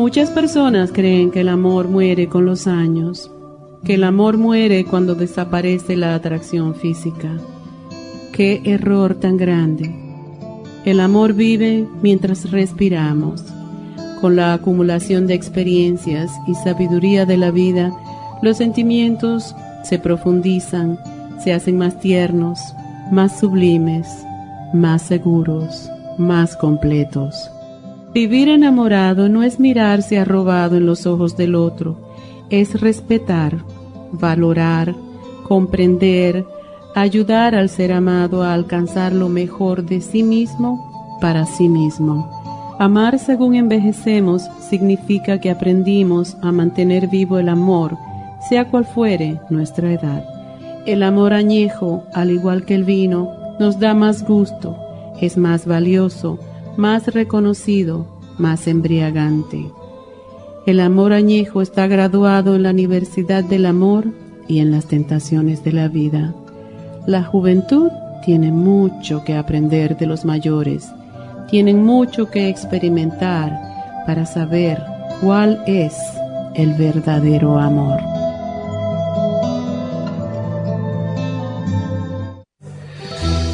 Muchas 0.00 0.30
personas 0.30 0.92
creen 0.92 1.30
que 1.30 1.42
el 1.42 1.50
amor 1.50 1.86
muere 1.86 2.26
con 2.26 2.46
los 2.46 2.66
años, 2.66 3.30
que 3.84 3.96
el 3.96 4.04
amor 4.04 4.38
muere 4.38 4.86
cuando 4.86 5.14
desaparece 5.14 5.94
la 5.94 6.14
atracción 6.14 6.74
física. 6.74 7.36
Qué 8.32 8.62
error 8.64 9.16
tan 9.16 9.36
grande. 9.36 9.94
El 10.86 11.00
amor 11.00 11.34
vive 11.34 11.86
mientras 12.00 12.50
respiramos. 12.50 13.44
Con 14.22 14.36
la 14.36 14.54
acumulación 14.54 15.26
de 15.26 15.34
experiencias 15.34 16.32
y 16.46 16.54
sabiduría 16.54 17.26
de 17.26 17.36
la 17.36 17.50
vida, 17.50 17.92
los 18.40 18.56
sentimientos 18.56 19.54
se 19.84 19.98
profundizan, 19.98 20.98
se 21.44 21.52
hacen 21.52 21.76
más 21.76 22.00
tiernos, 22.00 22.58
más 23.12 23.38
sublimes, 23.38 24.06
más 24.72 25.02
seguros, 25.02 25.90
más 26.16 26.56
completos. 26.56 27.50
Vivir 28.12 28.48
enamorado 28.48 29.28
no 29.28 29.44
es 29.44 29.60
mirarse 29.60 30.18
arrobado 30.18 30.76
en 30.76 30.84
los 30.84 31.06
ojos 31.06 31.36
del 31.36 31.54
otro, 31.54 31.96
es 32.50 32.80
respetar, 32.80 33.64
valorar, 34.10 34.96
comprender, 35.46 36.44
ayudar 36.96 37.54
al 37.54 37.68
ser 37.68 37.92
amado 37.92 38.42
a 38.42 38.52
alcanzar 38.52 39.12
lo 39.12 39.28
mejor 39.28 39.84
de 39.84 40.00
sí 40.00 40.24
mismo 40.24 41.18
para 41.20 41.46
sí 41.46 41.68
mismo. 41.68 42.28
Amar 42.80 43.20
según 43.20 43.54
envejecemos 43.54 44.42
significa 44.58 45.38
que 45.40 45.50
aprendimos 45.50 46.36
a 46.42 46.50
mantener 46.50 47.06
vivo 47.06 47.38
el 47.38 47.48
amor, 47.48 47.96
sea 48.48 48.68
cual 48.68 48.86
fuere 48.86 49.38
nuestra 49.50 49.92
edad. 49.92 50.24
El 50.84 51.04
amor 51.04 51.32
añejo, 51.32 52.02
al 52.12 52.32
igual 52.32 52.64
que 52.64 52.74
el 52.74 52.82
vino, 52.82 53.30
nos 53.60 53.78
da 53.78 53.94
más 53.94 54.26
gusto, 54.26 54.76
es 55.20 55.36
más 55.36 55.66
valioso, 55.66 56.40
más 56.76 57.06
reconocido, 57.08 58.06
más 58.38 58.66
embriagante. 58.66 59.70
El 60.66 60.80
amor 60.80 61.12
añejo 61.12 61.62
está 61.62 61.86
graduado 61.86 62.54
en 62.54 62.62
la 62.62 62.70
Universidad 62.70 63.42
del 63.44 63.66
Amor 63.66 64.06
y 64.46 64.60
en 64.60 64.70
las 64.70 64.86
tentaciones 64.86 65.64
de 65.64 65.72
la 65.72 65.88
vida. 65.88 66.34
La 67.06 67.24
juventud 67.24 67.90
tiene 68.24 68.52
mucho 68.52 69.24
que 69.24 69.34
aprender 69.34 69.96
de 69.96 70.06
los 70.06 70.24
mayores, 70.24 70.88
tienen 71.50 71.82
mucho 71.84 72.30
que 72.30 72.48
experimentar 72.48 73.58
para 74.06 74.26
saber 74.26 74.82
cuál 75.20 75.62
es 75.66 75.96
el 76.54 76.74
verdadero 76.74 77.58
amor. 77.58 78.19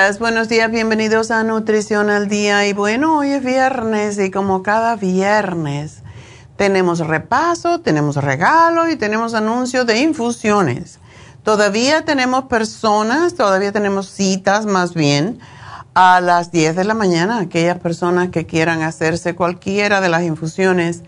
818-841-1422. 0.00 0.18
buenos 0.18 0.48
días, 0.48 0.70
bienvenidos 0.70 1.30
a 1.30 1.44
Nutrición 1.44 2.08
al 2.10 2.28
Día. 2.28 2.66
Y 2.66 2.72
bueno, 2.72 3.18
hoy 3.18 3.32
es 3.32 3.44
viernes 3.44 4.18
y 4.18 4.30
como 4.30 4.62
cada 4.62 4.96
viernes 4.96 6.02
tenemos 6.56 7.00
repaso, 7.00 7.80
tenemos 7.80 8.16
regalo 8.16 8.88
y 8.88 8.96
tenemos 8.96 9.34
anuncio 9.34 9.84
de 9.84 10.00
infusiones. 10.00 11.00
Todavía 11.42 12.04
tenemos 12.04 12.44
personas, 12.44 13.34
todavía 13.34 13.72
tenemos 13.72 14.08
citas 14.08 14.64
más 14.64 14.94
bien 14.94 15.38
a 15.94 16.20
las 16.20 16.50
10 16.50 16.76
de 16.76 16.84
la 16.84 16.94
mañana, 16.94 17.40
aquellas 17.40 17.78
personas 17.78 18.30
que 18.30 18.46
quieran 18.46 18.82
hacerse 18.82 19.34
cualquiera 19.34 20.00
de 20.00 20.08
las 20.08 20.22
infusiones. 20.22 21.02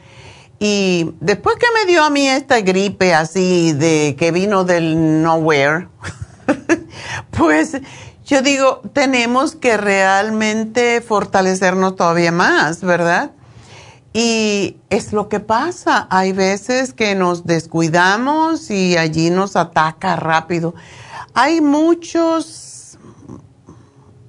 Y 0.59 1.15
después 1.21 1.57
que 1.57 1.67
me 1.75 1.91
dio 1.91 2.05
a 2.05 2.11
mí 2.11 2.29
esta 2.29 2.61
gripe 2.61 3.15
así 3.15 3.73
de 3.73 4.17
que 4.19 4.33
vino 4.33 4.65
del 4.65 5.23
nowhere, 5.23 5.89
pues 7.31 7.79
yo 8.33 8.41
digo, 8.41 8.81
tenemos 8.95 9.55
que 9.55 9.77
realmente 9.77 11.03
fortalecernos 11.03 11.97
todavía 11.97 12.33
más, 12.33 12.81
¿verdad? 12.81 13.33
Y 14.15 14.79
es 14.89 15.13
lo 15.13 15.29
que 15.29 15.39
pasa. 15.39 16.07
Hay 16.09 16.33
veces 16.33 16.95
que 16.95 17.15
nos 17.15 17.45
descuidamos 17.45 18.71
y 18.71 18.97
allí 18.97 19.29
nos 19.29 19.55
ataca 19.55 20.17
rápido. 20.17 20.75
Hay 21.35 21.61
muchos, 21.61 22.99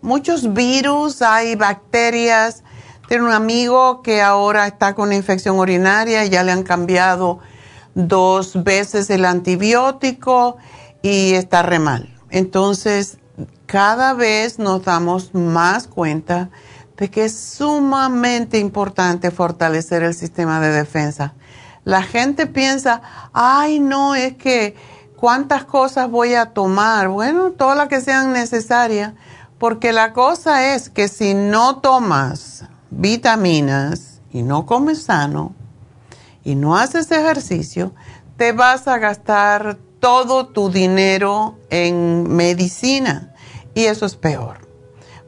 muchos 0.02 0.52
virus, 0.54 1.22
hay 1.22 1.56
bacterias. 1.56 2.66
Tengo 3.08 3.28
un 3.28 3.32
amigo 3.32 4.02
que 4.02 4.22
ahora 4.22 4.68
está 4.68 4.96
con 4.96 5.14
infección 5.14 5.58
urinaria, 5.58 6.26
ya 6.26 6.44
le 6.44 6.52
han 6.52 6.64
cambiado 6.64 7.40
dos 7.96 8.66
veces 8.66 9.10
el 9.10 9.24
antibiótico 9.24 10.58
y 11.02 11.36
está 11.36 11.64
re 11.64 11.80
mal. 11.80 12.10
Entonces, 12.32 13.20
cada 13.74 14.14
vez 14.14 14.60
nos 14.60 14.86
damos 14.86 15.34
más 15.34 15.88
cuenta 15.88 16.52
de 16.96 17.10
que 17.10 17.26
es 17.26 17.36
sumamente 17.36 18.60
importante 18.60 19.32
fortalecer 19.32 20.04
el 20.04 20.14
sistema 20.14 20.60
de 20.60 20.70
defensa. 20.70 21.34
La 21.84 22.04
gente 22.04 22.46
piensa, 22.46 23.02
ay, 23.34 23.80
no, 23.80 24.14
es 24.14 24.36
que 24.36 24.76
cuántas 25.16 25.64
cosas 25.64 26.08
voy 26.08 26.36
a 26.36 26.54
tomar. 26.54 27.08
Bueno, 27.08 27.50
todas 27.50 27.76
las 27.76 27.88
que 27.88 28.00
sean 28.00 28.32
necesarias, 28.32 29.14
porque 29.58 29.92
la 29.92 30.14
cosa 30.14 30.76
es 30.76 30.92
que 30.92 31.08
si 31.08 31.34
no 31.34 31.80
tomas 31.80 32.66
vitaminas 32.92 34.22
y 34.32 34.44
no 34.44 34.68
comes 34.68 35.02
sano 35.02 35.56
y 36.44 36.54
no 36.54 36.78
haces 36.78 37.10
ejercicio, 37.10 37.92
te 38.38 38.52
vas 38.52 38.88
a 38.88 39.00
gastar 39.00 39.80
todo 40.00 40.46
tu 40.46 40.70
dinero 40.70 41.58
en 41.72 42.36
medicina 42.36 43.33
y 43.74 43.86
eso 43.86 44.06
es 44.06 44.16
peor, 44.16 44.58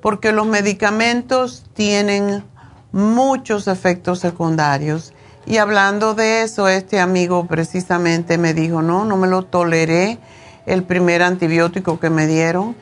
porque 0.02 0.32
los 0.32 0.46
medicamentos 0.48 1.64
tienen 1.74 2.44
muchos 2.92 3.68
efectos 3.68 4.20
secundarios. 4.20 5.14
Y 5.46 5.58
hablando 5.58 6.16
de 6.16 6.44
eso, 6.44 6.68
este 6.68 7.00
amigo 7.00 7.46
precisamente 7.46 8.38
me 8.38 8.54
dijo, 8.54 8.82
no, 8.82 9.06
no 9.06 9.18
me 9.18 9.28
lo 9.28 9.44
toleré 9.44 10.18
el 10.66 10.84
primer 10.84 11.22
antibiótico 11.22 12.00
que 12.00 12.10
me 12.10 12.26
dieron 12.26 12.76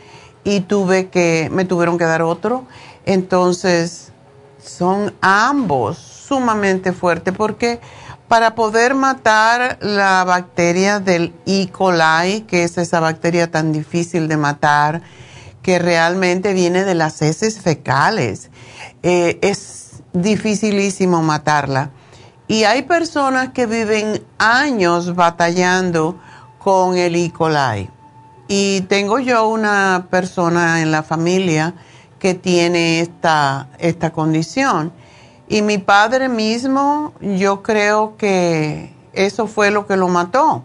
y 0.43 0.61
tuve 0.61 1.09
que, 1.09 1.49
me 1.51 1.65
tuvieron 1.65 1.97
que 1.97 2.05
dar 2.05 2.21
otro. 2.21 2.65
Entonces, 3.05 4.11
son 4.63 5.13
ambos 5.21 5.97
sumamente 5.97 6.93
fuertes 6.93 7.33
porque 7.35 7.81
para 8.27 8.55
poder 8.55 8.95
matar 8.95 9.77
la 9.81 10.23
bacteria 10.23 10.99
del 10.99 11.33
E. 11.45 11.69
coli, 11.69 12.41
que 12.47 12.63
es 12.63 12.77
esa 12.77 12.99
bacteria 12.99 13.51
tan 13.51 13.71
difícil 13.71 14.27
de 14.27 14.37
matar, 14.37 15.01
que 15.63 15.79
realmente 15.79 16.53
viene 16.53 16.83
de 16.83 16.93
las 16.93 17.21
heces 17.21 17.59
fecales. 17.59 18.51
Eh, 19.01 19.39
es 19.41 20.03
dificilísimo 20.13 21.23
matarla. 21.23 21.89
Y 22.47 22.65
hay 22.65 22.83
personas 22.83 23.49
que 23.49 23.65
viven 23.65 24.21
años 24.37 25.15
batallando 25.15 26.19
con 26.59 26.97
el 26.97 27.15
E. 27.15 27.31
coli. 27.31 27.89
Y 28.47 28.81
tengo 28.81 29.19
yo 29.19 29.47
una 29.47 30.07
persona 30.11 30.81
en 30.81 30.91
la 30.91 31.01
familia 31.01 31.73
que 32.19 32.33
tiene 32.33 32.99
esta, 32.99 33.69
esta 33.79 34.11
condición. 34.11 34.91
Y 35.47 35.61
mi 35.61 35.77
padre 35.77 36.29
mismo, 36.29 37.13
yo 37.21 37.63
creo 37.63 38.17
que 38.17 38.93
eso 39.13 39.47
fue 39.47 39.71
lo 39.71 39.87
que 39.87 39.97
lo 39.97 40.07
mató, 40.07 40.63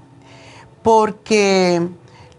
porque 0.83 1.89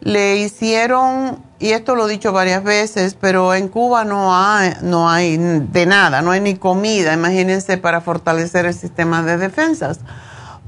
le 0.02 0.38
hicieron 0.38 1.49
y 1.60 1.72
esto 1.72 1.96
lo 1.96 2.08
he 2.08 2.12
dicho 2.12 2.32
varias 2.32 2.64
veces, 2.64 3.18
pero 3.20 3.54
en 3.54 3.68
Cuba 3.68 4.06
no 4.06 4.34
hay, 4.36 4.74
no 4.82 5.10
hay 5.10 5.38
de 5.38 5.86
nada, 5.86 6.22
no 6.22 6.32
hay 6.32 6.40
ni 6.40 6.56
comida, 6.56 7.14
imagínense, 7.14 7.78
para 7.78 8.00
fortalecer 8.00 8.66
el 8.66 8.74
sistema 8.74 9.24
de 9.24 9.38
defensas. 9.38 10.00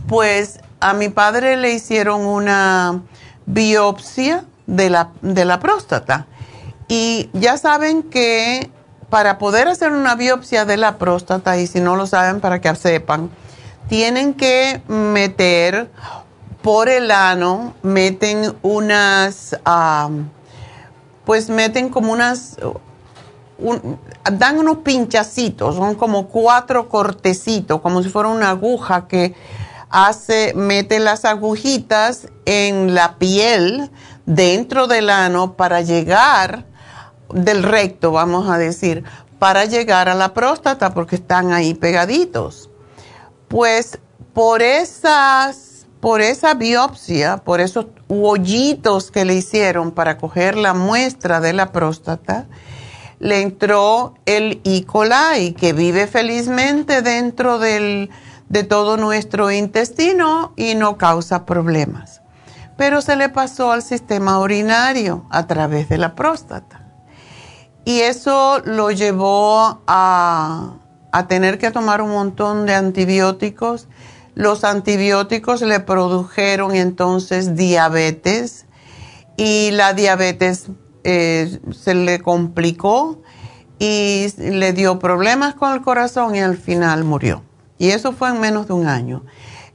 Pues 0.08 0.60
a 0.82 0.94
mi 0.94 1.08
padre 1.08 1.56
le 1.56 1.72
hicieron 1.72 2.26
una 2.26 3.02
biopsia 3.46 4.44
de 4.68 4.90
la, 4.90 5.12
de 5.22 5.46
la 5.46 5.60
próstata. 5.60 6.28
Y 6.90 7.30
ya 7.32 7.58
saben 7.58 8.04
que 8.04 8.70
para 9.10 9.38
poder 9.38 9.70
hacer 9.70 9.94
una 9.94 10.16
biopsia 10.16 10.66
de 10.66 10.76
la 10.76 10.98
próstata, 10.98 11.58
y 11.58 11.68
si 11.68 11.80
no 11.80 11.96
lo 11.96 12.06
saben, 12.06 12.42
para 12.42 12.60
que 12.60 12.76
sepan, 12.76 13.30
tienen 13.88 14.34
que 14.34 14.82
meter 14.88 15.90
por 16.62 16.90
el 16.90 17.12
ano, 17.12 17.74
meten 17.82 18.56
unas 18.62 19.58
pues 21.26 21.50
meten 21.50 21.90
como 21.90 22.12
unas, 22.12 22.58
dan 24.32 24.58
unos 24.58 24.78
pinchacitos, 24.78 25.76
son 25.76 25.96
como 25.96 26.28
cuatro 26.28 26.90
cortecitos, 26.90 27.82
como 27.82 28.02
si 28.02 28.10
fuera 28.10 28.30
una 28.30 28.50
aguja 28.50 29.08
que 29.08 29.36
hace, 29.90 30.54
mete 30.56 31.00
las 31.00 31.26
agujitas 31.26 32.28
en 32.46 32.96
la 32.96 33.18
piel 33.18 33.92
dentro 34.26 34.88
del 34.88 35.10
ano 35.10 35.54
para 35.54 35.82
llegar, 35.82 36.66
del 37.34 37.64
recto 37.64 38.12
vamos 38.12 38.50
a 38.50 38.58
decir, 38.58 39.04
para 39.40 39.66
llegar 39.66 40.10
a 40.10 40.16
la 40.16 40.34
próstata 40.34 40.94
porque 40.94 41.16
están 41.16 41.52
ahí 41.52 41.74
pegaditos. 41.74 42.70
Pues 43.48 44.00
por 44.34 44.62
esas 44.62 45.71
por 46.02 46.22
esa 46.22 46.56
biopsia, 46.56 47.38
por 47.38 47.62
esos 47.62 47.86
hoyitos 48.10 49.12
que 49.12 49.24
le 49.24 49.36
hicieron 49.36 49.92
para 49.92 50.18
coger 50.18 50.58
la 50.58 50.74
muestra 50.74 51.40
de 51.40 51.54
la 51.54 51.72
próstata, 51.72 52.48
le 53.20 53.42
entró 53.42 54.16
el 54.26 54.62
E. 54.64 54.84
coli, 54.84 55.54
que 55.54 55.74
vive 55.74 56.08
felizmente 56.08 57.04
dentro 57.04 57.60
del, 57.60 58.10
de 58.50 58.64
todo 58.64 58.98
nuestro 58.98 59.52
intestino 59.52 60.54
y 60.58 60.74
no 60.74 60.98
causa 60.98 61.46
problemas. 61.46 62.22
Pero 62.78 63.02
se 63.02 63.16
le 63.16 63.30
pasó 63.30 63.72
al 63.72 63.84
sistema 63.84 64.40
urinario 64.40 65.28
a 65.30 65.46
través 65.46 65.88
de 65.88 66.00
la 66.00 66.16
próstata. 66.16 66.88
Y 67.86 68.00
eso 68.00 68.60
lo 68.66 68.90
llevó 68.90 69.84
a, 69.86 70.78
a 71.12 71.28
tener 71.28 71.60
que 71.60 71.70
tomar 71.70 72.02
un 72.02 72.10
montón 72.10 72.66
de 72.66 72.74
antibióticos 72.74 73.88
los 74.36 74.64
antibióticos 74.64 75.62
le 75.62 75.80
produjeron 75.80 76.76
entonces 76.76 77.56
diabetes 77.56 78.66
y 79.38 79.72
la 79.72 79.94
diabetes 79.94 80.68
eh, 81.04 81.60
se 81.72 81.94
le 81.96 82.20
complicó 82.20 83.22
y 83.80 84.28
le 84.38 84.74
dio 84.74 85.00
problemas 85.00 85.56
con 85.56 85.74
el 85.74 85.82
corazón 85.82 86.36
y 86.36 86.40
al 86.40 86.58
final 86.58 87.04
murió. 87.04 87.42
Y 87.80 87.90
eso 87.90 88.14
fue 88.14 88.30
en 88.30 88.40
menos 88.40 88.68
de 88.68 88.74
un 88.74 88.88
año. 88.88 89.24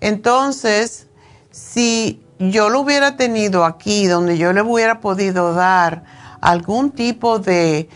Entonces, 0.01 1.09
si 1.51 2.23
yo 2.39 2.69
lo 2.69 2.81
hubiera 2.81 3.17
tenido 3.17 3.65
aquí, 3.65 4.07
donde 4.07 4.39
yo 4.39 4.53
le 4.53 4.63
hubiera 4.63 5.01
podido 5.01 5.55
dar 5.55 6.05
algún 6.41 6.93
tipo 6.93 7.41
de, 7.41 7.89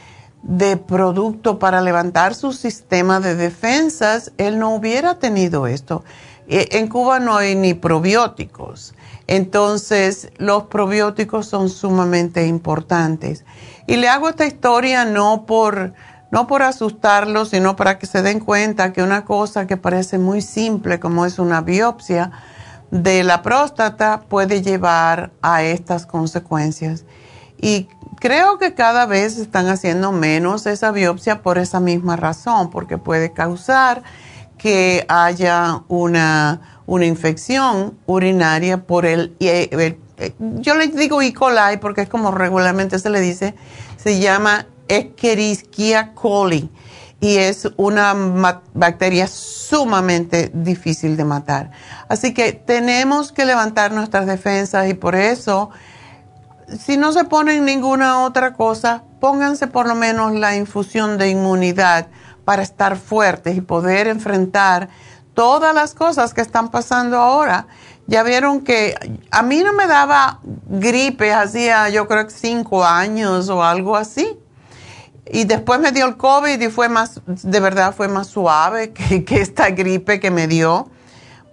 de 0.42 0.76
producto 0.76 1.60
para 1.60 1.80
levantar 1.80 2.34
su 2.34 2.52
sistema 2.52 3.20
de 3.20 3.36
defensas, 3.36 4.32
él 4.38 4.58
no 4.58 4.74
hubiera 4.74 5.20
tenido 5.20 5.68
esto. 5.68 6.02
Eh, 6.52 6.78
en 6.78 6.88
Cuba 6.88 7.20
no 7.20 7.36
hay 7.36 7.54
ni 7.54 7.74
probióticos, 7.74 8.92
entonces 9.28 10.32
los 10.36 10.64
probióticos 10.64 11.46
son 11.46 11.70
sumamente 11.70 12.48
importantes. 12.48 13.44
Y 13.86 13.94
le 13.96 14.08
hago 14.08 14.28
esta 14.28 14.46
historia 14.46 15.04
no 15.04 15.46
por, 15.46 15.94
no 16.32 16.48
por 16.48 16.62
asustarlos, 16.62 17.50
sino 17.50 17.76
para 17.76 18.00
que 18.00 18.06
se 18.06 18.22
den 18.22 18.40
cuenta 18.40 18.92
que 18.92 19.04
una 19.04 19.24
cosa 19.24 19.68
que 19.68 19.76
parece 19.76 20.18
muy 20.18 20.42
simple 20.42 20.98
como 20.98 21.24
es 21.24 21.38
una 21.38 21.60
biopsia 21.60 22.32
de 22.90 23.22
la 23.22 23.42
próstata 23.42 24.22
puede 24.28 24.60
llevar 24.60 25.30
a 25.42 25.62
estas 25.62 26.04
consecuencias. 26.04 27.04
Y 27.60 27.86
creo 28.18 28.58
que 28.58 28.74
cada 28.74 29.06
vez 29.06 29.38
están 29.38 29.68
haciendo 29.68 30.10
menos 30.10 30.66
esa 30.66 30.90
biopsia 30.90 31.42
por 31.42 31.58
esa 31.58 31.78
misma 31.78 32.16
razón, 32.16 32.70
porque 32.70 32.98
puede 32.98 33.32
causar 33.32 34.02
que 34.60 35.06
haya 35.08 35.84
una, 35.88 36.60
infección 36.86 37.96
urinaria 38.04 38.84
por 38.84 39.06
el, 39.06 39.34
yo 40.38 40.74
le 40.74 40.88
digo 40.88 41.22
E. 41.22 41.32
coli 41.32 41.78
porque 41.80 42.02
es 42.02 42.08
como 42.10 42.30
regularmente 42.30 42.98
se 42.98 43.08
le 43.08 43.20
dice, 43.20 43.54
se 43.96 44.20
llama 44.20 44.66
Escherichia 44.86 46.12
coli 46.12 46.70
y 47.20 47.38
es 47.38 47.70
una 47.76 48.60
bacteria 48.74 49.28
sumamente 49.28 50.50
difícil 50.52 51.16
de 51.16 51.24
matar. 51.24 51.70
Así 52.08 52.34
que 52.34 52.52
tenemos 52.52 53.32
que 53.32 53.46
levantar 53.46 53.92
nuestras 53.92 54.26
defensas 54.26 54.90
y 54.90 54.94
por 54.94 55.14
eso, 55.14 55.70
si 56.78 56.98
no 56.98 57.12
se 57.12 57.24
ponen 57.24 57.64
ninguna 57.64 58.24
otra 58.24 58.52
cosa, 58.52 59.04
pónganse 59.20 59.68
por 59.68 59.88
lo 59.88 59.94
menos 59.94 60.32
la 60.34 60.54
infusión 60.54 61.16
de 61.16 61.30
inmunidad 61.30 62.08
para 62.50 62.62
estar 62.62 62.96
fuertes 62.96 63.56
y 63.56 63.60
poder 63.60 64.08
enfrentar 64.08 64.88
todas 65.34 65.72
las 65.72 65.94
cosas 65.94 66.34
que 66.34 66.40
están 66.40 66.72
pasando 66.72 67.16
ahora. 67.16 67.68
Ya 68.08 68.24
vieron 68.24 68.62
que 68.62 68.96
a 69.30 69.42
mí 69.42 69.62
no 69.62 69.72
me 69.72 69.86
daba 69.86 70.40
gripe 70.42 71.32
hacía 71.32 71.88
yo 71.90 72.08
creo 72.08 72.26
que 72.26 72.32
cinco 72.32 72.84
años 72.84 73.48
o 73.50 73.62
algo 73.62 73.94
así. 73.94 74.36
Y 75.30 75.44
después 75.44 75.78
me 75.78 75.92
dio 75.92 76.06
el 76.06 76.16
COVID 76.16 76.60
y 76.60 76.70
fue 76.70 76.88
más, 76.88 77.20
de 77.24 77.60
verdad 77.60 77.94
fue 77.94 78.08
más 78.08 78.26
suave 78.26 78.92
que, 78.92 79.24
que 79.24 79.40
esta 79.40 79.70
gripe 79.70 80.18
que 80.18 80.32
me 80.32 80.48
dio. 80.48 80.90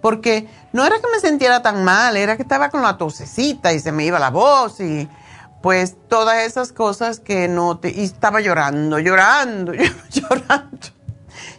Porque 0.02 0.48
no 0.72 0.84
era 0.84 0.96
que 0.96 1.06
me 1.14 1.20
sintiera 1.20 1.62
tan 1.62 1.84
mal, 1.84 2.16
era 2.16 2.34
que 2.36 2.42
estaba 2.42 2.70
con 2.70 2.82
la 2.82 2.98
tosecita 2.98 3.72
y 3.72 3.78
se 3.78 3.92
me 3.92 4.04
iba 4.04 4.18
la 4.18 4.30
voz 4.30 4.80
y 4.80 5.08
pues 5.62 5.96
todas 6.08 6.44
esas 6.44 6.72
cosas 6.72 7.20
que 7.20 7.48
no 7.48 7.78
te... 7.78 7.90
Y 7.90 8.04
estaba 8.04 8.40
llorando, 8.40 8.98
llorando, 8.98 9.72
llorando. 10.10 10.78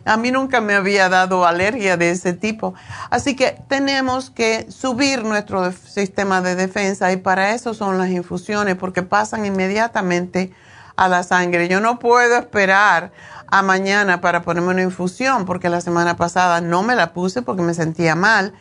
A 0.05 0.17
mí 0.17 0.31
nunca 0.31 0.61
me 0.61 0.75
había 0.75 1.09
dado 1.09 1.45
alergia 1.45 1.97
de 1.97 2.11
ese 2.11 2.33
tipo. 2.33 2.73
Así 3.09 3.35
que 3.35 3.61
tenemos 3.67 4.29
que 4.29 4.71
subir 4.71 5.23
nuestro 5.23 5.71
sistema 5.71 6.41
de 6.41 6.55
defensa 6.55 7.11
y 7.11 7.17
para 7.17 7.53
eso 7.53 7.73
son 7.73 7.97
las 7.97 8.09
infusiones, 8.09 8.75
porque 8.75 9.03
pasan 9.03 9.45
inmediatamente 9.45 10.51
a 10.95 11.07
la 11.07 11.23
sangre. 11.23 11.67
Yo 11.67 11.79
no 11.79 11.99
puedo 11.99 12.37
esperar 12.37 13.11
a 13.47 13.61
mañana 13.61 14.21
para 14.21 14.41
ponerme 14.41 14.69
una 14.69 14.83
infusión 14.83 15.45
porque 15.45 15.69
la 15.69 15.81
semana 15.81 16.15
pasada 16.17 16.61
no 16.61 16.83
me 16.83 16.95
la 16.95 17.13
puse 17.13 17.41
porque 17.41 17.61
me 17.61 17.73
sentía 17.73 18.15
mal. 18.15 18.53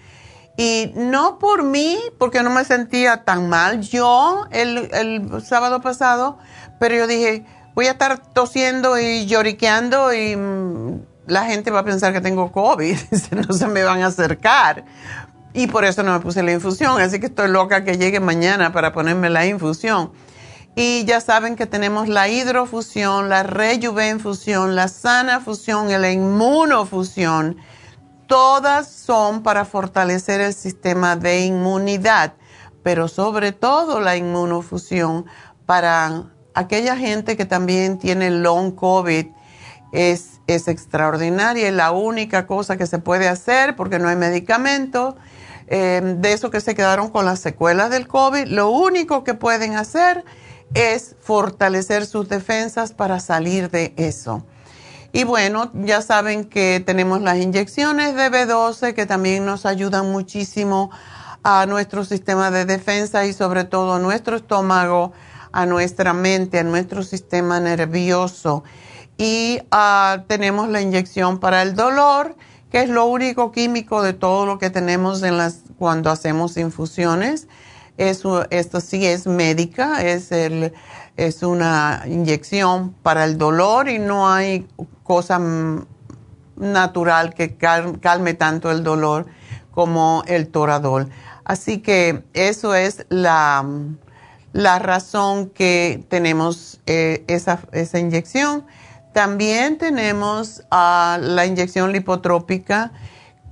Y 0.59 0.93
no 0.97 1.39
por 1.39 1.63
mí, 1.63 1.97
porque 2.19 2.43
no 2.43 2.51
me 2.51 2.65
sentía 2.65 3.25
tan 3.25 3.49
mal 3.49 3.81
yo 3.81 4.45
el, 4.51 4.91
el 4.93 5.43
sábado 5.47 5.81
pasado, 5.81 6.37
pero 6.81 6.97
yo 6.97 7.07
dije, 7.07 7.47
voy 7.77 7.87
a 7.87 7.93
estar 7.93 8.19
tosiendo 8.19 8.99
y 8.99 9.27
lloriqueando 9.27 10.13
y 10.13 10.35
mm, 10.35 11.01
la 11.29 11.45
gente 11.45 11.71
va 11.71 11.79
a 11.79 11.85
pensar 11.85 12.13
que 12.13 12.21
tengo 12.21 12.51
COVID, 12.51 12.97
no 13.47 13.53
se 13.55 13.69
me 13.69 13.85
van 13.85 14.03
a 14.03 14.07
acercar. 14.07 14.85
Y 15.55 15.69
por 15.69 15.85
eso 15.85 16.03
no 16.03 16.13
me 16.13 16.19
puse 16.19 16.43
la 16.43 16.51
infusión, 16.51 17.01
así 17.01 17.21
que 17.21 17.27
estoy 17.27 17.49
loca 17.49 17.85
que 17.85 17.97
llegue 17.97 18.19
mañana 18.19 18.73
para 18.73 18.93
ponerme 18.93 19.31
la 19.31 19.47
infusión. 19.47 20.11
Y 20.75 21.05
ya 21.05 21.21
saben 21.21 21.55
que 21.55 21.67
tenemos 21.67 22.09
la 22.09 22.29
hidrofusión, 22.29 23.29
la 23.29 23.45
rejuvenfusión, 23.45 24.75
la 24.75 24.89
sana 24.89 25.39
fusión 25.39 25.89
la 25.89 26.11
inmunofusión. 26.11 27.59
Todas 28.29 28.89
son 28.89 29.43
para 29.43 29.65
fortalecer 29.65 30.43
el 30.43 30.53
sistema 30.53 31.17
de 31.17 31.47
inmunidad, 31.47 32.35
pero 32.83 33.09
sobre 33.09 33.53
todo 33.53 34.01
la 34.01 34.17
inmunofusión 34.17 35.25
para 35.65 36.25
aquella 36.55 36.95
gente 36.97 37.39
que 37.39 37.47
también 37.47 37.99
tiene 37.99 38.31
long 38.31 38.75
COVID 38.75 39.29
es, 39.93 40.41
es 40.47 40.69
extraordinaria. 40.69 41.69
Es 41.69 41.75
la 41.75 41.91
única 41.91 42.47
cosa 42.47 42.77
que 42.77 42.87
se 42.87 42.99
puede 42.99 43.29
hacer 43.29 43.77
porque 43.77 43.99
no 43.99 44.09
hay 44.09 44.17
medicamento. 44.17 45.17
Eh, 45.69 46.17
de 46.19 46.33
eso 46.33 46.51
que 46.51 46.61
se 46.61 46.75
quedaron 46.75 47.09
con 47.09 47.25
las 47.25 47.41
secuelas 47.41 47.91
del 47.91 48.09
COVID, 48.09 48.47
lo 48.47 48.71
único 48.71 49.25
que 49.25 49.35
pueden 49.35 49.75
hacer 49.77 50.25
es 50.75 51.17
fortalecer 51.21 52.07
sus 52.07 52.29
defensas 52.29 52.93
para 52.93 53.21
salir 53.21 53.71
de 53.71 53.95
eso. 53.97 54.45
Y 55.13 55.25
bueno, 55.25 55.71
ya 55.75 56.03
saben 56.03 56.45
que 56.45 56.83
tenemos 56.85 57.23
las 57.23 57.39
inyecciones 57.39 58.15
de 58.15 58.31
B12 58.31 58.95
que 58.95 59.07
también 59.07 59.47
nos 59.47 59.65
ayudan 59.65 60.11
muchísimo 60.13 60.91
a 61.43 61.67
nuestro 61.67 62.05
sistema 62.05 62.51
de 62.51 62.67
defensa 62.67 63.25
y 63.25 63.33
sobre 63.33 63.65
todo 63.65 63.95
a 63.95 63.99
nuestro 63.99 64.37
estómago, 64.37 65.13
a 65.51 65.65
nuestra 65.65 66.13
mente, 66.13 66.59
a 66.59 66.65
nuestro 66.65 67.03
sistema 67.03 67.59
nervioso. 67.59 68.65
Y 69.17 69.61
ah, 69.71 70.25
tenemos 70.27 70.69
la 70.69 70.83
inyección 70.83 71.39
para 71.41 71.63
el 71.63 71.75
dolor, 71.75 72.37
que 72.71 72.83
es 72.83 72.91
lo 72.91 73.07
único 73.07 73.51
químico 73.51 74.03
de 74.03 74.13
todo 74.13 74.45
lo 74.45 74.59
que 74.59 74.69
tenemos 74.69 75.23
en 75.23 75.39
las, 75.39 75.63
cuando 75.79 76.11
hacemos 76.11 76.57
infusiones 76.59 77.49
esto 77.99 78.81
sí 78.81 79.07
es 79.07 79.27
médica, 79.27 80.03
es, 80.03 80.31
el, 80.31 80.73
es 81.17 81.43
una 81.43 82.05
inyección 82.07 82.95
para 83.03 83.25
el 83.25 83.39
dolor 83.39 83.89
y 83.89 83.99
no 83.99 84.31
hay 84.31 84.67
cosa 85.09 85.41
natural 86.57 87.33
que 87.33 87.57
calme 87.57 88.35
tanto 88.35 88.71
el 88.71 88.85
dolor 88.85 89.27
como 89.71 90.23
el 90.27 90.49
toradol. 90.49 91.09
Así 91.45 91.79
que 91.79 92.25
eso 92.35 92.75
es 92.75 93.07
la, 93.09 93.65
la 94.53 94.79
razón 94.79 95.49
que 95.49 96.05
tenemos 96.11 96.81
eh, 96.85 97.25
esa, 97.27 97.61
esa, 97.73 97.99
inyección. 97.99 98.67
También 99.15 99.79
tenemos 99.79 100.61
uh, 100.71 101.19
la 101.19 101.47
inyección 101.47 101.91
lipotrópica 101.93 102.93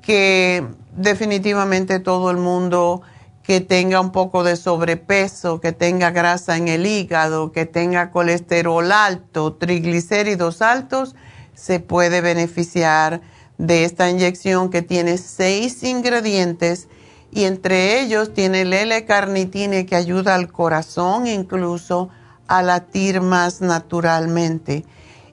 que 0.02 0.62
definitivamente 0.94 2.00
todo 2.00 2.30
el 2.30 2.36
mundo 2.36 3.00
que 3.42 3.60
tenga 3.60 4.00
un 4.00 4.10
poco 4.10 4.42
de 4.42 4.56
sobrepeso, 4.56 5.60
que 5.60 5.72
tenga 5.72 6.10
grasa 6.10 6.56
en 6.56 6.68
el 6.68 6.84
hígado, 6.84 7.52
que 7.52 7.64
tenga 7.64 8.10
colesterol 8.10 8.90
alto, 8.90 9.54
triglicéridos 9.54 10.60
altos, 10.60 11.14
se 11.56 11.80
puede 11.80 12.20
beneficiar 12.20 13.20
de 13.58 13.84
esta 13.84 14.08
inyección 14.08 14.70
que 14.70 14.82
tiene 14.82 15.18
seis 15.18 15.82
ingredientes 15.82 16.86
y 17.32 17.44
entre 17.44 18.00
ellos 18.00 18.34
tiene 18.34 18.60
el 18.60 18.72
L-carnitine 18.72 19.86
que 19.86 19.96
ayuda 19.96 20.36
al 20.36 20.52
corazón 20.52 21.26
incluso 21.26 22.10
a 22.46 22.62
latir 22.62 23.20
más 23.20 23.60
naturalmente 23.60 24.84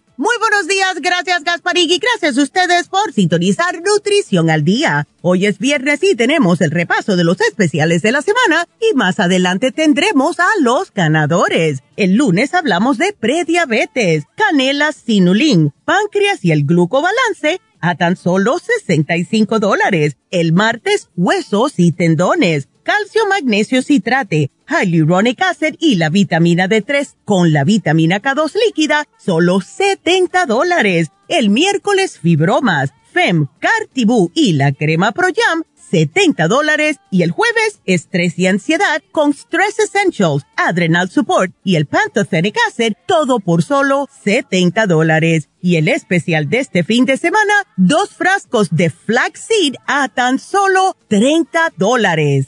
Muy 0.21 0.35
buenos 0.39 0.67
días, 0.67 1.01
gracias 1.01 1.43
Gasparín 1.43 1.89
y 1.89 1.97
gracias 1.97 2.37
a 2.37 2.43
ustedes 2.43 2.89
por 2.89 3.11
sintonizar 3.11 3.81
Nutrición 3.81 4.51
al 4.51 4.63
Día. 4.63 5.07
Hoy 5.23 5.47
es 5.47 5.57
viernes 5.57 6.03
y 6.03 6.13
tenemos 6.13 6.61
el 6.61 6.69
repaso 6.69 7.15
de 7.15 7.23
los 7.23 7.41
especiales 7.41 8.03
de 8.03 8.11
la 8.11 8.21
semana 8.21 8.67
y 8.79 8.95
más 8.95 9.19
adelante 9.19 9.71
tendremos 9.71 10.39
a 10.39 10.47
los 10.61 10.93
ganadores. 10.93 11.79
El 11.95 12.17
lunes 12.17 12.53
hablamos 12.53 12.99
de 12.99 13.13
prediabetes, 13.19 14.25
canela 14.35 14.91
sinulín, 14.91 15.73
páncreas 15.85 16.45
y 16.45 16.51
el 16.51 16.65
glucobalance 16.65 17.59
a 17.79 17.95
tan 17.95 18.15
solo 18.15 18.59
65 18.59 19.57
dólares. 19.57 20.17
El 20.29 20.53
martes, 20.53 21.09
huesos 21.15 21.73
y 21.77 21.93
tendones 21.93 22.67
calcio, 22.83 23.27
magnesio, 23.27 23.81
citrate, 23.81 24.51
hyaluronic 24.67 25.41
acid 25.41 25.75
y 25.79 25.95
la 25.95 26.09
vitamina 26.09 26.67
D3 26.67 27.15
con 27.25 27.53
la 27.53 27.63
vitamina 27.63 28.21
K2 28.21 28.53
líquida, 28.65 29.05
solo 29.17 29.61
70 29.61 30.45
dólares. 30.45 31.09
El 31.27 31.49
miércoles, 31.49 32.19
fibromas, 32.19 32.93
FEM, 33.11 33.47
Cartibú 33.59 34.31
y 34.33 34.53
la 34.53 34.71
crema 34.71 35.11
Pro 35.11 35.27
Jam, 35.35 35.63
70 35.91 36.47
dólares. 36.47 36.97
Y 37.11 37.23
el 37.23 37.31
jueves, 37.31 37.81
estrés 37.85 38.39
y 38.39 38.47
ansiedad 38.47 39.01
con 39.11 39.33
Stress 39.33 39.79
Essentials, 39.79 40.45
Adrenal 40.55 41.09
Support 41.09 41.53
y 41.63 41.75
el 41.75 41.85
Pantothenic 41.85 42.55
Acid, 42.67 42.93
todo 43.05 43.39
por 43.39 43.63
solo 43.63 44.07
70 44.23 44.87
dólares. 44.87 45.49
Y 45.61 45.75
el 45.75 45.87
especial 45.87 46.49
de 46.49 46.59
este 46.59 46.83
fin 46.83 47.05
de 47.05 47.17
semana, 47.17 47.53
dos 47.75 48.11
frascos 48.11 48.69
de 48.71 48.89
flaxseed 48.89 49.75
a 49.85 50.07
tan 50.07 50.39
solo 50.39 50.95
30 51.09 51.73
dólares. 51.77 52.47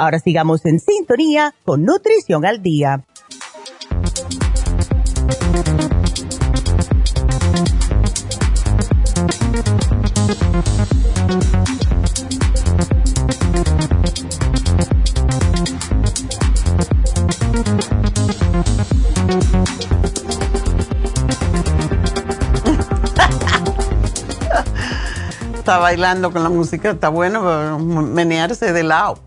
Ahora 0.00 0.18
sigamos 0.18 0.64
en 0.64 0.80
sintonía 0.80 1.54
con 1.62 1.84
Nutrición 1.84 2.46
al 2.46 2.62
Día. 2.62 3.04
Está 25.58 25.76
bailando 25.76 26.32
con 26.32 26.42
la 26.42 26.48
música, 26.48 26.92
está 26.92 27.10
bueno 27.10 27.78
menearse 27.78 28.72
de 28.72 28.82
lado. 28.82 29.18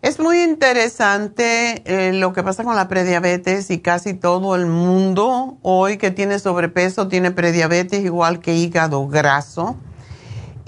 Es 0.00 0.20
muy 0.20 0.44
interesante 0.44 1.82
eh, 1.86 2.12
lo 2.12 2.32
que 2.32 2.44
pasa 2.44 2.62
con 2.62 2.76
la 2.76 2.86
prediabetes 2.86 3.72
y 3.72 3.80
casi 3.80 4.14
todo 4.14 4.54
el 4.54 4.66
mundo 4.66 5.58
hoy 5.62 5.96
que 5.96 6.12
tiene 6.12 6.38
sobrepeso 6.38 7.08
tiene 7.08 7.32
prediabetes 7.32 8.04
igual 8.04 8.38
que 8.38 8.54
hígado 8.54 9.08
graso. 9.08 9.76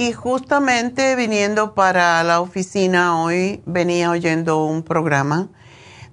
Y 0.03 0.13
justamente 0.13 1.15
viniendo 1.15 1.75
para 1.75 2.25
la 2.25 2.41
oficina 2.41 3.23
hoy 3.23 3.63
venía 3.67 4.11
oyendo 4.11 4.65
un 4.65 4.83
programa 4.83 5.49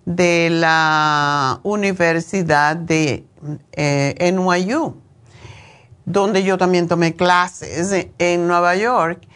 de 0.05 0.51
la 0.51 1.59
Universidad 1.63 2.75
de 2.75 3.25
eh, 3.71 4.31
NYU, 4.31 4.95
donde 6.05 6.43
yo 6.43 6.59
también 6.59 6.87
tomé 6.87 7.15
clases 7.15 8.09
en 8.19 8.45
Nueva 8.45 8.75
York. 8.75 9.27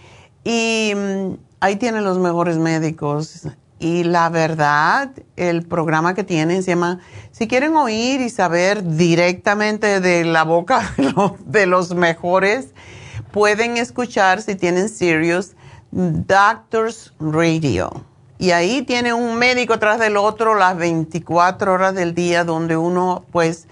Y 0.43 0.93
mm, 0.95 1.33
ahí 1.59 1.77
tienen 1.77 2.03
los 2.03 2.19
mejores 2.19 2.59
médicos. 2.59 3.47
Y 3.79 4.03
la 4.03 4.29
verdad, 4.29 5.09
el 5.35 5.65
programa 5.65 6.13
que 6.13 6.23
tienen 6.23 6.61
se 6.61 6.73
llama, 6.73 6.99
si 7.31 7.47
quieren 7.47 7.75
oír 7.75 8.21
y 8.21 8.29
saber 8.29 8.97
directamente 8.97 9.99
de 9.99 10.23
la 10.25 10.43
boca 10.43 10.93
de 11.43 11.65
los 11.65 11.95
mejores, 11.95 12.67
pueden 13.33 13.77
escuchar 13.77 14.43
si 14.43 14.55
tienen 14.55 14.87
Sirius 14.87 15.55
Doctors 15.91 17.13
Radio. 17.19 18.05
Y 18.37 18.51
ahí 18.51 18.83
tiene 18.83 19.11
un 19.11 19.37
médico 19.39 19.79
tras 19.79 19.99
del 19.99 20.17
otro 20.17 20.55
las 20.55 20.77
24 20.77 21.73
horas 21.73 21.95
del 21.95 22.13
día 22.13 22.43
donde 22.43 22.77
uno, 22.77 23.25
pues, 23.31 23.67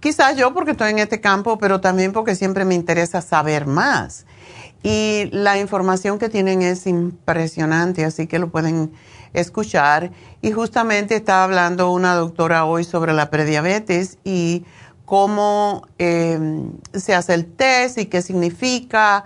quizás 0.00 0.36
yo 0.36 0.52
porque 0.52 0.72
estoy 0.72 0.90
en 0.90 0.98
este 0.98 1.20
campo, 1.20 1.56
pero 1.58 1.80
también 1.80 2.12
porque 2.12 2.34
siempre 2.34 2.64
me 2.64 2.74
interesa 2.74 3.22
saber 3.22 3.66
más. 3.66 4.26
Y 4.82 5.28
la 5.30 5.56
información 5.58 6.18
que 6.18 6.28
tienen 6.28 6.62
es 6.62 6.86
impresionante, 6.86 8.04
así 8.04 8.26
que 8.26 8.40
lo 8.40 8.50
pueden 8.50 8.90
escuchar. 9.34 10.10
Y 10.42 10.50
justamente 10.50 11.14
estaba 11.14 11.44
hablando 11.44 11.92
una 11.92 12.14
doctora 12.16 12.64
hoy 12.64 12.82
sobre 12.82 13.12
la 13.12 13.30
prediabetes 13.30 14.18
y 14.24 14.64
cómo 15.10 15.88
em, 15.98 16.70
se 16.94 17.16
hace 17.16 17.34
el 17.34 17.44
test 17.44 17.98
y 17.98 18.06
qué 18.06 18.22
significa. 18.22 19.24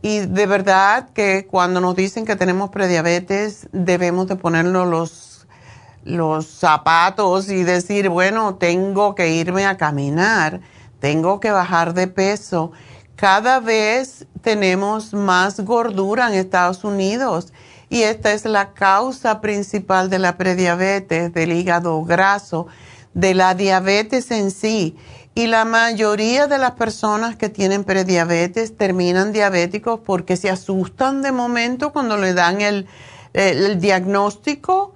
Y 0.00 0.20
de 0.20 0.46
verdad 0.46 1.08
que 1.12 1.48
cuando 1.50 1.80
nos 1.80 1.96
dicen 1.96 2.24
que 2.24 2.36
tenemos 2.36 2.70
prediabetes, 2.70 3.66
debemos 3.72 4.28
de 4.28 4.36
ponernos 4.36 4.86
los, 4.86 5.48
los 6.04 6.46
zapatos 6.46 7.50
y 7.50 7.64
decir, 7.64 8.10
bueno, 8.10 8.54
tengo 8.54 9.16
que 9.16 9.30
irme 9.30 9.66
a 9.66 9.76
caminar, 9.76 10.60
tengo 11.00 11.40
que 11.40 11.50
bajar 11.50 11.94
de 11.94 12.06
peso. 12.06 12.70
Cada 13.16 13.58
vez 13.58 14.28
tenemos 14.40 15.14
más 15.14 15.58
gordura 15.58 16.28
en 16.28 16.34
Estados 16.34 16.84
Unidos 16.84 17.52
y 17.90 18.02
esta 18.02 18.32
es 18.32 18.44
la 18.44 18.72
causa 18.72 19.40
principal 19.40 20.10
de 20.10 20.20
la 20.20 20.36
prediabetes, 20.36 21.34
del 21.34 21.52
hígado 21.54 22.04
graso, 22.04 22.68
de 23.14 23.34
la 23.34 23.56
diabetes 23.56 24.30
en 24.30 24.52
sí. 24.52 24.96
Y 25.36 25.48
la 25.48 25.64
mayoría 25.64 26.46
de 26.46 26.58
las 26.58 26.70
personas 26.72 27.34
que 27.34 27.48
tienen 27.48 27.82
prediabetes 27.82 28.76
terminan 28.76 29.32
diabéticos 29.32 29.98
porque 29.98 30.36
se 30.36 30.48
asustan 30.48 31.22
de 31.22 31.32
momento 31.32 31.92
cuando 31.92 32.16
le 32.16 32.34
dan 32.34 32.60
el, 32.60 32.86
diagnóstico. 33.80 34.94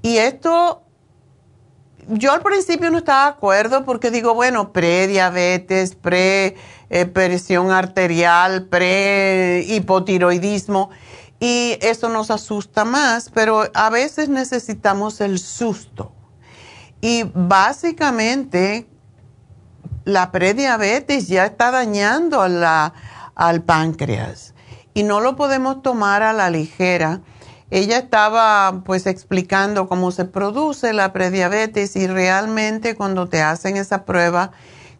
Y 0.00 0.18
esto, 0.18 0.84
yo 2.06 2.32
al 2.32 2.42
principio 2.42 2.88
no 2.90 2.98
estaba 2.98 3.24
de 3.24 3.30
acuerdo 3.30 3.84
porque 3.84 4.12
digo, 4.12 4.34
bueno, 4.34 4.72
prediabetes, 4.72 5.96
pre-presión 5.96 7.72
arterial, 7.72 8.66
pre-hipotiroidismo. 8.66 10.90
Y 11.40 11.78
eso 11.80 12.10
nos 12.10 12.30
asusta 12.30 12.84
más, 12.84 13.28
pero 13.30 13.64
a 13.74 13.90
veces 13.90 14.28
necesitamos 14.28 15.20
el 15.20 15.40
susto. 15.40 16.12
Y 17.00 17.24
básicamente 17.34 18.86
la 20.10 20.32
prediabetes 20.32 21.28
ya 21.28 21.46
está 21.46 21.70
dañando 21.70 22.42
al 22.42 23.62
páncreas. 23.62 24.54
Y 24.92 25.04
no 25.04 25.20
lo 25.20 25.36
podemos 25.36 25.82
tomar 25.82 26.22
a 26.22 26.32
la 26.32 26.50
ligera. 26.50 27.20
Ella 27.70 27.98
estaba 27.98 28.82
pues 28.84 29.06
explicando 29.06 29.88
cómo 29.88 30.10
se 30.10 30.24
produce 30.24 30.92
la 30.92 31.12
prediabetes 31.12 31.94
y 31.94 32.08
realmente 32.08 32.96
cuando 32.96 33.28
te 33.28 33.40
hacen 33.40 33.76
esa 33.76 34.04
prueba 34.04 34.50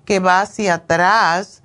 que 0.04 0.20
va 0.20 0.42
hacia 0.42 0.74
atrás 0.74 1.62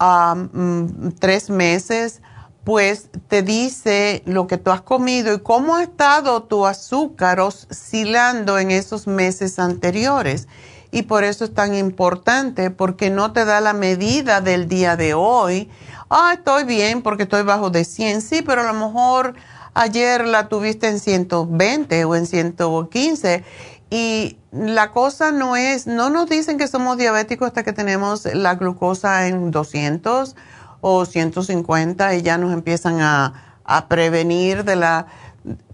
mm, 0.00 1.10
tres 1.20 1.50
meses, 1.50 2.20
pues 2.64 3.08
te 3.28 3.42
dice 3.42 4.22
lo 4.26 4.48
que 4.48 4.58
tú 4.58 4.72
has 4.72 4.82
comido 4.82 5.32
y 5.32 5.40
cómo 5.40 5.76
ha 5.76 5.84
estado 5.84 6.42
tu 6.42 6.66
azúcar 6.66 7.38
oscilando 7.38 8.58
en 8.58 8.72
esos 8.72 9.06
meses 9.06 9.60
anteriores. 9.60 10.48
Y 10.90 11.02
por 11.02 11.24
eso 11.24 11.44
es 11.44 11.52
tan 11.52 11.74
importante, 11.74 12.70
porque 12.70 13.10
no 13.10 13.32
te 13.32 13.44
da 13.44 13.60
la 13.60 13.74
medida 13.74 14.40
del 14.40 14.68
día 14.68 14.96
de 14.96 15.14
hoy. 15.14 15.70
Ah, 16.08 16.32
estoy 16.34 16.64
bien 16.64 17.02
porque 17.02 17.24
estoy 17.24 17.42
bajo 17.42 17.70
de 17.70 17.84
100, 17.84 18.22
sí, 18.22 18.42
pero 18.42 18.62
a 18.62 18.72
lo 18.72 18.74
mejor 18.74 19.34
ayer 19.74 20.26
la 20.26 20.48
tuviste 20.48 20.88
en 20.88 20.98
120 20.98 22.04
o 22.04 22.16
en 22.16 22.26
115. 22.26 23.44
Y 23.90 24.38
la 24.50 24.90
cosa 24.92 25.32
no 25.32 25.56
es, 25.56 25.86
no 25.86 26.10
nos 26.10 26.28
dicen 26.28 26.58
que 26.58 26.68
somos 26.68 26.96
diabéticos 26.96 27.48
hasta 27.48 27.62
que 27.62 27.72
tenemos 27.72 28.26
la 28.26 28.54
glucosa 28.54 29.26
en 29.26 29.50
200 29.50 30.36
o 30.80 31.04
150 31.04 32.14
y 32.14 32.22
ya 32.22 32.38
nos 32.38 32.52
empiezan 32.52 33.00
a, 33.00 33.44
prevenir 33.88 34.64
de 34.64 34.76
la... 34.76 35.06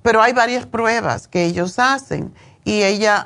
Pero 0.02 0.20
hay 0.20 0.32
varias 0.32 0.66
pruebas 0.66 1.28
que 1.28 1.44
ellos 1.44 1.78
hacen 1.78 2.34
y 2.64 2.82
ella 2.82 3.16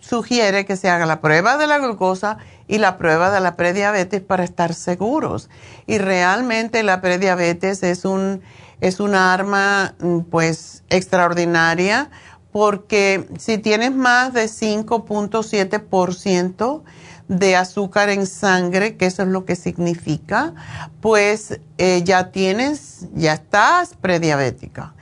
sugiere 0.00 0.64
que 0.64 0.76
se 0.76 0.88
haga 0.88 1.06
la 1.06 1.20
prueba 1.20 1.56
de 1.56 1.66
la 1.66 1.78
glucosa 1.78 2.38
y 2.68 2.78
la 2.78 2.98
prueba 2.98 3.30
de 3.30 3.40
la 3.40 3.56
prediabetes 3.56 4.20
para 4.20 4.44
estar 4.44 4.74
seguros. 4.74 5.50
Y 5.86 5.98
realmente 5.98 6.82
la 6.82 7.00
prediabetes 7.00 7.82
es 7.82 8.04
un 8.04 8.42
es 8.80 9.00
una 9.00 9.32
arma 9.32 9.94
mm, 10.00 10.20
pues 10.22 10.82
extraordinaria 10.90 12.10
porque 12.50 13.28
si 13.38 13.58
tienes 13.58 13.94
más 13.94 14.32
de 14.34 14.44
5.7% 14.44 16.82
de 17.28 17.56
azúcar 17.56 18.10
en 18.10 18.26
sangre, 18.26 18.96
que 18.96 19.06
eso 19.06 19.22
es 19.22 19.28
lo 19.28 19.46
que 19.46 19.56
significa, 19.56 20.52
pues 21.00 21.60
eh, 21.78 22.02
ya 22.04 22.30
tienes, 22.30 23.06
ya 23.14 23.32
estás 23.34 23.94
prediabética, 23.94 24.94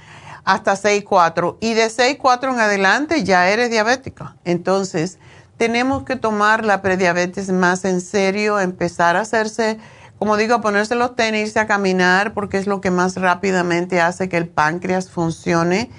hasta 0.44 0.72
6.4. 0.72 1.56
Y 1.60 1.74
de 1.74 1.86
6.4 1.86 2.52
en 2.52 2.60
adelante 2.60 3.24
ya 3.24 3.48
eres 3.48 3.70
diabética. 3.70 4.36
Entonces, 4.44 5.18
tenemos 5.56 6.04
que 6.04 6.16
tomar 6.16 6.64
la 6.64 6.80
prediabetes 6.80 7.50
más 7.50 7.84
en 7.84 8.00
serio, 8.00 8.58
empezar 8.60 9.16
a 9.16 9.20
hacerse, 9.20 9.78
como 10.18 10.36
digo, 10.36 10.54
a 10.54 10.60
ponerse 10.60 10.94
los 10.94 11.16
tenis, 11.16 11.48
irse 11.48 11.60
a 11.60 11.66
caminar, 11.66 12.32
porque 12.32 12.58
es 12.58 12.66
lo 12.66 12.80
que 12.80 12.90
más 12.90 13.16
rápidamente 13.16 14.00
hace 14.00 14.28
que 14.28 14.38
el 14.38 14.48
páncreas 14.48 15.10
funcione 15.10 15.90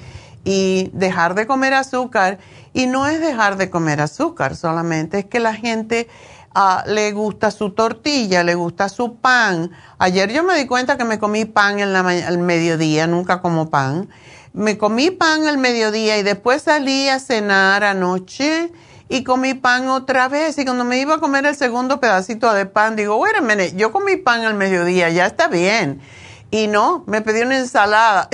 y 0.43 0.89
dejar 0.93 1.35
de 1.35 1.45
comer 1.45 1.75
azúcar. 1.75 2.39
Y 2.73 2.87
no 2.87 3.05
es 3.05 3.19
dejar 3.19 3.57
de 3.57 3.69
comer 3.69 4.01
azúcar 4.01 4.55
solamente, 4.55 5.19
es 5.19 5.25
que 5.25 5.39
la 5.39 5.53
gente 5.53 6.07
ah, 6.55 6.83
le 6.87 7.11
gusta 7.11 7.51
su 7.51 7.71
tortilla, 7.71 8.43
le 8.43 8.55
gusta 8.55 8.89
su 8.89 9.15
pan. 9.17 9.71
Ayer 9.97 10.31
yo 10.31 10.43
me 10.43 10.55
di 10.55 10.67
cuenta 10.67 10.97
que 10.97 11.05
me 11.05 11.19
comí 11.19 11.45
pan 11.45 11.79
en 11.79 11.93
la, 11.93 11.99
al 11.99 12.37
mediodía, 12.37 13.07
nunca 13.07 13.41
como 13.41 13.69
pan. 13.69 14.09
Me 14.53 14.77
comí 14.77 15.11
pan 15.11 15.47
al 15.47 15.57
mediodía 15.57 16.17
y 16.17 16.23
después 16.23 16.63
salí 16.63 17.07
a 17.07 17.19
cenar 17.19 17.83
anoche 17.83 18.71
y 19.07 19.23
comí 19.23 19.53
pan 19.53 19.87
otra 19.89 20.27
vez. 20.27 20.57
Y 20.57 20.65
cuando 20.65 20.83
me 20.83 20.99
iba 20.99 21.15
a 21.15 21.19
comer 21.19 21.45
el 21.45 21.55
segundo 21.55 21.99
pedacito 21.99 22.51
de 22.53 22.65
pan, 22.65 22.95
digo, 22.95 23.17
bueno, 23.17 23.39
yo 23.75 23.91
comí 23.91 24.17
pan 24.17 24.45
al 24.45 24.55
mediodía, 24.55 25.09
ya 25.09 25.25
está 25.25 25.47
bien. 25.47 26.01
Y 26.49 26.67
no, 26.67 27.03
me 27.07 27.21
pedí 27.21 27.41
una 27.41 27.57
ensalada. 27.57 28.29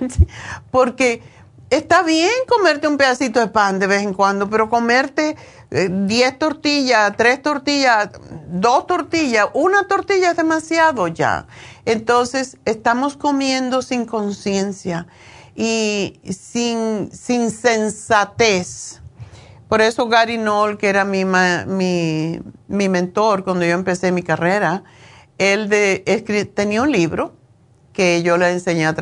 Porque 0.70 1.22
está 1.72 2.02
bien 2.02 2.30
comerte 2.46 2.86
un 2.86 2.98
pedacito 2.98 3.40
de 3.40 3.46
pan 3.46 3.78
de 3.78 3.86
vez 3.86 4.02
en 4.02 4.12
cuando, 4.12 4.50
pero 4.50 4.68
comerte 4.68 5.36
10 5.70 6.10
eh, 6.10 6.32
tortillas, 6.32 7.16
3 7.16 7.40
tortillas, 7.40 8.10
2 8.48 8.86
tortillas, 8.86 9.48
una 9.54 9.88
tortilla 9.88 10.32
es 10.32 10.36
demasiado 10.36 11.08
ya. 11.08 11.46
Entonces, 11.86 12.58
estamos 12.66 13.16
comiendo 13.16 13.80
sin 13.80 14.04
conciencia 14.04 15.06
y 15.56 16.20
sin, 16.30 17.10
sin 17.10 17.50
sensatez. 17.50 19.00
Por 19.66 19.80
eso 19.80 20.08
Gary 20.08 20.36
Knoll, 20.36 20.76
que 20.76 20.90
era 20.90 21.06
mi, 21.06 21.24
mi, 21.24 22.38
mi 22.68 22.88
mentor 22.90 23.44
cuando 23.44 23.64
yo 23.64 23.72
empecé 23.72 24.12
mi 24.12 24.22
carrera, 24.22 24.84
él 25.38 25.70
de, 25.70 26.52
tenía 26.54 26.82
un 26.82 26.92
libro 26.92 27.32
que 27.92 28.22
yo 28.22 28.36
le 28.36 28.50
enseñé, 28.50 28.86
a 28.86 28.94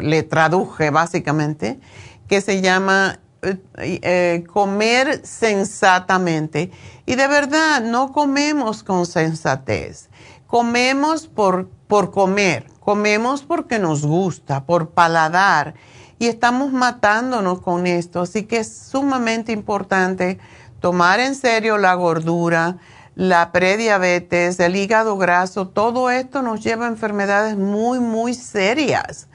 le 0.00 0.22
traduje 0.22 0.90
básicamente, 0.90 1.80
que 2.28 2.40
se 2.40 2.60
llama 2.60 3.20
eh, 3.42 3.56
eh, 3.76 4.44
comer 4.52 5.20
sensatamente. 5.24 6.70
Y 7.06 7.14
de 7.14 7.28
verdad, 7.28 7.80
no 7.82 8.12
comemos 8.12 8.82
con 8.82 9.06
sensatez. 9.06 10.08
Comemos 10.46 11.26
por, 11.26 11.68
por 11.86 12.10
comer, 12.10 12.66
comemos 12.80 13.42
porque 13.42 13.78
nos 13.78 14.04
gusta, 14.04 14.64
por 14.64 14.90
paladar. 14.90 15.74
Y 16.18 16.26
estamos 16.26 16.72
matándonos 16.72 17.60
con 17.60 17.86
esto. 17.86 18.22
Así 18.22 18.44
que 18.44 18.58
es 18.58 18.76
sumamente 18.76 19.52
importante 19.52 20.38
tomar 20.80 21.20
en 21.20 21.34
serio 21.34 21.78
la 21.78 21.94
gordura, 21.94 22.78
la 23.18 23.50
prediabetes, 23.50 24.60
el 24.60 24.76
hígado 24.76 25.18
graso, 25.18 25.66
todo 25.66 26.08
esto 26.08 26.40
nos 26.40 26.62
lleva 26.62 26.84
a 26.84 26.88
enfermedades 26.88 27.56
muy, 27.56 27.98
muy 27.98 28.32
serias. 28.32 29.26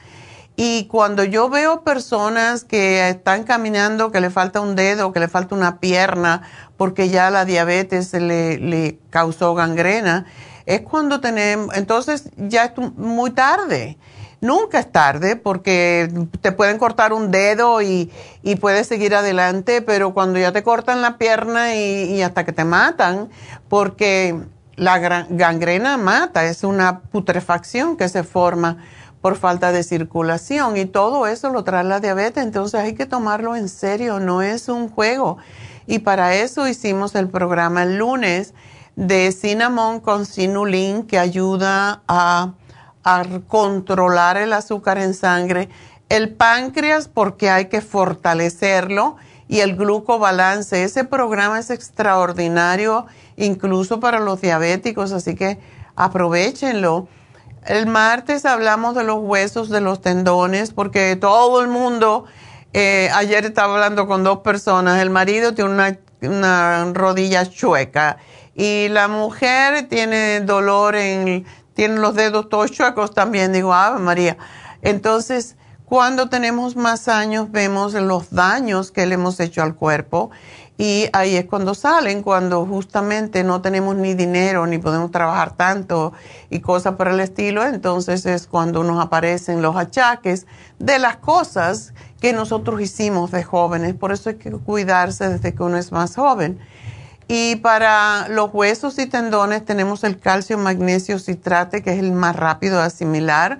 Y 0.56 0.86
cuando 0.86 1.26
yo 1.26 1.50
veo 1.50 1.84
personas 1.84 2.64
que 2.64 3.10
están 3.10 3.44
caminando, 3.44 4.10
que 4.10 4.22
le 4.22 4.30
falta 4.30 4.62
un 4.62 4.78
dedo, 4.78 5.12
que 5.12 5.20
le 5.20 5.28
falta 5.28 5.54
una 5.54 5.82
pierna, 5.82 6.44
porque 6.78 7.10
ya 7.10 7.30
la 7.30 7.44
diabetes 7.44 8.14
le, 8.14 8.58
le 8.58 9.00
causó 9.10 9.54
gangrena, 9.54 10.28
es 10.66 10.80
cuando 10.80 11.20
tenemos, 11.20 11.76
entonces 11.76 12.30
ya 12.38 12.64
es 12.64 12.72
muy 12.96 13.32
tarde. 13.32 13.98
Nunca 14.44 14.78
es 14.78 14.92
tarde 14.92 15.38
porque 15.38 16.28
te 16.42 16.52
pueden 16.52 16.78
cortar 16.78 17.14
un 17.14 17.32
dedo 17.32 17.82
y, 17.82 18.12
y 18.42 18.58
puedes 18.58 18.88
seguir 18.88 19.16
adelante, 19.16 19.82
pero 19.82 20.14
cuando 20.14 20.38
ya 20.38 20.52
te 20.52 20.64
cortan 20.64 21.02
la 21.02 21.18
pierna 21.18 21.76
y, 21.76 22.22
hasta 22.22 22.44
que 22.44 22.52
te 22.52 22.66
matan, 22.66 23.30
porque 23.70 24.38
la 24.76 25.00
gangrena 25.00 25.96
mata, 25.96 26.44
es 26.44 26.66
una 26.66 27.00
putrefacción 27.00 27.96
que 27.96 28.10
se 28.10 28.26
forma 28.26 28.80
por 29.22 29.38
falta 29.38 29.72
de 29.72 29.82
circulación 29.82 30.76
y 30.76 30.88
todo 30.88 31.26
eso 31.28 31.50
lo 31.50 31.64
trae 31.64 31.86
la 31.86 32.02
diabetes, 32.02 32.44
entonces 32.44 32.82
hay 32.82 32.96
que 32.96 33.06
tomarlo 33.06 33.56
en 33.56 33.70
serio, 33.70 34.20
no 34.20 34.42
es 34.42 34.68
un 34.68 34.90
juego. 34.90 35.38
Y 35.88 36.00
para 36.00 36.36
eso 36.36 36.68
hicimos 36.68 37.16
el 37.16 37.30
programa 37.30 37.84
el 37.84 37.98
lunes 37.98 38.54
de 38.98 39.32
cinnamon 39.32 40.02
con 40.02 40.26
sinulin 40.26 41.04
que 41.04 41.18
ayuda 41.18 42.02
a 42.10 42.56
a 43.04 43.24
controlar 43.48 44.38
el 44.38 44.54
azúcar 44.54 44.98
en 44.98 45.14
sangre, 45.14 45.70
el 46.10 46.34
páncreas 46.34 47.08
porque 47.08 47.50
hay 47.50 47.66
que 47.66 47.82
fortalecerlo 47.82 49.18
y 49.48 49.60
el 49.60 49.76
glucobalance. 49.76 50.84
Ese 50.84 51.04
programa 51.04 51.60
es 51.60 51.70
extraordinario 51.70 53.06
incluso 53.36 54.00
para 54.00 54.20
los 54.20 54.42
diabéticos, 54.42 55.12
así 55.12 55.36
que 55.36 55.60
aprovechenlo. 55.96 57.08
El 57.66 57.88
martes 57.88 58.46
hablamos 58.46 58.96
de 58.96 59.04
los 59.04 59.20
huesos, 59.22 59.70
de 59.70 59.82
los 59.82 60.02
tendones, 60.02 60.72
porque 60.72 61.16
todo 61.16 61.62
el 61.62 61.70
mundo, 61.70 62.26
eh, 62.74 63.10
ayer 63.14 63.46
estaba 63.46 63.76
hablando 63.76 64.06
con 64.06 64.24
dos 64.24 64.40
personas, 64.40 65.02
el 65.02 65.10
marido 65.10 65.54
tiene 65.54 65.72
una, 65.72 65.98
una 66.22 66.92
rodilla 66.94 67.50
chueca 67.50 68.18
y 68.56 68.90
la 68.90 69.08
mujer 69.08 69.88
tiene 69.88 70.42
dolor 70.42 70.96
en 70.96 71.46
tienen 71.74 72.02
los 72.02 72.16
dedos 72.16 72.50
todos 72.50 72.72
chuecos 72.72 73.14
también. 73.14 73.54
Digo, 73.54 73.74
Ave 73.74 74.00
María. 74.00 74.38
Entonces, 74.82 75.56
cuando 75.86 76.30
tenemos 76.30 76.76
más 76.76 77.08
años, 77.08 77.52
vemos 77.52 77.94
los 77.94 78.32
daños 78.32 78.92
que 78.92 79.06
le 79.06 79.16
hemos 79.16 79.40
hecho 79.40 79.62
al 79.62 79.76
cuerpo. 79.76 80.32
Y 80.76 81.08
ahí 81.14 81.36
es 81.36 81.46
cuando 81.46 81.76
salen, 81.76 82.24
cuando 82.24 82.66
justamente 82.66 83.44
no 83.44 83.62
tenemos 83.62 83.96
ni 83.96 84.16
dinero, 84.16 84.66
ni 84.66 84.80
podemos 84.80 85.12
trabajar 85.12 85.56
tanto 85.56 86.14
y 86.50 86.62
cosas 86.62 86.96
por 86.96 87.10
el 87.10 87.20
estilo. 87.20 87.64
Entonces 87.64 88.26
es 88.26 88.48
cuando 88.48 88.84
nos 88.84 89.04
aparecen 89.04 89.62
los 89.62 89.76
achaques 89.76 90.48
de 90.80 90.98
las 90.98 91.18
cosas 91.18 91.94
que 92.20 92.34
nosotros 92.34 92.82
hicimos 92.82 93.30
de 93.30 93.44
jóvenes. 93.44 93.94
Por 93.94 94.12
eso 94.12 94.30
hay 94.30 94.38
que 94.38 94.50
cuidarse 94.52 95.30
desde 95.30 95.54
que 95.54 95.62
uno 95.62 95.78
es 95.78 95.92
más 95.92 96.16
joven. 96.16 96.60
Y 97.36 97.56
para 97.56 98.28
los 98.28 98.54
huesos 98.54 99.00
y 99.00 99.08
tendones 99.08 99.66
tenemos 99.66 100.04
el 100.04 100.20
calcio 100.20 100.56
magnesio 100.60 101.18
citrate, 101.18 101.82
que 101.82 101.94
es 101.94 101.98
el 101.98 102.12
más 102.12 102.36
rápido 102.36 102.78
de 102.78 102.84
asimilar. 102.84 103.58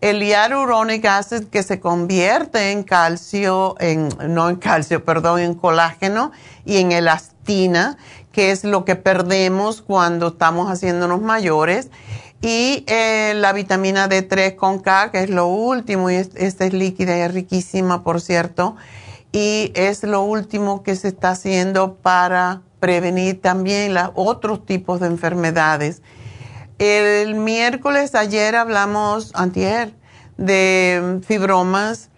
El 0.00 0.22
hyaluronic 0.22 1.04
acid, 1.04 1.46
que 1.46 1.64
se 1.64 1.80
convierte 1.80 2.70
en 2.70 2.84
calcio, 2.84 3.74
en, 3.80 4.08
no 4.28 4.48
en 4.48 4.54
calcio, 4.54 5.04
perdón, 5.04 5.40
en 5.40 5.54
colágeno 5.54 6.30
y 6.64 6.76
en 6.76 6.92
elastina, 6.92 7.98
que 8.30 8.52
es 8.52 8.62
lo 8.62 8.84
que 8.84 8.94
perdemos 8.94 9.82
cuando 9.82 10.28
estamos 10.28 10.70
haciéndonos 10.70 11.20
mayores. 11.20 11.90
Y 12.40 12.84
eh, 12.86 13.32
la 13.34 13.52
vitamina 13.52 14.08
D3 14.08 14.54
con 14.54 14.78
K, 14.78 15.10
que 15.10 15.24
es 15.24 15.30
lo 15.30 15.48
último, 15.48 16.08
y 16.08 16.14
esta 16.14 16.66
es 16.66 16.72
líquida 16.72 17.18
y 17.18 17.22
es 17.22 17.34
riquísima, 17.34 18.04
por 18.04 18.20
cierto, 18.20 18.76
y 19.32 19.72
es 19.74 20.04
lo 20.04 20.22
último 20.22 20.84
que 20.84 20.94
se 20.94 21.08
está 21.08 21.30
haciendo 21.30 21.96
para 21.96 22.62
prevenir 22.80 23.40
también 23.40 23.94
los 23.94 24.10
otros 24.14 24.64
tipos 24.64 25.00
de 25.00 25.06
enfermedades. 25.06 26.02
El 26.78 27.34
miércoles 27.34 28.14
ayer 28.14 28.54
hablamos, 28.54 29.32
antier, 29.34 29.94
de 30.36 31.20
fibromas 31.26 32.10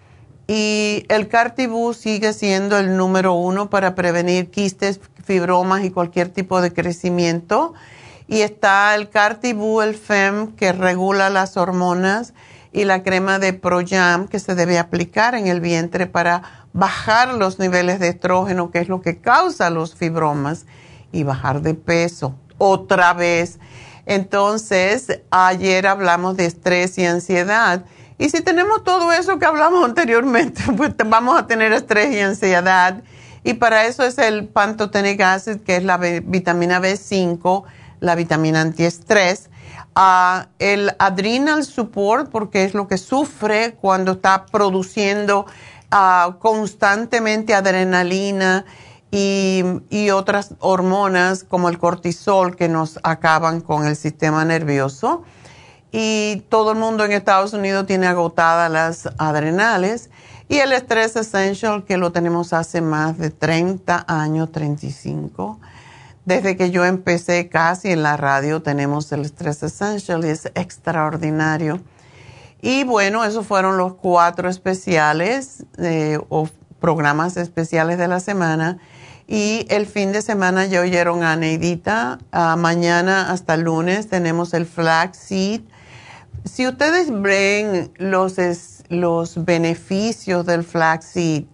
y 0.46 1.06
el 1.08 1.28
Cartibú 1.28 1.94
sigue 1.94 2.32
siendo 2.32 2.76
el 2.76 2.96
número 2.96 3.34
uno 3.34 3.70
para 3.70 3.94
prevenir 3.94 4.50
quistes, 4.50 5.00
fibromas 5.24 5.84
y 5.84 5.90
cualquier 5.90 6.28
tipo 6.28 6.60
de 6.60 6.72
crecimiento. 6.72 7.72
Y 8.26 8.42
está 8.42 8.94
el 8.94 9.08
Cartibú, 9.08 9.80
el 9.80 9.94
FEM, 9.94 10.56
que 10.56 10.72
regula 10.72 11.30
las 11.30 11.56
hormonas, 11.56 12.34
y 12.72 12.84
la 12.84 13.02
crema 13.02 13.38
de 13.38 13.52
Proyam, 13.52 14.28
que 14.28 14.38
se 14.38 14.54
debe 14.54 14.78
aplicar 14.78 15.34
en 15.34 15.46
el 15.46 15.60
vientre 15.60 16.06
para 16.06 16.59
bajar 16.72 17.34
los 17.34 17.58
niveles 17.58 18.00
de 18.00 18.08
estrógeno, 18.08 18.70
que 18.70 18.78
es 18.78 18.88
lo 18.88 19.00
que 19.02 19.18
causa 19.18 19.70
los 19.70 19.94
fibromas, 19.94 20.66
y 21.12 21.24
bajar 21.24 21.62
de 21.62 21.74
peso. 21.74 22.34
Otra 22.58 23.14
vez. 23.14 23.58
Entonces, 24.06 25.20
ayer 25.30 25.86
hablamos 25.86 26.36
de 26.36 26.46
estrés 26.46 26.96
y 26.98 27.04
ansiedad. 27.04 27.84
Y 28.18 28.28
si 28.28 28.42
tenemos 28.42 28.84
todo 28.84 29.12
eso 29.12 29.38
que 29.38 29.46
hablamos 29.46 29.84
anteriormente, 29.88 30.62
pues 30.76 30.94
vamos 31.06 31.38
a 31.38 31.46
tener 31.46 31.72
estrés 31.72 32.14
y 32.14 32.20
ansiedad. 32.20 33.02
Y 33.42 33.54
para 33.54 33.86
eso 33.86 34.04
es 34.04 34.18
el 34.18 34.46
pantotenic 34.46 35.20
acid, 35.20 35.60
que 35.60 35.76
es 35.76 35.84
la 35.84 35.96
vitamina 35.96 36.80
B5 36.80 37.64
la 38.00 38.14
vitamina 38.14 38.62
antiestrés, 38.62 39.50
uh, 39.96 40.44
el 40.58 40.92
adrenal 40.98 41.64
support, 41.64 42.30
porque 42.30 42.64
es 42.64 42.74
lo 42.74 42.88
que 42.88 42.98
sufre 42.98 43.74
cuando 43.80 44.12
está 44.12 44.46
produciendo 44.46 45.46
constantemente 46.38 47.54
adrenalina 47.54 48.64
y, 49.10 49.64
y, 49.90 50.10
otras 50.10 50.54
hormonas 50.60 51.42
como 51.42 51.68
el 51.68 51.78
cortisol 51.78 52.54
que 52.54 52.68
nos 52.68 53.00
acaban 53.02 53.60
con 53.60 53.86
el 53.86 53.96
sistema 53.96 54.44
nervioso. 54.44 55.24
Y 55.90 56.44
todo 56.48 56.72
el 56.72 56.78
mundo 56.78 57.04
en 57.04 57.12
Estados 57.12 57.52
Unidos 57.52 57.86
tiene 57.86 58.06
agotadas 58.06 58.70
las 58.70 59.08
adrenales. 59.18 60.10
Y 60.48 60.58
el 60.58 60.72
estrés 60.72 61.16
essential, 61.16 61.84
que 61.84 61.96
lo 61.96 62.12
tenemos 62.12 62.52
hace 62.52 62.80
más 62.80 63.18
de 63.18 63.30
30 63.30 64.04
años, 64.06 64.52
35 64.52 65.58
desde 66.24 66.56
que 66.56 66.70
yo 66.70 66.84
empecé 66.84 67.48
casi 67.48 67.90
en 67.90 68.02
la 68.02 68.16
radio 68.16 68.62
tenemos 68.62 69.10
el 69.12 69.24
Stress 69.24 69.62
Essential 69.62 70.24
y 70.24 70.28
es 70.28 70.46
extraordinario. 70.54 71.80
Y 72.62 72.84
bueno, 72.84 73.24
esos 73.24 73.46
fueron 73.46 73.76
los 73.76 73.94
cuatro 73.94 74.48
especiales 74.48 75.64
eh, 75.78 76.18
o 76.28 76.48
programas 76.80 77.36
especiales 77.36 77.98
de 77.98 78.08
la 78.08 78.20
semana. 78.20 78.78
Y 79.26 79.66
el 79.70 79.86
fin 79.86 80.12
de 80.12 80.22
semana 80.22 80.66
ya 80.66 80.80
oyeron 80.80 81.22
a 81.22 81.36
Neidita. 81.36 82.18
mañana 82.58 83.30
hasta 83.30 83.56
lunes 83.56 84.08
tenemos 84.08 84.54
el 84.54 84.66
flaxseed. 84.66 85.62
Si 86.44 86.66
ustedes 86.66 87.08
ven 87.12 87.92
los, 87.96 88.36
los 88.88 89.44
beneficios 89.44 90.46
del 90.46 90.64
flaxseed, 90.64 91.44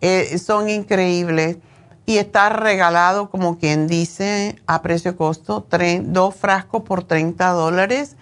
eh, 0.00 0.38
son 0.38 0.68
increíbles 0.68 1.58
y 2.04 2.18
está 2.18 2.50
regalado, 2.50 3.30
como 3.30 3.58
quien 3.58 3.86
dice, 3.88 4.56
a 4.66 4.82
precio 4.82 5.16
costo, 5.16 5.66
dos 6.02 6.34
frascos 6.34 6.82
por 6.82 7.02
30 7.02 7.48
dólares. 7.50 8.16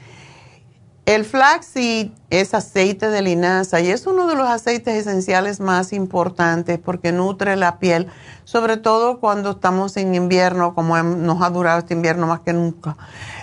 El 1.07 1.27
flaxseed 1.27 2.13
es 2.31 2.55
aceite 2.55 3.11
de 3.11 3.21
linaza 3.21 3.79
y 3.81 3.91
es 3.91 4.07
uno 4.07 4.27
de 4.27 4.37
los 4.37 4.49
aceites 4.49 4.95
esenciales 4.95 5.61
más 5.61 5.93
importantes 5.93 6.79
porque 6.79 7.13
nutre 7.13 7.57
la 7.57 7.79
piel, 7.79 8.09
sobre 8.45 8.79
todo 8.79 9.21
cuando 9.21 9.51
estamos 9.51 9.99
en 9.99 10.15
invierno, 10.15 10.75
como 10.75 10.97
nos 11.03 11.43
ha 11.43 11.51
durado 11.51 11.81
este 11.81 11.93
invierno 11.93 12.27
más 12.27 12.41
que 12.41 12.55
nunca. 12.55 12.97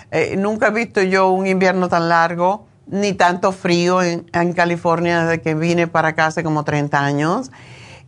Eh, 0.10 0.36
nunca 0.38 0.70
he 0.70 0.72
visto 0.72 1.04
yo 1.04 1.30
un 1.30 1.46
invierno 1.46 1.88
tan 1.88 2.10
largo 2.10 2.66
ni 2.88 3.14
tanto 3.14 3.52
frío 3.52 4.02
en, 4.02 4.54
California 4.54 5.24
desde 5.24 5.42
que 5.42 5.54
vine 5.54 5.86
para 5.86 6.10
acá 6.10 6.26
hace 6.26 6.44
como 6.44 6.64
30 6.64 7.00
años. 7.00 7.52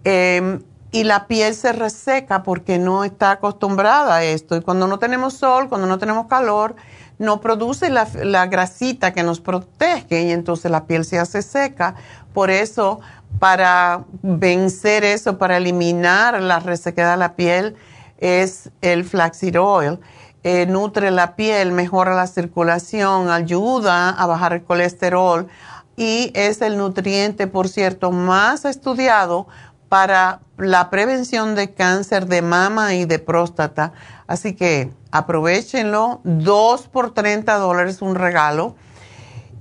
Em, 0.03 0.63
y 0.91 1.03
la 1.05 1.27
piel 1.27 1.55
se 1.55 1.73
reseca 1.73 2.43
porque 2.43 2.79
no 2.79 3.03
está 3.03 3.31
acostumbrada 3.31 4.17
a 4.17 4.23
esto. 4.23 4.55
Y 4.55 4.61
cuando 4.61 4.87
no 4.87 4.99
tenemos 4.99 5.35
sol, 5.35 5.69
cuando 5.69 5.87
no 5.87 5.97
tenemos 5.99 6.27
calor, 6.27 6.75
no 7.19 7.41
produce 7.41 7.89
la, 7.89 8.07
la, 8.23 8.47
grasita 8.47 9.13
que 9.13 9.23
nos 9.23 9.39
protege 9.39 10.23
y 10.23 10.31
entonces 10.31 10.71
la 10.71 10.85
piel 10.85 11.05
se 11.05 11.19
hace 11.19 11.41
seca. 11.41 11.95
Por 12.33 12.49
eso, 12.49 12.99
para 13.39 14.03
vencer 14.21 15.03
eso, 15.03 15.37
para 15.37 15.57
eliminar 15.57 16.41
la 16.41 16.59
resequedad 16.59 17.11
de 17.11 17.17
la 17.17 17.35
piel, 17.35 17.75
es 18.17 18.69
el 18.81 19.03
flaxseed 19.03 19.59
oil. 19.59 19.99
Eh, 20.43 20.65
nutre 20.65 21.09
la 21.09 21.35
piel, 21.35 21.71
mejora 21.71 22.15
la 22.15 22.27
circulación, 22.27 23.29
ayuda 23.29 24.09
a 24.09 24.25
bajar 24.25 24.51
el 24.53 24.63
colesterol 24.63 25.47
y 25.95 26.31
es 26.35 26.61
el 26.61 26.77
nutriente, 26.77 27.47
por 27.47 27.69
cierto, 27.69 28.11
más 28.11 28.65
estudiado 28.65 29.47
para 29.87 30.41
la 30.57 30.89
prevención 30.89 31.55
de 31.55 31.73
cáncer 31.73 32.27
de 32.27 32.41
mama 32.41 32.93
y 32.95 33.05
de 33.05 33.19
próstata. 33.19 33.93
Así 34.27 34.53
que 34.53 34.91
aprovechenlo, 35.11 36.21
dos 36.23 36.87
por 36.87 37.13
30 37.13 37.55
dólares 37.57 38.01
un 38.01 38.15
regalo. 38.15 38.75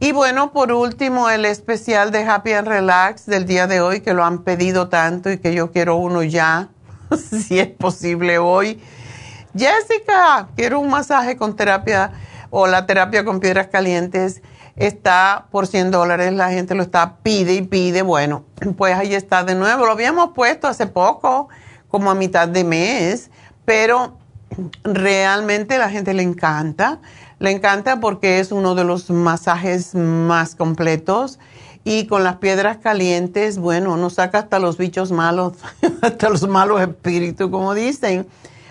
Y 0.01 0.13
bueno, 0.13 0.53
por 0.53 0.73
último, 0.73 1.31
el 1.31 1.45
especial 1.45 2.11
de 2.11 2.25
Happy 2.25 2.53
and 2.53 2.67
Relax 2.67 3.27
del 3.27 3.47
día 3.47 3.67
de 3.67 3.81
hoy, 3.81 4.01
que 4.01 4.15
lo 4.15 4.25
han 4.25 4.43
pedido 4.43 4.89
tanto 4.89 5.31
y 5.31 5.39
que 5.39 5.55
yo 5.55 5.71
quiero 5.71 5.97
uno 5.97 6.23
ya, 6.23 6.71
si 7.47 7.61
es 7.61 7.69
posible 7.69 8.39
hoy. 8.39 8.83
Jessica, 9.57 10.49
quiero 10.57 10.81
un 10.81 10.91
masaje 10.91 11.37
con 11.37 11.55
terapia 11.55 12.11
o 12.51 12.67
la 12.67 12.87
terapia 12.87 13.25
con 13.25 13.39
piedras 13.39 13.69
calientes 13.69 14.43
está 14.77 15.47
por 15.51 15.67
100 15.67 15.91
dólares, 15.91 16.33
la 16.33 16.51
gente 16.51 16.75
lo 16.75 16.83
está, 16.83 17.17
pide 17.23 17.55
y 17.55 17.63
pide, 17.63 18.03
bueno, 18.03 18.45
pues 18.77 18.95
ahí 18.95 19.15
está 19.15 19.45
de 19.45 19.55
nuevo, 19.55 19.87
lo 19.87 19.93
habíamos 19.93 20.31
puesto 20.35 20.67
hace 20.69 20.87
poco, 20.87 21.49
como 21.89 22.11
a 22.11 22.15
mitad 22.15 22.49
de 22.49 22.65
mes, 22.65 23.31
pero 23.65 24.17
realmente 24.83 25.79
la 25.79 25.91
gente 25.91 26.15
le 26.15 26.23
encanta, 26.23 27.01
le 27.39 27.51
encanta 27.51 28.01
porque 28.01 28.39
es 28.39 28.53
uno 28.53 28.75
de 28.75 28.85
los 28.85 29.11
masajes 29.11 29.95
más 29.95 30.55
completos 30.55 31.39
y 31.85 32.07
con 32.07 32.23
las 32.23 32.37
piedras 32.37 32.79
calientes, 32.79 33.59
bueno, 33.59 33.97
nos 33.97 34.15
saca 34.15 34.39
hasta 34.39 34.59
los 34.59 34.79
bichos 34.79 35.11
malos, 35.11 35.55
hasta 36.03 36.29
los 36.29 36.47
malos 36.49 36.81
espíritus, 36.81 37.51
como 37.51 37.75
dicen, 37.75 38.27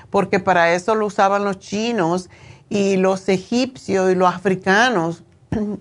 porque 0.10 0.40
para 0.40 0.74
eso 0.74 0.96
lo 0.96 1.06
usaban 1.06 1.44
los 1.44 1.60
chinos 1.60 2.30
y 2.70 2.96
los 2.96 3.28
egipcios 3.28 4.12
y 4.12 4.16
los 4.16 4.34
africanos 4.34 5.24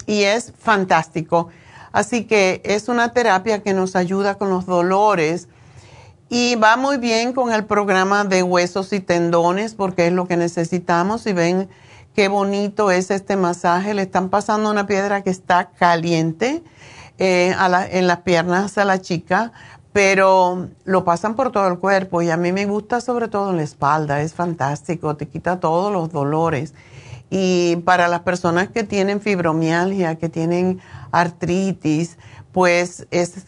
y 0.07 0.23
es 0.23 0.53
fantástico. 0.59 1.49
Así 1.93 2.25
que 2.25 2.61
es 2.65 2.89
una 2.89 3.13
terapia 3.13 3.63
que 3.63 3.75
nos 3.75 3.97
ayuda 3.97 4.37
con 4.37 4.51
los 4.51 4.67
dolores 4.67 5.49
y 6.29 6.55
va 6.55 6.77
muy 6.77 6.99
bien 6.99 7.33
con 7.33 7.53
el 7.53 7.65
programa 7.65 8.25
de 8.25 8.43
huesos 8.43 8.93
y 8.93 9.01
tendones 9.01 9.75
porque 9.75 10.07
es 10.07 10.13
lo 10.13 10.29
que 10.29 10.37
necesitamos. 10.37 11.27
Y 11.27 11.33
ven 11.33 11.69
qué 12.15 12.29
bonito 12.29 12.91
es 12.91 13.11
este 13.11 13.37
masaje. 13.37 13.95
Le 13.95 14.03
están 14.03 14.29
pasando 14.29 14.71
una 14.71 14.87
piedra 14.87 15.23
que 15.23 15.31
está 15.31 15.71
caliente 15.71 16.63
eh, 17.19 17.55
en 17.91 18.07
las 18.07 18.19
piernas 18.21 18.79
a 18.79 18.85
la 18.85 19.01
chica, 19.01 19.53
pero 19.93 20.69
lo 20.85 21.05
pasan 21.05 21.35
por 21.35 21.51
todo 21.51 21.67
el 21.67 21.81
cuerpo 21.81 22.23
y 22.23 22.31
a 22.31 22.37
mí 22.37 22.53
me 22.53 22.67
gusta 22.67 23.01
sobre 23.01 23.27
todo 23.27 23.51
en 23.51 23.57
la 23.57 23.65
espalda. 23.65 24.23
Es 24.23 24.33
fantástico, 24.35 25.17
te 25.17 25.27
quita 25.27 25.59
todos 25.59 25.93
los 25.93 26.13
dolores. 26.13 26.75
Y 27.31 27.77
para 27.85 28.09
las 28.09 28.21
personas 28.21 28.69
que 28.69 28.83
tienen 28.85 29.21
fibromialgia, 29.21 30.17
que 30.17 30.29
tienen 30.29 30.81
artritis, 31.13 32.19
pues 32.53 33.07
es 33.11 33.47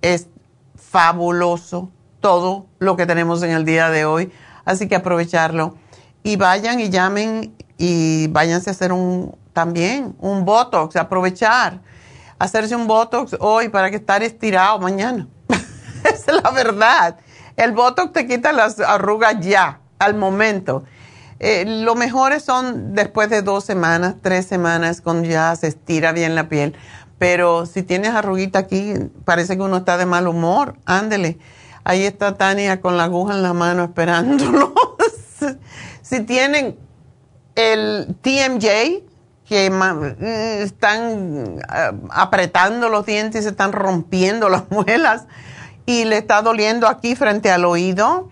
es 0.00 0.28
fabuloso 0.74 1.90
todo 2.20 2.66
lo 2.78 2.96
que 2.96 3.04
tenemos 3.06 3.42
en 3.42 3.50
el 3.50 3.64
día 3.64 3.90
de 3.90 4.04
hoy. 4.04 4.30
Así 4.64 4.88
que 4.88 4.94
aprovecharlo. 4.96 5.76
Y 6.22 6.36
vayan 6.36 6.80
y 6.80 6.88
llamen 6.88 7.54
y 7.78 8.28
váyanse 8.28 8.70
a 8.70 8.72
hacer 8.72 8.92
un 8.92 9.34
también 9.52 10.16
un 10.18 10.44
Botox, 10.44 10.96
aprovechar, 10.96 11.80
hacerse 12.38 12.74
un 12.74 12.86
Botox 12.86 13.36
hoy 13.40 13.68
para 13.68 13.90
que 13.90 13.96
estar 13.96 14.22
estirado 14.22 14.78
mañana. 14.78 15.26
es 16.04 16.26
la 16.26 16.50
verdad. 16.50 17.18
El 17.56 17.72
Botox 17.72 18.12
te 18.12 18.26
quita 18.26 18.52
las 18.52 18.80
arrugas 18.80 19.36
ya, 19.40 19.80
al 19.98 20.14
momento. 20.14 20.84
Eh, 21.38 21.64
lo 21.66 21.94
mejores 21.94 22.44
son 22.44 22.94
después 22.94 23.28
de 23.28 23.42
dos 23.42 23.64
semanas, 23.64 24.14
tres 24.22 24.46
semanas, 24.46 25.00
cuando 25.00 25.28
ya 25.28 25.54
se 25.56 25.66
estira 25.66 26.12
bien 26.12 26.34
la 26.34 26.48
piel. 26.48 26.74
Pero 27.18 27.66
si 27.66 27.82
tienes 27.82 28.10
arruguita 28.10 28.60
aquí, 28.60 28.94
parece 29.24 29.56
que 29.56 29.62
uno 29.62 29.78
está 29.78 29.96
de 29.96 30.06
mal 30.06 30.28
humor, 30.28 30.76
ándele. 30.86 31.38
Ahí 31.84 32.04
está 32.04 32.36
Tania 32.36 32.80
con 32.80 32.96
la 32.96 33.04
aguja 33.04 33.34
en 33.34 33.42
la 33.42 33.52
mano 33.52 33.84
esperándolo. 33.84 34.72
si 36.02 36.20
tienen 36.20 36.76
el 37.56 38.16
TMJ, 38.22 39.02
que 39.48 39.70
mm, 39.70 40.24
están 40.62 41.58
eh, 41.58 41.90
apretando 42.10 42.88
los 42.88 43.04
dientes 43.04 43.40
y 43.40 43.44
se 43.44 43.50
están 43.50 43.72
rompiendo 43.72 44.48
las 44.48 44.70
muelas 44.70 45.26
y 45.86 46.04
le 46.04 46.18
está 46.18 46.42
doliendo 46.42 46.86
aquí 46.86 47.16
frente 47.16 47.50
al 47.50 47.64
oído, 47.64 48.28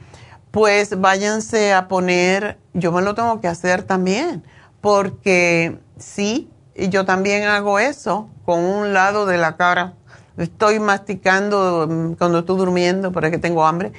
pues 0.51 1.01
váyanse 1.01 1.73
a 1.73 1.89
poner, 1.89 2.59
yo 2.75 2.93
me 2.93 3.03
lo 3.03 3.15
tengo 3.15 3.41
que 3.41 3.49
hacer 3.49 3.83
también, 3.83 4.43
porque 4.81 5.79
sí, 5.99 6.51
yo 6.75 7.05
también 7.05 7.45
hago 7.45 7.79
eso 7.79 8.29
con 8.45 8.61
un 8.61 8.93
lado 8.93 9.27
de 9.27 9.39
la 9.39 9.57
cara. 9.57 9.95
Estoy 10.37 10.81
masticando 10.81 11.87
mm, 11.89 12.13
cuando 12.15 12.41
estoy 12.41 12.57
durmiendo 12.57 13.13
porque 13.13 13.39
tengo 13.39 13.67
hambre. 13.67 13.93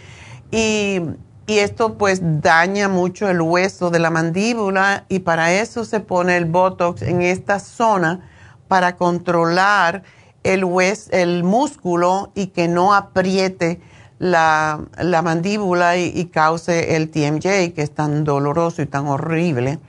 Y, 0.50 1.02
y 1.46 1.60
esto 1.60 1.98
pues 1.98 2.22
daña 2.42 2.90
mucho 2.90 3.30
el 3.30 3.42
hueso 3.42 3.90
de 3.90 4.00
la 4.00 4.10
mandíbula 4.10 5.06
y 5.08 5.20
para 5.20 5.54
eso 5.54 5.86
se 5.86 6.00
pone 6.00 6.38
el 6.38 6.46
Botox 6.46 7.02
en 7.02 7.22
esta 7.22 7.60
zona 7.60 8.28
para 8.68 8.96
controlar 8.96 10.04
el, 10.44 10.66
el 11.12 11.44
músculo 11.44 12.32
y 12.36 12.48
que 12.48 12.68
no 12.68 12.94
apriete 12.94 13.80
la, 14.22 15.22
mandíbula 15.24 15.98
y, 15.98 16.26
cause 16.26 16.96
el 16.96 17.10
TMJ, 17.10 17.74
que 17.74 17.82
es 17.82 17.92
tan 17.92 18.24
doloroso 18.24 18.82
y 18.82 18.86
tan 18.86 19.08
horrible. 19.08 19.80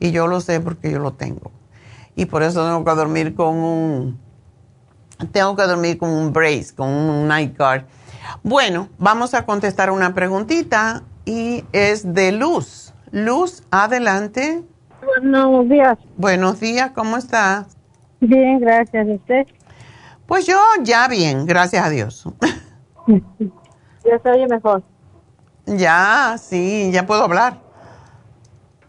Y 0.00 0.10
yo 0.10 0.26
lo 0.26 0.40
sé 0.40 0.60
porque 0.60 0.90
yo 0.90 0.98
lo 0.98 1.12
tengo. 1.12 1.50
Y 2.16 2.26
por 2.26 2.42
eso 2.42 2.64
tengo 2.64 2.84
que 2.84 2.90
dormir 2.92 3.34
con 3.34 3.56
un, 3.56 4.18
tengo 5.32 5.54
que 5.56 5.64
dormir 5.64 5.98
con 5.98 6.10
un 6.10 6.32
brace, 6.32 6.74
con 6.74 6.88
un 6.88 7.28
night 7.28 7.56
guard. 7.56 7.84
Bueno, 8.42 8.88
vamos 8.98 9.34
a 9.34 9.44
contestar 9.44 9.90
una 9.90 10.14
preguntita 10.14 11.02
y 11.26 11.64
es 11.72 12.14
de 12.14 12.32
Luz. 12.32 12.94
Luz, 13.10 13.62
adelante. 13.70 14.62
Buenos 15.04 15.68
días. 15.68 15.98
Buenos 16.16 16.60
días, 16.60 16.90
¿cómo 16.92 17.16
está? 17.16 17.66
Bien, 18.20 18.58
gracias. 18.60 19.06
¿Usted? 19.06 19.46
Pues 20.26 20.46
yo 20.46 20.58
ya 20.82 21.08
bien, 21.08 21.46
gracias 21.46 21.84
a 21.84 21.90
Dios. 21.90 22.24
ya 23.06 24.18
se 24.22 24.30
oye 24.30 24.46
mejor. 24.48 24.82
Ya, 25.66 26.36
sí, 26.38 26.90
ya 26.92 27.06
puedo 27.06 27.24
hablar. 27.24 27.60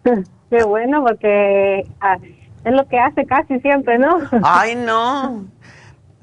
Qué 0.49 0.63
bueno, 0.63 1.03
porque 1.03 1.83
ah, 1.99 2.17
es 2.63 2.73
lo 2.73 2.87
que 2.87 2.99
hace 2.99 3.25
casi 3.25 3.59
siempre, 3.59 3.97
¿no? 3.97 4.17
Ay, 4.43 4.75
no. 4.75 5.45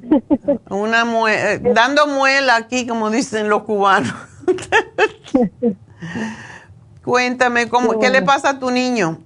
Una 0.70 1.05
muela, 1.05 1.59
dando 1.75 2.07
muela 2.07 2.57
aquí, 2.57 2.87
como 2.87 3.11
dicen 3.11 3.48
los 3.48 3.62
cubanos. 3.62 4.14
Cuéntame, 7.05 7.68
¿cómo, 7.68 7.98
¿qué 7.98 8.11
le 8.11 8.22
pasa 8.22 8.51
a 8.51 8.59
tu 8.59 8.70
niño? 8.70 9.18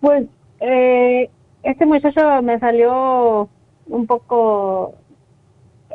Pues, 0.00 0.26
eh, 0.60 1.30
este 1.62 1.86
muchacho 1.86 2.42
me 2.42 2.58
salió 2.58 3.48
un 3.86 4.06
poco 4.06 4.94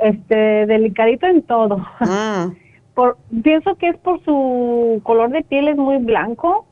este 0.02 0.66
delicadito 0.66 1.28
en 1.28 1.44
todo. 1.44 1.78
Mm. 2.00 2.56
Por, 2.94 3.18
pienso 3.42 3.76
que 3.76 3.88
es 3.88 3.98
por 3.98 4.22
su 4.26 5.00
color 5.04 5.30
de 5.30 5.44
piel 5.44 5.70
es 5.70 5.78
muy 5.78 5.98
blanco. 6.00 6.66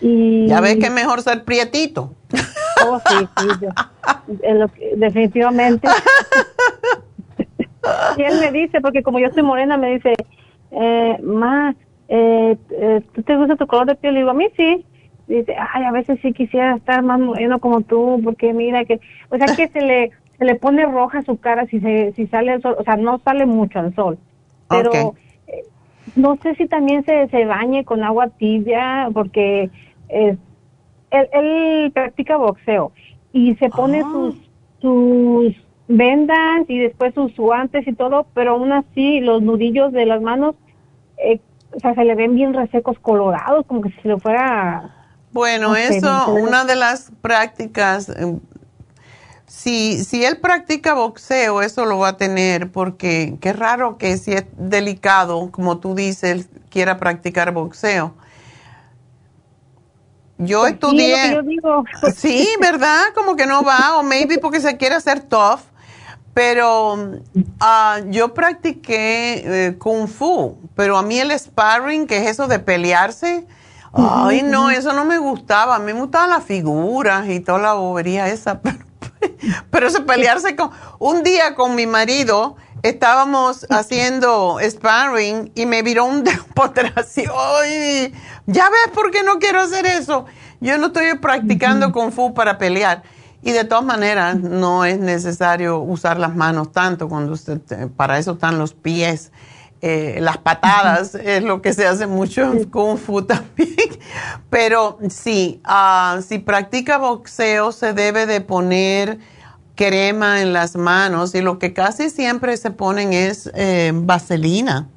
Y 0.00 0.48
ya 0.48 0.60
ves 0.60 0.76
que 0.78 0.86
es 0.86 0.92
mejor 0.92 1.22
ser 1.22 1.44
prietito. 1.44 2.14
Oh, 2.86 3.00
sí, 3.08 3.16
sí, 3.38 3.48
definitivamente. 4.94 5.88
y 8.16 8.22
él 8.22 8.38
me 8.38 8.52
dice, 8.52 8.80
porque 8.80 9.02
como 9.02 9.18
yo 9.18 9.30
soy 9.34 9.42
morena, 9.42 9.76
me 9.76 9.94
dice, 9.94 10.14
eh, 10.70 11.18
ma, 11.20 11.74
eh, 12.06 12.56
eh, 12.70 13.02
¿tú 13.14 13.24
te 13.24 13.36
gusta 13.36 13.56
tu 13.56 13.66
color 13.66 13.86
de 13.86 13.96
piel? 13.96 14.14
Y 14.14 14.18
digo, 14.18 14.30
a 14.30 14.34
mí 14.34 14.46
sí 14.56 14.86
dice, 15.28 15.54
ay, 15.56 15.84
a 15.84 15.92
veces 15.92 16.18
sí 16.22 16.32
quisiera 16.32 16.76
estar 16.76 17.02
más 17.02 17.20
moreno 17.20 17.60
como 17.60 17.82
tú, 17.82 18.20
porque 18.24 18.52
mira 18.52 18.84
que, 18.84 19.00
o 19.30 19.36
sea, 19.36 19.46
que 19.54 19.68
se 19.68 19.80
le, 19.80 20.10
se 20.38 20.44
le 20.44 20.54
pone 20.54 20.84
roja 20.86 21.22
su 21.22 21.38
cara 21.38 21.66
si 21.66 21.80
se, 21.80 22.12
si 22.12 22.26
sale 22.26 22.54
el 22.54 22.62
sol, 22.62 22.76
o 22.78 22.84
sea, 22.84 22.96
no 22.96 23.18
sale 23.18 23.46
mucho 23.46 23.78
al 23.78 23.94
sol, 23.94 24.18
pero 24.68 25.14
eh, 25.46 25.62
no 26.16 26.36
sé 26.36 26.54
si 26.54 26.66
también 26.66 27.04
se, 27.04 27.28
se 27.28 27.44
bañe 27.44 27.84
con 27.84 28.02
agua 28.02 28.28
tibia, 28.28 29.08
porque 29.12 29.70
él, 30.08 30.38
él 31.10 31.90
practica 31.92 32.36
boxeo 32.36 32.92
y 33.32 33.54
se 33.56 33.68
pone 33.68 34.00
ah. 34.00 34.10
sus, 34.10 34.50
sus 34.80 35.56
vendas 35.88 36.68
y 36.68 36.78
después 36.78 37.14
sus 37.14 37.34
guantes 37.36 37.86
y 37.86 37.94
todo, 37.94 38.26
pero 38.34 38.52
aún 38.52 38.72
así 38.72 39.20
los 39.20 39.42
nudillos 39.42 39.92
de 39.92 40.06
las 40.06 40.20
manos, 40.22 40.54
eh, 41.18 41.40
o 41.74 41.80
sea, 41.80 41.94
se 41.94 42.04
le 42.04 42.14
ven 42.14 42.34
bien 42.34 42.54
resecos 42.54 42.98
colorados, 42.98 43.66
como 43.66 43.82
que 43.82 43.90
si 43.90 44.00
se 44.00 44.08
le 44.08 44.18
fuera 44.18 44.94
bueno, 45.32 45.76
eso, 45.76 46.32
una 46.32 46.64
de 46.64 46.76
las 46.76 47.10
prácticas, 47.20 48.08
em, 48.08 48.40
si, 49.46 50.04
si 50.04 50.24
él 50.24 50.38
practica 50.38 50.94
boxeo, 50.94 51.62
eso 51.62 51.84
lo 51.84 51.98
va 51.98 52.08
a 52.08 52.16
tener, 52.16 52.70
porque 52.70 53.36
qué 53.40 53.52
raro 53.52 53.98
que 53.98 54.16
si 54.18 54.32
es 54.32 54.44
delicado, 54.56 55.50
como 55.50 55.78
tú 55.78 55.94
dices, 55.94 56.48
quiera 56.70 56.98
practicar 56.98 57.52
boxeo. 57.52 58.14
Yo 60.38 60.60
pues 60.60 60.74
estudié. 60.74 61.40
Sí, 62.16 62.48
¿verdad? 62.60 63.12
Como 63.14 63.36
que 63.36 63.46
no 63.46 63.62
va, 63.62 63.98
o 63.98 64.02
maybe 64.02 64.38
porque 64.38 64.60
se 64.60 64.76
quiere 64.76 64.94
hacer 64.94 65.20
tough. 65.20 65.60
Pero 66.34 67.20
ah, 67.58 67.98
yo 68.06 68.32
practiqué 68.32 69.42
eh, 69.44 69.78
kung 69.78 70.06
fu, 70.06 70.56
pero 70.76 70.96
a 70.96 71.02
mí 71.02 71.18
el 71.18 71.36
sparring, 71.36 72.06
que 72.06 72.18
es 72.18 72.28
eso 72.28 72.46
de 72.46 72.60
pelearse, 72.60 73.44
Ay, 73.92 74.42
no, 74.42 74.70
eso 74.70 74.92
no 74.92 75.04
me 75.04 75.18
gustaba. 75.18 75.76
A 75.76 75.78
mí 75.78 75.92
me 75.92 76.00
gustaban 76.00 76.30
las 76.30 76.44
figuras 76.44 77.28
y 77.28 77.40
toda 77.40 77.58
la 77.58 77.72
bobería 77.74 78.28
esa. 78.28 78.60
Pero, 79.70 79.86
ese 79.86 80.00
pelearse 80.02 80.56
con... 80.56 80.70
Un 80.98 81.22
día 81.22 81.54
con 81.54 81.74
mi 81.74 81.86
marido 81.86 82.56
estábamos 82.82 83.66
haciendo 83.70 84.58
sparring 84.62 85.50
y 85.54 85.66
me 85.66 85.82
viró 85.82 86.04
un 86.04 86.22
dedo 86.22 86.44
¡Ay! 87.34 88.14
Ya 88.46 88.70
ves 88.70 88.92
por 88.94 89.10
qué 89.10 89.22
no 89.22 89.38
quiero 89.38 89.60
hacer 89.60 89.86
eso. 89.86 90.26
Yo 90.60 90.78
no 90.78 90.88
estoy 90.88 91.16
practicando 91.18 91.92
kung 91.92 92.12
fu 92.12 92.34
para 92.34 92.58
pelear. 92.58 93.02
Y 93.42 93.52
de 93.52 93.64
todas 93.64 93.84
maneras, 93.84 94.36
no 94.36 94.84
es 94.84 94.98
necesario 94.98 95.78
usar 95.78 96.18
las 96.18 96.34
manos 96.34 96.72
tanto 96.72 97.08
cuando 97.08 97.32
usted, 97.32 97.60
para 97.96 98.18
eso 98.18 98.32
están 98.32 98.58
los 98.58 98.74
pies. 98.74 99.30
Eh, 99.80 100.18
las 100.20 100.38
patadas 100.38 101.14
es 101.14 101.44
lo 101.44 101.62
que 101.62 101.72
se 101.72 101.86
hace 101.86 102.08
mucho 102.08 102.52
en 102.52 102.64
Kung 102.64 102.98
Fu 102.98 103.22
también. 103.22 103.76
Pero 104.50 104.98
sí, 105.08 105.60
ah, 105.62 106.18
si 106.26 106.40
practica 106.40 106.98
boxeo 106.98 107.70
se 107.70 107.92
debe 107.92 108.26
de 108.26 108.40
poner 108.40 109.18
crema 109.76 110.42
en 110.42 110.52
las 110.52 110.74
manos 110.74 111.32
y 111.36 111.42
lo 111.42 111.60
que 111.60 111.72
casi 111.72 112.10
siempre 112.10 112.56
se 112.56 112.72
ponen 112.72 113.12
es 113.12 113.48
eh, 113.54 113.92
vaselina. 113.94 114.88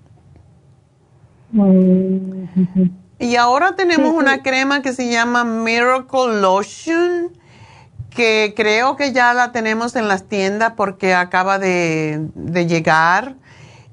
Mm. 1.52 2.46
Y 3.20 3.36
ahora 3.36 3.76
tenemos 3.76 4.16
una 4.16 4.42
crema 4.42 4.82
que 4.82 4.94
se 4.94 5.12
llama 5.12 5.44
Miracle 5.44 6.42
Lotion, 6.42 7.30
que 8.10 8.54
creo 8.56 8.96
que 8.96 9.14
ya 9.14 9.36
la 9.36 9.52
tenemos 9.52 9.96
en 9.96 10.08
las 10.08 10.24
tiendas 10.24 10.74
porque 10.76 11.14
acaba 11.14 11.60
de, 11.60 12.30
de 12.34 12.66
llegar 12.66 13.36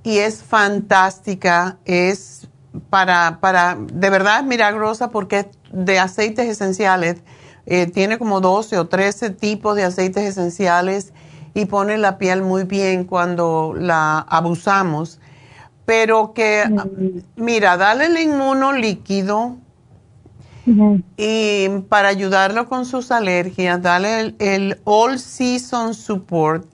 y 0.02 0.18
es 0.18 0.42
fantástica, 0.42 1.78
es 1.84 2.48
para, 2.90 3.38
para, 3.40 3.76
de 3.76 4.10
verdad 4.10 4.40
es 4.40 4.46
milagrosa 4.46 5.10
porque 5.10 5.40
es 5.40 5.46
de 5.72 5.98
aceites 5.98 6.48
esenciales, 6.48 7.22
eh, 7.66 7.86
tiene 7.86 8.18
como 8.18 8.40
12 8.40 8.78
o 8.78 8.86
13 8.86 9.30
tipos 9.30 9.76
de 9.76 9.84
aceites 9.84 10.24
esenciales 10.24 11.12
y 11.54 11.66
pone 11.66 11.98
la 11.98 12.18
piel 12.18 12.42
muy 12.42 12.64
bien 12.64 13.04
cuando 13.04 13.74
la 13.76 14.18
abusamos. 14.20 15.20
Pero 15.84 16.34
que, 16.34 16.64
mira, 17.36 17.78
dale 17.78 18.06
el 18.06 18.18
inmuno 18.18 18.72
líquido 18.72 19.56
y 21.16 21.68
para 21.88 22.08
ayudarlo 22.08 22.68
con 22.68 22.84
sus 22.84 23.10
alergias, 23.10 23.80
dale 23.80 24.20
el, 24.20 24.36
el 24.38 24.80
All 24.84 25.18
Season 25.18 25.94
Support 25.94 26.66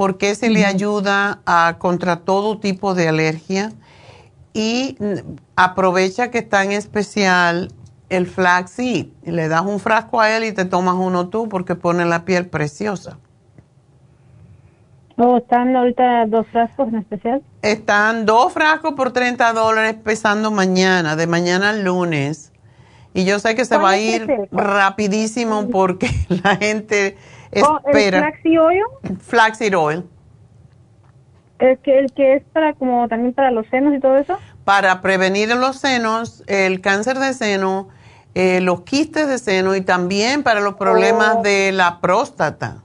porque 0.00 0.34
se 0.34 0.48
le 0.48 0.64
ayuda 0.64 1.42
a, 1.44 1.76
contra 1.78 2.20
todo 2.20 2.58
tipo 2.58 2.94
de 2.94 3.06
alergia. 3.06 3.72
y 4.54 4.96
aprovecha 5.56 6.30
que 6.30 6.38
está 6.38 6.64
en 6.64 6.72
especial 6.72 7.70
el 8.08 8.26
flaxseed. 8.26 9.08
Le 9.24 9.48
das 9.48 9.60
un 9.60 9.78
frasco 9.78 10.22
a 10.22 10.34
él 10.34 10.44
y 10.44 10.52
te 10.52 10.64
tomas 10.64 10.94
uno 10.94 11.28
tú 11.28 11.50
porque 11.50 11.74
pone 11.74 12.06
la 12.06 12.24
piel 12.24 12.46
preciosa. 12.46 13.18
Oh, 15.18 15.36
¿Están 15.36 15.76
ahorita 15.76 16.24
dos 16.28 16.46
frascos 16.46 16.88
en 16.88 17.00
especial? 17.00 17.42
Están 17.60 18.24
dos 18.24 18.54
frascos 18.54 18.94
por 18.94 19.12
30 19.12 19.52
dólares 19.52 19.96
empezando 19.96 20.50
mañana, 20.50 21.14
de 21.14 21.26
mañana 21.26 21.68
al 21.68 21.84
lunes. 21.84 22.52
Y 23.12 23.26
yo 23.26 23.38
sé 23.38 23.54
que 23.54 23.66
se 23.66 23.76
va 23.76 23.90
a 23.90 23.98
ir 23.98 24.26
rapidísimo 24.50 25.68
porque 25.68 26.08
la 26.42 26.56
gente 26.56 27.18
espera. 27.52 27.70
Oh, 27.72 27.80
¿El 27.88 28.24
flaxseed 28.24 28.60
oil? 28.60 28.82
Flaxseed 29.20 29.76
oil. 29.78 30.04
¿El 31.58 31.78
que, 31.78 31.98
¿El 31.98 32.12
que 32.12 32.34
es 32.36 32.42
para 32.52 32.72
como 32.72 33.06
también 33.08 33.34
para 33.34 33.50
los 33.50 33.66
senos 33.66 33.94
y 33.94 34.00
todo 34.00 34.16
eso? 34.16 34.38
Para 34.64 35.00
prevenir 35.02 35.54
los 35.56 35.76
senos, 35.76 36.42
el 36.46 36.80
cáncer 36.80 37.18
de 37.18 37.34
seno, 37.34 37.88
eh, 38.34 38.60
los 38.62 38.82
quistes 38.82 39.28
de 39.28 39.38
seno 39.38 39.74
y 39.76 39.82
también 39.82 40.42
para 40.42 40.60
los 40.60 40.74
problemas 40.76 41.36
Oh. 41.38 41.42
de 41.42 41.72
la 41.72 42.00
próstata. 42.00 42.82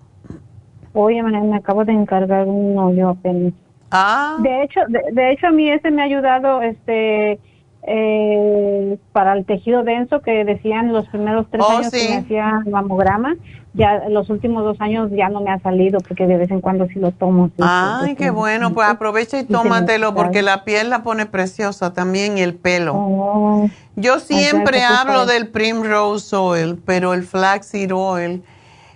Oye, 0.93 1.22
me, 1.24 1.39
me 1.41 1.57
acabo 1.57 1.86
de 1.86 1.93
encargar 1.93 2.45
uno 2.47 2.91
yo 2.93 3.09
apenas. 3.09 3.53
Ah, 3.91 4.38
De 4.39 4.63
hecho, 4.63 4.82
de, 4.89 5.01
de 5.11 5.32
hecho 5.32 5.47
a 5.47 5.51
mí 5.51 5.70
ese 5.70 5.91
me 5.91 6.01
ha 6.01 6.05
ayudado 6.05 6.61
este 6.61 7.39
eh, 7.88 8.97
para 9.11 9.33
el 9.33 9.45
tejido 9.45 9.83
denso 9.83 10.21
que 10.21 10.43
decían 10.43 10.91
los 10.91 11.07
primeros 11.07 11.45
tres 11.51 11.63
Oh, 11.65 11.77
años 11.77 11.91
sí. 11.91 11.99
que 12.01 12.09
me 12.09 12.15
hacía 12.17 12.61
mamograma. 12.69 13.36
Ya 13.73 14.07
los 14.09 14.29
últimos 14.29 14.63
dos 14.63 14.79
años 14.79 15.11
ya 15.11 15.27
no 15.27 15.41
me 15.41 15.51
ha 15.51 15.59
salido 15.59 15.99
porque 15.99 16.27
de 16.27 16.38
vez 16.38 16.49
en 16.49 16.61
cuando 16.61 16.88
sí 16.88 16.97
lo 16.97 17.11
tomo. 17.11 17.47
sí, 17.47 17.53
ay, 17.61 18.09
sí, 18.11 18.15
qué 18.15 18.29
bueno. 18.29 18.73
Pues 18.73 18.88
aprovecha 18.88 19.38
y 19.39 19.43
tómatelo 19.43 20.15
porque 20.15 20.41
la 20.41 20.63
piel 20.63 20.89
la 20.89 21.03
pone 21.03 21.25
preciosa 21.25 21.93
también 21.93 22.38
y 22.38 22.41
el 22.41 22.55
pelo. 22.55 22.93
Oh, 22.95 23.69
Yo 23.97 24.19
siempre 24.19 24.81
hablo 24.81 25.25
del 25.25 25.49
Primrose 25.49 26.33
Oil, 26.36 26.81
pero 26.86 27.13
el 27.13 27.23
Flaxseed 27.23 27.91
Oil 27.93 28.43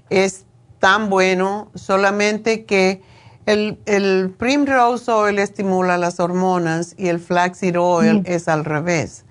es 0.09 0.45
tan 0.79 1.09
bueno, 1.09 1.67
solamente 1.75 2.63
que 2.63 3.01
el, 3.51 3.77
el 3.85 4.29
Primrose 4.37 5.11
Oil 5.11 5.39
estimula 5.39 5.97
las 5.97 6.19
hormonas 6.19 6.95
y 6.97 7.07
el 7.07 7.19
Flaxseed 7.19 7.79
Oil 7.79 8.19
Mm. 8.21 8.23
es 8.25 8.47
al 8.47 8.65
revés. 8.65 9.25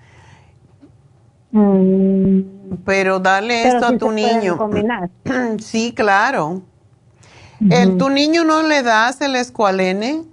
mm, 1.51 2.39
Pero 2.85 3.19
dale 3.19 3.63
pero 3.63 3.75
esto 3.75 3.85
a 3.87 3.97
tu 3.97 4.11
niño. 4.11 4.57
combinar. 4.57 5.09
sí, 5.59 5.93
claro. 5.95 6.61
el, 7.69 7.97
¿Tu 7.97 8.09
niño 8.09 8.43
no 8.43 8.61
le 8.63 8.83
das 8.83 9.21
el 9.21 9.35
escualene? 9.35 10.23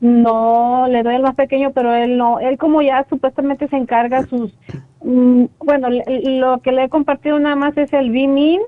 No, 0.00 0.86
le 0.88 1.02
doy 1.02 1.14
al 1.16 1.22
más 1.22 1.34
pequeño, 1.34 1.72
pero 1.72 1.94
él 1.94 2.16
no. 2.16 2.40
Él 2.40 2.56
como 2.58 2.80
ya 2.82 3.06
supuestamente 3.08 3.68
se 3.68 3.76
encarga 3.76 4.26
sus... 4.28 4.50
mm, 5.04 5.44
bueno, 5.58 5.90
le- 5.90 6.04
lo 6.38 6.60
que 6.60 6.72
le 6.72 6.84
he 6.84 6.88
compartido 6.88 7.38
nada 7.38 7.54
más 7.56 7.76
es 7.76 7.92
el 7.92 8.10
Vimin 8.10 8.60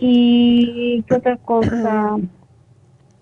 y... 0.00 1.02
¿Qué 1.06 1.14
otra 1.14 1.36
cosa? 1.36 2.16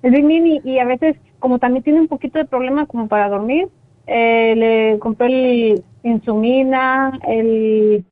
El 0.07 0.13
Vimin 0.13 0.47
y, 0.47 0.61
y 0.65 0.79
a 0.79 0.85
veces, 0.85 1.17
como 1.41 1.59
también 1.59 1.83
tiene 1.83 1.99
un 2.01 2.07
poquito 2.07 2.39
de 2.39 2.45
problema 2.45 2.87
como 2.87 3.09
para 3.09 3.29
dormir, 3.29 3.69
eh, 4.07 4.55
le 4.57 4.99
compré 5.01 5.27
el 5.27 5.85
Insumina, 6.05 7.19
el... 7.27 8.05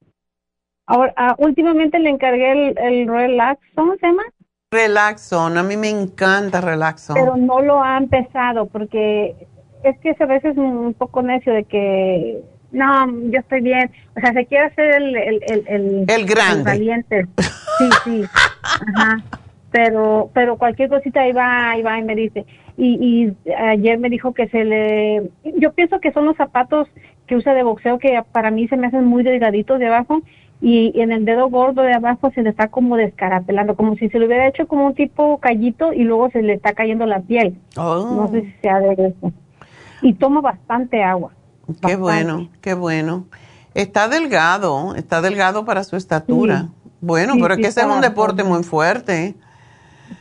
Ahora, 0.87 1.15
ah, 1.17 1.35
últimamente 1.39 2.01
le 2.01 2.11
encargué 2.11 2.51
el, 2.51 2.79
el 2.79 3.07
Relax, 3.07 3.61
¿cómo 3.77 3.95
se 4.01 4.09
llama? 4.09 4.25
Relaxon, 4.73 5.57
a 5.57 5.63
mí 5.63 5.77
me 5.77 5.89
encanta 5.89 6.61
Relaxon. 6.61 7.15
pero 7.15 7.37
no 7.37 7.61
lo 7.63 7.81
ha 7.81 7.97
empezado 7.97 8.67
porque 8.67 9.37
es 9.85 9.97
que 10.01 10.11
es 10.11 10.21
a 10.21 10.27
veces 10.27 10.57
un 10.57 10.95
poco 10.95 11.23
necio 11.23 11.53
de 11.53 11.63
que 11.63 12.43
no, 12.73 13.07
yo 13.31 13.39
estoy 13.39 13.61
bien, 13.61 13.89
o 14.17 14.21
sea, 14.21 14.33
se 14.33 14.47
quiere 14.47 14.65
hacer 14.67 14.97
el 14.97 15.17
el 15.17 15.43
el, 15.47 15.65
el, 15.69 16.05
El 16.09 16.27
grande. 16.27 16.65
valiente, 16.65 17.27
sí, 17.79 17.89
sí, 18.03 18.25
ajá, 18.97 19.19
pero 19.75 20.31
pero 20.33 20.57
cualquier 20.57 20.89
cosita 20.89 21.23
ahí 21.23 21.33
va, 21.33 21.71
ahí 21.71 21.83
va 21.83 21.99
y 21.99 22.05
me 22.05 22.15
dice 22.15 22.47
y, 22.77 22.95
y 22.95 23.53
ayer 23.53 23.99
me 23.99 24.09
dijo 24.09 24.33
que 24.33 24.49
se 24.49 24.65
le, 24.65 25.33
yo 25.59 25.73
pienso 25.73 25.99
que 25.99 26.13
son 26.13 26.27
los 26.27 26.37
zapatos 26.37 26.87
que 27.27 27.35
usa 27.35 27.55
de 27.55 27.65
boxeo 27.65 27.99
que 27.99 28.23
para 28.31 28.53
mí 28.53 28.69
se 28.69 28.77
me 28.77 28.87
hacen 28.87 29.05
muy 29.05 29.25
delgaditos 29.25 29.81
de 29.81 29.89
abajo 29.89 30.23
y 30.61 30.93
en 31.01 31.11
el 31.11 31.25
dedo 31.25 31.51
gordo 31.51 31.83
de 31.83 31.93
abajo 31.93 32.31
se 32.33 32.43
le 32.43 32.51
está 32.51 32.69
como 32.69 32.97
descarapelando, 32.97 33.75
como 33.75 33.97
si 33.97 34.09
se 34.11 34.21
le 34.21 34.27
hubiera 34.27 34.47
hecho 34.47 34.69
como 34.69 34.87
un 34.87 34.95
tipo 34.95 35.39
callito 35.39 35.93
y 35.93 36.05
luego 36.05 36.31
se 36.31 36.41
le 36.41 36.55
está 36.55 36.73
cayendo 36.73 37.05
la 37.05 37.21
piel. 37.21 37.59
Oh. 37.77 38.15
No 38.15 38.29
sé 38.29 38.43
si 38.43 38.53
sea 38.63 38.79
de 38.79 38.93
eso. 38.93 39.33
Y 40.03 40.15
toma 40.15 40.41
bastante 40.41 41.03
agua. 41.03 41.33
Qué 41.85 41.97
bueno, 41.97 42.49
qué 42.61 42.75
bueno. 42.75 43.27
Está 43.75 44.07
delgado, 44.07 44.95
está 44.95 45.21
delgado 45.21 45.65
para 45.65 45.83
su 45.83 45.97
estatura. 45.97 46.61
Sí. 46.61 46.91
Bueno, 47.01 47.35
Sí, 47.35 47.41
pero 47.43 47.55
es 47.55 47.61
que 47.61 47.67
ese 47.67 47.81
es 47.81 47.87
un 47.87 48.01
deporte 48.01 48.45
muy 48.45 48.63
fuerte. 48.63 49.35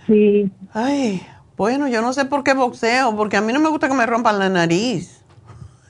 Sí. 0.07 0.49
Ay, 0.73 1.25
bueno, 1.57 1.87
yo 1.87 2.01
no 2.01 2.13
sé 2.13 2.25
por 2.25 2.43
qué 2.43 2.53
boxeo, 2.53 3.15
porque 3.15 3.37
a 3.37 3.41
mí 3.41 3.53
no 3.53 3.59
me 3.59 3.69
gusta 3.69 3.87
que 3.87 3.93
me 3.93 4.05
rompan 4.05 4.39
la 4.39 4.49
nariz. 4.49 5.23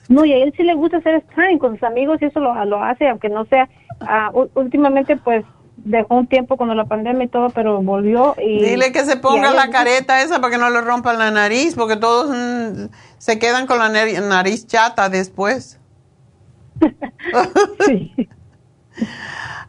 No, 0.10 0.26
y 0.26 0.34
a 0.34 0.38
él 0.38 0.54
sí 0.58 0.64
le 0.64 0.74
gusta 0.76 0.98
hacer 0.98 1.22
sparring 1.32 1.60
con 1.60 1.74
sus 1.76 1.84
amigos 1.84 2.22
y 2.22 2.26
eso 2.26 2.40
lo, 2.40 2.54
lo 2.66 2.84
hace, 2.84 3.08
aunque 3.08 3.30
no 3.30 3.46
sea. 3.46 3.70
ah, 4.02 4.32
últimamente, 4.56 5.16
pues 5.18 5.46
dejó 5.78 6.16
un 6.16 6.28
tiempo 6.28 6.56
cuando 6.58 6.76
la 6.76 6.86
pandemia 6.86 7.24
y 7.26 7.28
todo, 7.30 7.50
pero 7.50 7.82
volvió 7.82 8.36
y. 8.42 8.62
Dile 8.62 8.92
que 8.92 9.06
se 9.06 9.16
ponga 9.18 9.52
la 9.54 9.70
careta 9.70 10.22
esa 10.22 10.40
para 10.42 10.52
que 10.52 10.58
no 10.60 10.70
le 10.70 10.82
rompan 10.82 11.18
la 11.18 11.32
nariz, 11.32 11.76
porque 11.76 11.96
todos 11.96 12.30
mm, 12.30 12.94
se 13.18 13.40
quedan 13.40 13.66
con 13.66 13.80
la 13.80 13.90
nari- 13.90 14.22
nariz 14.22 14.68
chata 14.68 15.10
después. 15.10 15.80
Sí. 17.88 18.14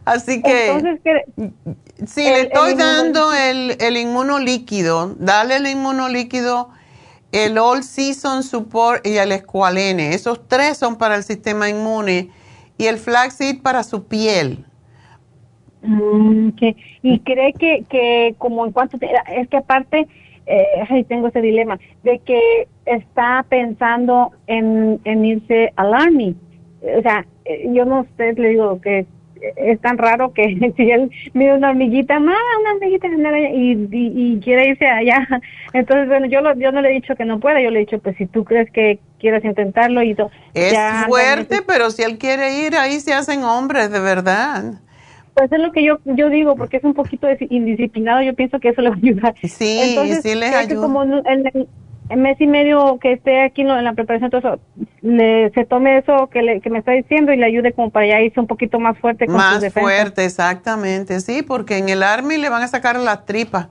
Así 0.04 0.42
que... 0.42 0.70
Entonces, 0.70 1.00
¿qué- 1.02 1.50
Sí, 2.06 2.26
El- 2.26 2.32
le 2.34 2.40
estoy 2.42 2.74
dando 2.74 3.32
el, 3.34 3.76
el 3.80 3.96
inmunolíquido. 3.96 5.14
Dale 5.18 5.56
el 5.56 5.66
inmunolíquido, 5.66 6.70
el 7.32 7.58
All 7.58 7.82
Season 7.82 8.42
Support 8.42 9.06
y 9.06 9.16
el 9.18 9.32
Esqualene. 9.32 10.14
Esos 10.14 10.46
tres 10.48 10.78
son 10.78 10.96
para 10.96 11.16
el 11.16 11.24
sistema 11.24 11.68
inmune 11.68 12.30
y 12.78 12.86
el 12.86 12.98
flaxseed 12.98 13.62
para 13.62 13.82
su 13.82 14.06
piel. 14.06 14.64
Mm, 15.82 16.48
y 17.02 17.18
cree 17.20 17.52
que, 17.52 17.84
que 17.90 18.34
como 18.38 18.64
en 18.64 18.72
cuanto 18.72 18.96
te- 18.98 19.10
es 19.36 19.48
que 19.48 19.58
aparte 19.58 20.08
eh, 20.46 21.04
tengo 21.08 21.28
ese 21.28 21.42
dilema 21.42 21.78
de 22.02 22.20
que 22.20 22.68
está 22.86 23.44
pensando 23.50 24.32
en, 24.46 24.98
en 25.04 25.24
irse 25.26 25.72
al 25.76 25.92
army 25.92 26.34
o 26.98 27.02
sea 27.02 27.26
eh, 27.44 27.68
yo 27.72 27.84
no 27.84 28.06
sé 28.16 28.32
le 28.32 28.48
digo 28.50 28.80
que 28.80 29.06
es 29.56 29.80
tan 29.80 29.98
raro 29.98 30.32
que 30.32 30.72
si 30.76 30.90
él 30.90 31.10
mira 31.32 31.54
una 31.54 31.70
hormiguita 31.70 32.18
más 32.20 32.36
una 32.60 32.74
hormiguita 32.74 33.06
y, 33.08 33.72
y, 33.72 33.88
y 34.34 34.40
quiere 34.40 34.68
irse 34.68 34.86
allá 34.86 35.26
entonces 35.72 36.08
bueno 36.08 36.26
yo 36.26 36.40
lo, 36.40 36.54
yo 36.56 36.72
no 36.72 36.80
le 36.80 36.90
he 36.90 36.94
dicho 36.94 37.16
que 37.16 37.24
no 37.24 37.40
pueda 37.40 37.60
yo 37.60 37.70
le 37.70 37.78
he 37.78 37.84
dicho 37.86 37.98
pues 37.98 38.16
si 38.16 38.26
tú 38.26 38.44
crees 38.44 38.70
que 38.70 39.00
quieres 39.18 39.44
intentarlo 39.44 40.02
y 40.02 40.14
to- 40.14 40.30
Es 40.52 40.72
ya 40.72 41.06
fuerte, 41.06 41.62
pero 41.66 41.90
si 41.90 42.02
él 42.02 42.18
quiere 42.18 42.66
ir, 42.66 42.76
ahí 42.76 43.00
se 43.00 43.14
hacen 43.14 43.42
hombres, 43.42 43.90
de 43.90 44.00
verdad. 44.00 44.74
Pues 45.34 45.50
es 45.50 45.58
lo 45.58 45.72
que 45.72 45.82
yo 45.82 45.98
yo 46.04 46.28
digo, 46.28 46.54
porque 46.56 46.76
es 46.76 46.84
un 46.84 46.94
poquito 46.94 47.26
indisciplinado, 47.50 48.22
yo 48.22 48.34
pienso 48.34 48.60
que 48.60 48.68
eso 48.68 48.82
le 48.82 48.90
va 48.90 48.94
a 48.96 48.98
ayudar. 48.98 49.34
Sí, 49.42 49.78
Entonces, 49.80 50.22
sí 50.22 50.34
les 50.34 50.52
ayuda. 50.54 50.82
como 50.82 51.02
en, 51.02 51.22
en- 51.26 51.68
en 52.08 52.22
mes 52.22 52.40
y 52.40 52.46
medio 52.46 52.98
que 53.00 53.12
esté 53.12 53.42
aquí 53.42 53.62
en, 53.62 53.68
la 53.68 53.92
preparación, 53.94 54.30
todo 54.30 54.38
eso, 54.38 54.60
le, 55.02 55.50
se 55.52 55.64
tome 55.64 55.98
eso 55.98 56.28
que, 56.30 56.42
le, 56.42 56.60
que 56.60 56.70
me 56.70 56.78
está 56.78 56.92
diciendo 56.92 57.32
y 57.32 57.36
le 57.36 57.46
ayude 57.46 57.72
como 57.72 57.90
para 57.90 58.06
ya 58.06 58.20
irse 58.20 58.38
un 58.40 58.46
poquito 58.46 58.78
más 58.78 58.98
fuerte 58.98 59.26
con 59.26 59.36
Más 59.36 59.72
fuerte, 59.72 60.24
exactamente. 60.24 61.20
Sí, 61.20 61.42
porque 61.42 61.78
en 61.78 61.88
el 61.88 62.02
Army 62.02 62.36
le 62.36 62.48
van 62.50 62.62
a 62.62 62.68
sacar 62.68 62.96
las 62.96 63.24
tripas. 63.24 63.68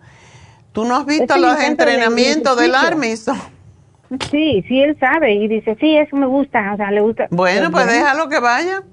¿Tú 0.71 0.85
no 0.85 0.95
has 0.95 1.05
visto 1.05 1.37
los 1.37 1.61
entrenamientos 1.61 2.57
del. 2.57 2.73
Army? 2.75 3.15
Son- 3.17 3.37
Sí, 4.29 4.63
sí, 4.67 4.79
él 4.79 4.95
sabe 4.99 5.33
y 5.33 5.47
dice, 5.47 5.75
sí, 5.79 5.97
eso 5.97 6.15
me 6.15 6.27
gusta, 6.27 6.73
o 6.73 6.77
sea, 6.77 6.91
le 6.91 7.01
gusta. 7.01 7.27
Bueno, 7.31 7.71
pues 7.71 7.87
déjalo 7.87 8.29
que 8.29 8.39
vaya. 8.39 8.83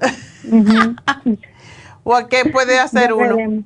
¿O 2.04 2.14
a 2.14 2.28
qué 2.28 2.44
puede 2.46 2.78
hacer 2.80 3.12
uno? 3.12 3.64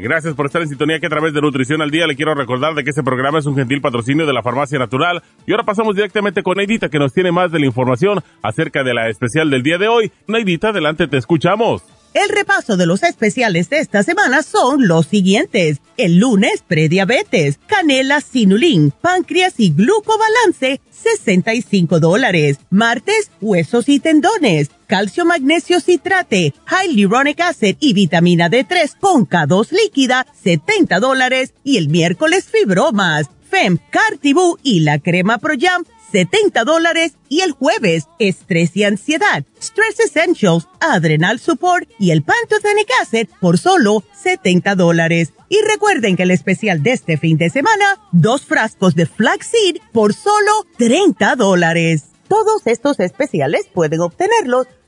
Gracias 0.00 0.34
por 0.34 0.46
estar 0.46 0.62
en 0.62 0.68
sintonía 0.68 1.00
que 1.00 1.06
a 1.06 1.10
través 1.10 1.34
de 1.34 1.40
Nutrición 1.40 1.82
al 1.82 1.90
Día 1.90 2.06
le 2.06 2.14
quiero 2.14 2.32
recordar 2.32 2.72
de 2.76 2.84
que 2.84 2.90
este 2.90 3.02
programa 3.02 3.40
es 3.40 3.46
un 3.46 3.56
gentil 3.56 3.80
patrocinio 3.80 4.26
de 4.26 4.32
la 4.32 4.44
Farmacia 4.44 4.78
Natural. 4.78 5.24
Y 5.44 5.50
ahora 5.50 5.64
pasamos 5.64 5.96
directamente 5.96 6.44
con 6.44 6.56
Neidita 6.56 6.88
que 6.88 7.00
nos 7.00 7.12
tiene 7.12 7.32
más 7.32 7.50
de 7.50 7.58
la 7.58 7.66
información 7.66 8.22
acerca 8.40 8.84
de 8.84 8.94
la 8.94 9.08
especial 9.08 9.50
del 9.50 9.64
día 9.64 9.76
de 9.76 9.88
hoy. 9.88 10.12
Neidita, 10.28 10.68
adelante, 10.68 11.08
te 11.08 11.16
escuchamos. 11.16 11.82
El 12.14 12.28
repaso 12.28 12.76
de 12.76 12.86
los 12.86 13.02
especiales 13.02 13.70
de 13.70 13.80
esta 13.80 14.04
semana 14.04 14.42
son 14.42 14.86
los 14.86 15.06
siguientes. 15.06 15.80
El 15.96 16.18
lunes, 16.18 16.62
prediabetes, 16.66 17.58
canela 17.66 18.20
sinulín, 18.20 18.92
páncreas 19.00 19.54
y 19.58 19.70
glucobalance, 19.70 20.80
65 20.90 22.00
dólares. 22.00 22.58
Martes, 22.70 23.30
huesos 23.40 23.88
y 23.88 24.00
tendones, 24.00 24.70
calcio 24.88 25.24
magnesio 25.24 25.80
citrate, 25.80 26.54
hyaluronic 26.66 27.40
acid 27.40 27.76
y 27.78 27.92
vitamina 27.92 28.50
D3 28.50 28.96
con 28.98 29.28
K2 29.28 29.70
líquida, 29.70 30.26
70 30.42 30.98
dólares. 30.98 31.54
Y 31.62 31.76
el 31.76 31.88
miércoles, 31.88 32.46
fibromas, 32.46 33.28
FEM, 33.48 33.78
Cartibú 33.90 34.58
y 34.62 34.80
la 34.80 34.98
crema 34.98 35.38
Pro 35.38 35.54
70 36.10 36.64
dólares 36.64 37.12
y 37.28 37.40
el 37.40 37.52
jueves, 37.52 38.04
estrés 38.18 38.74
y 38.76 38.84
ansiedad, 38.84 39.44
Stress 39.60 40.00
Essentials, 40.00 40.66
Adrenal 40.80 41.38
Support 41.38 41.88
y 41.98 42.12
el 42.12 42.22
Pantothenic 42.22 42.88
Acid 43.02 43.28
por 43.40 43.58
solo 43.58 44.02
70 44.22 44.74
dólares. 44.74 45.34
Y 45.50 45.58
recuerden 45.62 46.16
que 46.16 46.22
el 46.22 46.30
especial 46.30 46.82
de 46.82 46.92
este 46.92 47.18
fin 47.18 47.36
de 47.36 47.50
semana, 47.50 48.00
dos 48.12 48.46
frascos 48.46 48.94
de 48.94 49.04
flaxseed 49.04 49.76
por 49.92 50.14
solo 50.14 50.66
30 50.78 51.36
dólares. 51.36 52.04
Todos 52.28 52.66
estos 52.66 53.00
especiales 53.00 53.68
pueden 53.72 54.00
obtenerlos 54.00 54.66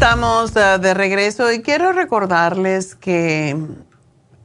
Estamos 0.00 0.54
de 0.54 0.94
regreso 0.94 1.50
y 1.50 1.60
quiero 1.60 1.90
recordarles 1.90 2.94
que 2.94 3.56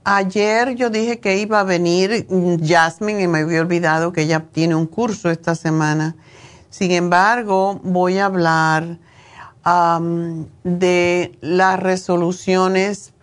ayer 0.04 0.74
yo 0.74 0.90
dije 0.90 1.20
que 1.20 1.38
iba 1.38 1.60
a 1.60 1.64
venir 1.64 2.26
Jasmine 2.60 3.22
y 3.22 3.28
me 3.28 3.42
había 3.42 3.62
olvidado 3.62 4.12
que 4.14 4.24
ella 4.24 4.48
tiene 4.52 4.74
un 4.74 4.88
curso 4.88 5.30
esta 5.30 5.54
semana. 5.54 6.16
Sin 6.72 6.90
embargo, 6.90 7.80
voy 7.84 8.18
a 8.18 8.26
hablar 8.26 8.98
de 10.64 11.38
las 11.42 11.80
resoluciones 11.80 13.14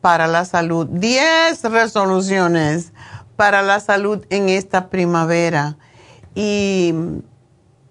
para 0.00 0.26
la 0.26 0.44
salud. 0.46 0.88
10 0.90 1.62
resoluciones 1.62 2.92
para 3.36 3.62
la 3.62 3.78
salud 3.78 4.26
en 4.30 4.48
esta 4.48 4.90
primavera. 4.90 5.76
Y 6.34 6.92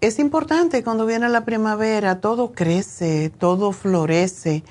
es 0.02 0.20
importante 0.20 0.84
cuando 0.84 1.06
viene 1.06 1.28
la 1.30 1.46
primavera, 1.46 2.20
todo 2.22 2.52
crece, 2.52 3.32
todo 3.38 3.72
florece 3.72 4.64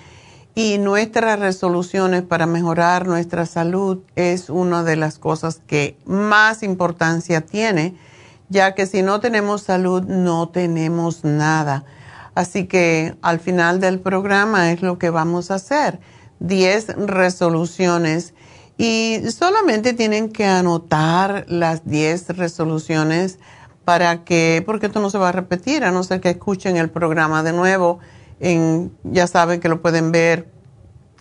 y 0.55 0.79
nuestras 0.79 1.39
resoluciones 1.39 2.23
para 2.23 2.47
mejorar 2.47 3.07
nuestra 3.07 3.45
salud 3.45 3.99
es 4.15 4.49
una 4.49 4.85
de 4.85 4.97
las 4.97 5.19
cosas 5.19 5.61
que 5.67 5.97
más 6.07 6.63
importancia 6.63 7.41
tiene, 7.41 7.97
ya 8.49 8.75
que 8.75 8.87
si 8.87 9.03
no 9.03 9.21
tenemos 9.21 9.63
salud 9.63 10.03
no 10.05 10.49
tenemos 10.49 11.25
nada. 11.25 11.85
Así 12.35 12.67
que 12.67 13.17
al 13.21 13.41
final 13.41 13.81
del 13.81 13.99
programa 13.99 14.71
es 14.71 14.83
lo 14.83 14.99
que 14.99 15.11
vamos 15.11 15.51
a 15.51 15.57
hacer, 15.57 15.99
10 16.39 17.07
resoluciones 17.07 18.33
y 18.79 19.21
solamente 19.31 19.93
tienen 19.93 20.31
que 20.31 20.45
anotar 20.45 21.47
las 21.49 21.85
10 21.87 22.37
resoluciones 22.37 23.39
para 23.87 24.25
que, 24.25 24.65
porque 24.67 24.87
esto 24.87 24.99
no 24.99 25.11
se 25.11 25.17
va 25.17 25.29
a 25.29 25.33
repetir, 25.33 25.85
a 25.85 25.93
no 25.93 26.03
ser 26.03 26.21
que 26.21 26.31
escuchen 26.31 26.77
el 26.77 26.91
programa 26.91 27.45
de 27.45 27.53
nuevo. 27.53 28.01
En, 28.41 28.93
ya 29.05 29.29
saben 29.29 29.61
que 29.61 29.69
lo 29.69 29.81
pueden 29.81 30.11
ver 30.11 30.49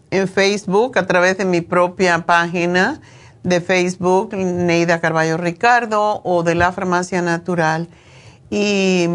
en 0.09 0.27
Facebook 0.27 0.97
a 0.97 1.05
través 1.05 1.37
de 1.37 1.45
mi 1.45 1.61
propia 1.61 2.25
página 2.25 3.01
de 3.43 3.61
Facebook, 3.61 4.35
Neida 4.35 4.99
Carballo 4.99 5.37
Ricardo, 5.37 6.21
o 6.23 6.41
de 6.41 6.55
la 6.55 6.71
Farmacia 6.71 7.21
Natural. 7.21 7.87
Y 8.49 9.07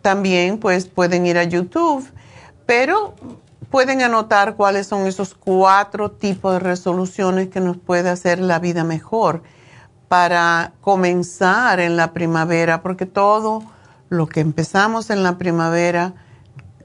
también 0.00 0.56
pues 0.56 0.86
pueden 0.86 1.26
ir 1.26 1.36
a 1.36 1.44
YouTube, 1.44 2.02
pero 2.64 3.14
pueden 3.68 4.00
anotar 4.00 4.56
cuáles 4.56 4.86
son 4.86 5.06
esos 5.06 5.34
cuatro 5.34 6.12
tipos 6.12 6.54
de 6.54 6.60
resoluciones 6.60 7.48
que 7.48 7.60
nos 7.60 7.76
puede 7.76 8.08
hacer 8.08 8.38
la 8.38 8.58
vida 8.58 8.84
mejor 8.84 9.42
para 10.08 10.72
comenzar 10.80 11.80
en 11.80 11.96
la 11.96 12.12
primavera, 12.12 12.82
porque 12.82 13.06
todo 13.06 13.62
lo 14.08 14.26
que 14.26 14.40
empezamos 14.40 15.10
en 15.10 15.22
la 15.22 15.38
primavera 15.38 16.14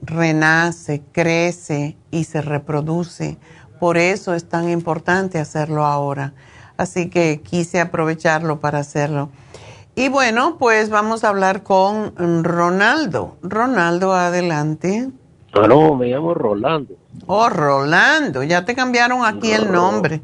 renace, 0.01 1.03
crece 1.11 1.97
y 2.09 2.24
se 2.24 2.41
reproduce. 2.41 3.38
Por 3.80 3.97
eso 3.97 4.34
es 4.34 4.47
tan 4.47 4.69
importante 4.69 5.39
hacerlo 5.39 5.86
ahora. 5.86 6.34
Así 6.78 7.09
que 7.09 7.41
quise 7.41 7.80
aprovecharlo 7.80 8.59
para 8.59 8.80
hacerlo. 8.80 9.30
Y 9.95 10.09
bueno, 10.09 10.57
pues 10.57 10.89
vamos 10.89 11.24
a 11.24 11.30
hablar 11.30 11.63
con 11.63 12.43
Ronaldo. 12.43 13.38
Ronaldo, 13.43 14.13
adelante. 14.13 15.09
Ah, 15.53 15.67
no, 15.67 15.95
me 15.95 16.07
llamo 16.07 16.34
Rolando. 16.34 16.95
Oh, 17.28 17.49
Rolando, 17.49 18.41
ya 18.43 18.63
te 18.65 18.74
cambiaron 18.74 19.26
aquí 19.26 19.51
el 19.51 19.72
nombre. 19.72 20.22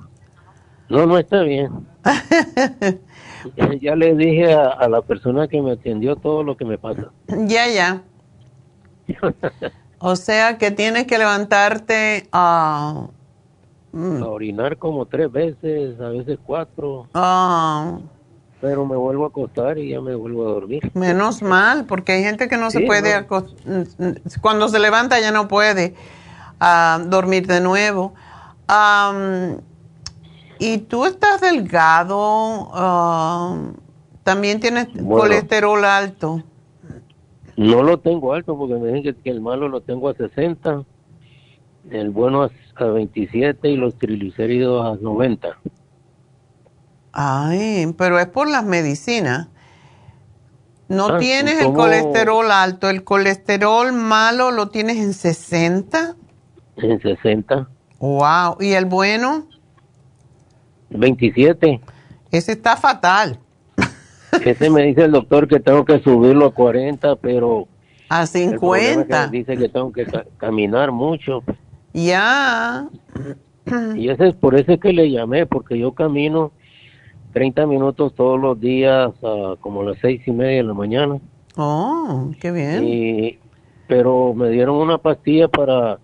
No, 0.90 1.06
no 1.06 1.18
está 1.18 1.42
bien. 1.42 1.86
ya 3.82 3.96
le 3.96 4.16
dije 4.16 4.54
a, 4.54 4.88
la 4.88 5.02
persona 5.02 5.48
que 5.48 5.62
me 5.62 5.72
atendió 5.74 6.16
todo 6.16 6.44
lo 6.44 6.56
que 6.56 6.66
me 6.66 6.78
pasa. 6.78 7.12
Ya, 7.28 7.68
ya. 7.68 8.04
o 10.00 10.16
sea 10.16 10.58
que 10.58 10.72
tienes 10.72 11.08
que 11.08 11.18
levantarte 11.18 12.28
a... 12.32 13.08
orinar 13.94 14.78
como 14.78 15.06
tres 15.06 15.32
veces, 15.32 16.00
a 16.00 16.10
veces 16.10 16.40
cuatro. 16.46 17.08
Ah. 17.14 18.00
Pero 18.60 18.86
me 18.86 18.96
vuelvo 18.96 19.26
a 19.26 19.28
acostar 19.28 19.78
y 19.78 19.90
ya 19.90 20.02
me 20.02 20.16
vuelvo 20.16 20.48
a 20.48 20.52
dormir. 20.52 20.92
Menos 20.96 21.44
mal, 21.44 21.86
porque 21.86 22.14
hay 22.14 22.24
gente 22.24 22.48
que 22.48 22.58
no 22.58 22.72
se 22.72 22.82
puede 22.82 23.14
acostar. 23.14 23.56
Cuando 24.42 24.68
se 24.70 24.80
levanta 24.80 25.20
ya 25.20 25.32
no 25.32 25.48
puede 25.48 25.94
ah, 26.60 27.00
dormir 27.08 27.46
de 27.46 27.62
nuevo. 27.62 28.14
¿Y 30.60 30.80
tú 30.80 31.06
estás 31.06 31.42
delgado? 31.42 32.70
ah, 32.74 33.72
¿También 34.24 34.60
tienes 34.60 34.88
Bueno. 34.94 35.18
colesterol 35.18 35.86
alto? 35.86 36.44
No 37.56 37.82
lo 37.84 38.00
tengo 38.00 38.34
alto 38.34 38.58
porque 38.58 38.76
me 38.76 38.92
dicen 38.92 39.16
que, 39.24 39.30
el 39.30 39.42
malo 39.42 39.68
lo 39.68 39.82
tengo 39.82 40.10
a 40.10 40.14
60, 40.14 40.84
el 41.92 42.10
bueno 42.12 42.44
a, 42.44 42.52
a 42.76 42.86
27 42.86 43.70
y 43.70 43.78
los 43.78 43.98
triglicéridos 43.98 44.86
a 44.86 45.02
90. 45.02 45.58
Ay, 47.14 47.94
pero 47.98 48.20
es 48.20 48.28
por 48.28 48.50
las 48.50 48.64
medicinas. 48.64 49.48
No 50.90 51.14
Ah, 51.14 51.18
tienes 51.20 51.60
el 51.60 51.74
colesterol 51.74 52.52
alto, 52.52 52.90
el 52.90 53.04
colesterol 53.04 53.92
malo 53.92 54.52
lo 54.52 54.70
tienes 54.70 54.98
en 54.98 55.14
60. 55.14 56.16
En 56.78 57.02
60, 57.02 57.68
Wow, 58.00 58.58
¿y 58.62 58.74
el 58.74 58.86
bueno? 58.86 59.48
27. 60.90 61.80
Ese 62.32 62.52
está 62.52 62.76
fatal. 62.78 63.40
Ese 64.44 64.70
me 64.70 64.84
dice 64.84 65.04
el 65.06 65.12
doctor 65.12 65.48
que 65.48 65.60
tengo 65.60 65.86
que 65.86 66.00
subirlo 66.00 66.48
a 66.48 66.54
40, 66.54 67.16
pero 67.18 67.68
A 68.10 68.24
el 68.24 68.30
problema 68.60 69.02
es 69.02 69.08
50. 69.08 69.32
que 69.32 69.38
dice 69.38 69.58
que 69.58 69.70
tengo 69.70 69.92
que 69.92 70.06
ca- 70.06 70.26
caminar 70.38 70.92
mucho. 70.92 71.44
Ya. 71.94 72.88
Y 73.96 74.10
ese 74.10 74.30
es 74.30 74.36
por 74.36 74.56
eso 74.56 74.74
es 74.74 74.80
que 74.80 74.94
le 74.94 75.10
llamé, 75.10 75.46
porque 75.46 75.78
yo 75.78 75.94
camino 75.94 76.52
30 77.34 77.66
minutos 77.66 78.14
todos 78.16 78.40
los 78.40 78.60
días, 78.60 79.12
a 79.24 79.56
como 79.60 79.82
a 79.82 79.86
las 79.86 79.98
seis 80.02 80.22
y 80.28 80.32
media 80.32 80.58
de 80.58 80.64
la 80.64 80.74
mañana. 80.74 81.20
Oh, 81.56 82.32
qué 82.40 82.52
bien. 82.52 82.84
Y, 82.86 83.40
pero 83.88 84.34
me 84.34 84.50
dieron 84.50 84.76
una 84.76 84.98
pastilla 84.98 85.48
para, 85.48 86.00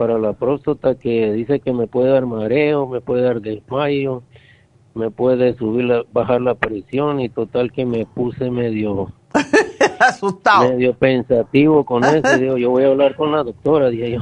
para 0.00 0.16
la 0.16 0.32
próstata 0.32 0.94
que 0.94 1.30
dice 1.30 1.60
que 1.60 1.74
me 1.74 1.86
puede 1.86 2.10
dar 2.10 2.24
mareo, 2.24 2.86
me 2.86 3.02
puede 3.02 3.20
dar 3.22 3.42
desmayo, 3.42 4.22
me 4.94 5.10
puede 5.10 5.54
subir 5.58 5.84
la, 5.84 6.04
bajar 6.10 6.40
la 6.40 6.54
presión 6.54 7.20
y 7.20 7.28
total 7.28 7.70
que 7.70 7.84
me 7.84 8.06
puse 8.06 8.50
medio 8.50 9.12
Asustado. 9.98 10.70
medio 10.70 10.94
pensativo 10.94 11.84
con 11.84 12.02
eso. 12.06 12.38
Digo, 12.38 12.56
yo 12.56 12.70
voy 12.70 12.84
a 12.84 12.86
hablar 12.86 13.14
con 13.14 13.30
la 13.30 13.42
doctora, 13.42 13.90
dije 13.90 14.12
yo. 14.12 14.20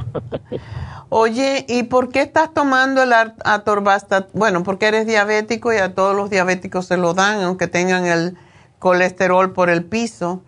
Oye, 1.07 1.65
¿y 1.69 1.83
por 1.83 2.09
qué 2.09 2.23
estás 2.23 2.53
tomando 2.53 3.01
el 3.01 3.13
atorvastatina? 3.13 4.37
Bueno, 4.37 4.63
porque 4.63 4.87
eres 4.87 5.07
diabético 5.07 5.71
y 5.71 5.77
a 5.77 5.95
todos 5.95 6.13
los 6.13 6.29
diabéticos 6.29 6.87
se 6.87 6.97
lo 6.97 7.13
dan, 7.13 7.41
aunque 7.41 7.67
tengan 7.67 8.05
el 8.05 8.35
colesterol 8.79 9.53
por 9.53 9.69
el 9.69 9.85
piso. 9.85 10.41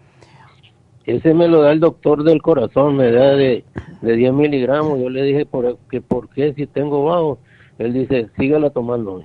Ese 1.06 1.34
me 1.34 1.48
lo 1.48 1.62
da 1.62 1.72
el 1.72 1.80
doctor 1.80 2.24
del 2.24 2.42
corazón, 2.42 2.96
me 2.96 3.12
da 3.12 3.32
de, 3.32 3.66
de 4.02 4.16
10 4.16 4.34
miligramos. 4.34 5.00
Yo 5.00 5.10
le 5.10 5.24
dije, 5.24 5.46
¿por, 5.46 5.78
que 5.90 6.02
¿por 6.02 6.30
qué 6.30 6.54
si 6.54 6.68
tengo 6.68 7.06
bajo? 7.06 7.40
Él 7.80 7.94
dice, 7.94 8.30
sígala 8.38 8.70
tomando. 8.70 9.24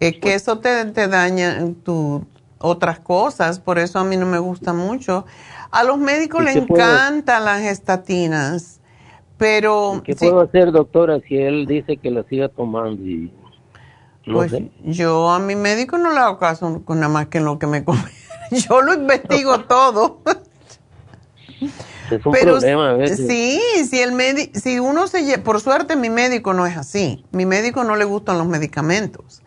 Es 0.00 0.16
que 0.18 0.34
eso 0.34 0.58
te, 0.58 0.84
te 0.86 1.08
daña 1.08 1.58
tu, 1.84 2.24
otras 2.58 3.00
cosas, 3.00 3.60
por 3.60 3.78
eso 3.78 3.98
a 3.98 4.04
mí 4.04 4.16
no 4.16 4.26
me 4.26 4.38
gusta 4.38 4.72
mucho. 4.72 5.26
A 5.70 5.84
los 5.84 5.98
médicos 5.98 6.42
¿Y 6.42 6.44
les 6.46 6.66
puedo- 6.66 6.82
encantan 6.82 7.44
las 7.44 7.62
estatinas, 7.62 8.80
pero 9.36 10.00
¿Qué 10.04 10.14
sí, 10.14 10.26
puedo 10.26 10.40
hacer, 10.40 10.72
doctora, 10.72 11.20
si 11.20 11.36
él 11.36 11.66
dice 11.66 11.96
que 11.98 12.10
la 12.10 12.22
siga 12.24 12.48
tomando? 12.48 13.02
Y, 13.04 13.32
no 14.26 14.34
pues 14.34 14.50
sé. 14.52 14.70
yo 14.84 15.30
a 15.30 15.38
mi 15.38 15.56
médico 15.56 15.98
no 15.98 16.12
le 16.12 16.18
hago 16.20 16.38
caso 16.38 16.82
con 16.84 17.00
nada 17.00 17.12
más 17.12 17.26
que 17.26 17.38
en 17.38 17.44
lo 17.44 17.58
que 17.58 17.66
me 17.66 17.84
come. 17.84 18.00
Yo 18.68 18.80
lo 18.82 18.94
investigo 18.94 19.60
todo. 19.60 20.22
Es 22.10 22.24
un 22.24 22.32
Pero 22.32 22.52
problema 22.52 22.90
a 22.90 22.92
veces. 22.94 23.26
sí, 23.26 23.60
si 23.88 24.00
el 24.00 24.12
medi- 24.12 24.54
si 24.54 24.78
uno 24.78 25.06
se 25.08 25.38
por 25.38 25.60
suerte 25.60 25.96
mi 25.96 26.08
médico 26.08 26.54
no 26.54 26.66
es 26.66 26.76
así. 26.76 27.24
Mi 27.32 27.44
médico 27.44 27.84
no 27.84 27.96
le 27.96 28.04
gustan 28.04 28.38
los 28.38 28.46
medicamentos. 28.46 29.42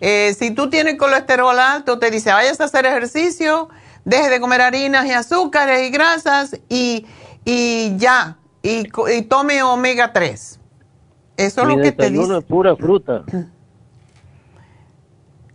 Eh, 0.00 0.34
si 0.38 0.50
tú 0.50 0.68
tienes 0.70 0.96
colesterol 0.96 1.58
alto, 1.58 1.98
te 1.98 2.10
dice, 2.10 2.30
vayas 2.32 2.60
a 2.60 2.64
hacer 2.64 2.86
ejercicio, 2.86 3.68
deje 4.04 4.28
de 4.28 4.40
comer 4.40 4.60
harinas 4.60 5.06
y 5.06 5.12
azúcares 5.12 5.88
y 5.88 5.90
grasas 5.90 6.56
y, 6.68 7.06
y 7.44 7.96
ya, 7.96 8.36
y, 8.62 8.86
y 9.16 9.22
tome 9.22 9.62
omega 9.62 10.12
3. 10.12 10.60
Eso 11.38 11.62
es 11.62 11.68
lo 11.68 11.76
que 11.82 11.92
te 11.92 12.10
dice. 12.10 12.38
es 12.38 12.44
pura 12.44 12.76
fruta. 12.76 13.24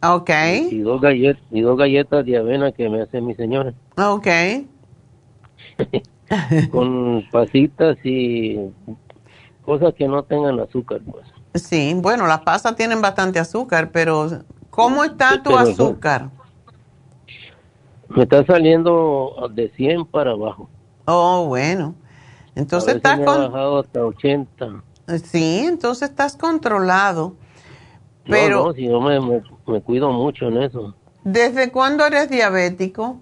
Ok, 0.03 0.29
Y 0.71 0.79
dos, 0.79 0.99
galletas, 0.99 1.43
y 1.51 1.61
dos 1.61 1.77
galletas 1.77 2.25
de 2.25 2.37
avena 2.37 2.71
que 2.71 2.89
me 2.89 3.01
hace 3.01 3.21
mi 3.21 3.35
señora. 3.35 3.73
ok. 3.97 4.27
con 6.71 7.23
pasitas 7.31 7.97
y 8.03 8.57
cosas 9.63 9.93
que 9.93 10.07
no 10.07 10.23
tengan 10.23 10.59
azúcar, 10.59 11.01
pues. 11.09 11.25
Sí, 11.53 11.93
bueno, 11.95 12.27
las 12.27 12.41
pasas 12.41 12.75
tienen 12.75 13.01
bastante 13.01 13.37
azúcar, 13.39 13.91
pero 13.91 14.29
¿cómo 14.69 15.03
está 15.03 15.43
tu 15.43 15.55
azúcar? 15.55 16.29
Me 18.09 18.23
está 18.23 18.45
saliendo 18.45 19.49
de 19.53 19.69
100 19.69 20.05
para 20.05 20.31
abajo. 20.31 20.69
Oh, 21.05 21.45
bueno. 21.47 21.95
Entonces 22.55 22.95
estás 22.95 23.19
con... 23.19 23.51
bajado 23.51 23.79
hasta 23.79 24.05
80. 24.05 24.83
Sí, 25.23 25.63
entonces 25.65 26.09
estás 26.09 26.35
controlado. 26.35 27.35
No, 28.25 28.31
Pero, 28.31 28.65
no, 28.65 28.73
si 28.73 28.85
yo 28.85 29.01
me, 29.01 29.19
me, 29.19 29.41
me 29.67 29.81
cuido 29.81 30.11
mucho 30.11 30.47
en 30.47 30.61
eso. 30.63 30.95
¿desde 31.23 31.71
cuándo 31.71 32.05
eres 32.05 32.29
diabético? 32.29 33.19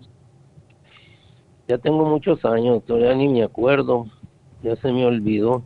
Ya 1.68 1.78
tengo 1.78 2.06
muchos 2.06 2.44
años, 2.46 2.84
todavía 2.86 3.14
ni 3.14 3.28
me 3.28 3.44
acuerdo. 3.44 4.08
Ya 4.64 4.76
se 4.78 4.92
me 4.92 5.06
olvidó. 5.06 5.64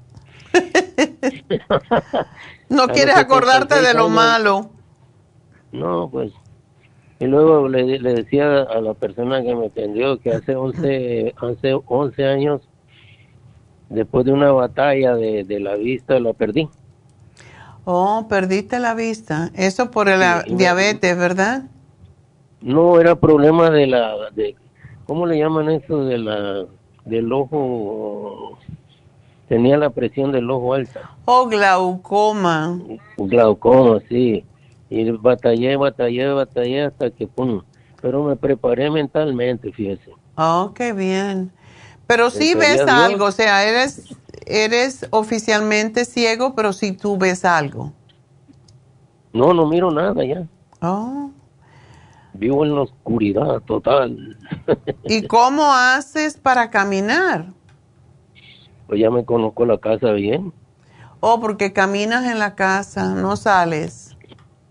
No 2.70 2.88
quieres 2.88 3.16
acordarte 3.16 3.76
de 3.76 3.92
76 3.92 3.96
lo 3.96 4.04
años. 4.06 4.16
malo. 4.16 4.70
No, 5.72 6.10
pues. 6.10 6.32
Y 7.20 7.26
luego 7.26 7.68
le, 7.68 8.00
le 8.00 8.14
decía 8.16 8.64
a 8.64 8.82
la 8.82 8.94
persona 8.96 9.44
que 9.44 9.56
me 9.56 9.68
atendió 9.68 10.20
que 10.20 10.32
hace 10.32 10.56
11, 10.56 11.36
hace 11.38 11.80
11 11.86 12.26
años, 12.26 12.62
después 13.90 14.26
de 14.26 14.32
una 14.34 14.52
batalla 14.52 15.16
de, 15.16 15.44
de 15.44 15.60
la 15.60 15.76
vista, 15.76 16.20
la 16.20 16.34
perdí. 16.34 16.68
Oh, 17.86 18.26
perdiste 18.30 18.80
la 18.80 18.94
vista. 18.94 19.52
Eso 19.56 19.92
por 19.92 20.08
la 20.08 20.44
Sí, 20.44 20.52
me- 20.52 20.58
diabetes, 20.58 21.18
¿verdad? 21.18 21.64
No, 22.62 23.00
era 23.00 23.16
problema 23.16 23.70
de 23.70 23.88
la, 23.88 24.30
de, 24.32 24.56
¿cómo 25.06 25.26
le 25.26 25.38
llaman 25.38 25.70
eso? 25.70 26.06
De 26.06 26.18
la, 26.18 26.66
del 27.04 27.32
ojo, 27.34 28.58
tenía 29.50 29.78
la 29.78 29.90
presión 29.90 30.32
del 30.32 30.50
ojo 30.50 30.74
alta, 30.74 31.02
Oh, 31.26 31.48
glaucoma. 31.48 32.80
glaucoma, 33.18 34.00
sí. 34.08 34.46
Y 34.90 35.12
batallé, 35.12 35.76
batallé, 35.76 36.28
batallé 36.32 36.84
hasta 36.84 37.10
que, 37.10 37.28
pum, 37.28 37.62
pero 38.02 38.24
me 38.24 38.36
preparé 38.36 38.90
mentalmente, 38.90 39.72
fíjese. 39.72 40.12
Oh, 40.38 40.72
qué 40.76 40.94
bien. 40.94 41.52
Pero 42.08 42.30
sí 42.30 42.54
ves 42.54 42.82
algo, 42.82 43.26
o 43.26 43.32
sea, 43.32 43.64
eres, 43.68 44.04
eres 44.46 45.08
oficialmente 45.12 46.06
ciego, 46.06 46.54
pero 46.56 46.74
sí 46.74 46.92
tú 46.92 47.18
ves 47.18 47.46
algo. 47.46 47.94
No, 49.32 49.54
no 49.54 49.66
miro 49.68 49.90
nada 49.90 50.24
ya. 50.24 50.46
Oh. 50.82 51.32
Vivo 52.34 52.66
en 52.66 52.76
la 52.76 52.82
oscuridad 52.82 53.62
total. 53.62 54.38
¿Y 55.04 55.24
cómo 55.28 55.72
haces 55.74 56.38
para 56.38 56.70
caminar? 56.70 57.46
pues 58.86 59.00
ya 59.00 59.10
me 59.10 59.24
conozco 59.26 59.66
la 59.66 59.78
casa 59.78 60.12
bien. 60.12 60.54
Oh, 61.20 61.40
porque 61.40 61.72
caminas 61.74 62.26
en 62.26 62.38
la 62.38 62.54
casa, 62.54 63.16
no 63.16 63.38
sales. 63.38 64.16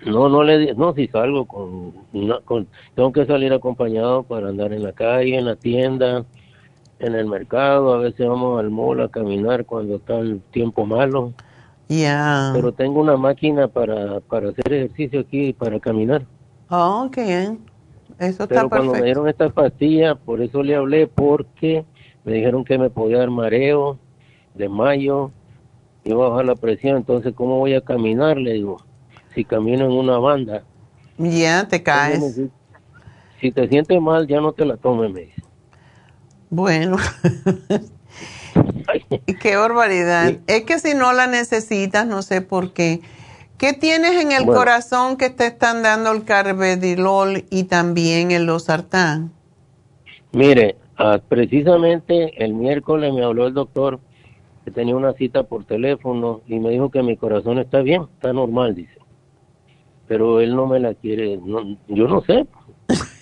No, 0.05 0.29
no 0.29 0.43
le 0.45 0.75
no 0.75 0.93
si 0.95 1.09
salgo 1.09 1.47
con, 1.47 1.93
una- 2.13 2.41
con 2.41 2.69
tengo 2.95 3.11
que 3.13 3.25
salir 3.25 3.53
acompañado 3.53 4.23
para 4.23 4.49
andar 4.49 4.73
en 4.73 4.83
la 4.83 4.93
calle, 4.93 5.39
en 5.39 5.47
la 5.47 5.57
tienda, 5.57 6.25
en 7.07 7.15
el 7.15 7.27
mercado, 7.27 7.95
a 7.95 7.99
veces 7.99 8.27
vamos 8.27 8.61
al 8.61 8.71
mall 8.71 9.01
a 9.01 9.09
caminar 9.09 9.65
cuando 9.65 9.97
está 9.97 10.19
el 10.19 10.41
tiempo 10.51 10.87
malo, 10.87 11.33
Ya. 11.89 12.51
pero 12.55 12.73
tengo 12.73 13.01
una 13.01 13.17
máquina 13.17 13.69
para, 13.69 14.21
para 14.21 14.51
hacer 14.51 14.73
ejercicio 14.73 15.21
aquí 15.21 15.53
para 15.53 15.79
caminar. 15.81 16.25
Oh, 16.71 17.09
qué 17.13 17.25
bien. 17.25 17.59
Eso 18.19 18.45
está 18.45 18.55
Pero 18.55 18.69
cuando 18.69 18.93
me 18.93 19.03
dieron 19.03 19.29
esta 19.29 19.49
pastilla, 19.49 20.15
por 20.15 20.41
eso 20.41 20.63
le 20.63 20.77
hablé 20.77 21.07
porque 21.07 21.85
me 22.25 22.33
dijeron 22.35 22.65
que 22.65 22.79
me 22.79 22.89
podía 22.91 23.19
dar 23.19 23.31
mareo, 23.31 23.99
desmayo, 24.55 25.31
iba 26.05 26.27
a 26.27 26.29
bajar 26.31 26.45
la 26.47 26.55
presión, 26.57 26.97
entonces 26.99 27.35
¿cómo 27.35 27.59
voy 27.59 27.75
a 27.75 27.81
caminar? 27.81 28.37
Le 28.39 28.55
digo, 28.55 28.79
si 29.35 29.45
camino 29.45 29.85
en 29.85 29.93
una 29.93 30.19
banda. 30.19 30.63
Ya 31.19 31.67
te 31.67 31.83
caes. 31.83 32.41
Si 33.41 33.51
te 33.51 33.69
sientes 33.69 34.01
mal, 34.01 34.27
ya 34.27 34.41
no 34.41 34.53
te 34.53 34.65
la 34.65 34.77
tomes, 34.77 35.11
me 35.13 35.21
dice. 35.23 35.43
Bueno. 36.53 36.99
qué 39.41 39.57
barbaridad. 39.57 40.41
Es 40.47 40.65
que 40.65 40.79
si 40.79 40.95
no 40.95 41.13
la 41.13 41.27
necesitas, 41.27 42.07
no 42.07 42.23
sé 42.23 42.43
por 42.43 42.73
qué. 42.73 43.01
¿Qué 43.59 43.73
tienes 43.73 44.21
en 44.21 44.33
el 44.33 44.45
Bueno. 44.45 44.61
corazón 44.61 45.17
que 45.17 45.31
te 45.31 45.47
están 45.47 45.83
dando 45.83 46.13
el 46.13 46.25
carvedilol 46.25 47.45
y 47.51 47.65
también 47.65 48.33
el 48.33 48.45
losartán? 48.47 49.33
Mire, 50.33 50.77
ah, 50.97 51.21
precisamente 51.29 52.43
el 52.45 52.55
miércoles 52.55 53.13
me 53.15 53.25
habló 53.25 53.47
el 53.47 53.55
doctor 53.55 54.01
que 54.65 54.71
tenía 54.73 54.97
una 54.97 55.15
cita 55.15 55.45
por 55.45 55.65
teléfono 55.67 56.43
y 56.47 56.59
me 56.61 56.71
dijo 56.71 56.91
que 56.91 57.03
mi 57.03 57.17
corazón 57.17 57.59
está 57.59 57.83
bien, 57.83 58.03
está 58.15 58.33
normal, 58.33 58.75
dice. 58.75 59.01
pero 60.07 60.41
él 60.41 60.55
no 60.55 60.67
me 60.67 60.81
la 60.81 60.95
quiere, 60.95 61.37
no, 61.39 61.79
yo 61.89 62.09
no 62.09 62.23
sé. 62.23 62.47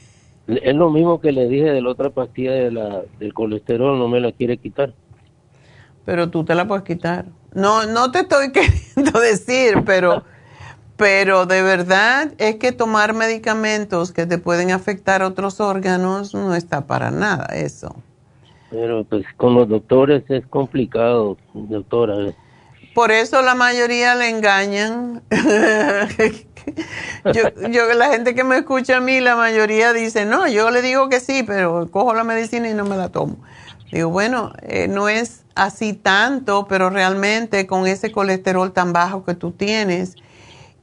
es 0.62 0.74
lo 0.74 0.90
mismo 0.90 1.20
que 1.20 1.32
le 1.32 1.48
dije 1.48 1.70
de 1.70 1.80
la 1.80 1.90
otra 1.90 2.10
pastilla 2.10 2.52
de 2.52 2.70
la, 2.70 3.02
del 3.18 3.34
colesterol, 3.34 3.98
no 3.98 4.08
me 4.08 4.20
la 4.20 4.32
quiere 4.32 4.56
quitar. 4.58 4.92
Pero 6.04 6.30
tú 6.30 6.44
te 6.44 6.54
la 6.54 6.66
puedes 6.66 6.84
quitar. 6.84 7.26
No, 7.54 7.86
no 7.86 8.10
te 8.10 8.20
estoy 8.20 8.52
queriendo 8.52 9.20
decir, 9.20 9.82
pero, 9.84 10.24
pero 10.96 11.46
de 11.46 11.62
verdad 11.62 12.32
es 12.38 12.56
que 12.56 12.72
tomar 12.72 13.14
medicamentos 13.14 14.12
que 14.12 14.26
te 14.26 14.38
pueden 14.38 14.70
afectar 14.70 15.22
otros 15.22 15.60
órganos 15.60 16.34
no 16.34 16.54
está 16.54 16.86
para 16.86 17.10
nada 17.10 17.46
eso. 17.54 17.94
Pero 18.70 19.04
pues 19.04 19.26
con 19.36 19.54
los 19.54 19.68
doctores 19.68 20.22
es 20.28 20.46
complicado, 20.46 21.36
doctora. 21.54 22.32
Por 22.94 23.10
eso 23.10 23.42
la 23.42 23.54
mayoría 23.54 24.14
le 24.14 24.28
engañan. 24.28 25.22
yo, 27.32 27.68
yo, 27.68 27.92
la 27.94 28.10
gente 28.10 28.34
que 28.34 28.44
me 28.44 28.58
escucha 28.58 28.98
a 28.98 29.00
mí, 29.00 29.20
la 29.20 29.36
mayoría 29.36 29.92
dice, 29.92 30.24
no, 30.24 30.48
yo 30.48 30.70
le 30.70 30.82
digo 30.82 31.08
que 31.08 31.20
sí, 31.20 31.42
pero 31.42 31.90
cojo 31.90 32.14
la 32.14 32.24
medicina 32.24 32.68
y 32.68 32.74
no 32.74 32.84
me 32.84 32.96
la 32.96 33.08
tomo. 33.08 33.36
Digo, 33.92 34.10
bueno, 34.10 34.52
eh, 34.62 34.88
no 34.88 35.08
es 35.08 35.42
así 35.54 35.92
tanto, 35.92 36.66
pero 36.68 36.90
realmente 36.90 37.66
con 37.66 37.86
ese 37.86 38.12
colesterol 38.12 38.72
tan 38.72 38.92
bajo 38.92 39.24
que 39.24 39.34
tú 39.34 39.50
tienes. 39.50 40.16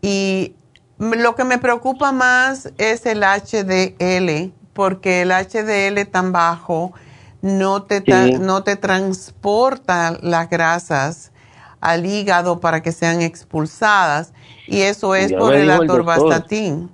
Y 0.02 0.56
lo 1.00 1.36
que 1.36 1.44
me 1.44 1.58
preocupa 1.58 2.12
más 2.12 2.72
es 2.78 3.06
el 3.06 3.24
HDL, 3.24 4.52
porque 4.74 5.22
el 5.22 5.32
HDL 5.32 6.06
tan 6.12 6.32
bajo 6.32 6.94
no 7.42 7.84
te, 7.84 8.02
no 8.40 8.64
te 8.64 8.76
transporta 8.76 10.18
las 10.22 10.50
grasas 10.50 11.32
al 11.80 12.06
hígado 12.06 12.60
para 12.60 12.82
que 12.82 12.92
sean 12.92 13.22
expulsadas 13.22 14.34
y 14.68 14.82
eso 14.82 15.16
es 15.16 15.34
por 15.34 15.56
el 15.56 15.70
atorvastatin. 15.70 16.90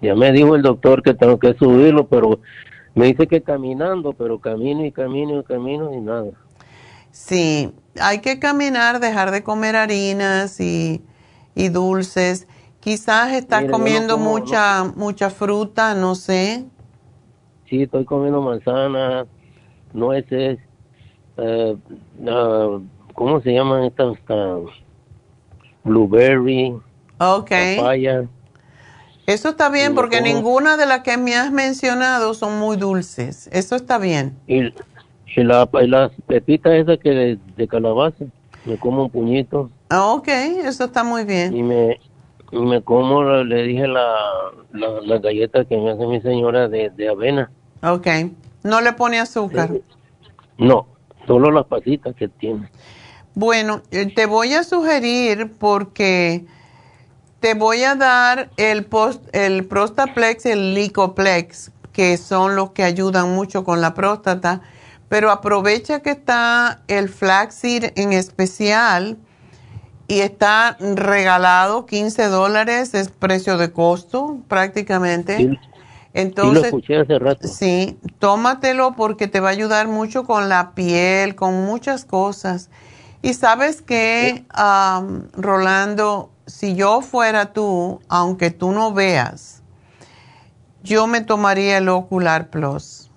Ya 0.00 0.14
me 0.14 0.32
dijo 0.32 0.54
el 0.54 0.62
doctor 0.62 1.02
que 1.02 1.14
tengo 1.14 1.38
que 1.38 1.54
subirlo, 1.54 2.06
pero 2.06 2.40
me 2.94 3.06
dice 3.06 3.26
que 3.26 3.42
caminando, 3.42 4.12
pero 4.12 4.38
camino 4.38 4.84
y 4.84 4.92
camino 4.92 5.40
y 5.40 5.44
camino 5.44 5.92
y 5.92 6.00
nada. 6.00 6.30
Sí, 7.10 7.72
hay 8.00 8.20
que 8.20 8.38
caminar, 8.38 9.00
dejar 9.00 9.30
de 9.30 9.42
comer 9.42 9.76
harinas 9.76 10.60
y, 10.60 11.02
y 11.54 11.68
dulces. 11.68 12.46
Quizás 12.80 13.32
estás 13.32 13.64
comiendo 13.70 14.18
mucha 14.18 14.84
mucha 14.96 15.30
fruta, 15.30 15.94
no 15.94 16.14
sé. 16.14 16.64
Sí, 17.68 17.82
estoy 17.82 18.04
comiendo 18.04 18.40
manzanas, 18.40 19.26
nueces, 19.92 20.58
eh, 21.36 21.76
uh, 22.20 22.80
¿cómo 23.14 23.40
se 23.40 23.52
llaman 23.52 23.84
estas? 23.84 24.16
Blueberry, 25.88 26.74
papaya. 27.18 28.28
Eso 29.26 29.50
está 29.50 29.68
bien 29.68 29.94
porque 29.94 30.22
ninguna 30.22 30.78
de 30.78 30.86
las 30.86 31.00
que 31.00 31.18
me 31.18 31.34
has 31.34 31.52
mencionado 31.52 32.32
son 32.32 32.58
muy 32.58 32.78
dulces. 32.78 33.48
Eso 33.52 33.76
está 33.76 33.98
bien. 33.98 34.38
Y, 34.46 34.72
y, 35.36 35.44
la, 35.44 35.68
las 35.70 36.12
pepitas 36.26 36.72
esas 36.72 36.98
que 36.98 37.38
de, 37.56 37.68
calabaza, 37.68 38.24
me 38.64 38.78
como 38.78 39.02
un 39.02 39.10
puñito. 39.10 39.70
Ah, 39.90 40.12
ok, 40.12 40.28
eso 40.64 40.84
está 40.84 41.04
muy 41.04 41.24
bien. 41.24 41.54
Y 41.54 41.62
me, 41.62 42.00
me 42.52 42.80
como, 42.80 43.22
le 43.22 43.64
dije, 43.64 43.86
la, 43.86 44.14
la, 44.72 45.18
galleta 45.18 45.64
que 45.66 45.76
me 45.76 45.90
hace 45.90 46.06
mi 46.06 46.22
señora 46.22 46.68
de, 46.68 46.88
de 46.88 47.08
avena. 47.10 47.50
Ok, 47.82 48.06
¿no 48.62 48.80
le 48.80 48.94
pone 48.94 49.20
azúcar? 49.20 49.70
No, 50.56 50.86
solo 51.26 51.50
las 51.50 51.66
pasitas 51.66 52.14
que 52.14 52.28
tiene. 52.28 52.70
Bueno, 53.38 53.82
eh, 53.92 54.12
te 54.12 54.26
voy 54.26 54.52
a 54.54 54.64
sugerir 54.64 55.52
porque 55.60 56.44
te 57.38 57.54
voy 57.54 57.84
a 57.84 57.94
dar 57.94 58.50
el, 58.56 58.84
post, 58.84 59.22
el 59.32 59.64
Prostaplex 59.64 60.46
y 60.46 60.48
el 60.48 60.74
Licoplex, 60.74 61.70
que 61.92 62.16
son 62.16 62.56
los 62.56 62.72
que 62.72 62.82
ayudan 62.82 63.32
mucho 63.36 63.62
con 63.62 63.80
la 63.80 63.94
próstata, 63.94 64.62
pero 65.08 65.30
aprovecha 65.30 66.00
que 66.00 66.10
está 66.10 66.80
el 66.88 67.08
Flaxseed 67.08 67.92
en 67.94 68.12
especial 68.12 69.18
y 70.08 70.18
está 70.18 70.76
regalado 70.80 71.86
15 71.86 72.24
dólares, 72.24 72.92
es 72.94 73.08
precio 73.08 73.56
de 73.56 73.70
costo 73.70 74.38
prácticamente. 74.48 75.60
Entonces, 76.12 76.74
sí, 77.42 78.00
tómatelo 78.18 78.96
porque 78.96 79.28
te 79.28 79.38
va 79.38 79.50
a 79.50 79.52
ayudar 79.52 79.86
mucho 79.86 80.24
con 80.24 80.48
la 80.48 80.72
piel, 80.72 81.36
con 81.36 81.64
muchas 81.66 82.04
cosas. 82.04 82.68
Y 83.22 83.34
sabes 83.34 83.82
que, 83.82 84.44
Rolando, 85.32 86.30
si 86.46 86.74
yo 86.74 87.00
fuera 87.00 87.52
tú, 87.52 88.00
aunque 88.08 88.50
tú 88.50 88.70
no 88.70 88.92
veas, 88.92 89.62
yo 90.82 91.06
me 91.06 91.20
tomaría 91.20 91.78
el 91.78 91.88
Ocular 91.88 92.48
Plus. 92.48 93.10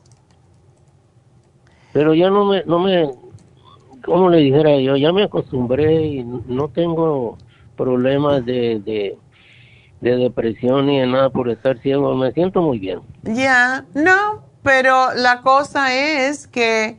Pero 1.93 2.13
ya 2.13 2.29
no 2.29 2.45
me, 2.45 2.63
no 2.65 2.79
me, 2.79 3.11
como 4.03 4.29
le 4.29 4.37
dijera 4.37 4.77
yo, 4.77 4.95
ya 4.97 5.11
me 5.11 5.23
acostumbré 5.23 6.03
y 6.03 6.23
no 6.23 6.67
tengo 6.69 7.37
problemas 7.75 8.45
de, 8.45 8.79
de, 8.79 9.17
de 9.99 10.17
depresión 10.17 10.87
ni 10.87 10.99
de 10.99 11.07
nada 11.07 11.29
por 11.29 11.49
estar 11.49 11.77
ciego, 11.79 12.15
me 12.15 12.31
siento 12.31 12.61
muy 12.61 12.79
bien. 12.79 13.01
Ya, 13.23 13.85
no, 13.93 14.41
pero 14.63 15.13
la 15.13 15.41
cosa 15.41 15.93
es 15.93 16.47
que 16.47 16.97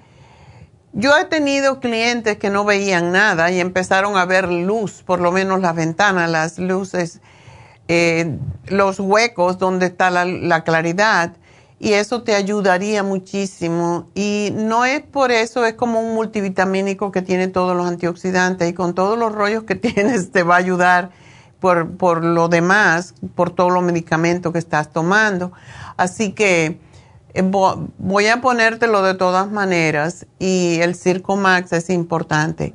yo 0.93 1.16
he 1.16 1.24
tenido 1.24 1.80
clientes 1.80 2.36
que 2.36 2.51
no 2.51 2.64
veían 2.64 3.12
nada 3.12 3.51
y 3.51 3.61
empezaron 3.61 4.16
a 4.16 4.26
ver 4.26 4.51
luz, 4.51 5.03
por 5.03 5.20
lo 5.20 5.32
menos 5.32 5.61
las 5.61 5.74
ventanas, 5.74 6.30
las 6.30 6.59
luces, 6.59 7.20
eh, 7.88 8.38
los 8.66 9.01
huecos 9.01 9.59
donde 9.59 9.86
está 9.86 10.11
la, 10.11 10.64
claridad 10.64 11.32
y 11.78 11.95
eso 11.95 12.22
te 12.22 12.34
ayudaría 12.34 13.03
muchísimo. 13.03 14.11
Y 14.14 14.51
no 14.55 14.84
es 14.84 15.01
por 15.01 15.32
eso, 15.32 15.64
es 15.64 15.74
como 15.74 16.01
un 16.01 16.14
multivitamínico 16.14 17.11
que 17.11 17.22
tiene 17.22 17.49
todos 17.49 17.74
los 17.74 17.86
antioxidantes 17.86 18.68
y 18.68 18.74
con 18.74 18.95
todos 18.95 19.18
los 19.18 19.32
rollos 19.32 19.64
que 19.64 19.74
tienes 19.76 20.30
te 20.30 20.43
va 20.43 20.57
a 20.57 20.59
ayudar 20.59 21.11
por, 21.59 21.97
por 21.97 22.22
lo 22.22 22.49
demás, 22.49 23.14
por 23.34 23.51
todos 23.51 23.72
los 23.72 23.82
medicamentos 23.82 24.53
que 24.53 24.59
estás 24.59 24.93
tomando. 24.93 25.53
Así 25.97 26.32
que 26.32 26.78
voy 27.43 28.26
a 28.26 28.41
ponértelo 28.41 29.03
de 29.03 29.14
todas 29.14 29.51
maneras 29.51 30.26
y 30.39 30.80
el 30.80 30.95
Circo 30.95 31.37
Max 31.37 31.72
es 31.72 31.91
importante. 31.91 32.74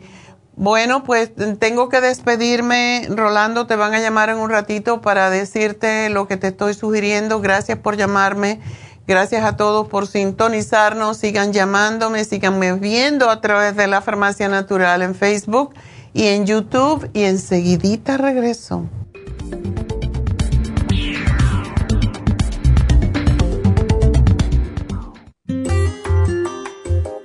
Bueno, 0.55 1.03
pues 1.03 1.32
tengo 1.60 1.88
que 1.88 2.01
despedirme. 2.01 3.08
Rolando, 3.10 3.68
te 3.68 3.76
van 3.76 3.93
a 3.93 3.99
llamar 3.99 4.30
en 4.30 4.38
un 4.38 4.49
ratito 4.49 5.01
para 5.01 5.30
decirte 5.30 6.10
lo 6.10 6.28
que 6.28 6.36
te 6.36 6.47
estoy 6.47 6.74
sugiriendo. 6.74 7.39
Gracias 7.41 7.78
por 7.78 7.95
llamarme. 7.95 8.60
Gracias 9.05 9.45
a 9.45 9.55
todos 9.55 9.88
por 9.88 10.08
sintonizarnos. 10.08 11.18
Sigan 11.18 11.53
llamándome, 11.53 12.26
sigan 12.26 12.60
viendo 12.82 13.30
a 13.30 13.39
través 13.39 13.76
de 13.76 13.86
la 13.86 14.01
Farmacia 14.01 14.49
Natural 14.49 15.03
en 15.03 15.14
Facebook 15.14 15.76
y 16.16 16.26
en 16.26 16.47
YouTube. 16.47 17.08
Y 17.14 17.26
enseguidita 17.26 18.18
regreso. 18.18 18.89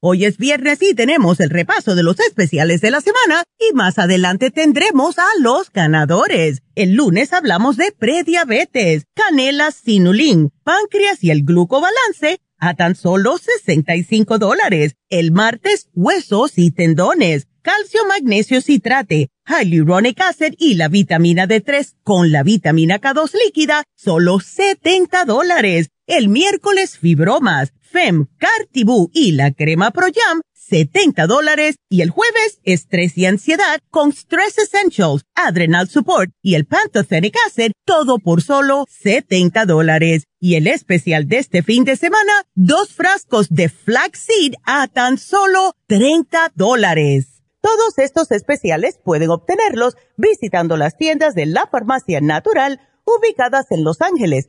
Hoy 0.00 0.26
es 0.26 0.38
viernes 0.38 0.80
y 0.80 0.94
tenemos 0.94 1.40
el 1.40 1.50
repaso 1.50 1.96
de 1.96 2.04
los 2.04 2.20
especiales 2.20 2.80
de 2.80 2.92
la 2.92 3.00
semana 3.00 3.42
y 3.58 3.74
más 3.74 3.98
adelante 3.98 4.52
tendremos 4.52 5.18
a 5.18 5.26
los 5.40 5.72
ganadores. 5.72 6.62
El 6.76 6.92
lunes 6.92 7.32
hablamos 7.32 7.76
de 7.76 7.90
prediabetes, 7.90 9.06
canela 9.14 9.72
sinulín, 9.72 10.52
páncreas 10.62 11.24
y 11.24 11.32
el 11.32 11.42
glucobalance 11.42 12.38
a 12.58 12.74
tan 12.74 12.94
solo 12.94 13.38
65 13.38 14.38
dólares. 14.38 14.94
El 15.08 15.32
martes, 15.32 15.88
huesos 15.94 16.58
y 16.58 16.70
tendones, 16.70 17.48
calcio, 17.62 18.06
magnesio, 18.06 18.60
citrate, 18.60 19.30
hyaluronic 19.48 20.20
acid 20.20 20.54
y 20.58 20.74
la 20.74 20.86
vitamina 20.86 21.48
D3 21.48 21.96
con 22.04 22.30
la 22.30 22.44
vitamina 22.44 23.00
K2 23.00 23.32
líquida, 23.44 23.82
solo 23.96 24.38
70 24.38 25.24
dólares. 25.24 25.90
El 26.08 26.30
miércoles, 26.30 26.96
fibromas, 26.98 27.74
FEM, 27.82 28.28
Cartibú 28.38 29.10
y 29.12 29.32
la 29.32 29.52
crema 29.52 29.90
Pro 29.90 30.06
Jam, 30.06 30.40
70 30.54 31.26
dólares. 31.26 31.76
Y 31.90 32.00
el 32.00 32.08
jueves, 32.08 32.60
estrés 32.64 33.18
y 33.18 33.26
ansiedad 33.26 33.80
con 33.90 34.12
Stress 34.14 34.56
Essentials, 34.56 35.26
Adrenal 35.34 35.86
Support 35.86 36.30
y 36.40 36.54
el 36.54 36.64
Pantothenic 36.64 37.36
Acid, 37.46 37.72
todo 37.84 38.18
por 38.18 38.40
solo 38.40 38.86
70 38.88 39.66
dólares. 39.66 40.24
Y 40.40 40.54
el 40.54 40.66
especial 40.66 41.28
de 41.28 41.40
este 41.40 41.62
fin 41.62 41.84
de 41.84 41.96
semana, 41.96 42.32
dos 42.54 42.94
frascos 42.94 43.48
de 43.50 43.68
flaxseed 43.68 44.54
a 44.64 44.88
tan 44.88 45.18
solo 45.18 45.74
30 45.88 46.52
dólares. 46.54 47.42
Todos 47.60 47.98
estos 47.98 48.30
especiales 48.30 48.98
pueden 49.04 49.28
obtenerlos 49.28 49.98
visitando 50.16 50.78
las 50.78 50.96
tiendas 50.96 51.34
de 51.34 51.44
la 51.44 51.68
farmacia 51.70 52.22
natural 52.22 52.80
ubicadas 53.04 53.66
en 53.70 53.84
Los 53.84 54.00
Ángeles, 54.00 54.48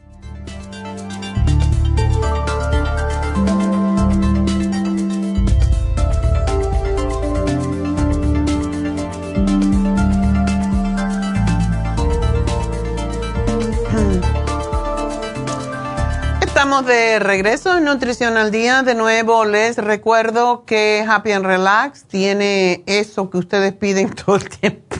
De 16.71 17.19
regreso 17.19 17.77
en 17.77 17.83
Nutrición 17.83 18.37
al 18.37 18.49
Día. 18.49 18.81
De 18.81 18.95
nuevo 18.95 19.43
les 19.43 19.75
recuerdo 19.75 20.63
que 20.63 21.05
Happy 21.05 21.33
and 21.33 21.45
Relax 21.45 22.05
tiene 22.05 22.81
eso 22.85 23.29
que 23.29 23.39
ustedes 23.39 23.73
piden 23.73 24.09
todo 24.25 24.37
el 24.37 24.47
tiempo 24.47 24.95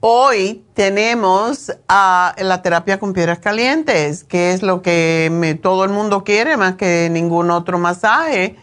Hoy 0.00 0.66
tenemos 0.74 1.72
la 1.88 2.60
terapia 2.62 2.98
con 3.00 3.14
piedras 3.14 3.38
calientes, 3.38 4.22
que 4.22 4.52
es 4.52 4.62
lo 4.62 4.82
que 4.82 5.58
todo 5.62 5.82
el 5.84 5.90
mundo 5.90 6.24
quiere 6.24 6.58
más 6.58 6.74
que 6.74 7.08
ningún 7.10 7.50
otro 7.50 7.78
masaje. 7.78 8.56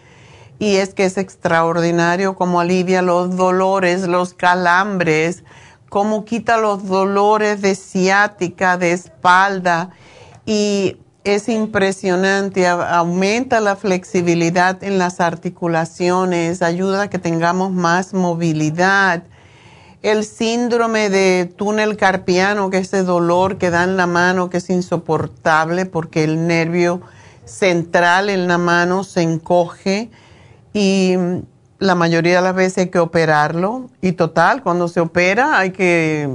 Y 0.59 0.75
es 0.75 0.93
que 0.93 1.05
es 1.05 1.17
extraordinario 1.17 2.35
cómo 2.35 2.59
alivia 2.59 3.01
los 3.01 3.35
dolores, 3.35 4.07
los 4.07 4.35
calambres, 4.35 5.43
cómo 5.89 6.25
quita 6.25 6.57
los 6.57 6.87
dolores 6.87 7.61
de 7.63 7.73
ciática, 7.73 8.77
de 8.77 8.91
espalda. 8.91 9.89
Y 10.45 10.97
es 11.35 11.49
impresionante, 11.49 12.67
aumenta 12.67 13.59
la 13.59 13.75
flexibilidad 13.75 14.83
en 14.83 14.97
las 14.97 15.19
articulaciones, 15.19 16.61
ayuda 16.61 17.03
a 17.03 17.09
que 17.09 17.19
tengamos 17.19 17.71
más 17.71 18.13
movilidad 18.13 19.23
el 20.01 20.23
síndrome 20.23 21.09
de 21.09 21.51
túnel 21.57 21.97
carpiano, 21.97 22.69
que 22.69 22.77
es 22.77 22.87
ese 22.87 23.03
dolor 23.03 23.57
que 23.57 23.69
da 23.69 23.83
en 23.83 23.97
la 23.97 24.07
mano, 24.07 24.49
que 24.49 24.57
es 24.57 24.69
insoportable 24.69 25.85
porque 25.85 26.23
el 26.23 26.47
nervio 26.47 27.01
central 27.43 28.29
en 28.29 28.47
la 28.47 28.57
mano 28.57 29.03
se 29.03 29.21
encoge 29.21 30.09
y 30.73 31.15
la 31.79 31.95
mayoría 31.95 32.37
de 32.37 32.41
las 32.41 32.55
veces 32.55 32.77
hay 32.77 32.89
que 32.89 32.99
operarlo. 32.99 33.89
Y 34.01 34.13
total, 34.13 34.63
cuando 34.63 34.87
se 34.87 35.01
opera 35.01 35.57
hay 35.57 35.71
que 35.71 36.29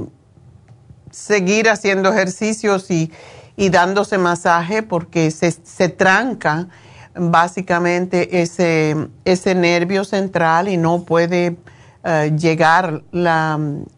seguir 1.09 1.69
haciendo 1.69 2.09
ejercicios 2.09 2.91
y, 2.91 3.11
dándose 3.57 4.17
masaje 4.17 4.83
porque 4.83 5.31
se, 5.31 5.51
se 5.51 5.89
tranca 5.89 6.67
básicamente 7.15 8.41
ese, 8.41 9.07
ese 9.23 9.55
nervio 9.55 10.03
central 10.03 10.67
y 10.67 10.77
no 10.77 11.03
puede 11.03 11.57
eh, 12.03 12.35
llegar 12.37 13.03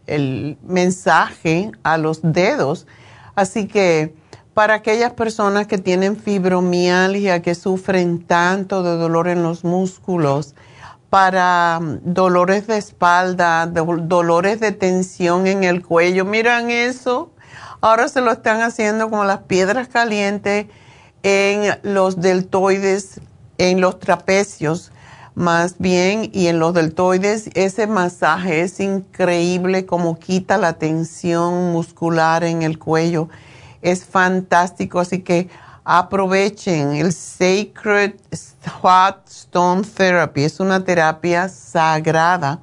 el 0.06 0.58
mensaje 0.62 1.72
a 1.82 1.98
los 1.98 2.20
dedos. 2.22 2.86
Así 3.34 3.66
que 3.66 4.14
para 4.54 4.74
aquellas 4.74 5.12
personas 5.12 5.66
que 5.66 5.78
tienen 5.78 6.16
fibromialgia, 6.16 7.42
que 7.42 7.54
sufren 7.54 8.22
tanto 8.24 8.82
de 8.82 8.96
dolor 8.96 9.28
en 9.28 9.42
los 9.42 9.64
músculos, 9.64 10.54
para 11.10 11.78
mm, 11.80 12.00
dolores 12.02 12.66
de 12.66 12.78
espalda, 12.78 13.66
dolores 13.66 14.60
de 14.60 14.72
tensión 14.72 15.46
en 15.46 15.64
el 15.64 15.84
cuello, 15.84 16.24
miran 16.24 16.70
eso. 16.70 17.30
Ahora 17.80 18.08
se 18.08 18.20
lo 18.20 18.32
están 18.32 18.60
haciendo 18.60 19.08
como 19.08 19.24
las 19.24 19.42
piedras 19.42 19.88
calientes 19.88 20.66
en 21.22 21.78
los 21.82 22.20
deltoides, 22.20 23.20
en 23.58 23.80
los 23.80 24.00
trapecios 24.00 24.90
más 25.38 25.76
bien 25.78 26.30
y 26.32 26.48
en 26.48 26.58
los 26.58 26.74
deltoides 26.74 27.50
ese 27.54 27.86
masaje 27.86 28.62
es 28.62 28.80
increíble 28.80 29.86
como 29.86 30.18
quita 30.18 30.58
la 30.58 30.72
tensión 30.72 31.70
muscular 31.70 32.42
en 32.42 32.62
el 32.62 32.80
cuello. 32.80 33.28
Es 33.80 34.04
fantástico, 34.04 34.98
así 34.98 35.20
que 35.20 35.48
aprovechen 35.84 36.96
el 36.96 37.12
Sacred 37.12 38.14
Hot 38.82 39.28
Stone 39.28 39.82
Therapy. 39.82 40.42
Es 40.42 40.58
una 40.58 40.82
terapia 40.82 41.48
sagrada. 41.48 42.58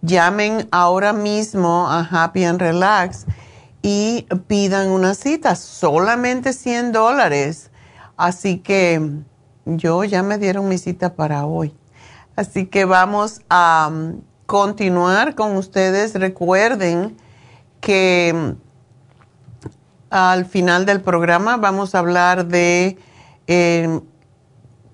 Llamen 0.00 0.68
ahora 0.70 1.12
mismo 1.12 1.88
a 1.88 2.06
Happy 2.08 2.44
and 2.44 2.60
Relax 2.60 3.26
y 3.88 4.26
pidan 4.48 4.88
una 4.88 5.14
cita. 5.14 5.54
Solamente 5.54 6.52
100 6.52 6.90
dólares. 6.90 7.70
Así 8.16 8.58
que 8.58 9.00
yo 9.64 10.02
ya 10.02 10.24
me 10.24 10.38
dieron 10.38 10.68
mi 10.68 10.76
cita 10.76 11.14
para 11.14 11.46
hoy. 11.46 11.72
Así 12.34 12.66
que 12.66 12.84
vamos 12.84 13.42
a 13.48 13.88
um, 13.92 14.22
continuar 14.46 15.36
con 15.36 15.56
ustedes. 15.56 16.14
Recuerden 16.14 17.16
que 17.80 18.32
um, 18.34 18.56
al 20.10 20.46
final 20.46 20.84
del 20.84 21.00
programa 21.00 21.56
vamos 21.56 21.94
a 21.94 22.00
hablar 22.00 22.48
de, 22.48 22.98
em, 23.46 24.00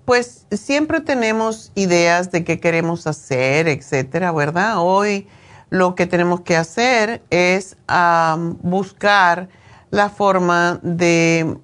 pues 0.04 0.46
siempre 0.50 1.00
tenemos 1.00 1.72
ideas 1.74 2.30
de 2.30 2.44
qué 2.44 2.60
queremos 2.60 3.06
hacer, 3.06 3.68
etcétera, 3.68 4.32
¿verdad? 4.32 4.74
Hoy 4.80 5.28
lo 5.72 5.94
que 5.94 6.06
tenemos 6.06 6.42
que 6.42 6.54
hacer 6.54 7.22
es 7.30 7.78
buscar 8.60 9.48
la 9.90 10.10
forma 10.10 10.78
de 10.82 11.56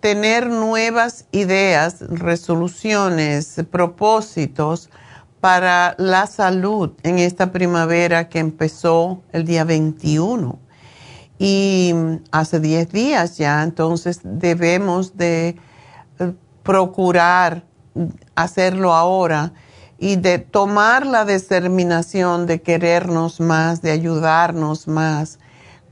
tener 0.00 0.50
nuevas 0.50 1.24
ideas, 1.32 2.02
resoluciones, 2.10 3.62
propósitos 3.70 4.90
para 5.40 5.94
la 5.96 6.26
salud 6.26 6.90
en 7.04 7.18
esta 7.18 7.52
primavera 7.52 8.28
que 8.28 8.38
empezó 8.38 9.22
el 9.32 9.46
día 9.46 9.64
21 9.64 10.58
y 11.38 11.94
hace 12.32 12.60
10 12.60 12.92
días 12.92 13.38
ya, 13.38 13.62
entonces 13.62 14.20
debemos 14.22 15.16
de 15.16 15.56
eh, 16.18 16.32
procurar 16.62 17.64
hacerlo 18.34 18.92
ahora 18.92 19.54
y 20.02 20.16
de 20.16 20.40
tomar 20.40 21.06
la 21.06 21.24
determinación 21.24 22.46
de 22.46 22.60
querernos 22.60 23.38
más, 23.38 23.82
de 23.82 23.92
ayudarnos 23.92 24.88
más 24.88 25.38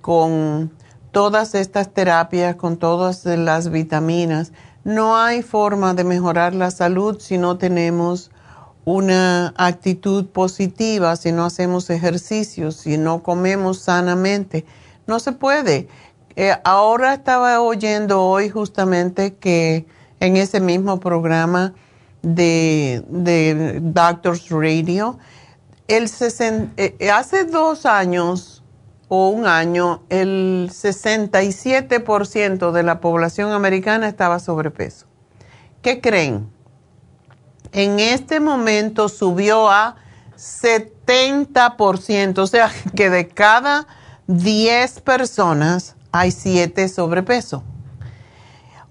con 0.00 0.72
todas 1.12 1.54
estas 1.54 1.94
terapias, 1.94 2.56
con 2.56 2.76
todas 2.76 3.24
las 3.24 3.70
vitaminas. 3.70 4.50
No 4.82 5.16
hay 5.16 5.42
forma 5.42 5.94
de 5.94 6.02
mejorar 6.02 6.56
la 6.56 6.72
salud 6.72 7.20
si 7.20 7.38
no 7.38 7.56
tenemos 7.56 8.32
una 8.84 9.54
actitud 9.56 10.26
positiva, 10.26 11.14
si 11.14 11.30
no 11.30 11.44
hacemos 11.44 11.88
ejercicios, 11.88 12.74
si 12.74 12.98
no 12.98 13.22
comemos 13.22 13.78
sanamente. 13.78 14.66
No 15.06 15.20
se 15.20 15.30
puede. 15.30 15.86
Eh, 16.34 16.56
ahora 16.64 17.14
estaba 17.14 17.61
oyendo 17.61 18.24
hoy 18.24 18.48
justamente 18.48 19.34
que 19.34 19.86
en 20.18 20.36
ese 20.36 20.58
mismo 20.58 20.98
programa 20.98 21.74
de, 22.22 23.78
Doctors 23.82 24.48
Radio, 24.50 25.18
el 25.88 26.08
eh, 26.76 27.10
hace 27.10 27.44
dos 27.44 27.86
años 27.86 28.62
o 29.08 29.30
un 29.30 29.46
año, 29.46 30.02
el 30.08 30.68
67% 30.70 32.70
de 32.70 32.82
la 32.84 33.00
población 33.00 33.50
americana 33.50 34.06
estaba 34.08 34.38
sobrepeso. 34.38 35.06
¿Qué 35.82 36.00
creen? 36.00 36.48
En 37.72 37.98
este 37.98 38.38
momento 38.38 39.08
subió 39.08 39.68
a 39.68 39.96
70%, 40.36 42.38
o 42.38 42.46
sea 42.46 42.70
que 42.94 43.10
de 43.10 43.26
cada 43.26 43.88
10 44.28 45.00
personas 45.00 45.96
hay 46.12 46.30
7 46.30 46.88
sobrepeso. 46.88 47.64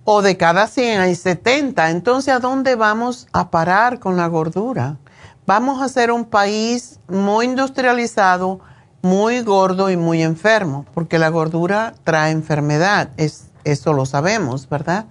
O 0.03 0.21
de 0.21 0.37
cada 0.37 0.67
100 0.67 1.01
hay 1.01 1.15
70. 1.15 1.91
Entonces, 1.91 2.33
¿a 2.33 2.39
dónde 2.39 2.75
vamos 2.75 3.27
a 3.33 3.49
parar 3.51 3.99
con 3.99 4.17
la 4.17 4.27
gordura? 4.27 4.97
Vamos 5.45 5.81
a 5.81 5.89
ser 5.89 6.11
un 6.11 6.25
país 6.25 6.99
muy 7.07 7.45
industrializado, 7.45 8.59
muy 9.01 9.41
gordo 9.41 9.89
y 9.89 9.97
muy 9.97 10.21
enfermo, 10.21 10.85
porque 10.93 11.17
la 11.19 11.29
gordura 11.29 11.93
trae 12.03 12.31
enfermedad, 12.31 13.09
es, 13.17 13.45
eso 13.63 13.93
lo 13.93 14.05
sabemos, 14.05 14.69
¿verdad? 14.69 15.05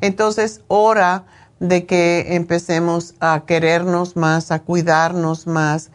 Entonces, 0.00 0.62
hora 0.68 1.24
de 1.60 1.86
que 1.86 2.34
empecemos 2.34 3.14
a 3.20 3.44
querernos 3.46 4.16
más, 4.16 4.50
a 4.50 4.60
cuidarnos 4.60 5.46
más 5.46 5.90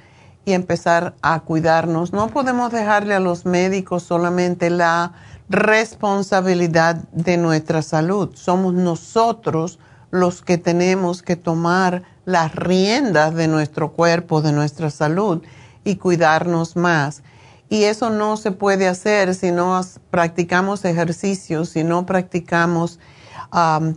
y 0.46 0.54
empezar 0.54 1.14
a 1.22 1.42
cuidarnos. 1.42 2.14
No 2.14 2.28
podemos 2.30 2.72
dejarle 2.72 3.16
a 3.16 3.20
los 3.20 3.46
médicos 3.46 4.04
solamente 4.04 4.70
la 4.70 5.12
responsabilidad 5.50 6.96
de 7.12 7.38
nuestra 7.38 7.82
salud. 7.82 8.32
Somos 8.36 8.74
nosotros 8.74 9.80
los 10.12 10.42
que 10.42 10.58
tenemos 10.58 11.22
que 11.22 11.36
tomar 11.36 12.04
las 12.26 12.56
riendas 12.56 13.34
de 13.36 13.48
nuestro 13.48 13.94
cuerpo, 13.94 14.42
de 14.42 14.52
nuestra 14.52 14.90
salud 14.90 15.42
y 15.84 15.96
cuidarnos 15.96 16.76
más. 16.76 17.24
Y 17.70 17.84
eso 17.84 18.10
no 18.10 18.38
se 18.38 18.52
puede 18.52 18.88
hacer 18.88 19.36
si 19.36 19.52
no 19.52 19.82
practicamos 20.10 20.86
ejercicios, 20.86 21.70
si 21.70 21.84
no 21.84 22.06
practicamos 22.06 23.00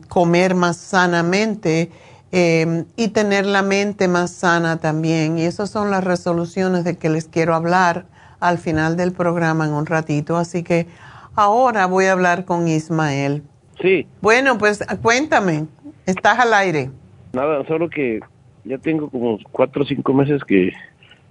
comer 0.08 0.54
más 0.54 0.76
sanamente 0.76 1.90
em, 2.30 2.84
y 2.96 3.08
tener 3.08 3.46
la 3.46 3.62
mente 3.62 4.06
más 4.06 4.30
sana 4.30 4.78
también. 4.78 5.38
Y 5.38 5.42
esas 5.42 5.70
son 5.70 5.90
las 5.90 6.04
resoluciones 6.04 6.84
de 6.84 6.96
que 6.96 7.10
les 7.10 7.26
quiero 7.26 7.54
hablar 7.54 8.06
al 8.38 8.58
final 8.58 8.96
del 8.96 9.12
programa 9.12 9.66
en 9.66 9.72
un 9.72 9.86
ratito. 9.86 10.36
Así 10.36 10.62
que 10.62 10.86
ahora 11.34 11.86
voy 11.86 12.06
a 12.06 12.12
hablar 12.12 12.44
con 12.44 12.68
Ismael. 12.68 13.42
Sí. 13.80 14.06
Bueno, 14.20 14.58
pues 14.58 14.84
cuéntame, 15.02 15.66
estás 16.06 16.38
al 16.38 16.52
aire. 16.54 16.90
Nada, 17.32 17.64
solo 17.66 17.88
que 17.88 18.20
ya 18.64 18.78
tengo 18.78 19.08
como 19.08 19.38
cuatro 19.52 19.82
o 19.82 19.86
cinco 19.86 20.12
meses 20.12 20.42
que 20.44 20.72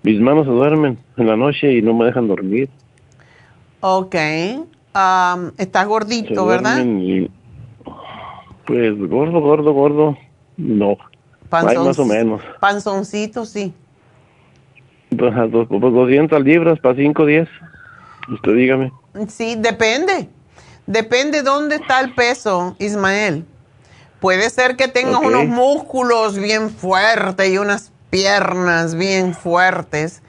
mis 0.03 0.19
manos 0.19 0.45
se 0.45 0.51
duermen 0.51 0.97
en 1.17 1.27
la 1.27 1.35
noche 1.35 1.73
y 1.73 1.81
no 1.81 1.93
me 1.93 2.05
dejan 2.05 2.27
dormir. 2.27 2.69
Ok. 3.81 4.15
Um, 4.95 5.51
está 5.57 5.83
gordito, 5.85 6.45
¿verdad? 6.45 6.83
pues 8.65 8.97
gordo, 8.97 9.39
gordo, 9.41 9.73
gordo, 9.73 10.17
no. 10.57 10.97
Hay 11.51 11.77
más 11.77 11.97
o 11.97 12.05
menos. 12.05 12.41
Panzoncito, 12.59 13.45
sí. 13.45 13.73
Pues, 15.17 15.33
dos, 15.51 15.67
200 15.69 16.43
libras 16.43 16.79
para 16.79 16.95
5 16.95 17.25
10. 17.25 17.49
Usted 18.32 18.53
dígame. 18.55 18.91
Sí, 19.27 19.55
depende. 19.57 20.30
Depende 20.86 21.43
dónde 21.43 21.75
está 21.75 21.99
el 21.99 22.13
peso, 22.13 22.75
Ismael. 22.80 23.45
Puede 24.19 24.49
ser 24.49 24.75
que 24.75 24.88
tengas 24.88 25.21
unos 25.21 25.45
músculos 25.45 26.38
bien 26.38 26.69
fuertes 26.69 27.49
y 27.49 27.57
unas 27.57 27.91
piernas 28.09 28.95
bien 28.95 29.34
fuertes. 29.34 30.21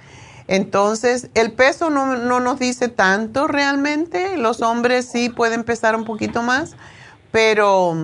Entonces, 0.47 1.31
el 1.35 1.53
peso 1.53 1.91
no, 1.91 2.41
nos 2.41 2.59
dice 2.59 2.89
tanto 2.89 3.47
realmente. 3.47 4.37
Los 4.37 4.63
hombres 4.63 5.07
sí 5.07 5.29
pueden 5.29 5.65
pesar 5.65 5.97
un 5.97 6.05
poquito 6.05 6.43
más, 6.43 6.77
pero 7.31 7.97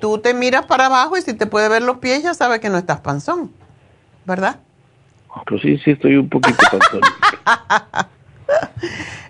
tú 0.00 0.18
te 0.18 0.34
miras 0.34 0.66
para 0.66 0.86
abajo 0.86 1.16
y 1.16 1.22
si 1.22 1.34
te 1.34 1.46
puede 1.46 1.68
ver 1.68 1.82
los 1.82 1.98
pies 1.98 2.22
ya 2.22 2.34
sabes 2.34 2.60
que 2.60 2.70
no 2.70 2.78
estás 2.78 3.00
panzón, 3.00 3.52
¿verdad? 4.24 4.60
Pues 5.46 5.62
sí, 5.62 5.78
sí, 5.78 5.90
estoy 5.92 6.16
un 6.16 6.28
poquito 6.28 6.58
panzón. 6.70 7.00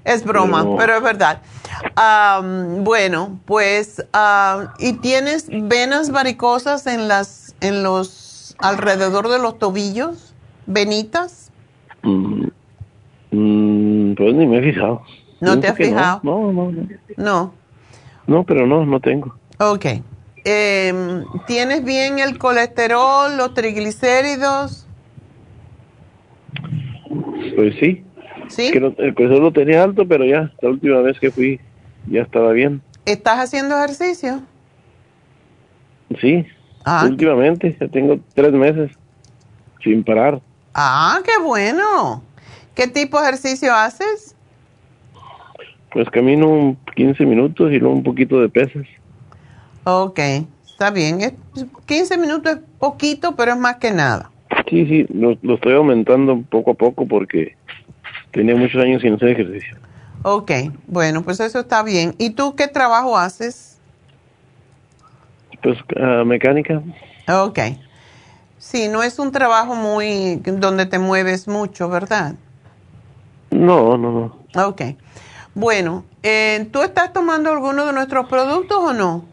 Es 0.05 0.25
broma, 0.25 0.65
pero, 0.77 0.97
es 0.97 1.03
verdad. 1.03 1.43
bueno, 2.83 3.41
pues, 3.45 4.05
¿y 4.79 4.93
tienes 4.95 5.49
venas 5.51 6.11
varicosas 6.11 6.87
en 6.87 7.09
las, 7.09 7.55
en 7.61 7.83
los 7.83 8.57
alrededor 8.59 9.29
de 9.29 9.39
los 9.39 9.59
tobillos? 9.59 10.35
¿Venitas? 10.67 11.51
Mm, 12.03 12.47
mm, 13.31 14.15
pues 14.15 14.35
ni 14.35 14.47
me 14.47 14.59
he 14.59 14.73
fijado. 14.73 15.03
¿No 15.41 15.59
te 15.59 15.69
has 15.69 15.77
fijado? 15.77 16.21
No, 16.23 16.53
no, 16.53 16.71
no, 16.71 16.87
no. 17.17 17.55
No. 18.27 18.45
pero 18.45 18.67
no, 18.67 18.85
no 18.85 19.01
tengo. 19.01 19.35
Ok. 19.59 19.87
Em, 20.45 21.25
¿Tienes 21.47 21.85
bien 21.85 22.19
el 22.19 22.39
colesterol, 22.39 23.37
los 23.37 23.53
triglicéridos? 23.55 24.87
Pues 27.57 27.75
sí. 27.81 28.05
¿Sí? 28.51 28.71
Que 28.73 28.79
el 28.79 29.15
colesterol 29.15 29.45
lo 29.45 29.53
tenía 29.53 29.83
alto, 29.83 30.07
pero 30.07 30.25
ya, 30.25 30.53
la 30.61 30.69
última 30.69 31.01
vez 31.01 31.19
que 31.19 31.31
fui, 31.31 31.61
ya 32.09 32.23
estaba 32.23 32.53
bien. 32.53 32.83
¿Estás 33.07 33.39
haciendo 33.39 33.77
ejercicio? 33.77 34.43
Sí. 36.21 36.45
Ah, 36.85 37.07
Últimamente, 37.09 37.77
ya 37.81 37.89
tengo 37.89 38.19
tres 38.35 38.53
meses 38.53 38.91
sin 39.83 40.03
parar. 40.03 40.41
Ah, 40.75 41.21
qué 41.25 41.43
bueno. 41.43 42.23
¿Qué 42.75 42.89
tipo 42.89 43.19
de 43.21 43.29
ejercicio 43.29 43.73
haces? 43.75 44.35
Pues 45.93 46.09
camino 46.11 46.77
15 46.97 47.25
minutos 47.27 47.71
y 47.73 47.79
luego 47.79 47.95
un 47.95 48.03
poquito 48.03 48.41
de 48.41 48.49
pesas. 48.49 48.87
Ok, 49.85 50.19
está 50.67 50.91
bien. 50.91 51.37
15 51.87 52.19
minutos 52.19 52.53
es 52.53 52.59
poquito, 52.79 53.35
pero 53.37 53.53
es 53.53 53.59
más 53.59 53.77
que 53.77 53.91
nada. 53.91 54.31
Sí, 54.69 54.87
sí, 54.87 55.07
lo, 55.13 55.37
lo 55.43 55.55
estoy 55.55 55.75
aumentando 55.75 56.43
poco 56.49 56.73
a 56.73 56.75
poco 56.75 57.07
porque 57.07 57.57
tenía 58.33 58.57
muchos 58.57 58.83
años 58.83 59.03
sin 59.03 59.15
hacer 59.15 59.29
ejercicio. 59.29 59.77
Ok, 60.23 60.53
bueno, 60.87 61.23
pues 61.23 61.41
eso 61.41 61.61
está 61.61 61.83
bien. 61.83 62.15
¿Y 62.19 62.31
tú 62.31 62.55
qué 62.55 62.69
trabajo 62.69 63.17
haces? 63.17 63.79
Pues 65.63 65.79
uh, 65.97 66.25
mecánica. 66.25 66.83
Ok. 67.29 67.59
Sí, 68.59 68.89
no 68.89 69.03
es 69.03 69.19
un 69.19 69.33
trabajo 69.33 69.75
muy 69.75 70.37
donde 70.37 70.85
te 70.85 70.99
mueves 70.99 71.49
mucho, 71.49 71.89
¿verdad? 71.89 72.35
No, 73.51 73.97
no, 73.97 74.13
no. 74.55 74.67
Ok. 74.69 74.83
Bueno, 75.55 76.05
eh, 76.23 76.69
¿tú 76.71 76.83
estás 76.83 77.13
tomando 77.13 77.51
alguno 77.51 77.87
de 77.87 77.93
nuestros 77.93 78.27
productos 78.29 78.79
o 78.79 78.93
no? 78.93 79.25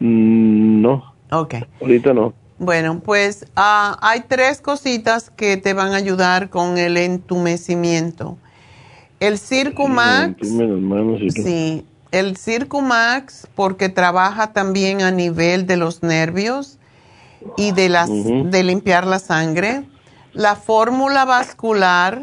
Mm, 0.00 0.82
no. 0.82 1.14
Ok. 1.30 1.54
Ahorita 1.80 2.12
no. 2.12 2.34
Bueno, 2.58 3.00
pues 3.00 3.46
ah, 3.56 3.98
hay 4.00 4.24
tres 4.28 4.60
cositas 4.60 5.30
que 5.30 5.56
te 5.56 5.74
van 5.74 5.92
a 5.92 5.96
ayudar 5.96 6.50
con 6.50 6.78
el 6.78 6.96
entumecimiento. 6.96 8.38
El 9.18 9.38
Circumax. 9.38 10.36
Todo. 10.40 11.18
Sí, 11.30 11.84
el 12.12 12.36
Circumax 12.36 13.48
porque 13.54 13.88
trabaja 13.88 14.52
también 14.52 15.02
a 15.02 15.10
nivel 15.10 15.66
de 15.66 15.76
los 15.76 16.02
nervios 16.02 16.78
y 17.56 17.72
de, 17.72 17.88
las, 17.88 18.08
de 18.08 18.62
limpiar 18.62 19.06
la 19.06 19.18
sangre. 19.18 19.84
La 20.32 20.54
fórmula 20.54 21.24
vascular 21.24 22.20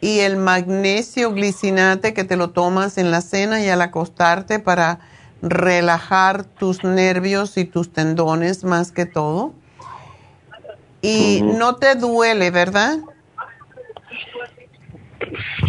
y 0.00 0.20
el 0.20 0.36
magnesio 0.36 1.32
glicinate 1.32 2.14
que 2.14 2.24
te 2.24 2.36
lo 2.36 2.50
tomas 2.50 2.98
en 2.98 3.10
la 3.10 3.20
cena 3.20 3.60
y 3.62 3.68
al 3.68 3.82
acostarte 3.82 4.58
para 4.60 5.00
relajar 5.42 6.44
tus 6.44 6.84
nervios 6.84 7.56
y 7.56 7.64
tus 7.64 7.92
tendones 7.92 8.64
más 8.64 8.92
que 8.92 9.06
todo. 9.06 9.52
Y 11.00 11.42
no 11.58 11.76
te 11.76 11.94
duele, 11.94 12.50
¿verdad? 12.50 12.98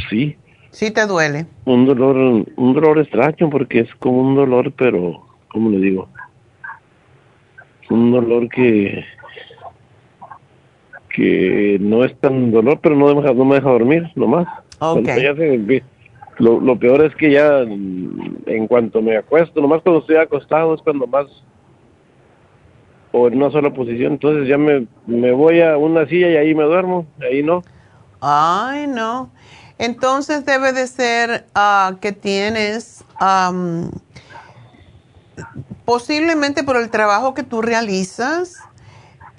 Sí, 0.09 0.37
Sí 0.71 0.91
te 0.91 1.05
duele. 1.07 1.45
un 1.65 1.85
dolor, 1.85 2.15
un 2.55 2.73
dolor 2.73 2.99
extraño 2.99 3.49
porque 3.49 3.79
es 3.81 3.93
como 3.95 4.21
un 4.21 4.35
dolor, 4.35 4.71
pero, 4.73 5.25
¿cómo 5.49 5.69
le 5.71 5.79
digo? 5.79 6.07
Un 7.89 8.11
dolor 8.11 8.47
que 8.49 9.03
que 11.09 11.77
no 11.81 12.05
es 12.05 12.15
tan 12.19 12.51
dolor, 12.51 12.79
pero 12.81 12.95
no 12.95 13.07
me 13.13 13.21
deja, 13.21 13.33
no 13.33 13.43
me 13.43 13.55
deja 13.55 13.69
dormir, 13.69 14.03
nomás. 14.15 14.47
Ok. 14.79 15.03
Cuando 15.03 15.21
ya 15.21 15.35
se- 15.35 15.83
lo, 16.39 16.59
lo 16.59 16.79
peor 16.79 17.01
es 17.03 17.15
que 17.15 17.31
ya 17.31 17.63
mm, 17.67 18.43
en 18.45 18.67
cuanto 18.67 19.01
me 19.01 19.17
acuesto, 19.17 19.61
nomás 19.61 19.81
cuando 19.81 20.01
estoy 20.01 20.15
acostado 20.15 20.73
es 20.73 20.81
cuando 20.81 21.05
más 21.05 21.27
o 23.11 23.27
en 23.27 23.37
una 23.37 23.51
sola 23.51 23.73
posición, 23.73 24.13
entonces 24.13 24.47
ya 24.47 24.57
me, 24.57 24.87
me 25.05 25.31
voy 25.31 25.61
a 25.61 25.77
una 25.77 26.05
silla 26.07 26.29
y 26.29 26.37
ahí 26.37 26.55
me 26.55 26.63
duermo, 26.63 27.07
ahí 27.21 27.41
no. 27.41 27.63
Ay, 28.21 28.87
no. 28.87 29.31
Entonces 29.77 30.45
debe 30.45 30.73
de 30.73 30.87
ser 30.87 31.45
ah, 31.55 31.95
que 32.01 32.11
tienes, 32.11 33.03
posiblemente 35.85 36.63
por 36.63 36.77
el 36.77 36.89
trabajo 36.89 37.33
que 37.33 37.43
tú 37.43 37.61
realizas, 37.61 38.57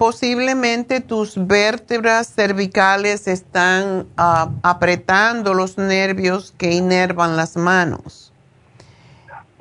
posiblemente 0.01 0.99
tus 0.99 1.35
vértebras 1.45 2.33
cervicales 2.33 3.27
están 3.27 4.07
ah, 4.17 4.49
apretando 4.63 5.53
los 5.53 5.77
nervios 5.77 6.55
que 6.57 6.71
inervan 6.71 7.37
las 7.37 7.55
manos. 7.55 8.33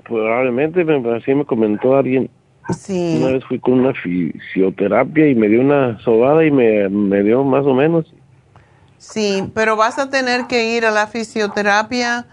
Probablemente, 0.02 0.82
me, 0.82 1.14
así 1.14 1.34
me 1.34 1.44
comentó 1.44 1.94
alguien. 1.94 2.30
Sí. 2.74 3.18
Una 3.20 3.32
vez 3.32 3.44
fui 3.44 3.58
con 3.58 3.80
una 3.80 3.92
fisioterapia 3.92 5.28
y 5.28 5.34
me 5.34 5.46
dio 5.46 5.60
una 5.60 6.00
sobada 6.00 6.42
y 6.42 6.50
me, 6.50 6.88
me 6.88 7.22
dio 7.22 7.44
más 7.44 7.66
o 7.66 7.74
menos. 7.74 8.06
Sí, 8.96 9.44
pero 9.54 9.76
vas 9.76 9.98
a 9.98 10.08
tener 10.08 10.46
que 10.46 10.74
ir 10.74 10.86
a 10.86 10.90
la 10.90 11.06
fisioterapia 11.06 12.24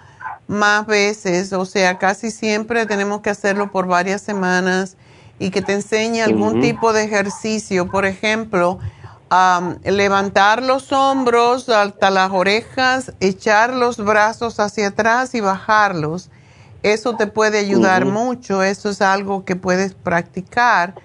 más 0.47 0.88
veces, 0.88 1.51
o 1.51 1.66
sea, 1.66 1.97
casi 1.97 2.32
siempre 2.32 2.86
tenemos 2.86 3.20
que 3.20 3.32
hacerlo 3.32 3.70
por 3.70 3.86
varias 3.86 4.22
semanas 4.22 4.95
y 5.39 5.49
que 5.51 5.61
te 5.61 5.73
enseñe 5.73 6.21
algún 6.21 6.61
tipo 6.61 6.93
de 6.93 7.03
ejercicio, 7.03 7.88
por 7.88 8.05
ejemplo, 8.05 8.79
levantar 9.83 10.63
los 10.63 10.91
hombros 10.91 11.69
hasta 11.69 12.09
las 12.09 12.31
orejas, 12.31 13.13
echar 13.19 13.73
los 13.73 13.97
brazos 13.97 14.59
hacia 14.59 14.88
atrás 14.88 15.35
y 15.35 15.41
bajarlos. 15.41 16.29
Eso 16.83 17.15
te 17.15 17.27
puede 17.27 17.59
ayudar 17.59 18.05
mucho, 18.05 18.63
eso 18.63 18.89
es 18.89 19.01
algo 19.01 19.45
que 19.45 19.55
puedes 19.55 19.93
practicar. 19.93 20.95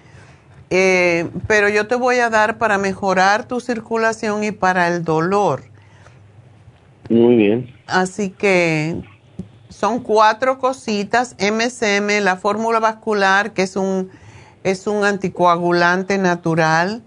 Eh, 0.69 1.29
pero 1.47 1.69
yo 1.69 1.87
te 1.87 1.95
voy 1.95 2.17
a 2.17 2.29
dar 2.29 2.57
para 2.57 2.77
mejorar 2.77 3.47
tu 3.47 3.59
circulación 3.59 4.43
y 4.43 4.51
para 4.51 4.87
el 4.87 5.03
dolor. 5.03 5.63
Muy 7.09 7.35
bien. 7.35 7.75
Así 7.85 8.29
que 8.29 9.03
son 9.69 9.99
cuatro 9.99 10.57
cositas. 10.57 11.35
MSM, 11.37 12.23
la 12.23 12.37
fórmula 12.37 12.79
vascular, 12.79 13.53
que 13.53 13.63
es 13.63 13.75
un, 13.75 14.09
es 14.63 14.87
un 14.87 15.03
anticoagulante 15.03 16.17
natural. 16.17 17.03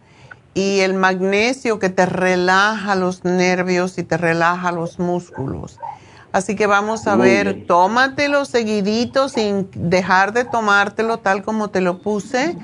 Y 0.55 0.81
el 0.81 0.95
magnesio 0.95 1.79
que 1.79 1.91
te 1.91 2.07
relaja 2.07 2.95
los 2.95 3.25
nervios 3.25 3.99
y 3.99 4.03
te 4.05 4.17
relaja 4.17 4.73
los 4.73 4.99
músculos. 4.99 5.79
Así 6.33 6.57
que 6.57 6.67
vamos 6.67 7.07
a 7.07 7.17
Muy 7.17 7.29
ver, 7.29 7.55
bien. 7.55 7.67
tómatelo 7.67 8.45
seguidito 8.47 9.29
sin 9.29 9.69
dejar 9.75 10.33
de 10.33 10.45
tomártelo 10.45 11.19
tal 11.19 11.43
como 11.43 11.69
te 11.69 11.81
lo 11.83 12.01
puse 12.01 12.57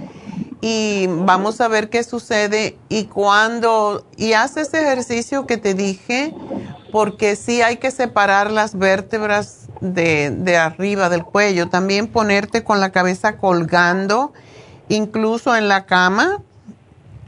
y 0.62 1.06
vamos 1.08 1.60
a 1.60 1.68
ver 1.68 1.90
qué 1.90 2.02
sucede 2.02 2.78
y 2.88 3.04
cuando 3.04 4.06
y 4.16 4.34
haz 4.34 4.56
ese 4.56 4.80
ejercicio 4.82 5.46
que 5.46 5.56
te 5.56 5.74
dije 5.74 6.34
porque 6.92 7.34
sí 7.36 7.62
hay 7.62 7.78
que 7.78 7.90
separar 7.90 8.50
las 8.50 8.78
vértebras 8.78 9.68
de, 9.80 10.30
de 10.30 10.56
arriba 10.56 11.08
del 11.08 11.24
cuello 11.24 11.68
también 11.68 12.06
ponerte 12.06 12.64
con 12.64 12.78
la 12.80 12.90
cabeza 12.90 13.38
colgando 13.38 14.32
incluso 14.92 15.56
en 15.56 15.68
la 15.68 15.86
cama 15.86 16.38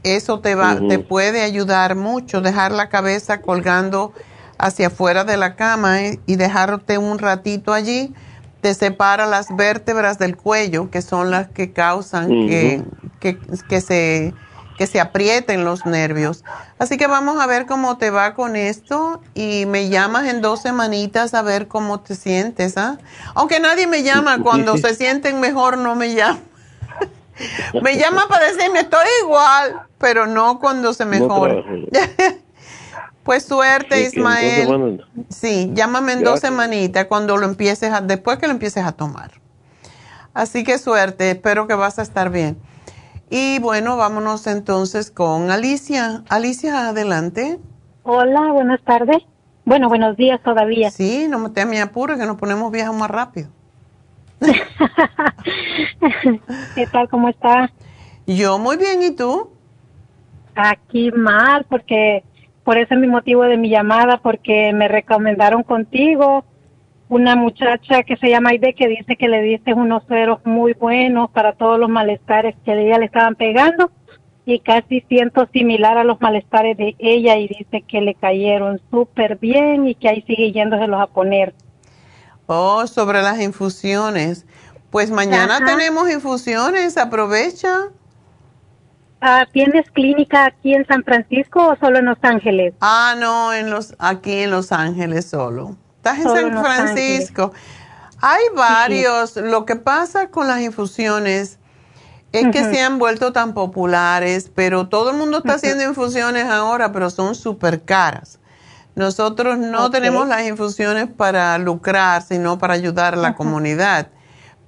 eso 0.03 0.39
te 0.39 0.53
va 0.53 0.77
te 0.87 0.99
puede 0.99 1.41
ayudar 1.41 1.95
mucho 1.95 2.41
dejar 2.41 2.71
la 2.71 2.89
cabeza 2.89 3.41
colgando 3.41 4.13
hacia 4.59 4.87
afuera 4.87 5.23
de 5.23 5.35
la 5.35 5.55
cama 5.55 6.03
eh, 6.03 6.19
y 6.27 6.35
dejarte 6.35 6.99
un 6.99 7.17
ratito 7.17 7.73
allí 7.73 8.13
te 8.61 8.73
separa 8.75 9.25
las 9.25 9.55
vértebras 9.55 10.19
del 10.19 10.37
cuello 10.37 10.91
que 10.91 11.01
son 11.01 11.31
las 11.31 11.47
que 11.49 11.73
causan 11.73 12.29
que, 12.29 12.83
que, 13.19 13.39
que 13.67 13.81
se 13.81 14.33
que 14.77 14.87
se 14.87 14.99
aprieten 14.99 15.63
los 15.63 15.85
nervios. 15.85 16.43
Así 16.79 16.97
que 16.97 17.07
vamos 17.07 17.41
a 17.41 17.47
ver 17.47 17.65
cómo 17.65 17.97
te 17.97 18.09
va 18.09 18.33
con 18.33 18.57
esto 18.57 19.21
y 19.33 19.65
me 19.65 19.87
llamas 19.87 20.27
en 20.27 20.41
dos 20.41 20.61
semanitas 20.61 21.33
a 21.33 21.41
ver 21.41 21.69
cómo 21.69 22.01
te 22.01 22.13
sientes, 22.13 22.77
¿ah? 22.77 22.97
Aunque 23.35 23.61
nadie 23.61 23.87
me 23.87 24.03
llama 24.03 24.39
cuando 24.43 24.75
se 24.77 24.93
sienten 24.93 25.39
mejor, 25.39 25.77
no 25.77 25.95
me 25.95 26.13
llama. 26.13 26.39
Me 27.81 27.97
llama 27.97 28.27
para 28.27 28.45
decirme 28.51 28.81
estoy 28.81 29.07
igual, 29.23 29.81
pero 29.97 30.25
no 30.25 30.59
cuando 30.59 30.93
se 30.93 31.05
mejora. 31.05 31.63
pues 33.23 33.45
suerte, 33.45 34.09
Sí, 34.09 34.17
Ismael. 34.17 35.05
Sí, 35.29 35.71
llámame 35.73 36.13
en 36.13 36.23
dos 36.23 36.39
semanitas 36.39 37.05
cuando 37.05 37.37
lo 37.37 37.45
empieces 37.45 37.91
a, 37.91 38.01
después 38.01 38.37
que 38.37 38.47
lo 38.47 38.53
empieces 38.53 38.83
a 38.83 38.91
tomar. 38.91 39.31
Así 40.33 40.63
que 40.63 40.77
suerte, 40.77 41.31
espero 41.31 41.67
que 41.67 41.75
vas 41.75 41.97
a 41.99 42.01
estar 42.01 42.29
bien. 42.29 42.57
Y 43.29 43.59
bueno, 43.59 43.97
vámonos 43.97 44.47
entonces 44.47 45.09
con 45.09 45.49
Alicia. 45.49 46.23
Alicia, 46.29 46.89
adelante. 46.89 47.59
Hola, 48.03 48.51
buenas 48.51 48.81
tardes. 48.83 49.17
Bueno, 49.65 49.89
buenos 49.89 50.15
días 50.15 50.39
todavía. 50.43 50.91
Sí, 50.91 51.27
no 51.27 51.51
te 51.51 51.65
me 51.65 51.81
apures 51.81 52.19
que 52.19 52.25
nos 52.27 52.37
ponemos 52.37 52.71
viejos 52.71 52.95
más 52.95 53.09
rápido. 53.09 53.49
¿Qué 56.75 56.87
tal? 56.87 57.09
¿Cómo 57.09 57.29
está? 57.29 57.71
Yo 58.27 58.59
muy 58.59 58.77
bien, 58.77 59.03
¿y 59.03 59.15
tú? 59.15 59.51
Aquí 60.55 61.11
mal, 61.11 61.65
porque 61.69 62.23
por 62.63 62.77
eso 62.77 62.93
es 62.93 62.99
mi 62.99 63.07
motivo 63.07 63.43
de 63.43 63.57
mi 63.57 63.69
llamada, 63.69 64.17
porque 64.17 64.73
me 64.73 64.87
recomendaron 64.87 65.63
contigo 65.63 66.45
una 67.07 67.35
muchacha 67.35 68.03
que 68.03 68.17
se 68.17 68.29
llama 68.29 68.49
Aide 68.49 68.73
que 68.73 68.87
dice 68.87 69.15
que 69.15 69.27
le 69.27 69.41
diste 69.41 69.73
unos 69.73 70.03
ceros 70.07 70.39
muy 70.43 70.73
buenos 70.73 71.29
para 71.29 71.53
todos 71.53 71.79
los 71.79 71.89
malestares 71.89 72.55
que 72.65 72.71
a 72.71 72.75
ella 72.75 72.97
le 72.97 73.05
estaban 73.05 73.35
pegando 73.35 73.91
y 74.45 74.59
casi 74.59 75.01
siento 75.01 75.47
similar 75.51 75.97
a 75.97 76.03
los 76.03 76.21
malestares 76.21 76.77
de 76.77 76.95
ella 76.99 77.37
y 77.37 77.47
dice 77.47 77.83
que 77.87 78.01
le 78.01 78.13
cayeron 78.13 78.79
súper 78.91 79.37
bien 79.37 79.87
y 79.87 79.95
que 79.95 80.09
ahí 80.09 80.23
sigue 80.27 80.51
yéndoselos 80.51 81.01
a 81.01 81.07
poner. 81.07 81.53
Oh, 82.47 82.85
sobre 82.87 83.21
las 83.21 83.39
infusiones. 83.39 84.45
Pues 84.91 85.11
mañana 85.11 85.57
Ajá. 85.57 85.65
tenemos 85.65 86.09
infusiones, 86.09 86.97
aprovecha. 86.97 87.89
Ah, 89.21 89.45
¿Tienes 89.51 89.89
clínica 89.91 90.45
aquí 90.45 90.73
en 90.73 90.85
San 90.85 91.03
Francisco 91.03 91.67
o 91.67 91.75
solo 91.77 91.99
en 91.99 92.05
Los 92.05 92.17
Ángeles? 92.21 92.73
Ah, 92.81 93.15
no, 93.17 93.53
en 93.53 93.69
los, 93.71 93.95
aquí 93.97 94.39
en 94.39 94.51
Los 94.51 94.71
Ángeles 94.71 95.25
solo. 95.25 95.75
Estás 95.97 96.17
en 96.17 96.23
Solo 96.23 96.41
San 96.41 96.57
en 96.57 96.63
Francisco. 96.63 97.51
Hay 98.21 98.43
varios. 98.55 99.35
Lo 99.37 99.65
que 99.65 99.75
pasa 99.75 100.29
con 100.29 100.47
las 100.47 100.61
infusiones 100.61 101.57
es 102.31 102.47
que 102.51 102.63
se 102.63 102.81
han 102.81 102.99
vuelto 102.99 103.33
tan 103.33 103.53
populares, 103.53 104.51
pero 104.53 104.87
todo 104.87 105.11
el 105.11 105.17
mundo 105.17 105.39
está 105.39 105.53
haciendo 105.53 105.83
infusiones 105.83 106.45
ahora, 106.45 106.91
pero 106.91 107.09
son 107.09 107.33
súper 107.33 107.83
caras. 107.83 108.39
Nosotros 108.95 109.57
no 109.57 109.91
tenemos 109.91 110.27
las 110.27 110.47
infusiones 110.47 111.07
para 111.07 111.57
lucrar, 111.57 112.21
sino 112.21 112.57
para 112.57 112.73
ayudar 112.73 113.13
a 113.15 113.17
la 113.17 113.35
comunidad. 113.35 114.07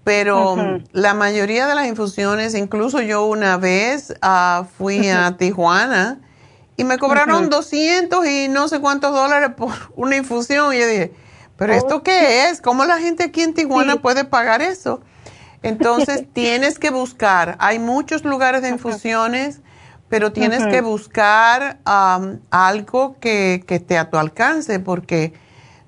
Pero 0.04 0.56
la 0.92 1.14
mayoría 1.14 1.68
de 1.68 1.76
las 1.76 1.88
infusiones, 1.88 2.54
incluso 2.56 3.02
yo 3.02 3.26
una 3.26 3.58
vez 3.58 4.14
ah, 4.22 4.66
fui 4.78 5.10
a 5.10 5.36
Tijuana 5.38 6.20
y 6.78 6.84
me 6.84 6.98
cobraron 6.98 7.44
Ujú. 7.44 7.50
200 7.50 8.26
y 8.28 8.48
no 8.48 8.68
sé 8.68 8.80
cuántos 8.80 9.14
dólares 9.14 9.52
por 9.58 9.74
una 9.96 10.16
infusión. 10.16 10.74
Y 10.74 10.80
yo 10.80 10.88
dije, 10.88 11.14
¿pero 11.58 11.74
esto 11.74 12.04
qué 12.04 12.50
es? 12.50 12.62
¿Cómo 12.62 12.86
la 12.86 13.00
gente 13.00 13.24
aquí 13.24 13.42
en 13.42 13.54
Tijuana 13.54 13.98
puede 13.98 14.24
pagar 14.24 14.62
eso? 14.62 15.02
Entonces 15.64 16.26
tienes 16.34 16.80
que 16.80 16.90
buscar, 16.90 17.58
hay 17.60 17.80
muchos 17.80 18.24
lugares 18.24 18.62
de 18.62 18.70
infusiones, 18.70 19.62
pero 20.10 20.32
tienes 20.32 20.66
que 20.68 20.82
buscar 20.82 21.78
algo 21.86 23.16
que, 23.20 23.64
que 23.68 23.76
esté 23.76 23.98
a 23.98 24.10
tu 24.10 24.18
alcance, 24.18 24.80
porque 24.80 25.34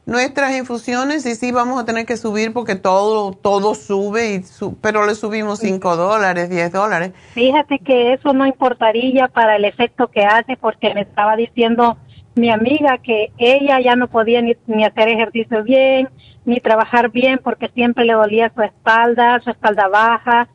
nuestras 0.09 0.57
infusiones 0.57 1.25
y 1.25 1.35
sí 1.35 1.51
vamos 1.51 1.79
a 1.79 1.85
tener 1.85 2.05
que 2.05 2.17
subir 2.17 2.51
porque 2.51 2.75
todo, 2.75 3.31
todo 3.31 3.75
sube, 3.75 4.35
y 4.35 4.41
pero 4.81 5.05
le 5.05 5.15
subimos 5.15 5.59
5 5.59 5.95
dólares, 5.95 6.49
10 6.49 6.71
dólares. 6.71 7.11
Fíjate 7.33 7.79
que 7.79 8.13
eso 8.13 8.33
no 8.33 8.45
importaría 8.45 9.27
para 9.27 9.55
el 9.55 9.65
efecto 9.65 10.07
que 10.07 10.25
hace 10.25 10.57
porque 10.57 10.93
me 10.93 11.01
estaba 11.01 11.35
diciendo 11.35 11.97
mi 12.35 12.49
amiga 12.49 12.97
que 12.97 13.31
ella 13.37 13.79
ya 13.81 13.95
no 13.95 14.07
podía 14.07 14.41
ni, 14.41 14.55
ni 14.65 14.83
hacer 14.83 15.09
ejercicio 15.09 15.63
bien, 15.63 16.09
ni 16.45 16.59
trabajar 16.59 17.11
bien 17.11 17.39
porque 17.43 17.69
siempre 17.69 18.05
le 18.05 18.13
dolía 18.13 18.51
su 18.55 18.61
espalda, 18.63 19.39
su 19.43 19.51
espalda 19.51 19.87
baja, 19.87 20.47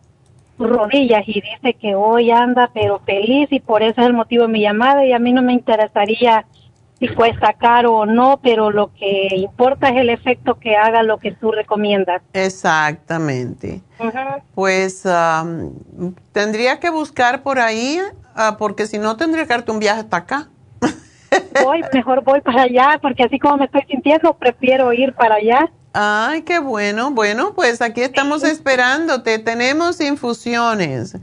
rodillas 0.59 1.23
y 1.27 1.41
dice 1.41 1.75
que 1.75 1.95
hoy 1.95 2.31
anda 2.31 2.71
pero 2.73 3.01
feliz 3.01 3.49
y 3.51 3.61
por 3.61 3.83
eso 3.83 4.01
es 4.01 4.07
el 4.07 4.13
motivo 4.13 4.43
de 4.43 4.53
mi 4.53 4.61
llamada 4.61 5.05
y 5.05 5.13
a 5.13 5.19
mí 5.19 5.33
no 5.33 5.43
me 5.43 5.53
interesaría 5.53 6.47
si 6.99 7.09
cuesta 7.09 7.55
caro 7.55 7.95
o 7.95 8.07
no, 8.07 8.39
pero 8.43 8.71
lo 8.71 8.93
que 8.95 9.29
importa 9.35 9.89
es 9.89 9.97
el 9.97 10.11
efecto 10.11 10.59
que 10.59 10.77
haga 10.77 11.03
lo 11.03 11.19
que 11.19 11.33
tú 11.33 11.51
recomiendas. 11.51 12.23
Exactamente. 12.33 13.83
Pues 14.55 15.03
tendría 16.33 16.79
que 16.79 16.91
buscar 16.91 17.43
por 17.43 17.59
ahí, 17.59 17.99
ah, 18.35 18.57
porque 18.59 18.87
si 18.87 18.99
no 18.99 19.17
tendría 19.17 19.45
que 19.45 19.55
darte 19.55 19.73
un 19.73 19.81
viaje 19.81 20.01
hasta 20.01 20.17
acá. 20.19 20.49
voy, 21.65 21.83
mejor 21.93 22.23
voy 22.23 22.41
para 22.41 22.63
allá, 22.63 22.99
porque 23.03 23.25
así 23.25 23.39
como 23.39 23.57
me 23.57 23.65
estoy 23.65 23.83
sintiendo, 23.89 24.35
prefiero 24.35 24.93
ir 24.93 25.15
para 25.15 25.37
allá. 25.37 25.71
Ay, 25.95 26.43
qué 26.43 26.59
bueno. 26.59 27.13
Bueno, 27.13 27.55
pues 27.55 27.81
aquí 27.81 28.03
estamos 28.03 28.43
esperándote. 28.43 29.39
Tenemos 29.39 30.01
infusiones. 30.01 31.17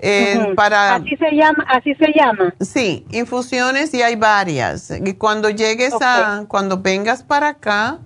Eh, 0.00 0.52
para, 0.54 0.96
así 0.96 1.16
se 1.16 1.34
llama, 1.34 1.64
así 1.68 1.94
se 1.94 2.12
llama. 2.14 2.54
Sí, 2.60 3.06
infusiones 3.10 3.92
y 3.94 4.02
hay 4.02 4.16
varias. 4.16 4.90
Y 4.90 5.14
cuando 5.14 5.50
llegues 5.50 5.94
a, 6.00 6.44
cuando 6.48 6.78
vengas 6.78 7.22
para 7.22 7.48
acá 7.48 7.98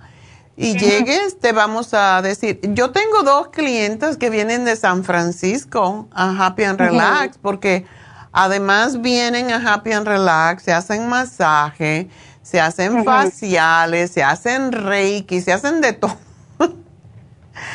y 0.57 0.79
llegues, 0.79 1.39
te 1.41 1.53
vamos 1.53 1.95
a 1.95 2.21
decir. 2.23 2.61
Yo 2.63 2.91
tengo 2.91 3.23
dos 3.23 3.49
clientes 3.49 4.17
que 4.19 4.31
vienen 4.31 4.65
de 4.65 4.77
San 4.77 5.05
Francisco 5.05 6.09
a 6.13 6.47
Happy 6.47 6.65
and 6.65 6.79
Relax, 6.79 7.39
porque 7.39 7.87
además 8.33 9.01
vienen 9.01 9.51
a 9.51 9.75
Happy 9.75 9.93
and 9.93 10.07
Relax, 10.07 10.63
se 10.63 10.73
hacen 10.73 11.09
masaje, 11.09 12.09
se 12.43 12.61
hacen 12.61 13.05
faciales, 13.05 14.11
se 14.11 14.23
hacen 14.23 14.73
reiki, 14.73 15.41
se 15.41 15.53
hacen 15.53 15.81
de 15.81 15.93
todo 15.93 16.19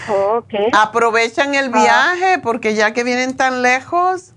Okay. 0.10 0.70
Aprovechan 0.74 1.56
el 1.56 1.72
ah. 1.74 1.82
viaje 1.82 2.40
porque 2.42 2.76
ya 2.76 2.94
que 2.94 3.04
vienen 3.04 3.36
tan 3.36 3.62
lejos, 3.62 4.34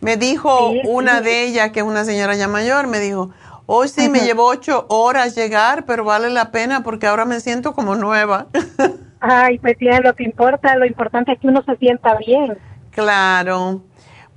me 0.00 0.16
dijo 0.16 0.70
una 0.86 1.20
de 1.20 1.44
ellas, 1.44 1.70
que 1.70 1.80
es 1.80 1.86
una 1.86 2.04
señora 2.04 2.34
ya 2.34 2.48
mayor, 2.48 2.86
me 2.86 2.98
dijo, 2.98 3.30
hoy 3.66 3.88
sí 3.88 4.08
me 4.08 4.20
llevó 4.20 4.46
ocho 4.46 4.86
horas 4.88 5.34
llegar, 5.34 5.84
pero 5.84 6.04
vale 6.04 6.30
la 6.30 6.50
pena 6.50 6.82
porque 6.82 7.06
ahora 7.06 7.24
me 7.24 7.40
siento 7.40 7.74
como 7.74 7.94
nueva. 7.94 8.46
Ay, 9.20 9.58
pues 9.58 9.76
sí, 9.78 9.86
lo 10.02 10.14
que 10.14 10.24
importa, 10.24 10.76
lo 10.76 10.86
importante 10.86 11.32
es 11.32 11.38
que 11.38 11.48
uno 11.48 11.62
se 11.62 11.76
sienta 11.76 12.16
bien. 12.16 12.56
Claro. 12.90 13.82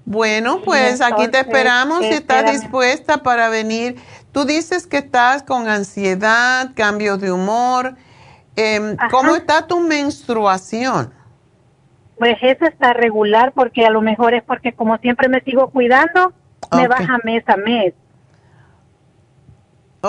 Bueno, 0.06 0.60
pues 0.62 1.00
aquí 1.00 1.30
te 1.30 1.40
esperamos 1.40 2.00
si 2.02 2.10
estás 2.10 2.52
dispuesta 2.52 3.24
para 3.24 3.48
venir. 3.48 3.96
Tú 4.34 4.46
dices 4.46 4.88
que 4.88 4.98
estás 4.98 5.44
con 5.44 5.70
ansiedad, 5.70 6.72
cambios 6.76 7.22
de 7.22 7.32
humor. 7.32 7.96
Eh, 8.56 8.98
¿Cómo 9.12 9.36
está 9.36 9.68
tu 9.68 9.80
menstruación? 9.80 11.14
Pues 12.18 12.36
eso 12.42 12.66
está 12.66 12.94
regular 12.94 13.54
porque 13.54 13.86
a 13.86 13.92
lo 13.92 14.02
mejor 14.02 14.34
es 14.34 14.44
porque 14.44 14.74
como 14.74 14.98
siempre 14.98 15.30
me 15.30 15.42
sigo 15.42 15.70
cuidando, 15.70 16.34
me 16.72 16.88
baja 16.88 17.20
mes 17.24 17.44
a 17.48 17.58
mes. 17.58 17.94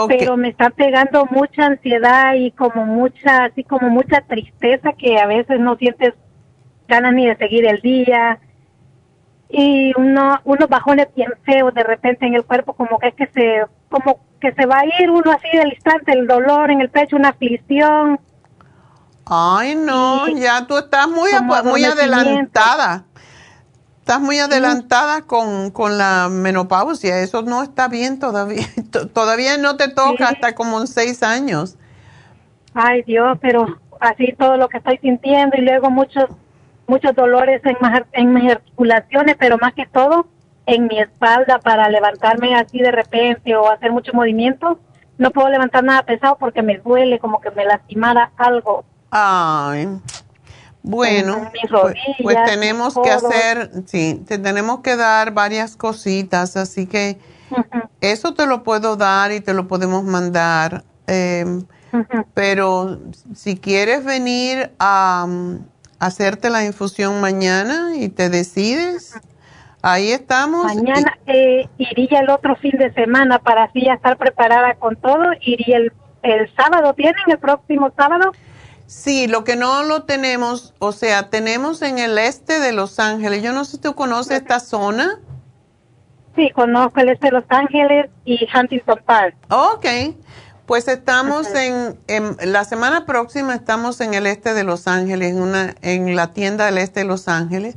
Pero 0.08 0.36
me 0.38 0.48
está 0.48 0.70
pegando 0.70 1.26
mucha 1.26 1.66
ansiedad 1.66 2.34
y 2.34 2.50
como 2.50 2.86
mucha, 2.86 3.44
así 3.44 3.62
como 3.62 3.90
mucha 3.90 4.22
tristeza 4.22 4.92
que 4.94 5.18
a 5.18 5.26
veces 5.26 5.60
no 5.60 5.76
sientes 5.76 6.14
ganas 6.88 7.12
ni 7.12 7.26
de 7.26 7.36
seguir 7.36 7.66
el 7.66 7.80
día 7.80 8.40
y 9.48 9.92
uno, 9.96 10.40
unos 10.44 10.68
bajones 10.68 11.08
bien 11.14 11.32
feos 11.44 11.72
de 11.74 11.82
repente 11.82 12.26
en 12.26 12.34
el 12.34 12.44
cuerpo 12.44 12.72
como 12.72 12.98
que 12.98 13.08
es 13.08 13.14
que 13.14 13.26
se, 13.28 13.64
como 13.88 14.20
que 14.40 14.52
se 14.52 14.66
va 14.66 14.80
a 14.80 15.02
ir 15.02 15.10
uno 15.10 15.30
así 15.30 15.56
del 15.56 15.72
instante, 15.72 16.12
el 16.12 16.26
dolor 16.26 16.70
en 16.70 16.80
el 16.80 16.90
pecho, 16.90 17.16
una 17.16 17.30
aflicción 17.30 18.18
Ay, 19.26 19.74
no, 19.74 20.28
ya 20.28 20.66
tú 20.66 20.76
estás 20.76 21.08
muy, 21.08 21.30
muy 21.64 21.84
adelantada. 21.84 23.04
Estás 24.00 24.20
muy 24.20 24.38
adelantada 24.38 25.22
con, 25.22 25.70
con, 25.70 25.96
la 25.96 26.28
menopausia. 26.30 27.20
Eso 27.20 27.40
no 27.40 27.62
está 27.62 27.88
bien 27.88 28.18
todavía. 28.18 28.66
todavía 29.14 29.56
no 29.56 29.76
te 29.76 29.88
toca 29.88 30.28
hasta 30.28 30.54
como 30.54 30.78
en 30.80 30.86
seis 30.86 31.22
años. 31.22 31.76
Ay, 32.74 33.02
Dios, 33.02 33.38
pero 33.40 33.78
así 34.00 34.34
todo 34.38 34.58
lo 34.58 34.68
que 34.68 34.76
estoy 34.76 34.98
sintiendo 34.98 35.56
y 35.56 35.62
luego 35.62 35.88
muchos 35.88 36.26
muchos 36.86 37.14
dolores 37.14 37.62
en, 37.64 37.76
en 38.12 38.34
mis 38.34 38.52
articulaciones, 38.52 39.36
pero 39.38 39.58
más 39.58 39.74
que 39.74 39.86
todo 39.86 40.26
en 40.66 40.86
mi 40.86 40.98
espalda 40.98 41.58
para 41.58 41.88
levantarme 41.88 42.54
así 42.54 42.78
de 42.78 42.90
repente 42.90 43.54
o 43.54 43.70
hacer 43.70 43.92
mucho 43.92 44.12
movimiento. 44.14 44.78
No 45.18 45.30
puedo 45.30 45.48
levantar 45.48 45.84
nada 45.84 46.02
pesado 46.02 46.36
porque 46.38 46.62
me 46.62 46.78
duele 46.78 47.18
como 47.18 47.40
que 47.40 47.50
me 47.50 47.64
lastimara 47.64 48.32
algo. 48.36 48.84
Ay, 49.10 49.88
bueno, 50.86 51.50
pues, 51.70 51.96
pues, 52.22 52.36
tenemos 52.44 52.94
que 53.02 53.10
hacer, 53.10 53.70
sí, 53.86 54.22
te 54.26 54.38
tenemos 54.38 54.80
que 54.80 54.96
dar 54.96 55.32
varias 55.32 55.76
cositas, 55.76 56.58
así 56.58 56.86
que 56.86 57.18
eso 58.02 58.34
te 58.34 58.46
lo 58.46 58.62
puedo 58.64 58.96
dar 58.96 59.32
y 59.32 59.40
te 59.40 59.54
lo 59.54 59.66
podemos 59.66 60.04
mandar. 60.04 60.84
Em, 61.06 61.64
pero 62.34 63.00
si 63.34 63.56
quieres 63.56 64.04
venir 64.04 64.72
a, 64.78 65.26
hacerte 66.04 66.50
la 66.50 66.64
infusión 66.64 67.20
mañana 67.20 67.96
y 67.96 68.10
te 68.10 68.28
decides, 68.28 69.18
ahí 69.80 70.12
estamos. 70.12 70.66
Mañana 70.66 71.16
eh, 71.26 71.66
iría 71.78 72.20
el 72.20 72.28
otro 72.28 72.56
fin 72.56 72.72
de 72.78 72.92
semana 72.92 73.38
para 73.38 73.64
así 73.64 73.82
ya 73.84 73.94
estar 73.94 74.18
preparada 74.18 74.74
con 74.74 74.96
todo. 74.96 75.24
Iría 75.40 75.78
el, 75.78 75.92
el 76.22 76.54
sábado, 76.54 76.92
¿tienen 76.92 77.14
el 77.28 77.38
próximo 77.38 77.90
sábado? 77.96 78.32
Sí, 78.86 79.28
lo 79.28 79.44
que 79.44 79.56
no 79.56 79.82
lo 79.82 80.02
tenemos, 80.02 80.74
o 80.78 80.92
sea, 80.92 81.30
tenemos 81.30 81.80
en 81.80 81.98
el 81.98 82.18
este 82.18 82.60
de 82.60 82.72
Los 82.72 82.98
Ángeles. 82.98 83.42
Yo 83.42 83.52
no 83.52 83.64
sé 83.64 83.72
si 83.72 83.78
tú 83.78 83.94
conoces 83.94 84.42
esta 84.42 84.60
zona. 84.60 85.20
Sí, 86.36 86.50
conozco 86.50 87.00
el 87.00 87.08
este 87.08 87.28
de 87.28 87.32
Los 87.32 87.44
Ángeles 87.48 88.10
y 88.26 88.46
Huntington 88.54 89.00
Park. 89.06 89.36
Ok, 89.48 89.86
pues 90.66 90.88
estamos 90.88 91.46
en, 91.54 91.96
la 92.42 92.64
semana 92.64 93.04
próxima 93.04 93.54
estamos 93.54 94.00
en 94.00 94.14
el 94.14 94.26
este 94.26 94.54
de 94.54 94.64
Los 94.64 94.88
Ángeles, 94.88 95.32
en, 95.32 95.42
una, 95.42 95.74
en 95.82 96.16
la 96.16 96.32
tienda 96.32 96.66
del 96.66 96.78
este 96.78 97.00
de 97.00 97.06
Los 97.06 97.28
Ángeles, 97.28 97.76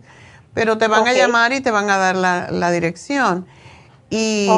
pero 0.54 0.78
te 0.78 0.88
van 0.88 1.08
a 1.08 1.14
llamar 1.14 1.54
y 1.54 1.62
te 1.62 1.72
van 1.72 1.90
a 1.90 1.98
dar 1.98 2.16
la, 2.16 2.50
la 2.50 2.72
dirección. 2.72 3.46
Y 4.10 4.50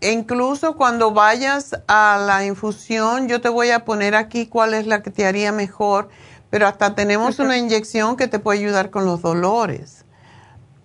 incluso 0.00 0.76
cuando 0.76 1.12
vayas 1.12 1.78
a 1.86 2.22
la 2.26 2.44
infusión, 2.46 3.28
yo 3.28 3.40
te 3.40 3.48
voy 3.50 3.70
a 3.70 3.84
poner 3.84 4.14
aquí 4.14 4.46
cuál 4.46 4.72
es 4.74 4.86
la 4.86 5.02
que 5.02 5.10
te 5.10 5.26
haría 5.26 5.52
mejor, 5.52 6.08
pero 6.50 6.66
hasta 6.66 6.94
tenemos 6.94 7.38
una 7.38 7.58
inyección 7.58 8.16
que 8.16 8.26
te 8.26 8.38
puede 8.38 8.60
ayudar 8.60 8.90
con 8.90 9.04
los 9.04 9.20
dolores. 9.20 10.04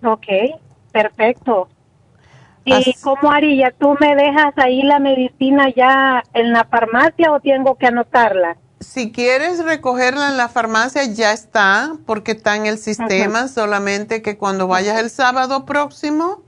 Ok, 0.04 0.28
perfecto. 0.92 1.70
¿Y 2.68 2.94
cómo 3.02 3.32
haría? 3.32 3.72
¿Tú 3.72 3.96
me 4.00 4.16
dejas 4.16 4.54
ahí 4.58 4.82
la 4.82 5.00
medicina 5.00 5.70
ya 5.74 6.24
en 6.34 6.52
la 6.52 6.66
farmacia 6.66 7.32
o 7.32 7.40
tengo 7.40 7.76
que 7.76 7.88
anotarla? 7.88 8.58
Si 8.80 9.12
quieres 9.12 9.64
recogerla 9.64 10.30
en 10.30 10.38
la 10.38 10.50
farmacia, 10.50 11.06
ya 11.06 11.32
está, 11.32 11.94
porque 12.06 12.34
está 12.34 12.56
en 12.56 12.66
el 12.66 12.78
sistema, 12.78 13.48
solamente 13.48 14.22
que 14.22 14.38
cuando 14.38 14.68
vayas 14.68 15.00
el 15.00 15.10
sábado 15.10 15.66
próximo, 15.66 16.42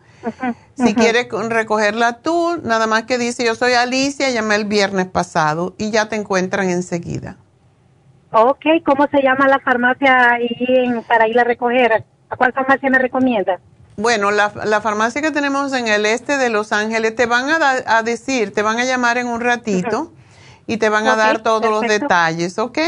si 0.76 0.94
quieres 0.94 1.28
recogerla 1.32 2.20
tú, 2.22 2.60
nada 2.64 2.86
más 2.86 3.04
que 3.04 3.18
dice 3.18 3.46
yo 3.46 3.56
soy 3.56 3.74
Alicia, 3.74 4.30
llamé 4.30 4.56
el 4.56 4.66
viernes 4.66 5.08
pasado 5.08 5.74
y 5.78 5.90
ya 5.92 6.10
te 6.10 6.18
encuentran 6.18 6.70
enseguida. 6.70 7.38
Ok, 8.32 8.66
¿cómo 8.86 9.08
se 9.08 9.24
llama 9.24 9.48
la 9.48 9.60
farmacia 9.60 10.34
ahí 10.34 10.94
para 11.08 11.28
ir 11.28 11.40
a 11.40 11.44
recoger? 11.44 12.04
¿A 12.30 12.36
cuál 12.36 12.54
farmacia 12.54 12.90
me 12.90 13.00
recomienda? 13.00 13.60
Bueno, 14.00 14.32
la, 14.32 14.50
farmacia 14.80 15.22
que 15.22 15.32
tenemos 15.32 15.74
en 15.74 15.90
el 15.90 16.06
este 16.06 16.38
de 16.38 16.50
Los 16.50 16.72
Ángeles 16.72 17.16
te 17.16 17.26
van 17.26 17.50
a, 17.50 18.02
decir, 18.02 18.54
te 18.54 18.62
van 18.62 18.80
a 18.80 18.86
llamar 18.86 19.18
en 19.18 19.28
un 19.28 19.42
ratito 19.42 20.14
y 20.66 20.78
te 20.78 20.88
van 20.88 21.06
a 21.06 21.18
dar 21.18 21.40
todos 21.40 21.70
los 21.70 21.82
detalles, 21.82 22.58
¿ok? 22.60 22.80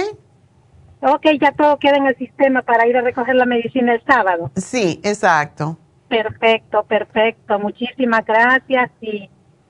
Ok, 1.02 1.26
ya 1.42 1.52
todo 1.52 1.78
queda 1.80 1.98
en 1.98 2.06
el 2.06 2.18
sistema 2.18 2.62
para 2.62 2.88
ir 2.88 2.96
a 2.96 3.02
recoger 3.02 3.36
la 3.36 3.46
medicina 3.46 3.94
el 3.94 4.02
sábado. 4.06 4.52
Sí, 4.56 5.02
exacto. 5.04 5.78
Perfecto, 6.08 6.84
perfecto. 6.84 7.60
Muchísimas 7.60 8.26
gracias 8.26 8.90
y, 9.02 9.30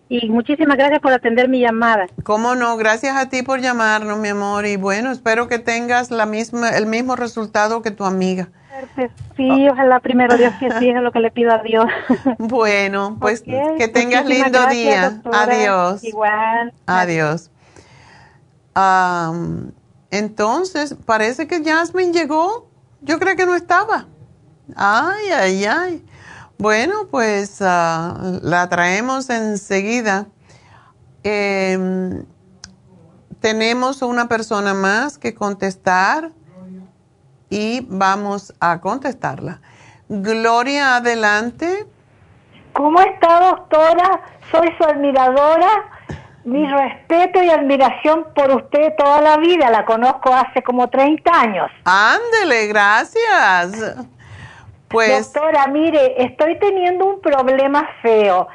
y 0.09 0.29
muchísimas 0.29 0.77
gracias 0.77 0.99
por 0.99 1.11
atender 1.11 1.49
mi 1.49 1.61
llamada. 1.61 2.05
Cómo 2.23 2.53
no, 2.53 2.77
gracias 2.77 3.17
a 3.17 3.29
ti 3.29 3.41
por 3.41 3.61
llamarnos, 3.61 4.19
mi 4.19 4.27
amor. 4.27 4.67
Y 4.67 4.75
bueno, 4.75 5.11
espero 5.11 5.47
que 5.47 5.57
tengas 5.57 6.11
la 6.11 6.27
misma, 6.27 6.69
el 6.69 6.85
mismo 6.85 7.15
resultado 7.15 7.81
que 7.81 7.89
tu 7.89 8.05
amiga. 8.05 8.49
Sí, 9.35 9.69
ojalá 9.69 9.99
primero 9.99 10.37
Dios 10.37 10.53
que 10.59 10.71
sí, 10.79 10.89
es 10.89 11.01
lo 11.01 11.11
que 11.11 11.19
le 11.19 11.31
pido 11.31 11.51
a 11.51 11.59
Dios. 11.59 11.85
Bueno, 12.37 13.17
pues 13.19 13.41
que 13.41 13.87
tengas 13.93 14.23
muchísimas 14.23 14.25
lindo 14.27 14.59
gracias, 14.59 14.71
día. 14.71 15.09
doctora. 15.09 15.41
Adiós. 15.43 16.03
Igual. 16.03 16.73
Adiós. 16.85 17.51
Entonces, 20.11 20.95
parece 21.05 21.47
que 21.47 21.63
Jasmine 21.63 22.11
llegó. 22.13 22.69
Yo 23.01 23.19
creo 23.19 23.35
que 23.35 23.45
no 23.45 23.55
estaba. 23.55 24.07
Ay, 24.75 25.29
ay, 25.33 25.65
ay. 25.65 26.05
Bueno, 26.57 27.07
pues 27.09 27.57
ah, 27.61 28.39
la 28.43 28.69
traemos 28.69 29.29
enseguida. 29.29 30.27
Em, 31.23 32.25
tenemos 33.39 34.01
una 34.01 34.27
persona 34.27 34.73
más 34.73 35.17
que 35.17 35.33
contestar 35.33 36.31
y 37.51 37.85
vamos 37.87 38.53
a 38.59 38.79
contestarla. 38.79 39.59
Gloria, 40.07 40.95
adelante. 40.95 41.85
¿Cómo 42.73 42.99
está, 43.01 43.51
doctora? 43.51 44.21
Soy 44.51 44.73
su 44.77 44.83
admiradora. 44.85 45.69
Mi 46.45 46.65
respeto 46.65 47.43
y 47.43 47.49
admiración 47.49 48.25
por 48.33 48.49
usted 48.55 48.93
toda 48.97 49.21
la 49.21 49.37
vida. 49.37 49.69
La 49.69 49.85
conozco 49.85 50.33
hace 50.33 50.63
como 50.63 50.89
30 50.89 51.29
años. 51.31 51.69
Ándele, 51.83 52.67
gracias. 52.67 53.97
Pues, 54.87 55.31
Doctora, 55.33 55.67
mire, 55.67 56.23
estoy 56.23 56.57
teniendo 56.57 57.05
un 57.05 57.21
problema 57.21 57.87
feo. 58.01 58.47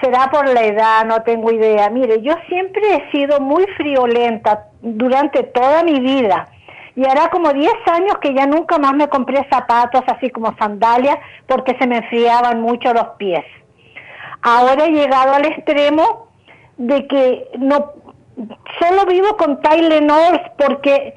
Será 0.00 0.30
por 0.30 0.48
la 0.48 0.62
edad, 0.64 1.04
no 1.04 1.22
tengo 1.22 1.50
idea. 1.50 1.90
Mire, 1.90 2.22
yo 2.22 2.34
siempre 2.48 2.82
he 2.94 3.10
sido 3.10 3.40
muy 3.40 3.66
friolenta 3.76 4.68
durante 4.80 5.42
toda 5.42 5.82
mi 5.82 6.00
vida. 6.00 6.48
Y 6.96 7.04
hará 7.04 7.28
como 7.28 7.52
10 7.52 7.72
años 7.86 8.16
que 8.22 8.34
ya 8.34 8.46
nunca 8.46 8.78
más 8.78 8.94
me 8.94 9.08
compré 9.08 9.46
zapatos 9.50 10.02
así 10.06 10.30
como 10.30 10.56
sandalias 10.56 11.18
porque 11.46 11.76
se 11.78 11.86
me 11.86 11.98
enfriaban 11.98 12.62
mucho 12.62 12.92
los 12.94 13.08
pies. 13.18 13.44
Ahora 14.42 14.86
he 14.86 14.90
llegado 14.90 15.34
al 15.34 15.44
extremo 15.44 16.28
de 16.78 17.06
que 17.06 17.48
no 17.58 17.92
solo 18.78 19.06
vivo 19.06 19.36
con 19.36 19.60
Tylenol 19.60 20.40
porque 20.58 21.14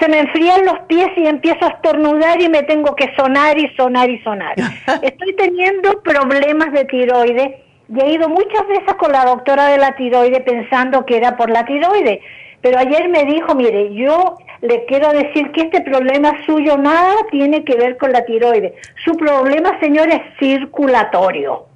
se 0.00 0.08
me 0.08 0.20
enfrían 0.20 0.64
los 0.64 0.78
pies 0.80 1.08
y 1.16 1.26
empiezo 1.26 1.64
a 1.66 1.68
estornudar 1.68 2.40
y 2.40 2.48
me 2.48 2.62
tengo 2.62 2.94
que 2.94 3.14
sonar 3.16 3.58
y 3.58 3.68
sonar 3.76 4.10
y 4.10 4.18
sonar. 4.22 4.54
Estoy 5.02 5.34
teniendo 5.36 6.00
problemas 6.02 6.72
de 6.72 6.84
tiroides 6.86 7.50
y 7.88 8.00
he 8.00 8.12
ido 8.12 8.28
muchas 8.28 8.66
veces 8.68 8.94
con 8.98 9.12
la 9.12 9.24
doctora 9.24 9.66
de 9.68 9.78
la 9.78 9.94
tiroide 9.96 10.40
pensando 10.40 11.04
que 11.04 11.16
era 11.16 11.36
por 11.36 11.50
la 11.50 11.64
tiroide. 11.64 12.20
Pero 12.60 12.78
ayer 12.78 13.08
me 13.08 13.24
dijo, 13.24 13.54
mire, 13.54 13.92
yo 13.94 14.38
le 14.62 14.84
quiero 14.86 15.12
decir 15.12 15.50
que 15.50 15.62
este 15.62 15.80
problema 15.80 16.32
suyo 16.46 16.78
nada 16.78 17.14
tiene 17.30 17.64
que 17.64 17.74
ver 17.74 17.98
con 17.98 18.12
la 18.12 18.24
tiroide. 18.24 18.74
Su 19.04 19.16
problema, 19.16 19.78
señor, 19.80 20.08
es 20.08 20.22
circulatorio. 20.38 21.66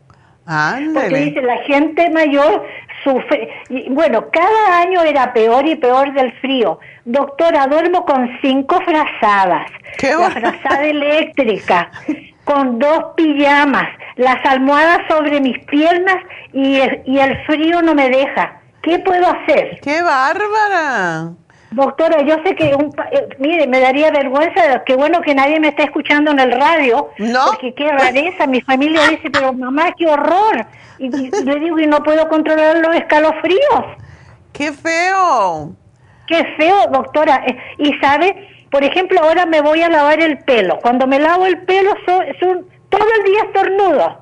Porque 0.44 0.52
ándele. 0.52 1.20
dice, 1.24 1.42
la 1.42 1.58
gente 1.64 2.08
mayor 2.10 2.64
sufre. 3.02 3.50
y, 3.68 3.88
bueno, 3.90 4.26
cada 4.30 4.78
año 4.78 5.02
era 5.02 5.32
peor 5.32 5.66
y 5.66 5.74
peor 5.74 6.12
del 6.14 6.32
frío. 6.40 6.78
Doctora, 7.04 7.66
duermo 7.66 8.04
con 8.04 8.30
cinco 8.40 8.80
frazadas. 8.82 9.68
la 10.00 10.30
frazada 10.30 10.84
eléctrica, 10.86 11.90
con 12.44 12.78
dos 12.78 13.06
pijamas, 13.16 13.88
las 14.14 14.44
almohadas 14.46 15.00
sobre 15.08 15.40
mis 15.40 15.58
piernas 15.64 16.18
y 16.52 16.76
el, 16.76 17.02
y 17.04 17.18
el 17.18 17.36
frío 17.46 17.82
no 17.82 17.96
me 17.96 18.08
deja. 18.08 18.60
¿Qué 18.80 19.00
puedo 19.00 19.26
hacer? 19.26 19.80
¡Qué 19.82 20.00
bárbara! 20.00 21.32
Doctora, 21.76 22.22
yo 22.22 22.36
sé 22.42 22.54
que, 22.56 22.74
un, 22.74 22.90
eh, 23.12 23.28
mire, 23.38 23.66
me 23.66 23.80
daría 23.80 24.10
vergüenza, 24.10 24.82
qué 24.86 24.96
bueno 24.96 25.20
que 25.20 25.34
nadie 25.34 25.60
me 25.60 25.68
está 25.68 25.82
escuchando 25.84 26.30
en 26.30 26.38
el 26.40 26.52
radio, 26.52 27.10
¿No? 27.18 27.40
porque 27.48 27.74
qué 27.74 27.86
rareza, 27.92 28.46
mi 28.46 28.62
familia 28.62 29.02
dice, 29.10 29.28
pero 29.30 29.52
mamá, 29.52 29.92
qué 29.98 30.06
horror, 30.06 30.64
y, 30.98 31.06
y 31.14 31.30
le 31.44 31.60
digo, 31.60 31.78
y 31.78 31.86
no 31.86 32.02
puedo 32.02 32.26
controlar 32.30 32.78
los 32.78 32.96
escalofríos. 32.96 33.84
¡Qué 34.54 34.72
feo! 34.72 35.74
Qué 36.26 36.44
feo, 36.56 36.86
doctora, 36.90 37.42
Eh, 37.46 37.58
y 37.76 37.92
sabe, 37.98 38.48
por 38.70 38.82
ejemplo, 38.82 39.20
ahora 39.22 39.44
me 39.44 39.60
voy 39.60 39.82
a 39.82 39.90
lavar 39.90 40.18
el 40.20 40.38
pelo, 40.38 40.78
cuando 40.80 41.06
me 41.06 41.18
lavo 41.18 41.44
el 41.44 41.58
pelo, 41.66 41.90
so- 42.06 42.22
todo 42.88 43.06
el 43.18 43.24
día 43.24 43.42
estornudo, 43.48 44.18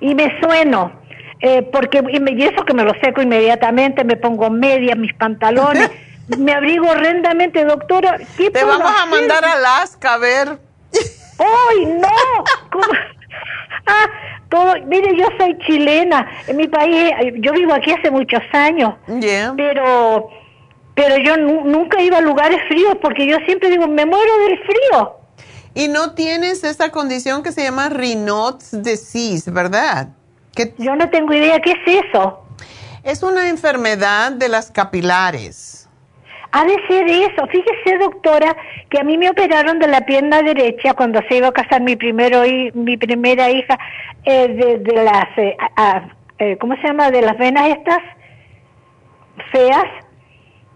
y 0.00 0.14
me 0.14 0.40
sueno, 0.40 0.92
eh, 1.40 1.62
porque 1.72 2.00
y 2.12 2.20
me- 2.20 2.30
y 2.30 2.44
eso 2.44 2.64
que 2.64 2.74
me 2.74 2.84
lo 2.84 2.92
seco 3.02 3.20
inmediatamente, 3.22 4.04
me 4.04 4.14
pongo 4.16 4.50
medias, 4.50 4.96
mis 4.96 5.12
pantalones, 5.14 5.90
me 6.38 6.52
abrigo 6.52 6.88
horrendamente, 6.88 7.64
doctora. 7.64 8.18
¿qué 8.36 8.50
Te 8.50 8.64
vamos 8.64 8.92
a 8.98 9.06
mandar 9.06 9.44
a 9.44 9.52
Alaska 9.52 10.14
a 10.14 10.18
ver. 10.18 10.58
¡Ay, 11.38 11.86
no! 11.86 12.08
¿Cómo? 12.70 12.84
Ah, 13.86 14.06
todo, 14.48 14.74
mire, 14.86 15.16
yo 15.16 15.26
soy 15.38 15.58
chilena, 15.66 16.26
en 16.46 16.56
mi 16.56 16.68
país, 16.68 17.12
eh, 17.20 17.34
yo 17.40 17.52
vivo 17.52 17.74
aquí 17.74 17.92
hace 17.92 18.10
muchos 18.10 18.40
años, 18.52 18.94
pero 19.56 20.30
pero 20.94 21.16
yo 21.18 21.36
nu- 21.36 21.64
nunca 21.64 22.00
iba 22.00 22.18
a 22.18 22.20
lugares 22.20 22.60
fríos 22.68 22.96
porque 23.02 23.26
yo 23.26 23.36
siempre 23.44 23.68
digo, 23.68 23.88
me 23.88 24.06
muero 24.06 24.38
del 24.46 24.58
frío. 24.60 25.16
Y 25.74 25.88
no 25.88 26.12
tienes 26.14 26.62
esa 26.62 26.90
condición 26.92 27.42
que 27.42 27.50
se 27.50 27.64
llama 27.64 27.88
Raynaud's 27.88 28.80
disease, 28.80 29.50
¿verdad? 29.50 30.10
Que 30.54 30.72
yo 30.78 30.94
no 30.94 31.10
tengo 31.10 31.34
idea 31.34 31.60
qué 31.60 31.72
es 31.72 32.04
eso. 32.06 32.44
Es 33.02 33.24
una 33.24 33.48
enfermedad 33.48 34.30
de 34.30 34.48
las 34.48 34.70
capilares. 34.70 35.83
Ha 36.56 36.64
de 36.64 36.76
ser 36.86 37.08
eso. 37.08 37.46
Fíjese, 37.48 37.98
doctora, 37.98 38.56
que 38.88 39.00
a 39.00 39.02
mí 39.02 39.18
me 39.18 39.28
operaron 39.28 39.80
de 39.80 39.88
la 39.88 40.02
pierna 40.02 40.40
derecha 40.40 40.94
cuando 40.94 41.20
se 41.28 41.38
iba 41.38 41.48
a 41.48 41.52
casar 41.52 41.80
mi 41.82 41.96
primero 41.96 42.42
mi 42.74 42.96
primera 42.96 43.50
hija 43.50 43.76
eh, 44.24 44.46
de, 44.48 44.78
de 44.78 45.04
las 45.04 45.26
eh, 45.36 45.56
a- 45.76 46.02
eh, 46.38 46.56
¿cómo 46.60 46.76
se 46.76 46.82
llama? 46.86 47.10
De 47.10 47.22
las 47.22 47.36
venas 47.38 47.68
estas 47.70 47.98
feas, 49.50 49.84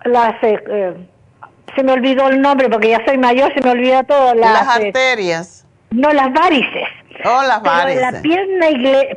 las 0.04 0.34
se 0.40 1.82
me 1.84 1.92
olvidó 1.92 2.28
el 2.28 2.40
nombre 2.40 2.68
porque 2.68 2.88
ya 2.88 3.04
soy 3.06 3.18
mayor, 3.18 3.52
se 3.54 3.60
me 3.62 3.70
olvida 3.70 4.02
todo. 4.02 4.34
Las, 4.34 4.52
Las 4.66 4.76
arterias. 4.76 5.66
no, 5.90 6.12
las 6.12 6.32
varices. 6.32 6.88
Oh, 7.24 7.42
las 7.42 7.60
Pero 7.60 7.74
varices. 7.74 8.12
la 8.12 8.22
pierna 8.22 8.66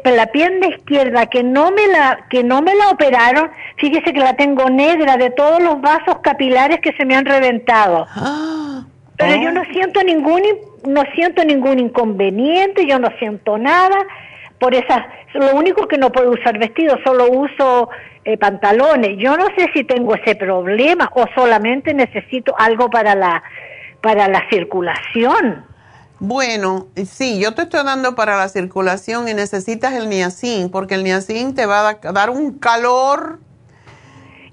pero 0.04 0.16
la 0.16 0.26
pierna 0.28 0.68
izquierda 0.68 1.26
que 1.28 1.44
no 1.44 1.72
me 1.72 1.88
la 1.88 2.26
que 2.30 2.44
no 2.44 2.62
me 2.62 2.74
la 2.76 2.90
operaron, 2.90 3.50
fíjese 3.78 4.12
que 4.14 4.20
la 4.20 4.36
tengo 4.36 4.70
negra 4.70 5.18
de 5.18 5.30
todos 5.30 5.62
los 5.62 5.80
vasos 5.82 6.20
capilares 6.24 6.80
que 6.82 6.94
se 6.94 7.06
me 7.06 7.16
han 7.16 7.26
reventado. 7.26 8.08
Pero 9.18 9.36
yo 9.36 9.52
no 9.52 9.64
siento 9.66 10.04
ningún 10.04 10.44
in- 10.44 10.94
no 10.94 11.04
siento 11.14 11.44
ningún 11.46 11.78
inconveniente, 11.80 12.88
yo 12.88 12.98
no 12.98 13.10
siento 13.20 13.58
nada. 13.58 13.98
Por 14.58 14.74
esas, 14.74 15.00
lo 15.34 15.56
único 15.56 15.88
que 15.88 15.98
no 15.98 16.12
puedo 16.12 16.32
usar 16.32 16.58
vestido, 16.58 16.98
solo 17.04 17.30
uso 17.30 17.90
eh, 18.26 18.38
pantalones. 18.38 19.18
Yo 19.18 19.36
no 19.38 19.46
sé 19.58 19.70
si 19.74 19.84
tengo 19.84 20.16
ese 20.16 20.36
problema 20.36 21.10
o 21.14 21.26
solamente 21.36 21.94
necesito 21.94 22.56
algo 22.58 22.90
para 22.90 23.14
la 23.16 23.44
para 24.02 24.28
la 24.28 24.44
circulación. 24.50 25.66
Bueno, 26.24 26.86
sí, 27.04 27.40
yo 27.42 27.56
te 27.56 27.64
estoy 27.64 27.84
dando 27.84 28.14
para 28.14 28.38
la 28.38 28.48
circulación 28.48 29.28
y 29.28 29.34
necesitas 29.34 29.96
el 29.96 30.08
niacin, 30.08 30.70
porque 30.70 30.94
el 30.94 31.04
niacin 31.04 31.56
te 31.56 31.66
va 31.66 31.80
a 31.80 31.94
da- 31.96 32.12
dar 32.12 32.30
un 32.30 32.60
calor. 32.60 33.40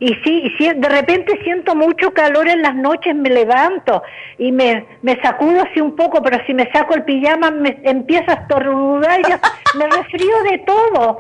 Y 0.00 0.14
sí, 0.24 0.50
sí, 0.56 0.66
de 0.74 0.88
repente 0.88 1.38
siento 1.44 1.74
mucho 1.74 2.14
calor 2.14 2.48
en 2.48 2.62
las 2.62 2.74
noches, 2.74 3.14
me 3.14 3.28
levanto 3.28 4.02
y 4.38 4.50
me, 4.50 4.86
me 5.02 5.20
sacudo 5.20 5.60
así 5.60 5.82
un 5.82 5.94
poco, 5.94 6.22
pero 6.22 6.38
si 6.46 6.54
me 6.54 6.72
saco 6.72 6.94
el 6.94 7.04
pijama 7.04 7.50
me 7.50 7.78
empiezo 7.84 8.30
a 8.30 8.34
estornudar 8.34 9.20
y 9.20 9.24
me 9.78 9.86
resfrío 9.88 10.42
de 10.50 10.58
todo. 10.66 11.18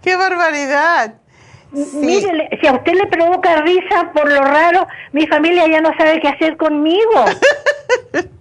¡Qué 0.00 0.16
barbaridad! 0.16 1.16
Mire, 1.72 2.32
le- 2.32 2.58
si 2.62 2.66
a 2.66 2.72
usted 2.72 2.94
le 2.94 3.06
provoca 3.08 3.60
risa 3.60 4.10
por 4.14 4.26
lo 4.32 4.40
raro, 4.40 4.86
mi 5.12 5.26
familia 5.26 5.66
ya 5.68 5.82
no 5.82 5.90
sabe 5.98 6.18
qué 6.20 6.28
hacer 6.28 6.56
conmigo. 6.56 7.26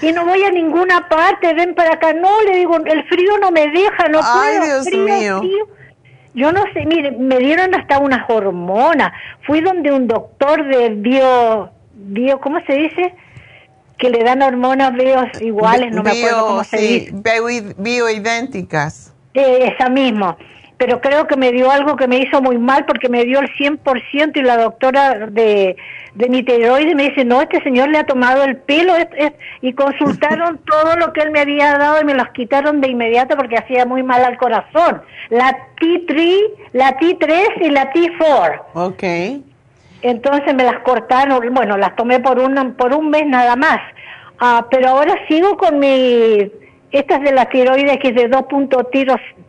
y 0.00 0.12
no 0.12 0.24
voy 0.24 0.42
a 0.44 0.50
ninguna 0.50 1.08
parte, 1.08 1.52
ven 1.54 1.74
para 1.74 1.94
acá. 1.94 2.12
No, 2.12 2.30
le 2.42 2.58
digo, 2.58 2.76
el 2.76 3.04
frío 3.08 3.38
no 3.40 3.50
me 3.50 3.68
deja, 3.68 4.08
no 4.08 4.20
Ay, 4.22 4.58
puedo. 4.58 4.64
Dios 4.64 4.84
frío, 4.88 5.04
mío. 5.04 5.38
frío. 5.40 5.68
Yo 6.34 6.50
no 6.52 6.62
sé, 6.72 6.86
mire, 6.86 7.10
me 7.12 7.38
dieron 7.38 7.74
hasta 7.74 7.98
unas 7.98 8.28
hormonas. 8.30 9.12
Fui 9.46 9.60
donde 9.60 9.92
un 9.92 10.06
doctor 10.08 10.64
de 10.66 10.88
bio, 10.90 11.70
bio, 11.94 12.40
¿cómo 12.40 12.58
se 12.66 12.72
dice? 12.74 13.14
Que 13.98 14.08
le 14.08 14.24
dan 14.24 14.40
hormonas 14.42 14.94
bio 14.94 15.22
iguales, 15.40 15.92
no 15.92 16.02
me 16.02 16.10
acuerdo 16.10 16.46
cómo 16.46 16.64
se 16.64 16.78
sí, 16.78 16.98
dice. 17.00 17.12
bio- 17.12 17.74
bioidénticas. 17.76 19.12
Eh, 19.34 19.74
esa 19.74 19.88
mismo. 19.90 20.36
Pero 20.84 21.00
creo 21.00 21.28
que 21.28 21.36
me 21.36 21.52
dio 21.52 21.70
algo 21.70 21.94
que 21.94 22.08
me 22.08 22.16
hizo 22.18 22.42
muy 22.42 22.58
mal 22.58 22.84
porque 22.86 23.08
me 23.08 23.24
dio 23.24 23.38
el 23.38 23.48
100% 23.54 24.32
y 24.34 24.42
la 24.42 24.56
doctora 24.56 25.28
de, 25.28 25.76
de 26.16 26.28
mi 26.28 26.42
tiroides 26.42 26.96
me 26.96 27.04
dice, 27.10 27.24
no, 27.24 27.40
este 27.40 27.62
señor 27.62 27.88
le 27.90 27.98
ha 27.98 28.04
tomado 28.04 28.42
el 28.42 28.56
pelo 28.56 28.96
es- 28.96 29.06
es-". 29.16 29.32
y 29.60 29.74
consultaron 29.74 30.58
todo 30.66 30.96
lo 30.96 31.12
que 31.12 31.20
él 31.20 31.30
me 31.30 31.38
había 31.38 31.78
dado 31.78 32.00
y 32.00 32.04
me 32.04 32.14
los 32.14 32.28
quitaron 32.30 32.80
de 32.80 32.88
inmediato 32.88 33.36
porque 33.36 33.58
hacía 33.58 33.86
muy 33.86 34.02
mal 34.02 34.24
al 34.24 34.36
corazón. 34.38 35.02
La 35.30 35.56
T3, 35.80 36.40
la 36.72 36.98
T3 36.98 37.44
y 37.60 37.70
la 37.70 37.92
T4. 37.92 38.62
Ok. 38.74 39.44
Entonces 40.02 40.52
me 40.52 40.64
las 40.64 40.80
cortaron, 40.80 41.54
bueno, 41.54 41.76
las 41.76 41.94
tomé 41.94 42.18
por 42.18 42.40
un, 42.40 42.74
por 42.74 42.92
un 42.92 43.08
mes 43.08 43.24
nada 43.28 43.54
más. 43.54 43.78
Ah, 44.40 44.66
pero 44.68 44.88
ahora 44.88 45.14
sigo 45.28 45.56
con 45.56 45.78
mi, 45.78 46.50
estas 46.90 47.20
de 47.20 47.30
la 47.30 47.44
tiroides 47.44 47.98
que 47.98 48.08
es 48.08 48.14
de 48.16 48.28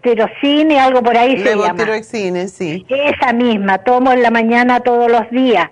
2.tirosine, 0.03 0.80
algo 0.80 1.01
por 1.01 1.17
ahí 1.17 1.38
se 1.38 1.49
llama. 1.51 1.63
Levotiroxine, 1.73 2.47
sí. 2.47 2.85
Esa 2.89 3.34
misma, 3.34 3.80
tomo 3.80 4.11
en 4.11 4.21
la 4.21 4.31
mañana 4.31 4.81
todos 4.81 5.09
los 5.11 5.30
días. 5.31 5.69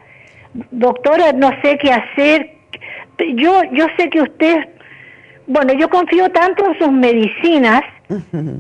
Doctora, 0.72 1.32
no 1.34 1.50
sé 1.62 1.78
qué 1.78 1.92
hacer. 1.92 2.58
Yo, 3.36 3.62
yo 3.72 3.86
sé 3.98 4.10
que 4.10 4.22
usted, 4.22 4.56
bueno, 5.48 5.74
yo 5.74 5.90
confío 5.90 6.30
tanto 6.30 6.66
en 6.66 6.78
sus 6.80 6.92
medicinas 6.92 7.82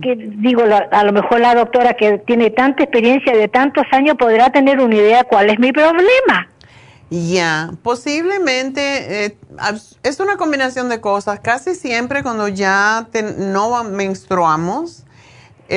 que 0.02 0.15
digo, 0.15 0.64
a 0.91 1.03
lo 1.03 1.11
mejor 1.11 1.41
la 1.41 1.53
doctora 1.56 1.93
que 1.95 2.19
tiene 2.19 2.52
tanta 2.52 2.84
experiencia 2.84 3.35
de 3.35 3.49
tantos 3.49 3.84
años 3.91 4.15
podrá 4.18 4.49
tener 4.49 4.80
una 4.80 4.95
idea 4.95 5.23
cuál 5.26 5.49
es 5.49 5.60
mi 5.60 5.73
problema. 5.73 6.48
Ya, 7.10 7.72
posiblemente 7.84 9.26
eh, 9.26 9.35
es 10.03 10.19
una 10.22 10.38
combinación 10.38 10.88
de 10.88 11.02
cosas. 11.02 11.41
Casi 11.41 11.76
siempre 11.76 12.23
cuando 12.23 12.48
ya 12.48 13.07
te- 13.11 13.23
no 13.38 13.84
menstruamos, 13.84 15.03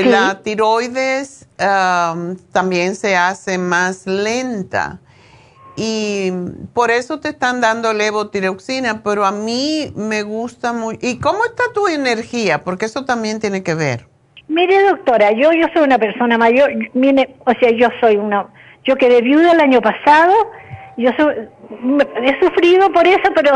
Sí. 0.02 0.08
la 0.08 0.40
tiroides 0.42 1.48
am, 1.58 2.36
también 2.52 2.96
se 2.96 3.16
hace 3.16 3.58
más 3.58 4.06
lenta. 4.06 5.00
Y 5.76 6.30
por 6.72 6.90
eso 6.90 7.18
te 7.18 7.30
están 7.30 7.60
dando 7.60 7.92
levotiroxina, 7.92 9.02
pero 9.02 9.24
a 9.24 9.32
mí 9.32 9.92
me 9.96 10.22
gusta 10.22 10.72
muy... 10.72 10.98
¿Y 11.02 11.18
cómo 11.18 11.44
está 11.44 11.64
tu 11.74 11.88
energía? 11.88 12.62
Porque 12.62 12.86
eso 12.86 13.04
también 13.04 13.40
tiene 13.40 13.62
que 13.64 13.74
ver. 13.74 14.06
Mire, 14.46 14.82
doctora, 14.88 15.32
yo 15.32 15.52
yo 15.52 15.66
soy 15.72 15.82
una 15.82 15.98
persona 15.98 16.36
mayor, 16.38 16.70
mire, 16.92 17.34
o 17.46 17.52
sea, 17.58 17.70
yo 17.70 17.88
soy 18.00 18.16
una, 18.16 18.46
yo 18.84 18.94
quedé 18.96 19.22
viuda 19.22 19.52
el 19.52 19.60
año 19.60 19.80
pasado, 19.80 20.32
yo 20.98 21.10
me- 21.80 22.06
he 22.22 22.38
sufrido 22.40 22.92
por 22.92 23.06
eso, 23.06 23.22
pero 23.34 23.52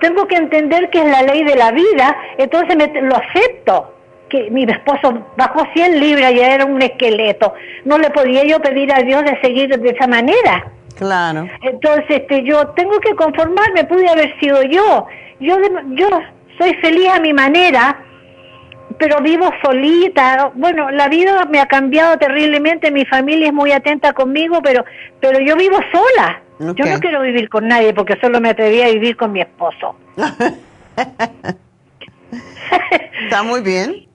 tengo 0.00 0.26
que 0.28 0.36
entender 0.36 0.88
que 0.90 1.00
es 1.00 1.06
la 1.10 1.22
ley 1.22 1.42
de 1.44 1.56
la 1.56 1.72
vida, 1.72 2.16
entonces 2.38 2.76
me, 2.76 2.86
lo 3.02 3.16
acepto. 3.16 3.90
Que 4.28 4.50
mi 4.50 4.64
esposo 4.64 5.26
bajó 5.36 5.66
100 5.74 6.00
libras 6.00 6.32
y 6.32 6.40
era 6.40 6.64
un 6.64 6.80
esqueleto. 6.82 7.54
No 7.84 7.98
le 7.98 8.10
podía 8.10 8.44
yo 8.44 8.60
pedir 8.60 8.92
a 8.92 9.00
Dios 9.00 9.22
de 9.22 9.40
seguir 9.40 9.68
de 9.68 9.90
esa 9.90 10.06
manera. 10.06 10.72
Claro. 10.96 11.48
Entonces, 11.62 12.04
este, 12.08 12.42
yo 12.44 12.68
tengo 12.68 12.98
que 13.00 13.14
conformarme, 13.14 13.84
pude 13.84 14.08
haber 14.08 14.38
sido 14.40 14.62
yo. 14.62 15.06
Yo, 15.40 15.56
yo 15.90 16.08
soy 16.58 16.74
feliz 16.74 17.08
a 17.08 17.20
mi 17.20 17.32
manera, 17.32 18.00
pero 18.98 19.20
vivo 19.20 19.50
solita. 19.62 20.52
Bueno, 20.54 20.90
la 20.90 21.08
vida 21.08 21.44
me 21.50 21.60
ha 21.60 21.66
cambiado 21.66 22.16
terriblemente, 22.16 22.90
mi 22.90 23.04
familia 23.04 23.48
es 23.48 23.52
muy 23.52 23.72
atenta 23.72 24.12
conmigo, 24.12 24.60
pero, 24.62 24.84
pero 25.20 25.40
yo 25.40 25.56
vivo 25.56 25.78
sola. 25.92 26.40
Yo 26.60 26.86
no 26.86 27.00
quiero 27.00 27.20
vivir 27.22 27.48
con 27.48 27.66
nadie 27.66 27.92
porque 27.92 28.16
solo 28.20 28.40
me 28.40 28.50
atreví 28.50 28.80
a 28.80 28.86
vivir 28.86 29.16
con 29.16 29.32
mi 29.32 29.40
esposo. 29.40 29.96
Está 33.24 33.42
muy 33.42 33.60
bien. 33.60 34.06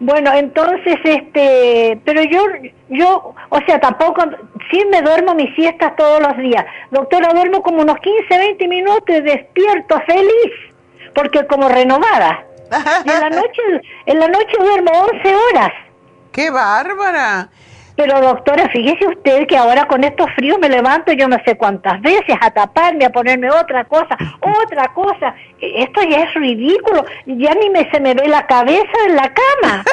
Bueno, 0.00 0.32
entonces, 0.32 0.98
este, 1.04 2.00
pero 2.06 2.22
yo, 2.22 2.40
yo, 2.88 3.34
o 3.50 3.60
sea, 3.66 3.78
tampoco, 3.78 4.24
sí 4.70 4.82
me 4.90 5.02
duermo 5.02 5.34
mis 5.34 5.54
siestas 5.54 5.94
todos 5.94 6.20
los 6.20 6.38
días. 6.38 6.64
Doctora, 6.90 7.34
duermo 7.34 7.62
como 7.62 7.82
unos 7.82 7.98
15, 7.98 8.38
20 8.38 8.68
minutos 8.68 9.04
y 9.08 9.20
despierto 9.20 10.00
feliz, 10.06 10.52
porque 11.14 11.46
como 11.46 11.68
renovada. 11.68 12.44
Y 13.04 13.10
en 13.10 13.20
la 13.20 13.30
noche, 13.30 13.62
en 14.06 14.20
la 14.20 14.28
noche 14.28 14.56
duermo 14.58 14.90
11 15.12 15.34
horas. 15.34 15.72
¡Qué 16.32 16.50
bárbara! 16.50 17.50
Pero 18.00 18.18
doctora, 18.18 18.66
fíjese 18.70 19.06
usted 19.08 19.46
que 19.46 19.58
ahora 19.58 19.86
con 19.86 20.02
estos 20.02 20.26
fríos 20.34 20.58
me 20.58 20.70
levanto 20.70 21.12
yo 21.12 21.28
no 21.28 21.36
sé 21.44 21.58
cuántas 21.58 22.00
veces 22.00 22.34
a 22.40 22.50
taparme, 22.50 23.04
a 23.04 23.10
ponerme 23.10 23.50
otra 23.50 23.84
cosa, 23.84 24.16
otra 24.40 24.88
cosa. 24.94 25.34
Esto 25.60 26.00
ya 26.08 26.22
es 26.22 26.32
ridículo. 26.32 27.04
Ya 27.26 27.54
ni 27.56 27.68
me 27.68 27.90
se 27.90 28.00
me 28.00 28.14
ve 28.14 28.26
la 28.26 28.46
cabeza 28.46 28.90
en 29.06 29.16
la 29.16 29.34
cama. 29.34 29.84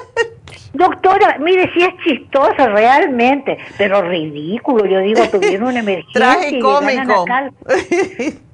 Doctora, 0.72 1.36
mire, 1.40 1.70
sí 1.74 1.82
es 1.82 1.94
chistoso 2.02 2.68
realmente, 2.68 3.58
pero 3.76 4.00
ridículo. 4.00 4.86
Yo 4.86 5.00
digo, 5.00 5.22
tuvieron 5.28 5.68
una 5.68 5.80
emergencia. 5.80 6.38
Tragicómico. 6.38 7.22
acá. 7.24 7.50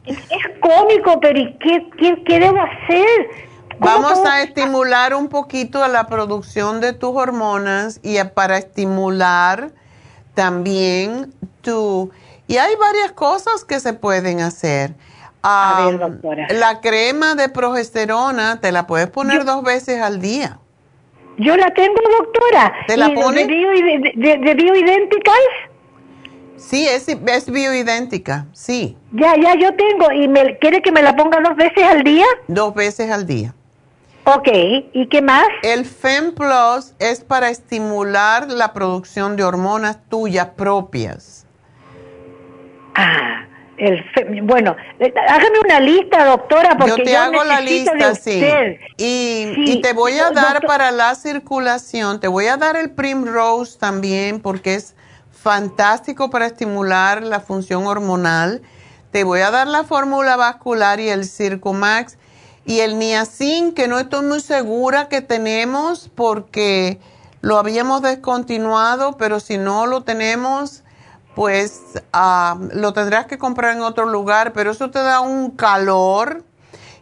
Es 0.04 0.58
cómico, 0.58 1.20
pero 1.20 1.38
¿y 1.38 1.52
qué, 1.60 1.86
qué, 1.96 2.20
qué 2.24 2.40
debo 2.40 2.58
hacer? 2.60 3.47
¿Cómo 3.80 3.92
Vamos 4.02 4.18
a 4.26 4.42
estimular 4.42 5.14
un 5.14 5.28
poquito 5.28 5.86
la 5.88 6.06
producción 6.06 6.80
de 6.80 6.92
tus 6.92 7.14
hormonas 7.14 8.00
y 8.02 8.18
a- 8.18 8.34
para 8.34 8.58
estimular 8.58 9.70
también 10.34 11.32
tu... 11.62 12.10
Y 12.46 12.56
hay 12.56 12.74
varias 12.76 13.12
cosas 13.12 13.64
que 13.64 13.78
se 13.80 13.92
pueden 13.92 14.40
hacer. 14.40 14.94
A 15.42 15.84
ver, 15.84 16.02
Am, 16.02 16.12
doctora. 16.12 16.46
La 16.50 16.80
crema 16.80 17.34
de 17.34 17.48
progesterona 17.48 18.60
te 18.60 18.72
la 18.72 18.86
puedes 18.86 19.08
poner 19.10 19.44
dos 19.44 19.62
veces 19.62 20.00
al 20.00 20.20
día. 20.20 20.58
Yo 21.36 21.56
la 21.56 21.72
tengo, 21.74 21.94
doctora. 22.18 22.72
¿Te 22.86 22.96
la 22.96 23.08
¿Y 23.08 23.14
de- 23.14 23.44
bio, 23.46 23.70
de, 23.70 24.12
de- 24.16 24.38
de 24.38 24.54
bioidénticas? 24.54 25.34
Sí, 26.56 26.86
es, 26.88 27.06
es 27.08 27.50
bioidéntica, 27.50 28.46
sí. 28.52 28.96
Ya, 29.12 29.36
ya, 29.40 29.54
yo 29.54 29.70
tengo. 29.76 30.10
¿Y 30.10 30.26
me, 30.26 30.58
quiere 30.58 30.82
que 30.82 30.90
me 30.90 31.02
la 31.02 31.14
ponga 31.14 31.38
dos 31.40 31.54
veces 31.56 31.84
al 31.84 32.02
día? 32.02 32.26
Dos 32.48 32.74
veces 32.74 33.10
al 33.12 33.26
día. 33.26 33.54
Ok, 34.36 34.48
¿y 34.92 35.06
qué 35.08 35.22
más? 35.22 35.46
El 35.62 35.86
FemPlus 35.86 36.92
es 36.98 37.20
para 37.20 37.48
estimular 37.48 38.50
la 38.50 38.74
producción 38.74 39.36
de 39.36 39.44
hormonas 39.44 39.98
tuyas 40.10 40.48
propias. 40.54 41.46
Ah, 42.94 43.46
el 43.78 44.04
fe- 44.12 44.26
bueno, 44.42 44.76
eh, 44.98 45.14
hágame 45.28 45.60
una 45.64 45.80
lista, 45.80 46.26
doctora, 46.26 46.76
porque 46.76 46.90
Yo 46.98 47.04
te 47.04 47.16
hago 47.16 47.42
la 47.44 47.56
de 47.56 47.62
lista, 47.62 48.14
sí. 48.16 48.44
Y, 48.98 49.52
Sí, 49.54 49.64
y 49.66 49.80
te 49.80 49.94
voy 49.94 50.18
a 50.18 50.30
dar 50.30 50.54
doctor- 50.54 50.66
para 50.66 50.90
la 50.90 51.14
circulación, 51.14 52.20
te 52.20 52.28
voy 52.28 52.48
a 52.48 52.58
dar 52.58 52.76
el 52.76 52.90
Primrose 52.90 53.78
también 53.78 54.40
porque 54.40 54.74
es 54.74 54.94
fantástico 55.30 56.28
para 56.28 56.44
estimular 56.46 57.22
la 57.22 57.40
función 57.40 57.86
hormonal. 57.86 58.60
Te 59.10 59.24
voy 59.24 59.40
a 59.40 59.50
dar 59.50 59.68
la 59.68 59.84
fórmula 59.84 60.36
vascular 60.36 61.00
y 61.00 61.08
el 61.08 61.24
Circumax 61.24 62.17
y 62.68 62.80
el 62.80 62.98
Niacin, 62.98 63.72
que 63.72 63.88
no 63.88 63.98
estoy 63.98 64.26
muy 64.26 64.42
segura 64.42 65.08
que 65.08 65.22
tenemos 65.22 66.10
porque 66.14 67.00
lo 67.40 67.58
habíamos 67.58 68.02
descontinuado, 68.02 69.16
pero 69.16 69.40
si 69.40 69.56
no 69.56 69.86
lo 69.86 70.02
tenemos, 70.02 70.82
pues 71.34 71.80
ah, 72.12 72.58
lo 72.74 72.92
tendrás 72.92 73.24
que 73.24 73.38
comprar 73.38 73.74
en 73.74 73.80
otro 73.80 74.04
lugar, 74.04 74.52
pero 74.52 74.72
eso 74.72 74.90
te 74.90 74.98
da 74.98 75.20
un 75.20 75.52
calor. 75.52 76.44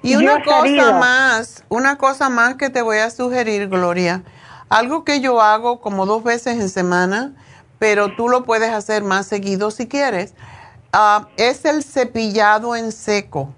Y 0.04 0.14
una 0.14 0.44
cosa 0.44 0.92
más, 1.00 1.64
una 1.68 1.98
cosa 1.98 2.28
más 2.28 2.54
que 2.54 2.70
te 2.70 2.80
voy 2.80 2.98
a 2.98 3.10
sugerir, 3.10 3.68
Gloria. 3.68 4.22
Algo 4.68 5.02
que 5.02 5.20
yo 5.20 5.40
hago 5.40 5.80
como 5.80 6.06
dos 6.06 6.22
veces 6.22 6.60
en 6.60 6.68
semana, 6.68 7.34
pero 7.80 8.14
tú 8.14 8.28
lo 8.28 8.44
puedes 8.44 8.70
hacer 8.70 9.02
más 9.02 9.26
seguido 9.26 9.72
si 9.72 9.88
quieres, 9.88 10.32
ah, 10.92 11.26
es 11.36 11.64
el 11.64 11.82
cepillado 11.82 12.76
en 12.76 12.92
seco. 12.92 13.52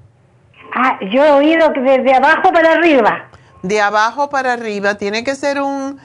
Ah, 0.75 0.99
yo 1.13 1.25
he 1.25 1.31
oído 1.33 1.73
que 1.73 1.81
desde 1.81 2.15
abajo 2.15 2.53
para 2.53 2.73
arriba. 2.73 3.29
De 3.63 3.81
abajo 3.81 4.31
para 4.31 4.53
arriba, 4.53 4.95
tiene 4.97 5.25
que 5.25 5.35
ser 5.35 5.61
un, 5.61 5.99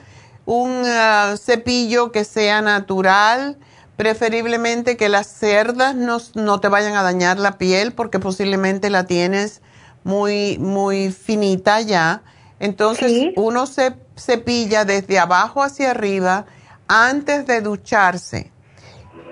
un 0.44 0.82
ah, 0.86 1.34
cepillo 1.38 2.10
que 2.12 2.24
sea 2.24 2.62
natural, 2.62 3.56
preferiblemente 3.96 4.96
que 4.96 5.08
las 5.08 5.26
cerdas 5.28 5.94
no, 5.94 6.18
no 6.34 6.60
te 6.60 6.68
vayan 6.68 6.94
a 6.96 7.02
dañar 7.02 7.38
la 7.38 7.58
piel 7.58 7.92
porque 7.92 8.18
posiblemente 8.18 8.90
la 8.90 9.04
tienes 9.04 9.62
muy, 10.02 10.58
muy 10.58 11.12
finita 11.12 11.80
ya. 11.80 12.22
Entonces 12.58 13.10
Sí. 13.12 13.32
uno 13.36 13.66
se 13.66 13.94
cepilla 14.16 14.84
desde 14.84 15.18
abajo 15.18 15.62
hacia 15.62 15.90
arriba 15.92 16.46
antes 16.88 17.46
de 17.46 17.60
ducharse. 17.60 18.50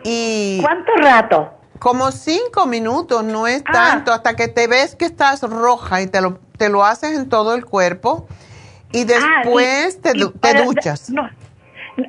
Y 0.05 0.61
¿Cuánto 0.63 0.93
rato? 0.97 1.51
Como 1.83 2.13
cinco 2.13 2.67
minutos, 2.67 3.25
no 3.25 3.49
es 3.49 3.63
Ah. 3.67 3.73
tanto, 3.73 4.13
hasta 4.13 4.37
que 4.37 4.47
te 4.47 4.69
ves 4.69 4.95
que 4.95 5.05
estás 5.05 5.43
roja 5.43 6.01
y 6.01 6.07
te 6.07 6.21
lo, 6.21 6.39
te 6.57 6.69
lo 6.69 6.85
haces 6.85 7.19
en 7.19 7.29
todo 7.29 7.55
el 7.55 7.65
cuerpo. 7.65 8.29
Y 8.93 9.03
después 9.03 9.97
Ah, 9.97 9.99
y- 9.99 10.01
te, 10.01 10.11
y 10.17 10.21
te 10.31 10.39
para- 10.39 10.63
duchas. 10.63 11.11
No, 11.11 11.29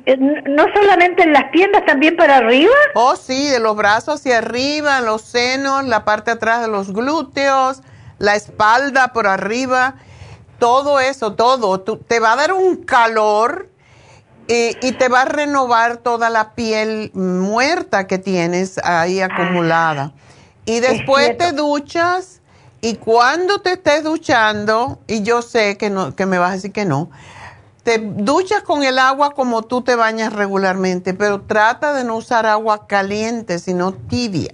eh, 0.06 0.16
no 0.16 0.66
solamente 0.72 1.24
en 1.24 1.32
las 1.32 1.50
piernas, 1.50 1.84
también 1.86 2.14
para 2.16 2.36
arriba. 2.36 2.72
Oh, 2.94 3.16
sí, 3.16 3.48
de 3.48 3.58
los 3.58 3.74
brazos 3.74 4.20
hacia 4.20 4.38
arriba, 4.38 5.00
los 5.00 5.22
senos, 5.22 5.82
la 5.84 6.04
parte 6.04 6.30
atrás 6.30 6.60
de 6.62 6.68
los 6.68 6.92
glúteos, 6.92 7.82
la 8.18 8.36
espalda 8.36 9.08
por 9.12 9.26
arriba, 9.26 9.96
todo 10.60 11.00
eso, 11.00 11.32
todo. 11.32 11.80
Tú- 11.80 11.96
te 11.96 12.20
va 12.20 12.32
a 12.32 12.36
dar 12.36 12.52
un 12.52 12.76
calor 12.84 13.68
y, 14.48 14.76
y 14.86 14.92
te 14.92 15.08
va 15.08 15.22
a 15.22 15.24
renovar 15.26 15.98
toda 15.98 16.30
la 16.30 16.54
piel 16.54 17.10
muerta 17.14 18.06
que 18.06 18.18
tienes 18.18 18.78
ahí 18.78 19.20
acumulada. 19.20 20.12
Y 20.66 20.80
después 20.80 21.36
te 21.36 21.52
duchas 21.52 22.40
y 22.84 22.96
cuando 22.96 23.60
te 23.60 23.72
estés 23.72 24.04
duchando, 24.04 24.98
y 25.06 25.22
yo 25.22 25.40
sé 25.40 25.78
que, 25.78 25.88
no, 25.88 26.14
que 26.14 26.26
me 26.26 26.36
vas 26.36 26.50
a 26.50 26.54
decir 26.56 26.70
que 26.70 26.84
no, 26.84 27.10
te 27.82 27.98
duchas 27.98 28.62
con 28.62 28.82
el 28.82 28.98
agua 28.98 29.30
como 29.30 29.62
tú 29.62 29.80
te 29.80 29.94
bañas 29.94 30.34
regularmente, 30.34 31.14
pero 31.14 31.40
trata 31.40 31.94
de 31.94 32.04
no 32.04 32.16
usar 32.16 32.44
agua 32.44 32.86
caliente, 32.86 33.58
sino 33.58 33.92
tibia. 33.94 34.52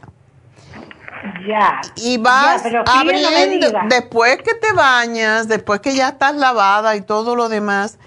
Ya. 1.45 1.81
Y 1.97 2.19
vas 2.19 2.63
Ya, 2.63 2.71
no 2.71 2.85
abriendo, 2.87 3.67
después 3.89 4.39
que 4.39 4.55
te 4.55 4.73
bañas, 4.75 5.49
después 5.49 5.81
que 5.81 5.97
ya 5.97 6.11
estás 6.11 6.37
lavada 6.37 6.95
y 6.95 7.01
todo 7.01 7.35
lo 7.35 7.49
demás, 7.49 7.99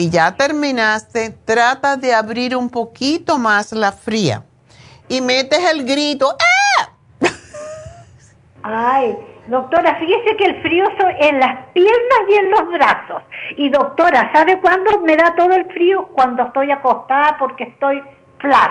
y 0.00 0.08
ya 0.08 0.34
terminaste, 0.34 1.30
trata 1.44 1.96
de 1.98 2.14
abrir 2.14 2.56
un 2.56 2.70
poquito 2.70 3.36
más 3.38 3.72
la 3.72 3.92
fría. 3.92 4.44
Y 5.08 5.20
metes 5.20 5.58
el 5.70 5.84
grito, 5.84 6.34
¡ah! 6.38 7.28
Ay, 8.62 9.16
doctora, 9.48 9.96
fíjese 9.98 10.36
que 10.36 10.44
el 10.44 10.62
frío 10.62 10.84
so- 10.98 11.08
en 11.28 11.38
las 11.40 11.66
piernas 11.72 12.20
y 12.30 12.34
en 12.34 12.50
los 12.50 12.68
brazos. 12.72 13.22
Y 13.56 13.68
doctora, 13.70 14.30
¿sabe 14.32 14.58
cuándo 14.60 15.00
me 15.00 15.16
da 15.16 15.34
todo 15.36 15.52
el 15.52 15.64
frío? 15.66 16.08
Cuando 16.14 16.44
estoy 16.44 16.70
acostada 16.70 17.36
porque 17.38 17.64
estoy 17.64 18.02
flat, 18.38 18.70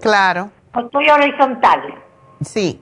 Claro, 0.00 0.50
o 0.74 0.80
estoy 0.80 1.08
horizontal. 1.08 1.94
sí. 2.40 2.80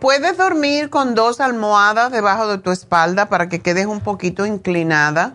Puedes 0.00 0.36
dormir 0.36 0.90
con 0.90 1.14
dos 1.14 1.40
almohadas 1.40 2.10
debajo 2.10 2.48
de 2.48 2.58
tu 2.58 2.70
espalda 2.70 3.28
para 3.28 3.48
que 3.48 3.60
quedes 3.62 3.86
un 3.86 4.00
poquito 4.00 4.44
inclinada 4.44 5.34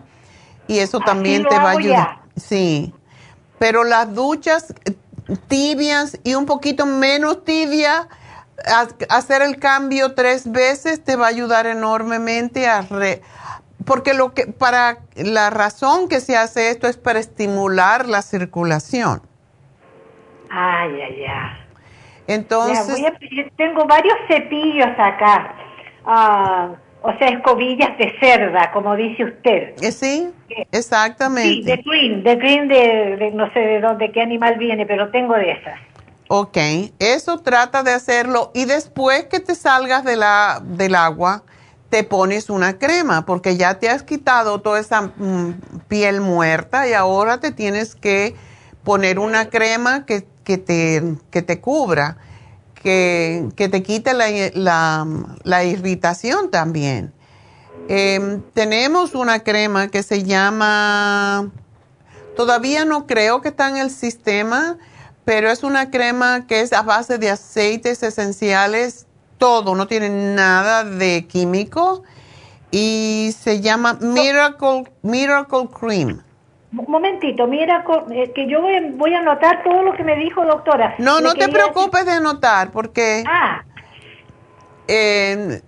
y 0.66 0.78
eso 0.78 1.00
también 1.00 1.44
te 1.46 1.58
va 1.58 1.70
a 1.70 1.72
ayudar. 1.78 2.18
Sí, 2.36 2.92
pero 3.58 3.84
las 3.84 4.14
duchas 4.14 4.74
eh, 4.84 4.94
tibias 5.48 6.18
y 6.24 6.34
un 6.34 6.46
poquito 6.46 6.86
menos 6.86 7.44
tibia, 7.44 8.08
ha- 8.66 8.88
hacer 9.16 9.42
el 9.42 9.58
cambio 9.58 10.14
tres 10.14 10.50
veces 10.50 11.02
te 11.04 11.16
va 11.16 11.26
a 11.26 11.28
ayudar 11.30 11.66
enormemente 11.66 12.66
a 12.68 12.82
re- 12.82 13.22
porque 13.84 14.14
lo 14.14 14.32
que 14.32 14.46
para 14.46 14.98
la 15.16 15.50
razón 15.50 16.08
que 16.08 16.20
se 16.20 16.36
hace 16.36 16.70
esto 16.70 16.86
es 16.86 16.96
para 16.96 17.18
estimular 17.18 18.08
la 18.08 18.22
circulación. 18.22 19.22
Ay, 20.50 21.00
ay, 21.00 21.24
ay. 21.24 21.58
Entonces, 22.28 22.86
Ya, 22.86 22.92
voy 22.94 23.06
a 23.06 23.18
pedir- 23.18 23.52
tengo 23.56 23.84
varios 23.86 24.14
cepillos 24.28 24.86
acá, 24.98 25.54
ah, 26.04 26.68
o 27.02 27.16
sea, 27.18 27.28
escobillas 27.28 27.96
de 27.98 28.12
cerda, 28.20 28.70
como 28.72 28.94
dice 28.96 29.24
usted. 29.24 29.74
eh, 29.80 29.92
sí, 29.92 30.30
Sí, 30.48 30.54
exactamente. 30.70 31.70
de 31.70 31.82
green, 31.82 32.22
de 32.22 32.36
green 32.36 32.68
de, 32.68 33.16
de 33.16 33.30
no 33.32 33.50
sé 33.52 33.60
de 33.60 33.80
dónde, 33.80 34.12
qué 34.12 34.20
animal 34.20 34.56
viene, 34.58 34.84
pero 34.86 35.10
tengo 35.10 35.34
de 35.34 35.52
esas. 35.52 35.78
Ok, 36.28 36.56
eso 36.98 37.38
trata 37.40 37.82
de 37.82 37.92
hacerlo 37.92 38.50
y 38.54 38.64
después 38.64 39.24
que 39.26 39.40
te 39.40 39.54
salgas 39.54 40.04
de 40.04 40.16
la, 40.16 40.60
del 40.62 40.94
agua, 40.94 41.42
te 41.90 42.04
pones 42.04 42.48
una 42.48 42.78
crema 42.78 43.26
porque 43.26 43.56
ya 43.58 43.78
te 43.78 43.90
has 43.90 44.02
quitado 44.02 44.60
toda 44.62 44.80
esa 44.80 45.02
mm, 45.02 45.58
piel 45.88 46.20
muerta 46.22 46.88
y 46.88 46.94
ahora 46.94 47.38
te 47.38 47.50
tienes 47.52 47.94
que 47.94 48.34
poner 48.82 49.18
una 49.18 49.50
crema 49.50 50.06
que, 50.06 50.24
que 50.44 50.56
te, 50.58 51.02
que 51.30 51.42
te 51.42 51.60
cubra, 51.60 52.16
que, 52.82 53.48
que 53.56 53.68
te 53.68 53.82
quite 53.82 54.12
la, 54.14 54.26
la- 54.54 55.06
la 55.44 55.64
irritación 55.64 56.50
también. 56.50 57.12
Em, 57.88 58.42
tenemos 58.54 59.14
una 59.14 59.40
crema 59.40 59.88
que 59.88 60.02
se 60.02 60.22
llama 60.22 61.50
Todavía 62.36 62.84
no 62.84 63.06
creo 63.06 63.40
que 63.42 63.48
está 63.48 63.68
en 63.68 63.76
el 63.76 63.90
sistema, 63.90 64.78
pero 65.24 65.50
es 65.50 65.62
una 65.62 65.90
crema 65.90 66.46
que 66.46 66.60
es 66.60 66.72
a 66.72 66.82
base 66.82 67.18
de 67.18 67.28
aceites 67.30 68.02
esenciales, 68.02 69.06
todo, 69.38 69.74
no 69.74 69.86
tiene 69.86 70.08
nada 70.08 70.82
de 70.84 71.26
químico 71.26 72.02
y 72.70 73.34
se 73.38 73.60
llama 73.60 73.98
Miracle, 74.00 74.84
Miracle 75.02 75.68
Cream. 75.78 76.22
Un 76.76 76.86
momentito, 76.88 77.46
mira, 77.46 77.84
que 78.34 78.48
yo 78.48 78.62
voy, 78.62 78.74
a- 78.76 78.82
voy 78.94 79.14
a 79.14 79.18
anotar 79.18 79.62
todo 79.62 79.82
lo 79.82 79.92
que 79.94 80.04
me 80.04 80.16
dijo 80.16 80.44
doctora. 80.44 80.94
No, 80.98 81.20
no 81.20 81.34
te 81.34 81.48
preocupes 81.48 82.06
de 82.06 82.12
anotar 82.12 82.70
porque 82.72 83.24
Ah. 83.26 83.62
eh, 84.88 85.60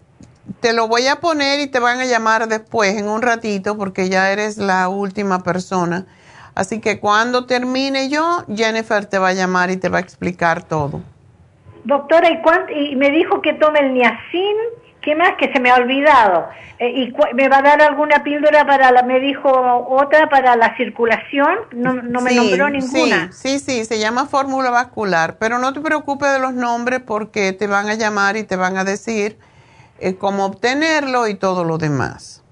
te 0.61 0.73
lo 0.73 0.89
voy 0.89 1.07
a 1.07 1.17
poner 1.17 1.61
y 1.61 1.67
te 1.67 1.79
van 1.79 2.01
a 2.01 2.05
llamar 2.07 2.49
después 2.49 2.97
en 2.97 3.09
un 3.09 3.23
ratito 3.23 3.77
porque 3.77 4.09
ya 4.09 4.31
eres 4.33 4.57
la 4.59 4.89
última 4.89 5.43
persona. 5.43 6.07
Así 6.55 6.81
que 6.81 7.01
cuando 7.01 7.47
termine 7.47 8.09
yo, 8.09 8.45
Jennifer 8.55 9.05
te 9.07 9.19
va 9.19 9.29
a 9.29 9.33
llamar 9.33 9.71
y 9.71 9.77
te 9.77 9.89
va 9.89 9.99
a 9.99 10.01
explicar 10.01 10.63
todo. 10.63 11.01
Doctora, 11.85 12.31
¿y, 12.31 12.41
cuánt- 12.43 12.71
y 12.75 12.97
me 12.97 13.11
dijo 13.11 13.43
que 13.43 13.53
tome 13.55 13.81
el 13.81 13.93
niacin, 13.93 14.57
¿qué 15.05 15.15
más? 15.15 15.35
Que 15.39 15.53
se 15.53 15.61
me 15.61 15.71
ha 15.71 15.77
olvidado. 15.77 16.49
Eh, 16.79 16.89
¿Y 16.89 17.15
me 17.35 17.49
va 17.49 17.59
a 17.59 17.63
dar 17.63 17.83
alguna 17.83 18.25
píldora 18.25 18.67
para 18.67 18.91
la, 18.91 19.03
me 19.03 19.21
dijo 19.21 19.49
otra 19.89 20.29
para 20.29 20.57
la 20.57 20.77
circulación? 20.77 21.59
No, 21.73 21.95
no 21.95 22.21
me 22.21 22.31
Sí, 22.31 22.37
nombró 22.37 22.71
ninguna. 22.71 23.31
Sí, 23.33 23.59
sí, 23.59 23.81
sí, 23.81 23.85
se 23.85 23.99
llama 23.99 24.27
fórmula 24.27 24.71
vascular, 24.71 25.37
pero 25.39 25.59
no 25.59 25.73
te 25.73 25.81
preocupes 25.81 26.33
de 26.33 26.41
los 26.41 26.55
nombres 26.55 27.01
porque 27.01 27.53
te 27.53 27.67
van 27.67 27.89
a 27.89 27.95
llamar 27.95 28.37
y 28.37 28.45
te 28.45 28.57
van 28.57 28.77
a 28.77 28.85
decir 28.85 29.39
eh, 30.01 30.17
cómo 30.17 30.47
obtenerlo 30.47 31.29
y 31.29 31.35
todo 31.35 31.65
lo 31.65 31.79
demás. 31.79 32.43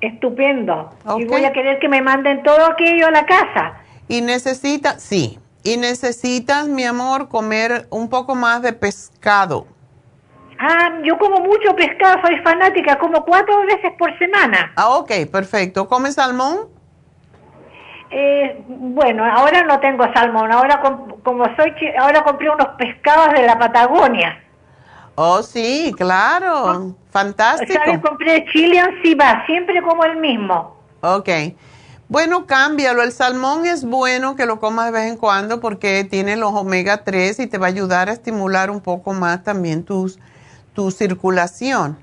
Estupendo. 0.00 0.90
Y 1.18 1.24
voy 1.24 1.44
a 1.44 1.52
querer 1.52 1.78
que 1.78 1.88
me 1.88 2.02
manden 2.02 2.42
todo 2.42 2.66
aquello 2.66 3.06
a 3.06 3.10
la 3.10 3.24
casa. 3.24 3.74
Y 4.06 4.20
necesitas, 4.20 5.02
sí, 5.02 5.38
y 5.62 5.78
necesitas, 5.78 6.68
mi 6.68 6.84
amor, 6.84 7.28
comer 7.28 7.86
un 7.88 8.10
poco 8.10 8.34
más 8.34 8.60
de 8.60 8.74
pescado. 8.74 9.66
Ah, 10.58 10.98
yo 11.02 11.18
como 11.18 11.40
mucho 11.40 11.74
pescado, 11.74 12.20
soy 12.24 12.36
fanática, 12.38 12.98
como 12.98 13.24
cuatro 13.24 13.62
veces 13.66 13.92
por 13.98 14.16
semana. 14.18 14.72
Ah, 14.76 14.90
ok, 14.90 15.10
perfecto. 15.30 15.88
¿Comes 15.88 16.14
salmón? 16.14 16.68
Eh, 18.10 18.62
bueno, 18.68 19.24
ahora 19.24 19.62
no 19.64 19.80
tengo 19.80 20.04
salmón, 20.12 20.52
ahora 20.52 20.80
com- 20.80 21.20
como 21.24 21.44
soy 21.56 21.74
chi- 21.78 21.92
ahora 21.98 22.22
compré 22.22 22.48
unos 22.50 22.68
pescados 22.78 23.32
de 23.32 23.42
la 23.42 23.58
Patagonia. 23.58 24.40
Oh, 25.16 25.42
sí, 25.42 25.92
claro. 25.96 26.94
Fantástico. 27.10 27.72
¿Sabes? 27.84 28.00
Compré 28.00 28.44
Chilean 28.52 28.90
Siba, 29.02 29.44
siempre 29.46 29.80
como 29.82 30.04
el 30.04 30.16
mismo. 30.16 30.76
Ok. 31.00 31.28
Bueno, 32.08 32.46
cámbialo. 32.46 33.02
El 33.02 33.12
salmón 33.12 33.64
es 33.66 33.84
bueno 33.84 34.36
que 34.36 34.46
lo 34.46 34.58
comas 34.60 34.86
de 34.86 34.92
vez 34.92 35.06
en 35.10 35.16
cuando 35.16 35.60
porque 35.60 36.04
tiene 36.04 36.36
los 36.36 36.52
omega 36.52 37.04
3 37.04 37.38
y 37.40 37.46
te 37.46 37.58
va 37.58 37.66
a 37.66 37.70
ayudar 37.70 38.08
a 38.08 38.12
estimular 38.12 38.70
un 38.70 38.80
poco 38.80 39.12
más 39.12 39.42
también 39.44 39.84
tus, 39.84 40.18
tu 40.74 40.90
circulación. 40.90 41.98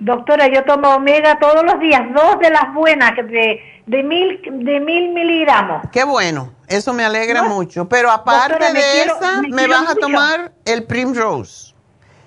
Doctora, 0.00 0.46
yo 0.48 0.64
tomo 0.64 0.90
omega 0.94 1.38
todos 1.40 1.64
los 1.64 1.80
días, 1.80 2.02
dos 2.14 2.38
de 2.40 2.50
las 2.50 2.72
buenas, 2.72 3.16
de, 3.16 3.60
de, 3.86 4.02
mil, 4.04 4.40
de 4.64 4.80
mil 4.80 5.10
miligramos. 5.12 5.82
Qué 5.90 6.04
bueno, 6.04 6.52
eso 6.68 6.92
me 6.92 7.04
alegra 7.04 7.42
No. 7.42 7.48
mucho. 7.48 7.88
Pero 7.88 8.10
aparte 8.10 8.50
Doctora, 8.54 8.72
de 8.72 8.80
quiero- 8.92 9.16
esa, 9.16 9.42
me 9.42 9.66
vas 9.66 9.90
a 9.90 9.94
tomar 9.96 10.52
el 10.64 10.84
Primrose. 10.84 11.74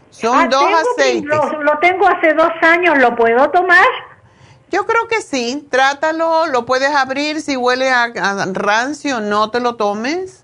Son 0.10 0.38
Ah, 0.38 0.48
dos 0.50 0.64
aceites. 0.66 1.22
Primrose, 1.22 1.58
Lo 1.64 1.78
tengo 1.80 2.06
hace 2.08 2.34
dos 2.34 2.52
años, 2.62 2.98
¿lo 2.98 3.16
puedo 3.16 3.50
tomar? 3.52 3.86
Yo 4.70 4.86
creo 4.86 5.08
que 5.08 5.22
sí, 5.22 5.66
trátalo, 5.72 6.48
lo 6.48 6.66
puedes 6.66 6.94
abrir, 6.94 7.42
si 7.42 7.56
huele 7.58 7.90
a, 7.90 8.04
a 8.04 8.46
rancio 8.54 9.20
no 9.22 9.50
te 9.50 9.60
lo 9.62 9.76
tomes, 9.76 10.44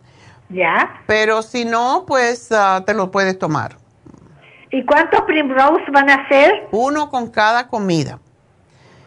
Ya. 0.49 1.01
pero 1.07 1.41
si 1.41 1.65
no, 1.65 2.05
pues 2.07 2.51
ah, 2.53 2.83
te 2.85 2.93
lo 2.93 3.11
puedes 3.11 3.37
tomar. 3.37 3.77
¿Y 4.71 4.83
cuántos 4.85 5.21
Primrose 5.21 5.83
van 5.91 6.09
a 6.09 6.27
ser? 6.27 6.67
Uno 6.71 7.09
con 7.09 7.31
cada 7.31 7.67
comida. 7.67 8.19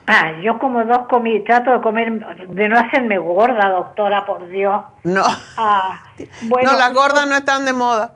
Ah, 0.07 0.33
yo 0.43 0.59
como 0.59 0.85
dos 0.85 1.07
comí, 1.09 1.41
trato 1.45 1.71
de 1.71 1.81
comer, 1.83 2.11
de 2.49 2.69
no 2.69 2.79
hacerme 2.79 3.19
gorda, 3.19 3.69
doctora, 3.69 4.27
por 4.27 4.49
Dios. 4.49 4.83
No, 5.05 5.23
Ah, 5.57 6.01
bueno, 6.43 6.73
no, 6.73 6.79
las 6.79 6.93
gordas 6.93 7.29
no 7.29 7.37
están 7.37 7.65
de 7.65 7.73
moda. 7.73 8.13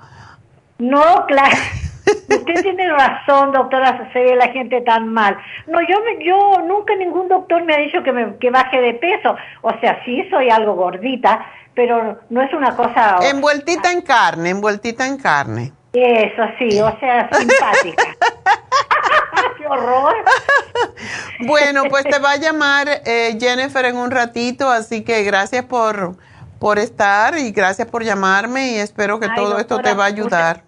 No, 0.79 1.25
claro. 1.27 1.57
Usted 2.29 2.63
tiene 2.63 2.89
razón, 2.91 3.53
doctora, 3.53 4.11
se 4.13 4.19
ve 4.19 4.35
la 4.35 4.49
gente 4.49 4.81
tan 4.81 5.09
mal. 5.13 5.39
No, 5.69 5.81
yo 5.83 5.97
me- 6.05 6.25
yo 6.25 6.63
nunca 6.67 6.97
ningún 6.97 7.29
doctor 7.29 7.63
me 7.65 7.75
ha 7.75 7.79
dicho 7.79 8.03
que 8.03 8.13
me 8.13 8.37
que 8.39 8.51
baje 8.51 8.81
de 8.81 8.95
peso. 8.95 9.37
O 9.63 9.71
sea, 9.81 10.03
sí 10.05 10.27
soy 10.31 10.51
algo 10.51 10.75
gordita, 10.75 11.47
pero 11.75 12.19
no 12.29 12.43
es 12.43 12.53
una 12.53 12.75
cosa 12.77 13.19
Envueltita 13.23 13.93
en 13.93 14.03
carne, 14.03 14.51
envueltita 14.51 15.07
en 15.07 15.17
carne. 15.17 15.73
Eso 16.03 16.43
sí, 16.59 16.81
o 16.81 16.99
sea, 16.99 17.29
simpática. 17.33 18.05
Qué 19.59 19.67
horror. 19.67 20.15
Bueno, 21.41 21.85
pues 21.89 22.05
te 22.05 22.19
va 22.19 22.33
a 22.33 22.37
llamar 22.37 22.89
eh, 23.05 23.37
Jennifer 23.39 23.85
en 23.85 23.97
un 23.97 24.11
ratito, 24.11 24.71
así 24.71 25.05
que 25.05 25.23
gracias 25.23 25.65
por, 25.65 26.17
por 26.59 26.79
estar 26.79 27.39
y 27.39 27.53
gracias 27.53 27.89
por 27.89 28.03
llamarme 28.03 28.73
y 28.73 28.75
espero 28.77 29.21
que 29.21 29.27
Ay, 29.27 29.37
todo 29.37 29.59
esto 29.59 29.79
te 29.81 29.95
va 29.95 30.05
a 30.05 30.09
ayudar. 30.09 30.63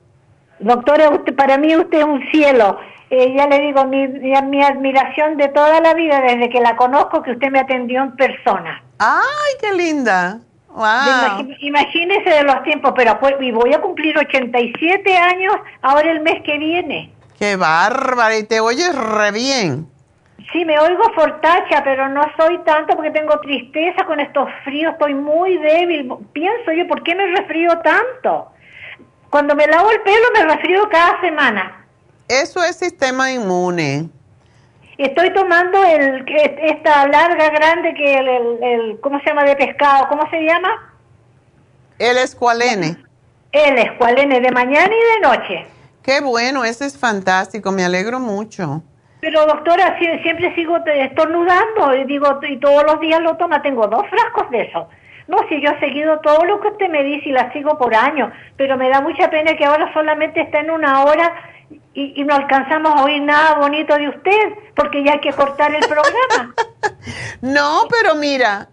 Doctora, 0.59 1.11
usted, 1.11 1.35
para 1.35 1.59
mí 1.59 1.77
usted 1.77 1.99
es 1.99 2.05
un 2.05 2.23
cielo. 2.31 2.79
Eh, 3.11 3.35
ya 3.37 3.47
le 3.47 3.61
digo, 3.61 3.85
mi, 3.85 4.09
mi, 4.09 4.33
mi 4.43 4.65
admiración 4.65 5.37
de 5.37 5.49
toda 5.49 5.81
la 5.81 5.95
vida, 5.95 6.21
desde 6.21 6.49
que 6.49 6.61
la 6.61 6.77
conozco, 6.77 7.23
que 7.23 7.33
usted 7.33 7.51
me 7.51 7.61
atendió 7.61 8.03
en 8.03 8.17
persona. 8.17 8.83
¡Ay, 8.99 9.55
qué 9.61 9.73
linda! 9.73 10.41
Imagínese 11.61 12.29
de 12.29 12.43
los 12.43 12.63
tiempos, 12.63 12.93
pero 12.95 13.19
pues, 13.19 13.35
y 13.41 13.51
voy 13.51 13.73
a 13.73 13.81
cumplir 13.81 14.17
87 14.19 15.17
años 15.17 15.55
ahora 15.83 16.11
el 16.11 16.21
mes 16.21 16.43
que 16.45 16.59
viene. 16.59 17.13
¡Qué 17.39 17.57
bárbara! 17.57 18.37
Y 18.37 18.45
te 18.45 18.61
oyes 18.61 18.95
re 18.95 19.31
bien. 19.33 19.89
Sí, 20.53 20.65
me 20.65 20.79
oigo 20.79 21.03
fortacha, 21.15 21.83
pero 21.83 22.09
no 22.09 22.23
soy 22.37 22.59
tanto 22.65 22.95
porque 22.95 23.11
tengo 23.11 23.39
tristeza 23.41 24.05
con 24.05 24.21
estos 24.21 24.49
fríos, 24.65 24.93
estoy 24.93 25.15
muy 25.15 25.59
débil. 25.59 26.13
Pienso 26.33 26.73
yo, 26.73 26.87
¿por 26.87 27.03
qué 27.03 27.15
me 27.15 27.27
resfrío 27.27 27.79
tanto? 27.79 28.53
Cuando 29.31 29.57
me 29.57 29.67
lavo 29.67 29.91
el 29.91 30.01
pelo 30.03 30.27
me 30.35 30.45
resfrío 30.45 30.89
cada 30.89 31.21
semana. 31.21 31.85
Eso 32.29 32.63
es 32.63 32.77
sistema 32.77 33.33
inmune. 33.33 34.09
Estoy 34.99 35.31
tomando 35.35 35.85
el 35.85 36.25
esta 36.63 37.07
larga, 37.09 37.51
grande, 37.51 37.93
que 37.95 38.15
el, 38.15 38.29
el, 38.63 39.01
¿cómo 39.01 39.21
se 39.21 39.27
llama? 39.27 39.45
De 39.45 39.55
pescado, 39.57 40.09
¿cómo 40.09 40.29
se 40.31 40.41
llama? 40.41 40.95
El 41.99 42.17
escualene. 42.17 42.97
El 43.53 43.79
escualene, 43.79 44.41
de 44.41 44.51
mañana 44.53 44.91
y 44.95 45.15
de 45.15 45.29
noche. 45.29 45.67
Qué 46.03 46.21
bueno, 46.21 46.65
ese 46.65 46.87
es 46.87 46.99
fantástico, 46.99 47.73
me 47.73 47.85
alegro 47.85 48.21
mucho. 48.21 48.83
Pero 49.21 49.45
doctora, 49.47 49.99
siempre 49.99 50.55
sigo 50.55 50.77
estornudando 50.87 51.95
y 51.97 52.05
digo, 52.05 52.39
y 52.49 52.59
todos 52.59 52.85
los 52.85 53.01
días 53.01 53.21
lo 53.21 53.37
toma, 53.37 53.61
tengo 53.61 53.87
dos 53.89 54.05
frascos 54.09 54.51
de 54.51 54.63
eso. 54.63 54.89
No, 55.27 55.39
si 55.49 55.61
yo 55.61 55.71
he 55.71 55.81
seguido 55.81 56.21
todo 56.21 56.45
lo 56.45 56.61
que 56.61 56.69
usted 56.69 56.89
me 56.89 57.03
dice 57.03 57.31
y 57.31 57.33
la 57.33 57.53
sigo 57.53 57.77
por 57.77 57.95
años, 57.95 58.31
pero 58.57 58.77
me 58.77 58.89
da 58.89 59.01
mucha 59.01 59.29
pena 59.29 59.57
que 59.57 59.65
ahora 59.65 59.93
solamente 59.93 60.41
está 60.41 60.61
en 60.61 60.71
una 60.71 61.05
hora 61.05 61.35
y, 61.97 62.25
no 62.25 62.35
alcanzamos 62.35 62.93
a 62.95 63.05
oír 63.05 63.23
nada 63.23 63.55
bonito 63.55 63.97
de 63.97 64.09
usted, 64.11 64.53
porque 64.75 65.03
ya 65.03 65.13
hay 65.13 65.21
que 65.21 65.33
cortar 65.33 65.75
el 65.75 65.81
programa. 65.81 66.55
no, 67.41 67.85
pero 67.89 68.15
mira, 68.15 68.69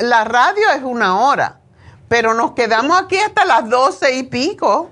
la 0.00 0.24
radio 0.24 0.62
es 0.74 0.82
una 0.82 1.20
hora, 1.20 1.60
pero 2.08 2.32
nos 2.32 2.52
quedamos 2.52 2.98
aquí 2.98 3.18
hasta 3.18 3.44
las 3.44 3.68
doce 3.68 4.16
y 4.16 4.22
pico. 4.22 4.90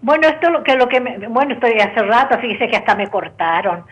Bueno, 0.00 0.28
esto 0.28 0.48
lo 0.48 0.64
que 0.64 0.76
lo 0.76 0.88
que 0.88 0.98
me, 0.98 1.28
bueno, 1.28 1.52
estoy 1.52 1.78
hace 1.78 2.02
rato, 2.02 2.38
fíjese 2.38 2.68
que 2.68 2.76
hasta 2.78 2.94
me 2.94 3.10
cortaron. 3.10 3.84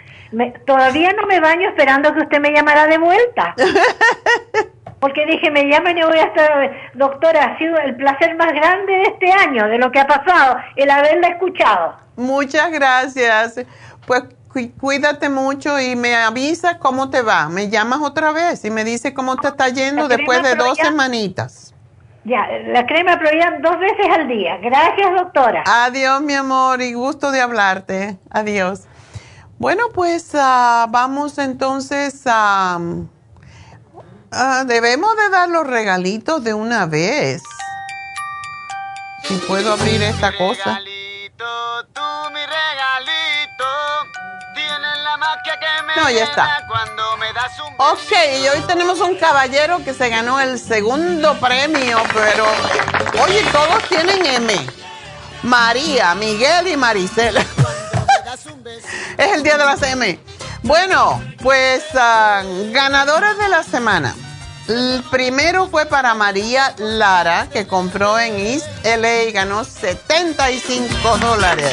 todavía 0.67 1.13
no 1.13 1.27
me 1.27 1.39
baño 1.39 1.69
esperando 1.69 2.15
que 2.15 2.21
usted 2.21 2.41
me 2.41 2.51
llamara 2.51 2.87
de 2.87 2.97
vuelta. 2.97 3.55
Porque 5.01 5.27
dije, 5.27 5.51
me 5.51 5.65
llaman 5.71 5.99
y 5.99 6.03
voy 6.03 6.19
a 6.19 6.25
estar, 6.25 6.73
doctora, 6.95 7.45
ha 7.45 7.59
sido 7.59 7.77
el 7.77 7.95
placer 7.95 8.35
más 8.37 8.53
grande 8.53 8.93
de 8.95 9.03
este 9.03 9.31
año, 9.31 9.69
de 9.69 9.79
lo 9.79 9.93
que 9.93 10.01
ha 10.01 10.07
pasado, 10.07 10.57
el 10.75 10.91
haberla 10.91 11.29
escuchado. 11.29 12.08
Muchas 12.19 12.73
gracias. 12.73 13.61
Pues 14.05 14.25
cuídate 14.81 15.29
mucho 15.29 15.79
y 15.79 15.95
me 15.95 16.17
avisa 16.17 16.79
cómo 16.79 17.11
te 17.11 17.23
va. 17.23 17.49
Me 17.49 17.69
llamas 17.71 18.01
otra 18.03 18.33
vez 18.33 18.65
y 18.65 18.71
me 18.71 18.83
dice 18.83 19.15
cómo 19.15 19.37
te 19.37 19.47
está 19.47 19.69
yendo 19.69 20.09
después 20.09 20.43
de 20.43 20.57
dos 20.57 20.77
semanitas. 20.77 21.75
Ya, 22.25 22.45
la 22.67 22.85
crema 22.87 23.19
Proyan 23.21 23.63
dos 23.63 23.79
veces 23.79 24.07
al 24.13 24.27
día. 24.27 24.57
Gracias, 24.59 25.13
doctora. 25.17 25.63
Adiós, 25.65 26.21
mi 26.23 26.35
amor, 26.35 26.83
y 26.83 26.93
gusto 26.93 27.31
de 27.31 27.41
hablarte. 27.41 28.19
Adiós. 28.31 28.89
Bueno, 29.59 29.85
pues 29.95 30.33
ah, 30.35 30.87
vamos 30.91 31.39
entonces 31.39 32.23
a... 32.27 32.81
Ah, 34.33 34.65
debemos 34.67 35.17
de 35.17 35.31
dar 35.31 35.49
los 35.49 35.67
regalitos 35.67 36.43
de 36.43 36.53
una 36.53 36.87
vez. 36.87 37.43
Si 39.23 39.35
puedo 39.47 39.73
abrir 39.73 40.03
esta 40.03 40.37
cosa. 40.37 40.81
No, 45.97 46.11
ya 46.11 46.25
está. 46.25 46.67
Ok, 47.79 48.13
y 48.41 48.49
hoy 48.49 48.61
tenemos 48.67 49.01
un 49.01 49.17
caballero 49.17 49.83
que 49.85 49.95
se 49.95 50.09
ganó 50.09 50.41
el 50.41 50.59
segundo 50.59 51.39
premio, 51.39 52.03
pero 52.15 52.47
oye, 53.25 53.43
todos 53.53 53.83
tienen 53.89 54.25
M. 54.25 54.67
María, 55.43 56.15
Miguel 56.15 56.69
y 56.69 56.77
Maricela. 56.77 57.41
es 59.19 59.33
el 59.33 59.43
día 59.43 59.57
de 59.57 59.65
las 59.65 59.83
M. 59.83 60.19
Bueno, 60.63 61.23
pues 61.43 61.85
uh, 61.95 62.73
ganadores 62.73 63.39
de 63.39 63.49
la 63.49 63.63
semana. 63.63 64.15
El 64.69 65.03
primero 65.11 65.67
fue 65.69 65.87
para 65.87 66.13
María 66.13 66.75
Lara, 66.77 67.49
que 67.51 67.67
compró 67.67 68.19
en 68.19 68.39
East 68.39 68.67
LA 68.85 69.23
y 69.25 69.33
ganó 69.33 69.65
75 69.65 71.19
dólares. 71.19 71.73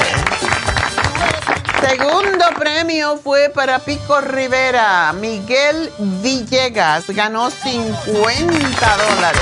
Segundo 1.81 2.45
premio 2.57 3.17
fue 3.17 3.49
para 3.49 3.79
Pico 3.79 4.21
Rivera. 4.21 5.11
Miguel 5.11 5.91
Villegas 5.99 7.07
ganó 7.09 7.51
50 7.51 8.97
dólares. 8.97 9.41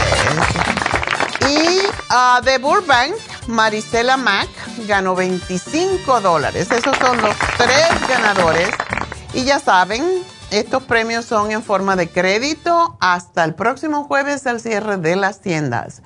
Y 1.47 1.79
uh, 2.11 2.43
de 2.43 2.57
Burbank, 2.57 3.13
Marisela 3.45 4.17
Mack 4.17 4.49
ganó 4.87 5.13
25 5.13 6.21
dólares. 6.21 6.71
Esos 6.71 6.97
son 6.97 7.21
los 7.21 7.35
tres 7.57 8.07
ganadores. 8.09 8.69
Y 9.33 9.43
ya 9.43 9.59
saben, 9.59 10.23
estos 10.53 10.83
premios 10.83 11.25
son 11.25 11.51
en 11.51 11.63
forma 11.63 11.95
de 11.95 12.09
crédito 12.09 12.95
hasta 12.99 13.43
el 13.43 13.55
próximo 13.55 14.03
jueves 14.03 14.45
al 14.45 14.59
cierre 14.59 14.97
de 14.97 15.15
las 15.15 15.41
tiendas. 15.41 16.03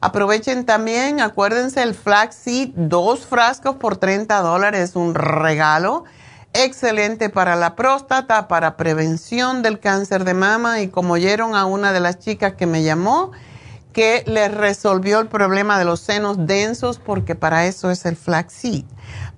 Aprovechen 0.00 0.64
también, 0.64 1.20
acuérdense, 1.20 1.82
el 1.82 1.94
flaxseed, 1.94 2.70
dos 2.76 3.26
frascos 3.26 3.74
por 3.74 3.96
30 3.96 4.40
dólares, 4.40 4.94
un 4.94 5.16
regalo 5.16 6.04
excelente 6.52 7.28
para 7.28 7.56
la 7.56 7.74
próstata, 7.74 8.46
para 8.46 8.76
prevención 8.76 9.62
del 9.62 9.80
cáncer 9.80 10.22
de 10.22 10.34
mama 10.34 10.80
y 10.80 10.88
como 10.88 11.14
oyeron 11.14 11.56
a 11.56 11.64
una 11.64 11.92
de 11.92 11.98
las 11.98 12.20
chicas 12.20 12.54
que 12.54 12.66
me 12.66 12.84
llamó, 12.84 13.32
que 13.92 14.22
le 14.26 14.48
resolvió 14.48 15.20
el 15.20 15.28
problema 15.28 15.78
de 15.78 15.84
los 15.84 16.00
senos 16.00 16.46
densos 16.46 16.98
porque 16.98 17.34
para 17.34 17.66
eso 17.66 17.90
es 17.90 18.04
el 18.04 18.16
flaxseed 18.16 18.84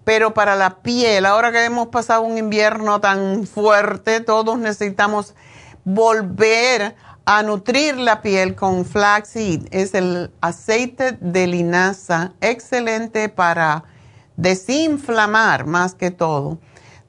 pero 0.05 0.35
para 0.35 0.57
la 0.57 0.83
piel, 0.83 1.27
ahora 1.27 1.53
que 1.53 1.65
hemos 1.65 1.89
pasado 1.89 2.23
un 2.23 2.39
invierno 2.39 3.01
tan 3.01 3.47
fuerte, 3.47 4.21
todos 4.21 4.59
necesitamos 4.59 5.35
volver 5.85 6.97
a 7.25 7.43
nutrir 7.43 7.97
la 7.97 8.23
piel 8.23 8.55
con 8.55 8.85
flaxseed. 8.85 9.69
Es 9.71 9.95
el 9.95 10.33
aceite 10.41 11.13
de 11.21 11.47
linaza, 11.47 12.33
excelente 12.41 13.29
para 13.29 13.85
desinflamar 14.37 15.67
más 15.67 15.95
que 15.95 16.11
todo. 16.11 16.59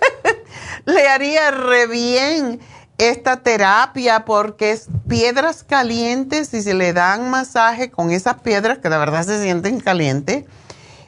le 0.86 1.08
haría 1.08 1.52
re 1.52 1.86
bien 1.88 2.60
esta 2.98 3.38
terapia 3.38 4.26
porque 4.26 4.72
es 4.72 4.88
piedras 5.08 5.64
calientes 5.64 6.54
y 6.54 6.62
se 6.62 6.74
le 6.74 6.94
dan 6.94 7.30
masaje 7.30 7.90
con 7.90 8.12
esas 8.12 8.42
piedras 8.42 8.78
que 8.80 8.90
de 8.90 8.98
verdad 8.98 9.24
se 9.24 9.42
sienten 9.42 9.80
calientes, 9.80 10.46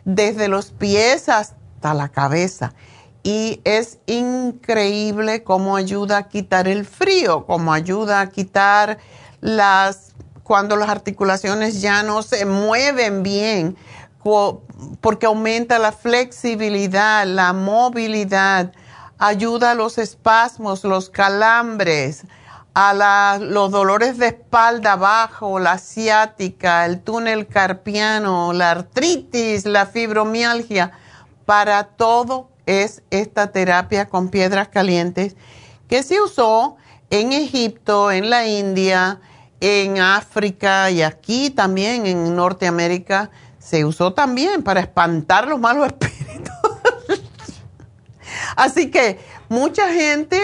desde 0.03 0.47
los 0.47 0.71
pies 0.71 1.29
hasta 1.29 1.93
la 1.93 2.09
cabeza. 2.09 2.73
Y 3.23 3.61
es 3.63 3.97
increíble 4.05 5.43
cómo 5.43 5.75
ayuda 5.75 6.17
a 6.17 6.27
quitar 6.27 6.67
el 6.67 6.85
frío, 6.85 7.45
cómo 7.45 7.73
ayuda 7.73 8.21
a 8.21 8.29
quitar 8.29 8.99
las 9.41 10.13
cuando 10.43 10.75
las 10.75 10.89
articulaciones 10.89 11.81
ya 11.81 12.03
no 12.03 12.21
se 12.21 12.45
mueven 12.45 13.23
bien, 13.23 13.75
porque 15.01 15.25
aumenta 15.25 15.79
la 15.79 15.91
flexibilidad, 15.91 17.25
la 17.25 17.51
movilidad, 17.51 18.71
ayuda 19.17 19.71
a 19.71 19.75
los 19.75 19.97
espasmos, 19.97 20.83
los 20.83 21.09
calambres, 21.09 22.23
a 22.73 23.37
los 23.39 23.71
dolores 23.71 24.17
de 24.17 24.27
espalda 24.27 24.97
bajo, 24.97 25.59
la 25.59 25.77
ciática, 25.77 26.85
el 26.85 27.01
túnel 27.01 27.47
carpiano, 27.47 28.51
la 28.51 28.71
artritis, 28.71 29.65
la 29.65 29.85
fibromialgia, 29.85 30.91
para 31.45 31.83
todo 31.85 32.49
es 32.65 33.03
esta 33.11 33.51
terapia 33.51 34.09
con 34.09 34.29
piedras 34.29 34.67
calientes 34.67 35.35
que 35.87 36.03
se 36.03 36.21
usó 36.21 36.75
en 37.09 37.31
Egipto, 37.31 38.11
en 38.11 38.29
la 38.29 38.47
India, 38.47 39.21
en 39.61 39.99
África 39.99 40.91
y 40.91 41.01
aquí 41.01 41.49
también 41.49 42.05
en 42.05 42.35
Norteamérica. 42.35 43.29
Se 43.59 43.85
usó 43.85 44.13
también 44.13 44.63
para 44.63 44.81
espantar 44.81 45.47
los 45.47 45.59
malos 45.59 45.87
espíritus. 45.99 46.14
Así 48.55 48.91
que 48.91 49.19
mucha 49.49 49.91
gente, 49.91 50.39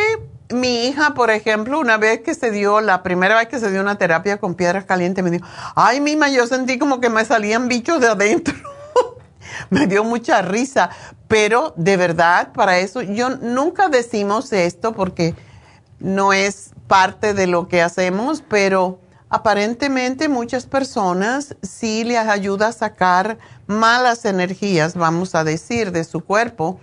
mi 0.50 0.88
hija, 0.88 1.14
por 1.14 1.30
ejemplo, 1.32 1.80
una 1.80 1.98
vez 1.98 2.22
que 2.22 2.34
se 2.34 2.52
dio, 2.52 2.82
la 2.82 3.04
primera 3.04 3.36
vez 3.36 3.48
que 3.48 3.60
se 3.60 3.72
dio 3.72 3.82
una 3.82 3.98
terapia 3.98 4.38
con 4.38 4.56
piedras 4.56 4.86
calientes, 4.86 5.24
me 5.24 5.32
dijo, 5.32 5.46
ay, 5.76 6.02
mima, 6.02 6.30
yo 6.30 6.46
sentí 6.48 6.78
como 6.78 7.00
que 7.00 7.10
me 7.10 7.24
salían 7.26 7.68
bichos 7.68 8.00
de 8.02 8.08
adentro. 8.08 8.56
me 9.70 9.88
dio 9.88 10.04
mucha 10.04 10.42
risa, 10.42 10.90
pero 11.28 11.74
de 11.78 11.98
verdad, 11.98 12.52
para 12.54 12.80
eso, 12.80 13.02
yo 13.02 13.30
nunca 13.30 13.90
decimos 13.90 14.52
esto 14.52 14.94
porque 14.94 15.36
no 16.00 16.34
es 16.34 16.72
parte 16.88 17.34
de 17.34 17.48
lo 17.48 17.68
que 17.68 17.82
hacemos, 17.82 18.44
pero 18.48 19.00
aparentemente 19.30 20.28
muchas 20.28 20.66
personas 20.66 21.56
sí 21.62 22.04
les 22.04 22.18
ayuda 22.18 22.68
a 22.68 22.72
sacar 22.74 23.38
malas 23.66 24.26
energías, 24.26 24.96
vamos 24.96 25.36
a 25.36 25.44
decir, 25.44 25.92
de 25.92 26.04
su 26.04 26.22
cuerpo. 26.22 26.80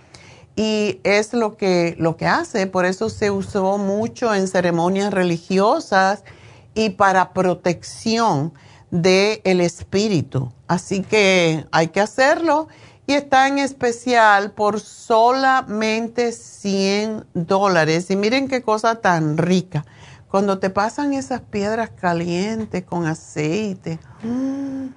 Y 0.59 0.99
es 1.05 1.31
lo 1.31 1.55
que, 1.55 1.95
lo 1.99 2.17
que 2.17 2.27
hace, 2.27 2.67
por 2.67 2.85
eso 2.85 3.09
se 3.09 3.31
usó 3.31 3.77
mucho 3.77 4.35
en 4.35 4.45
ceremonias 4.49 5.13
religiosas 5.13 6.25
y 6.73 6.89
para 6.89 7.31
protección 7.31 8.51
del 8.91 9.39
el 9.45 9.61
espíritu. 9.61 10.51
Así 10.67 11.01
que 11.01 11.65
hay 11.71 11.87
que 11.87 12.01
hacerlo 12.01 12.67
y 13.07 13.13
está 13.13 13.47
en 13.47 13.59
especial 13.59 14.51
por 14.51 14.81
solamente 14.81 16.33
100 16.33 17.25
dólares. 17.33 18.11
Y 18.11 18.17
miren 18.17 18.49
qué 18.49 18.61
cosa 18.61 18.95
tan 18.95 19.37
rica. 19.37 19.85
Cuando 20.27 20.59
te 20.59 20.69
pasan 20.69 21.13
esas 21.13 21.39
piedras 21.39 21.91
calientes 21.91 22.83
con 22.83 23.05
aceite. 23.05 23.97
Mm, 24.23 24.87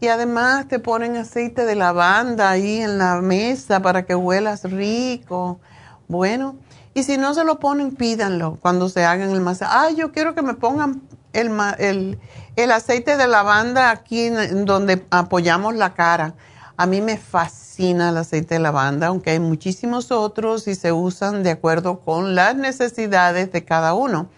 y 0.00 0.08
además 0.08 0.66
te 0.66 0.78
ponen 0.78 1.16
aceite 1.16 1.66
de 1.66 1.74
lavanda 1.74 2.50
ahí 2.50 2.80
en 2.80 2.96
la 2.98 3.20
mesa 3.20 3.80
para 3.80 4.06
que 4.06 4.14
huelas 4.14 4.64
rico. 4.64 5.60
Bueno, 6.08 6.56
y 6.94 7.02
si 7.02 7.18
no 7.18 7.34
se 7.34 7.44
lo 7.44 7.60
ponen, 7.60 7.94
pídanlo 7.94 8.58
cuando 8.60 8.88
se 8.88 9.04
hagan 9.04 9.30
el 9.30 9.42
masaje. 9.42 9.72
Ay, 9.76 9.96
yo 9.96 10.10
quiero 10.10 10.34
que 10.34 10.42
me 10.42 10.54
pongan 10.54 11.02
el, 11.34 12.18
el, 12.56 12.72
aceite 12.72 13.16
de 13.16 13.28
lavanda 13.28 13.90
aquí 13.90 14.30
donde 14.30 15.04
apoyamos 15.10 15.74
la 15.74 15.94
cara. 15.94 16.34
A 16.78 16.86
mí 16.86 17.02
me 17.02 17.18
fascina 17.18 18.08
el 18.08 18.16
aceite 18.16 18.54
de 18.54 18.60
lavanda, 18.60 19.08
aunque 19.08 19.30
hay 19.30 19.38
muchísimos 19.38 20.10
otros 20.10 20.66
y 20.66 20.74
se 20.74 20.92
usan 20.92 21.42
de 21.42 21.50
acuerdo 21.50 22.00
con 22.00 22.34
las 22.34 22.56
necesidades 22.56 23.52
de 23.52 23.66
cada 23.66 23.92
uno. 23.92 24.30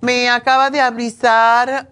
Me 0.00 0.30
acaba 0.30 0.70
de 0.70 0.80
avisar 0.80 1.90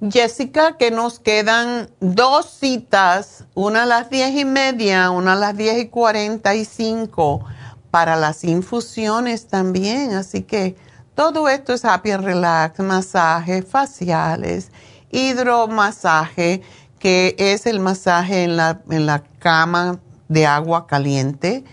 Jessica 0.00 0.78
que 0.78 0.90
nos 0.90 1.18
quedan 1.18 1.90
dos 2.00 2.46
citas, 2.58 3.44
una 3.54 3.82
a 3.82 3.86
las 3.86 4.08
diez 4.08 4.34
y 4.34 4.46
media, 4.46 5.10
una 5.10 5.34
a 5.34 5.36
las 5.36 5.56
diez 5.56 5.78
y 5.78 5.88
cuarenta 5.88 6.54
y 6.54 6.64
cinco, 6.64 7.44
para 7.90 8.16
las 8.16 8.44
infusiones 8.44 9.48
también. 9.48 10.14
Así 10.14 10.42
que 10.42 10.76
todo 11.14 11.48
esto 11.50 11.74
es 11.74 11.84
Happy 11.84 12.16
Relax, 12.16 12.78
masajes 12.78 13.66
faciales, 13.66 14.70
hidromasaje, 15.10 16.62
que 16.98 17.34
es 17.38 17.66
el 17.66 17.80
masaje 17.80 18.44
en 18.44 18.56
la, 18.56 18.80
en 18.88 19.04
la 19.04 19.22
cama 19.38 20.00
de 20.28 20.46
agua 20.46 20.86
caliente. 20.86 21.64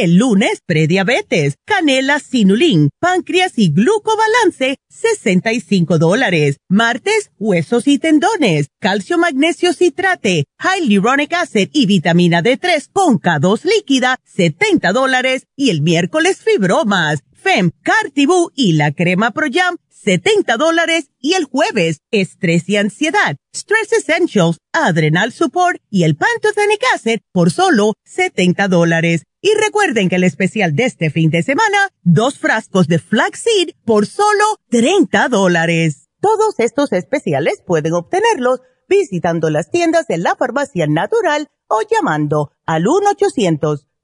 El 0.00 0.16
lunes, 0.16 0.62
prediabetes, 0.64 1.56
canela 1.66 2.20
sinulín, 2.20 2.88
páncreas 3.00 3.52
y 3.56 3.68
glucobalance, 3.68 4.78
65 4.88 5.98
dólares. 5.98 6.56
Martes, 6.70 7.32
huesos 7.38 7.86
y 7.86 7.98
tendones, 7.98 8.68
calcio 8.80 9.18
magnesio 9.18 9.74
citrate, 9.74 10.46
hyaluronic 10.58 11.34
acid 11.34 11.68
y 11.74 11.84
vitamina 11.84 12.42
D3 12.42 12.88
con 12.90 13.20
K2 13.20 13.64
líquida, 13.64 14.16
70 14.24 14.90
dólares. 14.94 15.44
Y 15.54 15.68
el 15.68 15.82
miércoles, 15.82 16.38
fibromas, 16.38 17.20
FEM, 17.34 17.70
Cartibú 17.82 18.52
y 18.54 18.72
la 18.72 18.92
crema 18.92 19.32
Pro 19.32 19.48
Jam, 19.52 19.76
70 19.90 20.56
dólares 20.56 21.10
y 21.20 21.34
el 21.34 21.44
jueves, 21.44 22.00
estrés 22.10 22.70
y 22.70 22.76
ansiedad, 22.76 23.36
Stress 23.54 23.92
Essentials, 23.92 24.56
Adrenal 24.72 25.30
Support 25.32 25.82
y 25.90 26.04
el 26.04 26.16
Pantothenic 26.16 26.82
Acid 26.94 27.18
por 27.32 27.50
solo 27.50 27.92
70 28.04 28.68
dólares. 28.68 29.24
Y 29.42 29.54
recuerden 29.54 30.10
que 30.10 30.16
el 30.16 30.24
especial 30.24 30.76
de 30.76 30.84
este 30.84 31.08
fin 31.08 31.30
de 31.30 31.42
semana, 31.42 31.88
dos 32.02 32.38
frascos 32.38 32.88
de 32.88 32.98
flaxseed 32.98 33.70
por 33.86 34.04
solo 34.06 34.44
30 34.68 35.28
dólares. 35.28 36.10
Todos 36.20 36.60
estos 36.60 36.92
especiales 36.92 37.62
pueden 37.66 37.94
obtenerlos 37.94 38.60
visitando 38.86 39.48
las 39.48 39.70
tiendas 39.70 40.06
de 40.08 40.18
la 40.18 40.36
farmacia 40.36 40.86
natural 40.86 41.48
o 41.68 41.80
llamando 41.90 42.52
al 42.66 42.84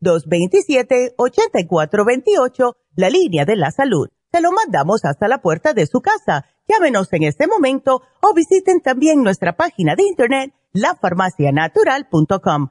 1-800-227-8428, 0.00 2.76
la 2.94 3.10
línea 3.10 3.44
de 3.44 3.56
la 3.56 3.70
salud. 3.70 4.08
Se 4.32 4.40
lo 4.40 4.52
mandamos 4.52 5.04
hasta 5.04 5.28
la 5.28 5.42
puerta 5.42 5.74
de 5.74 5.86
su 5.86 6.00
casa. 6.00 6.46
Llámenos 6.66 7.12
en 7.12 7.24
este 7.24 7.46
momento 7.46 8.00
o 8.22 8.32
visiten 8.32 8.80
también 8.80 9.22
nuestra 9.22 9.54
página 9.54 9.96
de 9.96 10.04
internet, 10.04 10.54
lafarmacianatural.com 10.72 12.70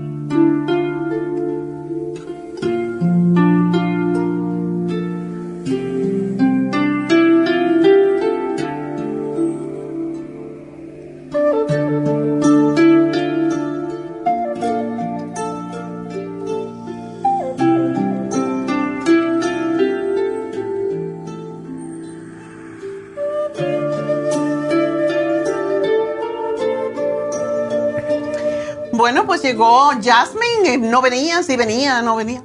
Pues 29.31 29.43
llegó 29.43 29.91
Jasmine, 29.91 30.73
eh, 30.73 30.77
no 30.77 31.01
venía, 31.01 31.41
sí 31.41 31.55
venía, 31.55 32.01
no 32.01 32.17
venía, 32.17 32.43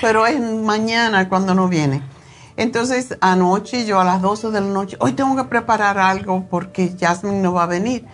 pero 0.00 0.26
es 0.26 0.40
mañana 0.40 1.28
cuando 1.28 1.54
no 1.54 1.68
viene. 1.68 2.02
Entonces, 2.56 3.18
anoche 3.20 3.84
yo 3.84 4.00
a 4.00 4.04
las 4.04 4.22
12 4.22 4.52
de 4.52 4.62
la 4.62 4.68
noche, 4.68 4.96
hoy 5.00 5.12
tengo 5.12 5.36
que 5.36 5.44
preparar 5.44 5.98
algo 5.98 6.46
porque 6.48 6.96
Jasmine 6.98 7.42
no 7.42 7.52
va 7.52 7.64
a 7.64 7.66
venir. 7.66 8.06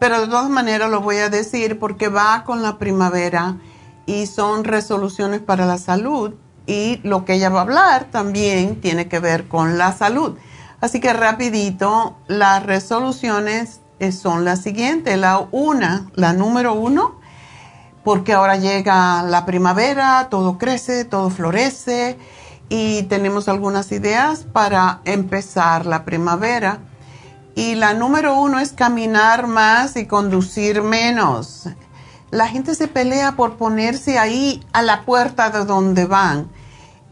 Pero 0.00 0.20
de 0.22 0.26
todas 0.26 0.50
maneras 0.50 0.90
lo 0.90 1.02
voy 1.02 1.18
a 1.18 1.28
decir 1.28 1.78
porque 1.78 2.08
va 2.08 2.42
con 2.42 2.62
la 2.62 2.78
primavera 2.78 3.58
y 4.06 4.26
son 4.26 4.64
resoluciones 4.64 5.38
para 5.38 5.66
la 5.66 5.78
salud 5.78 6.34
y 6.66 6.98
lo 7.04 7.24
que 7.24 7.34
ella 7.34 7.48
va 7.48 7.60
a 7.60 7.62
hablar 7.62 8.06
también 8.10 8.80
tiene 8.80 9.06
que 9.06 9.20
ver 9.20 9.46
con 9.46 9.78
la 9.78 9.92
salud. 9.92 10.36
Así 10.80 10.98
que 10.98 11.12
rapidito, 11.12 12.16
las 12.26 12.66
resoluciones 12.66 13.82
son 14.10 14.44
las 14.44 14.62
siguientes. 14.62 15.16
La 15.18 15.46
una, 15.52 16.10
la 16.14 16.32
número 16.32 16.72
uno, 16.72 17.19
porque 18.10 18.32
ahora 18.32 18.56
llega 18.56 19.22
la 19.22 19.46
primavera, 19.46 20.26
todo 20.30 20.58
crece, 20.58 21.04
todo 21.04 21.30
florece 21.30 22.18
y 22.68 23.04
tenemos 23.04 23.48
algunas 23.48 23.92
ideas 23.92 24.44
para 24.52 25.00
empezar 25.04 25.86
la 25.86 26.04
primavera. 26.04 26.80
Y 27.54 27.76
la 27.76 27.94
número 27.94 28.36
uno 28.36 28.58
es 28.58 28.72
caminar 28.72 29.46
más 29.46 29.94
y 29.94 30.06
conducir 30.06 30.82
menos. 30.82 31.68
La 32.32 32.48
gente 32.48 32.74
se 32.74 32.88
pelea 32.88 33.36
por 33.36 33.54
ponerse 33.54 34.18
ahí 34.18 34.66
a 34.72 34.82
la 34.82 35.02
puerta 35.02 35.50
de 35.50 35.64
donde 35.64 36.04
van 36.04 36.48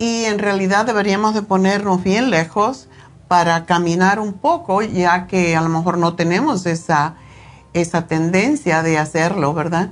y 0.00 0.24
en 0.24 0.40
realidad 0.40 0.84
deberíamos 0.84 1.32
de 1.32 1.42
ponernos 1.42 2.02
bien 2.02 2.28
lejos 2.28 2.88
para 3.28 3.66
caminar 3.66 4.18
un 4.18 4.32
poco, 4.32 4.82
ya 4.82 5.28
que 5.28 5.54
a 5.54 5.60
lo 5.60 5.68
mejor 5.68 5.96
no 5.96 6.16
tenemos 6.16 6.66
esa, 6.66 7.14
esa 7.72 8.08
tendencia 8.08 8.82
de 8.82 8.98
hacerlo, 8.98 9.54
¿verdad? 9.54 9.90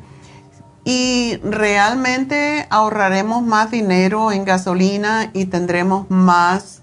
Y 0.88 1.38
realmente 1.42 2.64
ahorraremos 2.70 3.42
más 3.42 3.72
dinero 3.72 4.30
en 4.30 4.44
gasolina 4.44 5.30
y 5.32 5.46
tendremos 5.46 6.08
más 6.10 6.82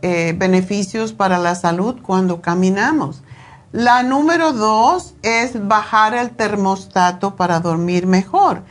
eh, 0.00 0.34
beneficios 0.34 1.12
para 1.12 1.36
la 1.36 1.54
salud 1.54 1.96
cuando 2.00 2.40
caminamos. 2.40 3.22
La 3.70 4.02
número 4.04 4.54
dos 4.54 5.12
es 5.20 5.68
bajar 5.68 6.14
el 6.14 6.30
termostato 6.30 7.36
para 7.36 7.60
dormir 7.60 8.06
mejor. 8.06 8.62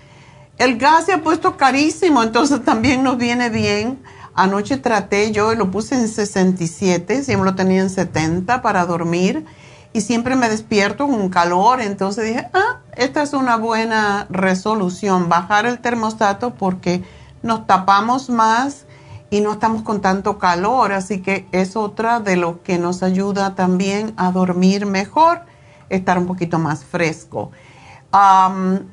El 0.57 0.79
gas 0.79 1.05
se 1.05 1.13
ha 1.13 1.21
puesto 1.21 1.57
carísimo, 1.57 2.23
entonces 2.23 2.65
también 2.65 3.03
nos 3.03 3.19
viene 3.19 3.51
bien. 3.51 4.01
Anoche 4.33 4.77
traté, 4.77 5.31
yo 5.31 5.53
lo 5.53 5.69
puse 5.69 5.93
en 5.93 6.07
67, 6.07 7.23
siempre 7.23 7.51
lo 7.51 7.55
tenía 7.55 7.81
en 7.81 7.91
70 7.91 8.63
para 8.63 8.87
dormir 8.87 9.45
y 9.93 10.01
siempre 10.01 10.35
me 10.35 10.49
despierto 10.49 11.07
con 11.07 11.30
calor, 11.30 11.81
entonces 11.81 12.26
dije, 12.26 12.47
ah, 12.53 12.80
esta 12.95 13.22
es 13.22 13.34
una 13.34 13.57
buena 13.57 14.26
resolución, 14.30 15.27
bajar 15.27 15.65
el 15.65 15.80
termostato 15.80 16.53
porque 16.55 17.03
nos 17.43 17.68
tapamos 17.68 18.30
más 18.30 18.85
y 19.30 19.41
no 19.41 19.53
estamos 19.53 19.81
con 19.81 20.01
tanto 20.01 20.38
calor, 20.38 20.91
así 20.93 21.22
que 21.22 21.47
es 21.51 21.76
otra 21.76 22.19
de 22.19 22.35
lo 22.35 22.61
que 22.63 22.77
nos 22.77 23.03
ayuda 23.03 23.55
también 23.55 24.13
a 24.18 24.31
dormir 24.31 24.85
mejor, 24.85 25.41
estar 25.89 26.18
un 26.18 26.27
poquito 26.27 26.59
más 26.59 26.84
fresco. 26.84 27.51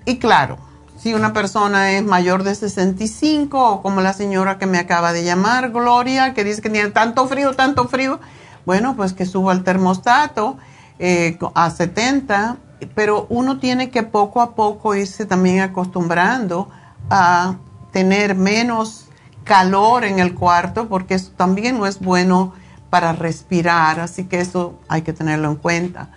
y 0.04 0.18
claro, 0.18 0.58
si 0.96 1.14
una 1.14 1.32
persona 1.32 1.92
es 1.92 2.04
mayor 2.04 2.42
de 2.42 2.56
65 2.56 3.70
o 3.70 3.82
como 3.82 4.00
la 4.00 4.12
señora 4.12 4.58
que 4.58 4.66
me 4.66 4.78
acaba 4.78 5.12
de 5.12 5.22
llamar, 5.22 5.70
Gloria, 5.70 6.34
que 6.34 6.42
dice 6.42 6.60
que 6.60 6.70
tiene 6.70 6.90
tanto 6.90 7.26
frío, 7.28 7.54
tanto 7.54 7.86
frío, 7.86 8.18
bueno, 8.66 8.96
pues 8.96 9.12
que 9.12 9.24
suba 9.24 9.52
el 9.52 9.62
termostato 9.62 10.56
eh, 10.98 11.38
a 11.54 11.70
70, 11.70 12.56
pero 12.94 13.26
uno 13.28 13.58
tiene 13.58 13.90
que 13.90 14.02
poco 14.02 14.40
a 14.40 14.54
poco 14.54 14.94
irse 14.94 15.26
también 15.26 15.60
acostumbrando 15.60 16.68
a 17.10 17.56
tener 17.92 18.34
menos 18.34 19.06
calor 19.44 20.04
en 20.04 20.18
el 20.18 20.34
cuarto 20.34 20.88
porque 20.88 21.14
eso 21.14 21.32
también 21.36 21.78
no 21.78 21.86
es 21.86 22.00
bueno 22.00 22.52
para 22.90 23.12
respirar, 23.12 24.00
así 24.00 24.24
que 24.24 24.40
eso 24.40 24.78
hay 24.88 25.02
que 25.02 25.12
tenerlo 25.12 25.50
en 25.50 25.56
cuenta 25.56 26.10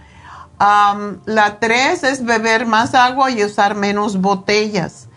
la 1.26 1.58
tres 1.60 2.03
es 2.03 2.24
beber 2.24 2.66
más 2.66 2.94
agua 2.94 3.32
y 3.32 3.44
usar 3.44 3.76
menos 3.76 4.22
botellas. 4.22 5.08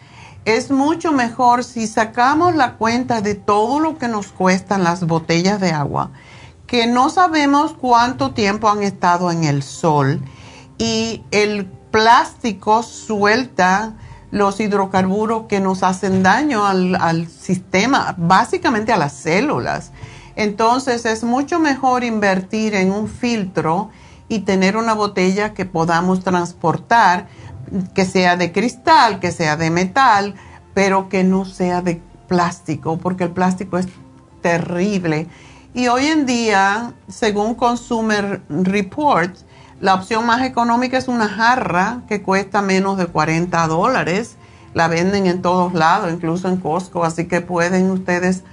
Es 0.45 0.71
mucho 0.71 1.13
mejor 1.13 1.65
si 1.65 1.87
sacamos 1.87 2.55
la 2.55 2.75
cuenta 2.75 3.21
de 3.21 3.35
todo 3.35 3.81
lo 3.81 3.99
que 3.99 4.09
nos 4.09 4.29
cuestan 4.29 4.85
las 4.85 5.07
botellas 5.07 5.61
de 5.61 5.73
agua, 5.73 6.11
que 6.75 6.89
no 6.89 7.09
sabemos 7.09 7.73
cuánto 7.73 8.33
tiempo 8.33 8.69
han 8.69 8.83
estado 8.83 9.31
en 9.31 9.45
el 9.45 9.63
sol 9.63 10.21
y 10.77 11.23
el 11.31 11.67
plástico 11.67 12.83
suelta 12.83 13.95
los 14.33 14.59
hidrocarburos 14.59 15.45
que 15.47 15.61
nos 15.61 15.85
hacen 15.85 16.25
daño 16.25 16.67
al, 16.67 16.97
al, 16.97 17.29
sistema, 17.29 18.17
básicamente 18.19 18.93
a 18.93 18.97
las 18.97 19.13
células. 19.13 19.93
Entonces 20.35 21.05
es 21.05 21.23
mucho 21.23 21.61
mejor 21.61 22.03
invertir 22.03 22.75
en 22.75 22.91
un 22.91 23.07
filtro 23.07 23.91
y 24.29 24.41
tener 24.41 24.77
una 24.77 24.95
botella 24.95 25.55
que 25.55 25.67
podamos 25.67 26.25
transportar, 26.25 27.29
que 27.95 28.05
sea 28.05 28.37
de 28.37 28.51
cristal, 28.51 29.21
que 29.21 29.31
sea 29.31 29.57
de 29.57 29.71
metal, 29.71 30.35
pero 30.75 31.09
que 31.09 31.23
no 31.23 31.45
sea 31.45 31.83
de 31.83 32.03
plástico, 32.27 32.97
porque 32.97 33.23
el 33.23 33.31
plástico 33.31 33.79
es 33.79 33.87
terrible. 34.43 35.29
Y 35.75 35.89
hoy 35.89 36.07
en 36.07 36.25
día, 36.25 36.93
según 37.09 37.57
Consumer 37.57 38.41
Reports, 38.49 39.45
la 39.81 39.95
opción 39.95 40.25
más 40.25 40.43
económica 40.43 40.97
es 40.97 41.09
una 41.09 41.29
jarra 41.29 42.03
que 42.09 42.23
cuesta 42.23 42.63
menos 42.63 42.97
de 42.97 43.09
40 43.09 43.67
dólares. 43.67 44.37
La 44.73 44.87
venden 44.87 45.27
en 45.27 45.43
todos 45.43 45.75
lados, 45.75 46.13
incluso 46.13 46.49
en 46.49 46.59
Costco, 46.59 47.05
así 47.05 47.27
que 47.27 47.41
pueden 47.41 47.91
ustedes 47.91 48.45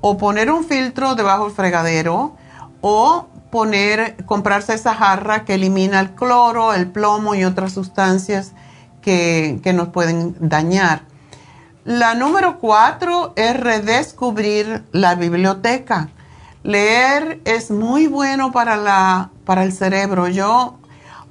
o 0.00 0.16
poner 0.16 0.50
un 0.50 0.64
filtro 0.64 1.14
debajo 1.14 1.44
del 1.44 1.54
fregadero 1.54 2.36
o 2.80 3.28
poner, 3.50 4.24
comprarse 4.24 4.72
esa 4.72 4.94
jarra 4.94 5.44
que 5.44 5.54
elimina 5.54 6.00
el 6.00 6.14
cloro, 6.14 6.72
el 6.72 6.90
plomo 6.90 7.34
y 7.34 7.44
otras 7.44 7.72
sustancias 7.72 8.52
que, 9.02 9.60
nos 9.74 9.88
pueden 9.88 10.36
dañar. 10.40 11.02
La 11.84 12.14
número 12.14 12.58
cuatro 12.58 13.34
es 13.36 13.60
redescubrir 13.60 14.84
la 14.92 15.16
biblioteca. 15.16 16.08
Leer 16.62 17.40
es 17.44 17.70
muy 17.70 18.06
bueno 18.06 18.52
para, 18.52 18.76
la, 18.76 19.30
para 19.44 19.64
el 19.64 19.72
cerebro. 19.72 20.28
Yo, 20.28 20.78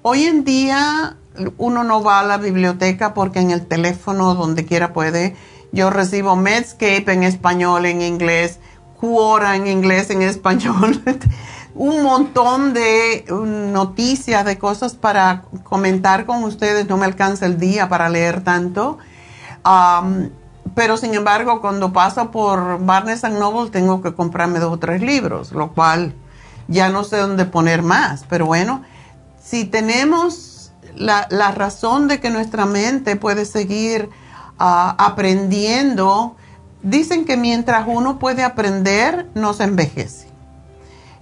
hoy 0.02 0.24
en 0.24 0.44
día, 0.44 1.16
uno 1.58 1.84
no 1.84 2.04
va 2.04 2.20
a 2.20 2.24
la 2.24 2.38
biblioteca 2.38 3.14
porque 3.14 3.40
en 3.40 3.52
el 3.52 3.66
teléfono, 3.66 4.36
donde 4.36 4.66
quiera 4.66 4.92
puede. 4.94 5.36
Yo 5.72 5.90
recibo 5.90 6.36
Medscape 6.36 7.12
en 7.14 7.24
español, 7.24 7.86
en 7.86 8.02
inglés, 8.02 8.60
Quora 9.00 9.56
en 9.56 9.68
inglés, 9.68 10.10
en 10.10 10.22
español. 10.22 11.02
un 11.76 12.04
montón 12.04 12.74
de 12.74 13.26
um, 13.32 13.72
noticias, 13.72 14.46
de 14.46 14.58
cosas 14.58 14.96
para 14.96 15.44
comentar 15.64 16.26
con 16.26 16.44
ustedes. 16.44 16.88
No 16.88 16.98
me 16.98 17.06
alcanza 17.06 17.46
el 17.46 17.58
día 17.58 17.88
para 17.88 18.10
leer 18.10 18.44
tanto. 18.44 18.98
Pero 20.76 20.98
sin 20.98 21.14
embargo, 21.14 21.62
cuando 21.62 21.94
paso 21.94 22.32
por 22.32 22.84
Barnes 22.86 23.24
Noble 23.24 23.72
tengo 23.72 24.02
que 24.02 24.14
comprarme 24.14 24.60
dos 24.60 24.74
o 24.74 24.80
tres 24.80 25.02
libros, 25.02 25.52
lo 25.52 25.74
cual 25.74 26.14
ya 26.68 26.90
no 26.90 27.04
sé 27.04 27.18
dónde 27.18 27.46
poner 27.46 27.82
más. 27.82 28.26
Pero 28.30 28.46
bueno, 28.46 28.84
si 29.44 29.66
tenemos 29.66 30.72
la, 30.96 31.28
razón 31.52 32.08
de 32.08 32.20
que 32.20 32.30
nuestra 32.30 32.66
mente 32.66 33.16
puede 33.16 33.46
seguir 33.46 34.10
uh, 34.60 34.94
aprendiendo, 34.98 36.36
dicen 36.84 37.26
que 37.26 37.38
mientras 37.38 37.86
uno 37.88 38.20
puede 38.20 38.44
aprender, 38.44 39.30
no 39.34 39.54
se 39.54 39.64
envejece 39.64 40.32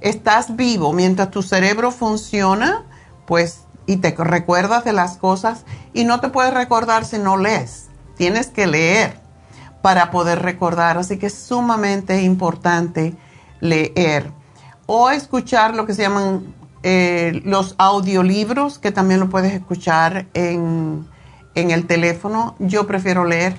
estás 0.02 0.56
vivo, 0.56 0.94
mientras 0.94 1.32
tu 1.32 1.41
cerebro 1.41 1.91
funciona, 1.91 2.86
pues, 3.26 3.61
y 3.86 3.98
te 3.98 4.11
recuerdas 4.11 4.84
de 4.84 4.94
las 4.94 5.18
cosas, 5.18 5.66
y 5.94 6.03
no 6.03 6.20
te 6.20 6.30
puedes 6.30 6.53
recordar 6.53 7.06
si 7.06 7.18
no 7.18 7.38
lees. 7.38 7.88
Tienes 8.16 8.48
que 8.48 8.68
leer 8.68 9.20
para 9.81 10.11
poder 10.11 10.41
recordar, 10.41 10.97
así 10.97 11.18
que 11.18 11.27
es 11.27 11.35
sumamente 11.35 12.22
importante 12.22 13.15
leer. 13.60 14.31
O 14.85 15.10
escuchar 15.10 15.76
lo 15.76 15.85
que 15.85 15.93
se 15.93 16.01
llaman 16.01 16.53
eh, 16.84 17.41
los 17.45 17.76
audiolibros, 17.77 18.80
que 18.80 18.91
también 18.91 19.19
lo 19.19 19.30
puedes 19.30 19.53
escuchar 19.53 20.27
en, 20.34 21.07
el 21.56 21.88
teléfono. 21.88 22.56
Yo 22.60 22.88
prefiero 22.88 23.26
leer. 23.26 23.56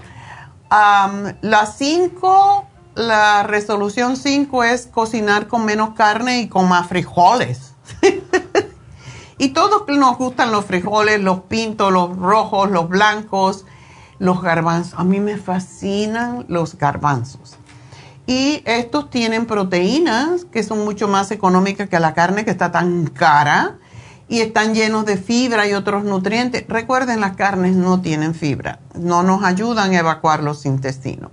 las 1.43 1.77
cinco 1.77 2.67
la 2.95 3.45
resolución 3.45 4.17
5 4.17 4.65
es 4.65 4.87
cocinar 4.87 5.47
con 5.47 5.65
menos 5.65 5.95
carne 5.95 6.41
y 6.41 6.49
con 6.49 6.69
más 6.69 6.89
frijoles. 6.89 7.75
y 9.39 9.49
todos 9.51 9.87
nos 9.89 10.19
gustan 10.19 10.53
los 10.53 10.65
frijoles, 10.65 11.21
los 11.21 11.41
pintos, 11.43 11.93
los 11.93 12.17
rojos, 12.17 12.71
los 12.71 12.89
blancos, 12.89 13.65
los 14.21 14.41
garbanzos. 14.41 14.95
A 14.97 15.03
mí 15.03 15.19
me 15.19 15.37
fascinan 15.37 16.45
los 16.47 16.79
garbanzos. 16.79 17.57
Y 18.27 18.63
estos 18.65 19.11
tienen 19.11 19.47
proteínas 19.47 20.45
que 20.45 20.63
son 20.63 20.85
mucho 20.85 21.09
más 21.09 21.33
económicas 21.33 21.89
que 21.89 21.99
la 21.99 22.15
carne 22.15 22.45
que 22.45 22.53
está 22.53 22.71
tan 22.71 23.07
cara 23.07 23.79
y 24.29 24.41
están 24.41 24.75
llenos 24.75 25.05
de 25.07 25.17
fibra 25.17 25.67
y 25.67 25.73
otros 25.73 26.05
nutrientes. 26.05 26.65
Recuerden, 26.69 27.21
las 27.21 27.35
carnes 27.35 27.75
no 27.75 28.01
tienen 28.01 28.35
fibra, 28.35 28.79
no 28.95 29.25
nos 29.25 29.43
ayudan 29.43 29.91
a 29.91 29.99
evacuar 29.99 30.45
los 30.45 30.65
intestinos. 30.65 31.33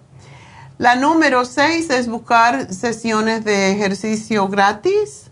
La 0.80 0.96
número 0.96 1.46
seis 1.46 1.90
es 1.90 2.08
buscar 2.08 2.74
sesiones 2.74 3.44
de 3.44 3.72
ejercicio 3.72 4.48
gratis 4.48 5.30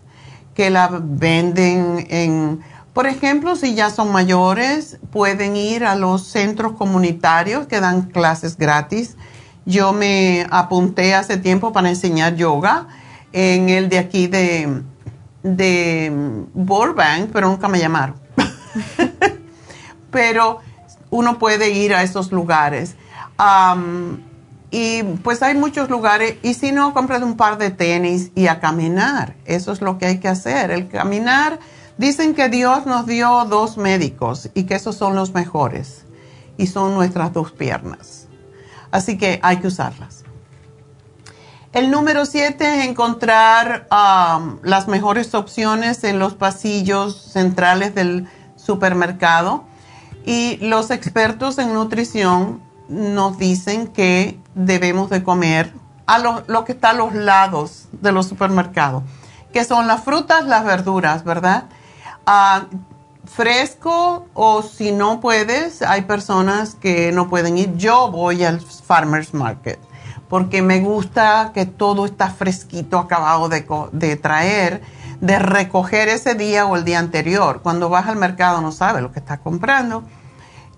que 0.54 0.70
la 0.70 0.88
venden 1.02 2.06
en, 2.10 2.60
por 2.96 3.06
ejemplo, 3.06 3.56
si 3.56 3.74
ya 3.74 3.90
son 3.90 4.10
mayores, 4.10 4.96
pueden 5.10 5.54
ir 5.54 5.84
a 5.84 5.96
los 5.96 6.22
centros 6.22 6.72
comunitarios 6.72 7.66
que 7.66 7.78
dan 7.78 8.04
clases 8.08 8.56
gratis. 8.56 9.18
Yo 9.66 9.92
me 9.92 10.46
apunté 10.50 11.14
hace 11.14 11.36
tiempo 11.36 11.74
para 11.74 11.90
enseñar 11.90 12.36
yoga 12.36 12.88
en 13.34 13.68
el 13.68 13.90
de 13.90 13.98
aquí 13.98 14.28
de, 14.28 14.80
de 15.42 16.10
Burbank, 16.54 17.32
pero 17.34 17.50
nunca 17.50 17.68
me 17.68 17.80
llamaron. 17.80 18.16
pero 20.10 20.60
uno 21.10 21.38
puede 21.38 21.72
ir 21.72 21.92
a 21.92 22.02
esos 22.02 22.32
lugares. 22.32 22.94
Am, 23.36 24.22
y 24.70 25.02
pues 25.22 25.42
hay 25.42 25.54
muchos 25.54 25.90
lugares, 25.90 26.36
y 26.42 26.54
si 26.54 26.72
no, 26.72 26.94
compras 26.94 27.22
un 27.22 27.36
par 27.36 27.58
de 27.58 27.68
tenis 27.68 28.32
y 28.34 28.46
a 28.46 28.58
caminar. 28.58 29.34
Eso 29.44 29.72
es 29.72 29.82
lo 29.82 29.98
que 29.98 30.06
hay 30.06 30.18
que 30.18 30.28
hacer. 30.28 30.70
El 30.70 30.88
caminar, 30.88 31.58
dicen 31.98 32.34
que 32.34 32.48
Dios 32.48 32.86
nos 32.86 33.06
dio 33.06 33.44
dos 33.46 33.76
médicos 33.76 34.50
y 34.54 34.64
que 34.64 34.74
esos 34.74 34.96
son 34.96 35.14
los 35.14 35.34
mejores. 35.34 36.04
Y 36.58 36.68
son 36.68 36.94
nuestras 36.94 37.32
dos 37.32 37.52
piernas. 37.52 38.26
Así 38.90 39.18
que 39.18 39.40
hay 39.42 39.58
que 39.58 39.66
usarlas. 39.66 40.24
El 41.72 41.90
número 41.90 42.24
siete 42.24 42.78
es 42.78 42.86
encontrar 42.86 43.86
um, 43.90 44.58
las 44.62 44.88
mejores 44.88 45.34
opciones 45.34 46.02
en 46.04 46.18
los 46.18 46.34
pasillos 46.34 47.20
centrales 47.20 47.94
del 47.94 48.26
supermercado. 48.56 49.64
Y 50.24 50.56
los 50.62 50.90
expertos 50.90 51.58
en 51.58 51.74
nutrición 51.74 52.62
nos 52.88 53.36
dicen 53.36 53.88
que 53.88 54.40
debemos 54.54 55.10
de 55.10 55.22
comer 55.22 55.74
a 56.06 56.18
lo, 56.18 56.44
lo 56.46 56.64
que 56.64 56.72
está 56.72 56.90
a 56.90 56.94
los 56.94 57.14
lados 57.14 57.88
de 57.92 58.12
los 58.12 58.26
supermercados, 58.26 59.02
que 59.52 59.64
son 59.64 59.86
las 59.86 60.04
frutas, 60.04 60.46
las 60.46 60.64
verduras, 60.64 61.24
¿verdad? 61.24 61.64
Ah, 62.26 62.66
fresco 63.24 64.26
o 64.34 64.62
si 64.62 64.92
no 64.92 65.20
puedes, 65.20 65.82
hay 65.82 66.02
personas 66.02 66.74
que 66.74 67.12
no 67.12 67.28
pueden 67.28 67.58
ir. 67.58 67.76
Yo 67.76 68.10
voy 68.10 68.44
al 68.44 68.60
farmer's 68.60 69.32
market 69.32 69.78
porque 70.28 70.62
me 70.62 70.80
gusta 70.80 71.52
que 71.54 71.66
todo 71.66 72.04
está 72.04 72.30
fresquito, 72.30 72.98
acabado 72.98 73.48
de, 73.48 74.16
traer, 74.16 74.82
de 75.20 75.38
recoger 75.38 76.08
ese 76.08 76.34
día 76.34 76.66
o 76.66 76.76
el 76.76 76.84
día 76.84 76.98
anterior. 76.98 77.60
Cuando 77.62 77.88
vas 77.88 78.08
al 78.08 78.16
mercado 78.16 78.60
no 78.60 78.72
sabes 78.72 79.02
lo 79.02 79.12
que 79.12 79.20
estás 79.20 79.38
comprando. 79.38 80.02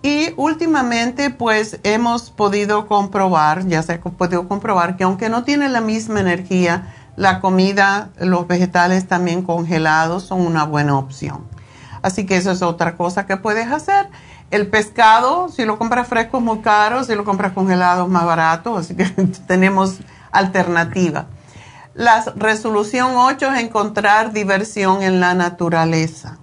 Y 0.02 0.32
últimamente 0.36 1.30
pues 1.30 1.80
hemos 1.82 2.30
podido 2.30 2.86
comprobar, 2.86 3.66
ya 3.66 3.82
se 3.82 3.94
ha 3.94 4.00
podido 4.00 4.46
comprobar 4.46 4.96
que 4.96 5.04
aunque 5.04 5.28
no 5.28 5.42
tiene 5.42 5.68
la 5.68 5.80
misma 5.80 6.20
energía, 6.20 6.94
la 7.18 7.40
comida, 7.40 8.10
los 8.20 8.46
vegetales 8.46 9.08
también 9.08 9.42
congelados 9.42 10.22
son 10.22 10.40
una 10.46 10.62
buena 10.62 10.96
opción. 10.96 11.44
Así 12.00 12.26
que 12.26 12.36
eso 12.36 12.52
es 12.52 12.62
otra 12.62 12.96
cosa 12.96 13.26
que 13.26 13.36
puedes 13.36 13.72
hacer. 13.72 14.08
El 14.52 14.68
pescado, 14.68 15.48
si 15.48 15.64
lo 15.64 15.78
compras 15.78 16.06
fresco 16.06 16.38
es 16.38 16.44
muy 16.44 16.60
caro, 16.60 17.02
si 17.02 17.16
lo 17.16 17.24
compras 17.24 17.52
congelado 17.54 18.04
es 18.04 18.08
más 18.08 18.24
barato, 18.24 18.76
así 18.76 18.94
que 18.94 19.04
tenemos 19.48 19.98
alternativa. 20.30 21.26
La 21.94 22.24
resolución 22.36 23.16
8 23.16 23.52
es 23.52 23.62
encontrar 23.64 24.32
diversión 24.32 25.02
en 25.02 25.18
la 25.18 25.34
naturaleza. 25.34 26.38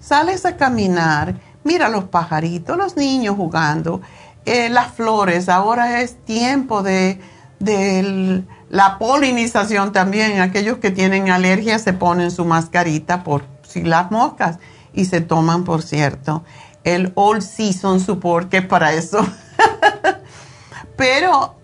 Sales 0.00 0.44
a 0.44 0.56
caminar, 0.56 1.36
mira 1.62 1.88
los 1.88 2.04
pajaritos, 2.04 2.76
los 2.76 2.96
niños 2.96 3.36
jugando, 3.36 4.00
eh, 4.46 4.68
las 4.68 4.92
flores. 4.92 5.48
Ahora 5.48 6.00
es 6.00 6.16
tiempo 6.24 6.82
de, 6.82 7.20
de 7.60 8.00
l- 8.00 8.44
la 8.70 8.98
polinización 8.98 9.92
también. 9.92 10.40
Aquellos 10.40 10.78
que 10.78 10.90
tienen 10.90 11.30
alergia 11.30 11.78
se 11.78 11.92
ponen 11.92 12.30
su 12.30 12.44
mascarita 12.44 13.24
por 13.24 13.44
si 13.62 13.82
las 13.82 14.10
moscas 14.10 14.58
y 14.92 15.04
se 15.04 15.20
toman, 15.20 15.64
por 15.64 15.82
cierto, 15.82 16.44
el 16.84 17.12
All 17.14 17.42
Season 17.42 18.00
Support, 18.00 18.48
que 18.48 18.58
es 18.58 18.66
para 18.66 18.92
eso. 18.92 19.18
Pero 20.96 21.56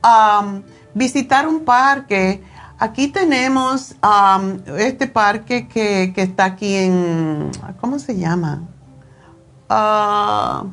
visitar 0.94 1.48
un 1.48 1.64
parque, 1.64 2.42
aquí 2.78 3.08
tenemos 3.08 3.96
este 4.78 5.08
parque 5.08 5.66
que, 5.66 6.12
que 6.14 6.22
está 6.22 6.44
aquí 6.44 6.74
en, 6.76 7.50
¿cómo 7.80 7.98
se 7.98 8.16
llama? 8.16 8.62
Ah, 9.68 10.64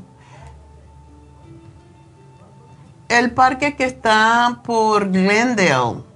el 3.09 3.31
parque 3.31 3.75
que 3.75 3.85
está 3.85 4.61
por 4.63 5.09
Glendale. 5.09 6.10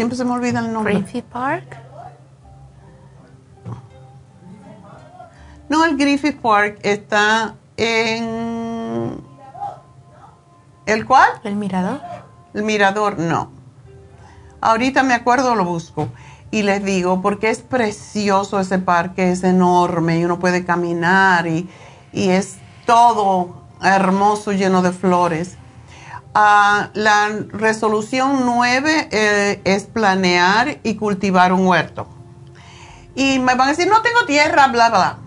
Siempre 0.00 0.16
se 0.16 0.24
me 0.24 0.30
olvida 0.30 0.60
el 0.60 0.72
nombre. 0.72 0.94
Griffith 0.94 1.26
Park. 1.26 1.76
No, 5.68 5.84
el 5.84 5.98
Griffith 5.98 6.40
Park 6.40 6.78
está 6.82 7.56
en... 7.76 9.22
¿El 10.86 11.04
cuál? 11.04 11.28
El 11.44 11.56
mirador. 11.56 12.00
El 12.54 12.62
mirador, 12.62 13.18
no. 13.18 13.50
Ahorita 14.62 15.02
me 15.02 15.12
acuerdo, 15.12 15.54
lo 15.54 15.66
busco. 15.66 16.08
Y 16.50 16.62
les 16.62 16.82
digo, 16.82 17.20
porque 17.20 17.50
es 17.50 17.60
precioso 17.60 18.58
ese 18.58 18.78
parque, 18.78 19.30
es 19.30 19.44
enorme 19.44 20.18
y 20.18 20.24
uno 20.24 20.38
puede 20.38 20.64
caminar 20.64 21.46
y, 21.46 21.68
y 22.14 22.30
es 22.30 22.56
todo 22.86 23.64
hermoso, 23.82 24.52
lleno 24.52 24.80
de 24.80 24.92
flores. 24.92 25.58
La 26.32 27.28
resolución 27.48 28.42
9 28.44 29.08
eh, 29.10 29.60
es 29.64 29.84
planear 29.84 30.78
y 30.84 30.94
cultivar 30.94 31.52
un 31.52 31.66
huerto. 31.66 32.06
Y 33.14 33.40
me 33.40 33.54
van 33.54 33.68
a 33.68 33.70
decir, 33.70 33.88
no 33.88 34.00
tengo 34.02 34.24
tierra, 34.26 34.68
bla, 34.68 34.90
bla. 34.90 35.18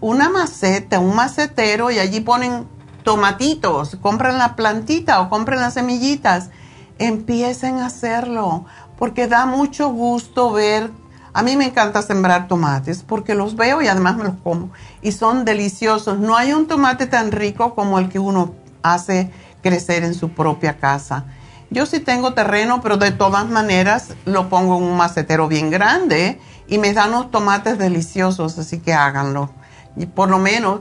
Una 0.00 0.30
maceta, 0.30 1.00
un 1.00 1.16
macetero 1.16 1.90
y 1.90 1.98
allí 1.98 2.20
ponen 2.20 2.68
tomatitos, 3.02 3.96
compran 4.00 4.38
la 4.38 4.54
plantita 4.54 5.20
o 5.20 5.28
compran 5.28 5.60
las 5.60 5.74
semillitas. 5.74 6.50
Empiecen 6.98 7.78
a 7.78 7.86
hacerlo 7.86 8.64
porque 8.98 9.26
da 9.26 9.46
mucho 9.46 9.88
gusto 9.88 10.52
ver. 10.52 10.90
A 11.34 11.42
mí 11.42 11.56
me 11.56 11.64
encanta 11.64 12.02
sembrar 12.02 12.46
tomates 12.46 13.02
porque 13.02 13.34
los 13.34 13.56
veo 13.56 13.82
y 13.82 13.88
además 13.88 14.16
me 14.16 14.24
los 14.24 14.34
como. 14.44 14.70
Y 15.00 15.12
son 15.12 15.44
deliciosos. 15.44 16.20
No 16.20 16.36
hay 16.36 16.52
un 16.52 16.68
tomate 16.68 17.06
tan 17.06 17.32
rico 17.32 17.74
como 17.74 17.98
el 17.98 18.08
que 18.08 18.20
uno 18.20 18.54
hace 18.82 19.32
crecer 19.62 20.04
en 20.04 20.14
su 20.14 20.30
propia 20.30 20.78
casa. 20.78 21.24
Yo 21.70 21.86
sí 21.86 22.00
tengo 22.00 22.34
terreno, 22.34 22.82
pero 22.82 22.98
de 22.98 23.12
todas 23.12 23.48
maneras 23.48 24.08
lo 24.26 24.48
pongo 24.50 24.76
en 24.76 24.82
un 24.82 24.96
macetero 24.96 25.48
bien 25.48 25.70
grande 25.70 26.38
y 26.68 26.78
me 26.78 26.92
dan 26.92 27.10
unos 27.10 27.30
tomates 27.30 27.78
deliciosos, 27.78 28.58
así 28.58 28.80
que 28.80 28.92
háganlo. 28.92 29.50
Y 29.96 30.06
por 30.06 30.28
lo 30.28 30.38
menos, 30.38 30.80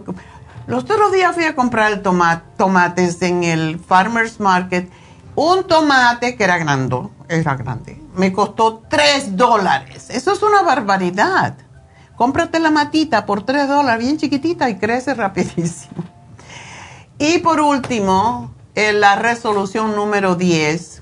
los 0.67 0.83
otros 0.83 1.11
días 1.11 1.33
fui 1.33 1.45
a 1.45 1.55
comprar 1.55 2.01
tomates 2.01 3.21
en 3.21 3.43
el 3.43 3.79
Farmer's 3.79 4.39
Market. 4.39 4.91
Un 5.35 5.65
tomate 5.65 6.35
que 6.35 6.43
era 6.43 6.57
grande, 6.57 7.07
era 7.29 7.55
grande, 7.55 8.01
me 8.15 8.33
costó 8.33 8.83
3 8.89 9.37
dólares. 9.37 10.09
Eso 10.09 10.33
es 10.33 10.43
una 10.43 10.61
barbaridad. 10.61 11.55
Cómprate 12.17 12.59
la 12.59 12.69
matita 12.69 13.25
por 13.25 13.43
3 13.45 13.67
dólares, 13.67 14.03
bien 14.03 14.17
chiquitita 14.17 14.69
y 14.69 14.77
crece 14.77 15.13
rapidísimo. 15.13 16.03
Y 17.17 17.37
por 17.39 17.61
último, 17.61 18.51
la 18.75 19.15
resolución 19.15 19.95
número 19.95 20.35
10 20.35 21.01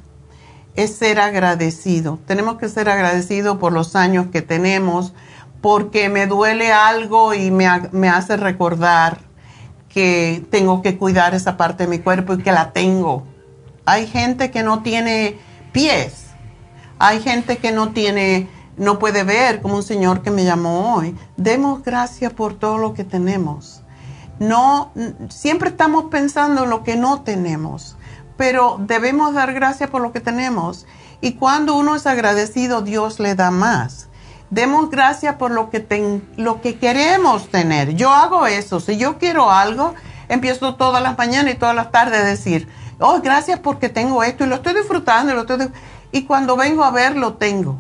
es 0.76 0.96
ser 0.96 1.20
agradecido. 1.20 2.20
Tenemos 2.26 2.58
que 2.58 2.70
ser 2.70 2.90
agradecidos 2.90 3.58
por 3.58 3.74
los 3.74 3.96
años 3.96 4.28
que 4.32 4.41
tenemos, 4.41 5.14
porque 5.62 6.10
me 6.10 6.26
duele 6.26 6.72
algo 6.72 7.34
y 7.34 7.52
me, 7.52 7.68
me 7.91 8.10
hace 8.10 8.38
recordar 8.38 9.20
que 9.90 10.46
tengo 10.52 10.82
que 10.82 10.98
cuidar 10.98 11.34
esa 11.34 11.58
parte 11.58 11.84
de 11.84 11.90
mi 11.90 12.00
cuerpo 12.00 12.34
y 12.34 12.44
que 12.44 12.52
la 12.52 12.72
tengo. 12.72 13.24
Hay 13.86 14.08
gente 14.08 14.52
que 14.52 14.64
no 14.64 14.82
tiene 14.82 15.38
pies, 15.72 16.28
hay 17.00 17.22
gente 17.22 17.58
que 17.58 17.72
no 17.72 17.90
tiene, 17.90 18.48
no 18.78 19.00
puede 19.00 19.24
ver, 19.24 19.62
como 19.62 19.76
un 19.76 19.84
señor 19.84 20.22
que 20.22 20.32
me 20.32 20.46
llamó 20.46 20.96
hoy. 20.96 21.16
Demos 21.38 21.84
gracias 21.84 22.32
por 22.32 22.54
todo 22.54 22.78
lo 22.78 22.94
que 22.94 23.04
tenemos. 23.04 23.79
No, 24.40 24.91
siempre 25.30 25.70
estamos 25.70 26.06
pensando 26.10 26.64
en 26.64 26.70
lo 26.70 26.84
que 26.84 26.95
no 26.95 27.22
tenemos, 27.22 27.98
pero 28.38 28.78
debemos 28.80 29.34
dar 29.34 29.53
gracias 29.53 29.90
por 29.90 30.02
lo 30.02 30.11
que 30.14 30.22
tenemos. 30.22 30.86
Y 31.22 31.34
cuando 31.34 31.76
uno 31.76 31.95
es 31.95 32.07
agradecido, 32.07 32.82
Dios 32.82 33.20
le 33.20 33.36
da 33.36 33.52
más. 33.52 34.07
Demos 34.49 34.90
gracias 34.90 35.36
por 35.36 35.52
lo 35.52 35.70
que, 35.70 35.82
ten- 35.82 36.28
lo 36.38 36.61
que 36.61 36.80
queremos 36.80 37.49
tener. 37.49 37.95
Yo 37.95 38.11
hago 38.11 38.48
eso. 38.48 38.80
Si 38.80 38.98
yo 38.98 39.18
quiero 39.18 39.52
algo, 39.52 39.94
empiezo 40.30 40.76
todas 40.76 41.03
las 41.03 41.18
mañanas 41.18 41.53
y 41.53 41.57
todas 41.57 41.76
las 41.76 41.91
tardes 41.91 42.22
a 42.22 42.24
decir, 42.24 42.68
oh, 42.99 43.20
gracias 43.22 43.60
porque 43.60 43.90
tengo 43.90 44.24
esto 44.24 44.45
y 44.45 44.48
lo 44.48 44.56
estoy 44.56 44.74
disfrutando. 44.74 45.34
Y, 45.34 45.36
lo 45.36 45.41
estoy 45.41 45.57
dis-". 45.57 45.72
y 46.14 46.24
cuando 46.24 46.56
vengo 46.56 46.84
a 46.86 46.91
ver, 46.91 47.18
lo 47.18 47.34
tengo. 47.34 47.78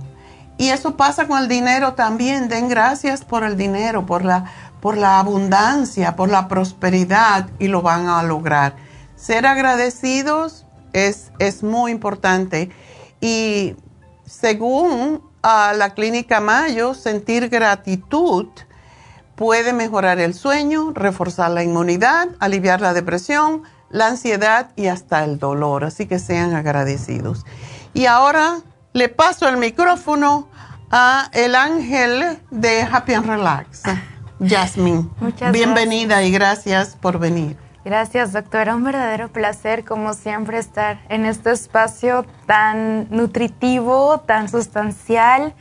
Y 0.57 0.69
eso 0.69 0.97
pasa 0.97 1.25
con 1.25 1.39
el 1.41 1.47
dinero 1.47 1.93
también. 1.93 2.49
Den 2.49 2.67
gracias 2.67 3.23
por 3.23 3.45
el 3.45 3.55
dinero, 3.55 4.05
por 4.05 4.25
la, 4.25 4.51
por 4.81 4.97
la 4.97 5.19
abundancia, 5.19 6.15
por 6.15 6.29
la 6.29 6.47
prosperidad 6.47 7.49
y 7.59 7.67
lo 7.67 7.81
van 7.81 8.07
a 8.07 8.23
lograr. 8.23 8.75
Ser 9.15 9.45
agradecidos 9.45 10.65
es, 10.93 11.31
es 11.39 11.63
muy 11.63 11.91
importante. 11.91 12.69
Y 13.21 13.75
según 14.25 15.21
ah, 15.43 15.73
la 15.75 15.93
clínica 15.93 16.39
Mayo, 16.39 16.93
sentir 16.93 17.49
gratitud 17.49 18.47
puede 19.35 19.73
mejorar 19.73 20.19
el 20.19 20.33
sueño, 20.33 20.91
reforzar 20.93 21.51
la 21.51 21.63
inmunidad, 21.63 22.29
aliviar 22.39 22.81
la 22.81 22.93
depresión, 22.93 23.63
la 23.89 24.07
ansiedad 24.07 24.71
y 24.75 24.87
hasta 24.87 25.23
el 25.23 25.39
dolor. 25.39 25.83
Así 25.83 26.05
que 26.07 26.19
sean 26.19 26.53
agradecidos. 26.53 27.45
Y 27.93 28.05
ahora 28.05 28.59
le 28.93 29.09
paso 29.09 29.47
el 29.47 29.57
micrófono 29.57 30.47
a 30.91 31.29
el 31.33 31.55
ángel 31.55 32.39
de 32.51 32.81
Happy 32.81 33.13
and 33.13 33.27
Relax, 33.27 33.83
Jasmine. 34.39 35.07
Muchas 35.19 35.51
Bienvenida 35.51 36.23
y 36.23 36.31
gracias 36.31 36.95
por 36.95 37.19
venir. 37.19 37.57
Gracias, 37.85 38.33
doctora. 38.33 38.75
Un 38.75 38.83
verdadero 38.83 39.29
placer, 39.29 39.85
como 39.85 40.13
siempre, 40.13 40.59
estar 40.59 40.99
en 41.09 41.25
este 41.25 41.51
espacio 41.51 42.25
tan 42.45 43.07
nutritivo, 43.09 44.19
tan 44.19 44.49
sustancial. 44.49 45.53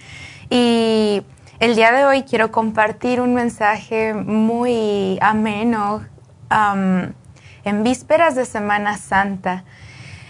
Y 0.51 1.23
el 1.61 1.77
día 1.77 1.93
de 1.93 2.05
hoy 2.05 2.23
quiero 2.25 2.51
compartir 2.51 3.21
un 3.21 3.35
mensaje 3.35 4.15
muy 4.15 5.19
ameno 5.21 6.05
en 7.65 7.85
vísperas 7.85 8.35
de 8.35 8.45
Semana 8.45 8.97
Santa. 8.97 9.65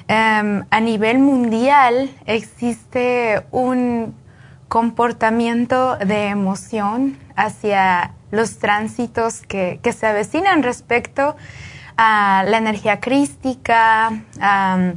Em, 0.08 0.64
a 0.70 0.80
nivel 0.80 1.18
mundial 1.18 2.10
existe 2.24 3.44
un 3.50 4.14
comportamiento 4.68 5.96
de 5.96 6.28
emoción 6.28 7.18
hacia 7.38 8.14
los 8.30 8.58
tránsitos 8.58 9.40
que, 9.40 9.80
se 9.96 10.06
avecinan 10.06 10.62
respecto 10.62 11.36
a 11.96 12.44
la 12.46 12.58
energía 12.58 13.00
crística, 13.00 14.22
a 14.40 14.92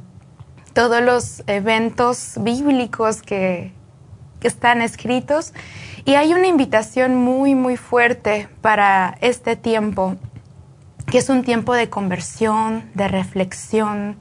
todos 0.73 1.01
los 1.01 1.43
eventos 1.47 2.33
bíblicos 2.39 3.21
que, 3.21 3.73
que 4.39 4.47
están 4.47 4.81
escritos. 4.81 5.53
Y 6.03 6.15
hay 6.15 6.33
una 6.33 6.47
invitación 6.47 7.15
muy, 7.15 7.53
muy 7.53 7.77
fuerte 7.77 8.49
para 8.61 9.17
este 9.21 9.55
tiempo, 9.55 10.15
que 11.05 11.19
es 11.19 11.29
un 11.29 11.43
tiempo 11.43 11.75
de 11.75 11.89
conversión, 11.89 12.89
de 12.95 13.07
reflexión, 13.07 14.17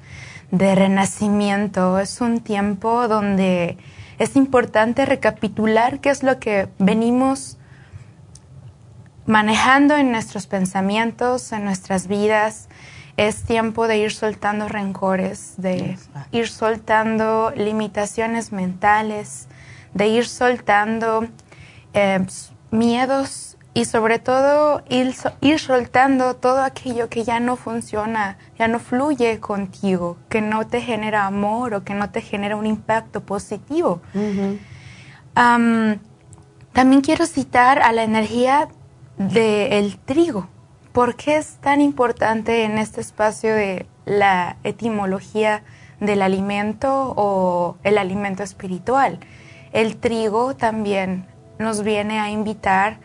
de 0.51 0.74
renacimiento. 0.74 1.98
Es 1.98 2.20
un 2.20 2.40
tiempo 2.40 3.09
donde 3.09 3.78
es 4.18 4.36
importante 4.36 5.06
recapitular 5.06 6.01
qué 6.01 6.10
es 6.10 6.22
lo 6.22 6.38
que 6.38 6.68
venimos 6.78 7.56
manejando 9.26 9.97
en 9.97 10.12
nuestros 10.12 10.47
pensamientos, 10.47 11.52
en 11.52 11.64
nuestras 11.64 12.06
vidas. 12.06 12.68
Es 13.16 13.42
tiempo 13.42 13.86
de 13.86 13.98
ir 13.98 14.12
soltando 14.12 14.68
rencores, 14.68 15.55
de 15.56 15.98
ir 16.32 16.48
soltando 16.48 17.52
limitaciones 17.55 18.52
mentales, 18.52 19.48
de 19.94 20.09
ir 20.09 20.26
soltando 20.26 21.26
eh, 21.92 22.24
miedos 22.70 23.59
y 23.72 23.84
sobre 23.84 24.18
todo 24.18 24.82
ir, 24.88 25.14
ir, 25.40 25.59
soltando 25.59 26.34
todo 26.34 26.62
aquello 26.62 27.09
que 27.09 27.24
ya 27.24 27.40
no 27.40 27.56
funciona, 27.56 28.36
ya 28.59 28.68
no 28.68 28.78
fluye 28.80 29.38
contigo, 29.38 30.16
que 30.28 30.40
no 30.40 30.66
te 30.66 30.80
genera 30.80 31.26
amor 31.26 31.74
o 31.74 31.84
que 31.84 31.94
no 31.94 32.10
te 32.10 32.20
genera 32.20 32.56
un 32.56 32.66
impacto 32.66 33.20
positivo. 33.20 34.01
también 35.34 37.01
quiero 37.02 37.26
citar 37.26 37.80
a 37.80 37.92
la 37.92 38.02
energía 38.02 38.68
del 39.28 39.98
trigo. 39.98 40.48
¿Por 40.92 41.14
qué 41.14 41.36
es 41.36 41.56
tan 41.56 41.82
importante 41.82 42.64
en 42.64 42.78
este 42.78 43.02
espacio 43.02 43.55
de 43.55 43.86
la 44.06 44.56
etimología 44.64 45.62
del 46.01 46.22
alimento 46.22 47.12
o 47.16 47.76
el 47.84 47.98
alimento 47.98 48.42
espiritual? 48.42 49.20
El 49.72 49.98
trigo 49.98 50.56
también 50.56 51.26
nos 51.59 51.82
viene 51.82 52.18
a 52.18 52.30
invitar 52.30 52.98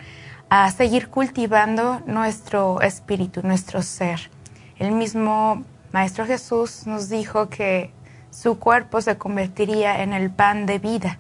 a 0.50 0.72
seguir 0.72 1.10
cultivando 1.10 2.02
nuestro 2.06 2.82
espíritu, 2.82 3.42
nuestro 3.44 3.82
ser. 3.82 4.32
El 4.80 4.94
mismo 4.94 5.64
Maestro 5.92 6.26
Jesús 6.26 6.88
nos 6.88 7.10
dijo 7.10 7.50
que 7.50 7.92
su 8.32 8.58
cuerpo 8.58 9.02
se 9.02 9.18
convertiría 9.18 10.02
en 10.02 10.14
el 10.14 10.32
pan 10.32 10.66
de 10.66 10.80
vida. 10.80 11.20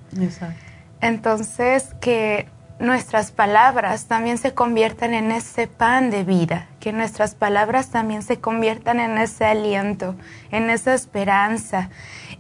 Entonces, 1.02 1.94
que 2.00 2.48
nuestras 2.80 3.32
palabras 3.32 4.06
también 4.08 4.38
se 4.38 4.54
conviertan 4.54 5.14
en 5.14 5.32
ese 5.32 5.68
pan 5.68 6.10
de 6.12 6.24
vida, 6.24 6.68
que 6.80 6.92
nuestras 6.92 7.34
palabras 7.34 7.90
también 7.90 8.22
se 8.22 8.40
conviertan 8.42 9.00
en 9.00 9.18
ese 9.18 9.46
aliento, 9.46 10.16
en 10.52 10.70
esa 10.70 10.94
esperanza, 10.94 11.90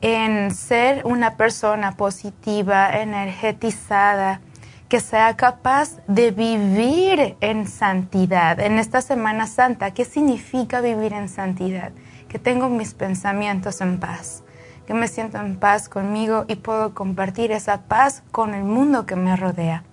en 0.01 0.53
ser 0.53 1.05
una 1.05 1.37
persona 1.37 1.93
positiva, 1.93 2.89
energetizada, 2.99 4.41
que 4.89 4.99
sea 4.99 5.35
capaz 5.35 5.97
de 6.07 6.31
vivir 6.31 7.37
en 7.39 7.67
santidad. 7.67 8.59
En 8.59 8.77
esta 8.77 9.01
Semana 9.01 9.47
Santa, 9.47 9.91
¿qué 9.91 10.05
significa 10.05 10.81
vivir 10.81 11.13
en 11.13 11.29
santidad? 11.29 11.91
Que 12.27 12.39
tengo 12.39 12.69
mis 12.69 12.93
pensamientos 12.93 13.81
en 13.81 13.99
paz, 13.99 14.43
que 14.85 14.93
me 14.93 15.07
siento 15.07 15.39
en 15.39 15.57
paz 15.57 15.89
conmigo 15.89 16.45
y 16.47 16.55
puedo 16.55 16.93
compartir 16.93 17.51
esa 17.51 17.83
paz 17.83 18.21
con 18.31 18.53
el 18.53 18.63
mundo 18.63 19.05
que 19.05 19.15
me 19.15 19.35
rodea. 19.35 19.83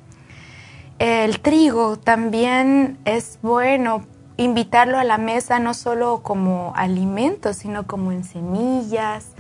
El 1.03 1.41
trigo 1.41 1.99
también 1.99 2.97
es 3.05 3.41
bueno 3.43 4.05
invitarlo 4.37 4.99
a 4.99 5.03
la 5.03 5.19
mesa 5.19 5.59
no 5.59 5.75
solo 5.75 6.23
como 6.23 6.73
alimento, 6.77 7.55
sino 7.55 7.89
como 7.89 8.13
en 8.13 8.23
semillas, 8.23 9.33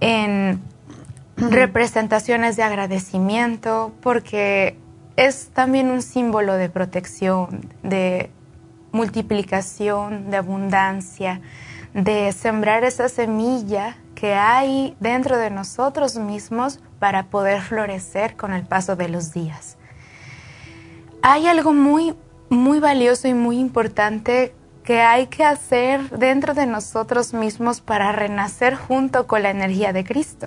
en 0.00 0.62
representaciones 1.36 2.56
de 2.56 2.62
agradecimiento, 2.62 3.92
porque 4.00 4.78
es 5.16 5.50
también 5.52 5.90
un 5.90 6.00
símbolo 6.00 6.54
de 6.54 6.70
protección, 6.70 7.68
de 7.82 8.30
multiplicación, 8.90 10.30
de 10.30 10.38
abundancia, 10.38 11.42
de 11.92 12.32
sembrar 12.32 12.84
esa 12.84 13.10
semilla 13.10 13.98
que 14.14 14.32
hay 14.32 14.96
dentro 14.98 15.36
de 15.36 15.50
nosotros 15.50 16.16
mismos 16.16 16.80
para 16.98 17.24
poder 17.24 17.60
florecer 17.60 18.34
con 18.34 18.54
el 18.54 18.62
paso 18.62 18.96
de 18.96 19.10
los 19.10 19.34
días. 19.34 19.75
Hay 21.28 21.48
algo 21.48 21.72
muy, 21.72 22.14
muy 22.50 22.78
valioso 22.78 23.26
y 23.26 23.34
muy 23.34 23.58
importante 23.58 24.54
que 24.84 25.00
hay 25.00 25.26
que 25.26 25.42
hacer 25.42 26.08
dentro 26.10 26.54
de 26.54 26.66
nosotros 26.66 27.34
mismos 27.34 27.80
para 27.80 28.12
renacer 28.12 28.76
junto 28.76 29.26
con 29.26 29.42
la 29.42 29.50
energía 29.50 29.92
de 29.92 30.04
Cristo 30.04 30.46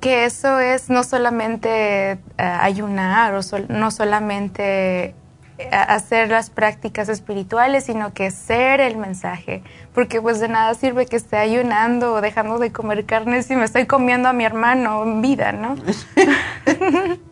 que 0.00 0.24
eso 0.24 0.60
es 0.60 0.88
no 0.88 1.02
solamente 1.02 2.12
eh, 2.12 2.18
ayunar 2.38 3.34
o 3.34 3.40
no 3.68 3.90
solamente 3.90 5.14
eh, 5.58 5.70
hacer 5.70 6.30
las 6.30 6.50
prácticas 6.50 7.08
espirituales, 7.08 7.84
sino 7.84 8.12
que 8.12 8.30
ser 8.30 8.80
el 8.80 8.96
mensaje, 8.96 9.62
porque 9.92 10.22
pues 10.22 10.40
de 10.40 10.48
nada 10.48 10.74
sirve 10.74 11.06
que 11.06 11.16
esté 11.16 11.36
ayunando 11.36 12.14
o 12.14 12.20
dejando 12.20 12.58
de 12.58 12.70
comer 12.70 13.04
carne 13.06 13.42
si 13.42 13.56
me 13.56 13.64
estoy 13.64 13.86
comiendo 13.86 14.28
a 14.28 14.32
mi 14.32 14.44
hermano 14.44 15.02
en 15.02 15.20
vida, 15.20 15.52
¿no? 15.52 15.74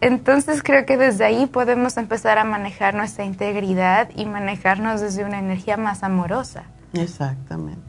Entonces 0.00 0.62
creo 0.62 0.86
que 0.86 0.96
desde 0.96 1.24
ahí 1.24 1.46
podemos 1.46 1.96
empezar 1.96 2.38
a 2.38 2.44
manejar 2.44 2.94
nuestra 2.94 3.24
integridad 3.24 4.08
y 4.16 4.24
manejarnos 4.24 5.00
desde 5.00 5.24
una 5.24 5.38
energía 5.38 5.76
más 5.76 6.02
amorosa. 6.02 6.64
Exactamente. 6.94 7.80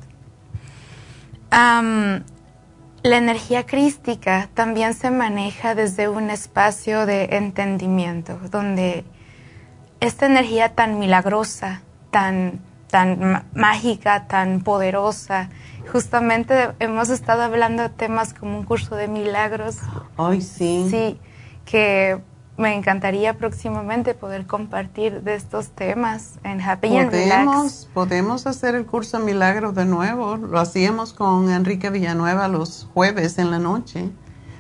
La 1.51 3.17
energía 3.17 3.65
crística 3.65 4.47
también 4.53 4.93
se 4.93 5.09
maneja 5.09 5.73
desde 5.73 6.07
un 6.07 6.29
espacio 6.29 7.07
de 7.07 7.35
entendimiento, 7.35 8.37
donde 8.51 9.05
esta 9.99 10.27
energía 10.27 10.75
tan 10.75 10.99
milagrosa, 10.99 11.81
tan, 12.11 12.59
tan 12.91 13.45
mágica, 13.55 14.27
tan 14.27 14.61
poderosa, 14.61 15.49
justamente 15.91 16.69
hemos 16.79 17.09
estado 17.09 17.41
hablando 17.41 17.83
de 17.83 17.89
temas 17.89 18.35
como 18.35 18.59
un 18.59 18.65
curso 18.65 18.95
de 18.95 19.07
milagros. 19.07 19.77
Ay, 20.15 20.41
sí. 20.41 20.87
Sí, 20.89 21.19
que 21.71 22.19
me 22.57 22.75
encantaría 22.75 23.37
próximamente 23.37 24.13
poder 24.13 24.45
compartir 24.45 25.21
de 25.21 25.35
estos 25.35 25.69
temas 25.69 26.33
en 26.43 26.59
Happy 26.59 26.89
podemos, 26.89 27.89
Podemos 27.93 28.45
hacer 28.45 28.75
el 28.75 28.85
curso 28.85 29.19
Milagro 29.19 29.71
de 29.71 29.85
nuevo. 29.85 30.35
Lo 30.35 30.59
hacíamos 30.59 31.13
con 31.13 31.49
Enrique 31.49 31.89
Villanueva 31.89 32.49
los 32.49 32.89
jueves 32.93 33.37
en 33.37 33.51
la 33.51 33.57
noche. 33.57 34.09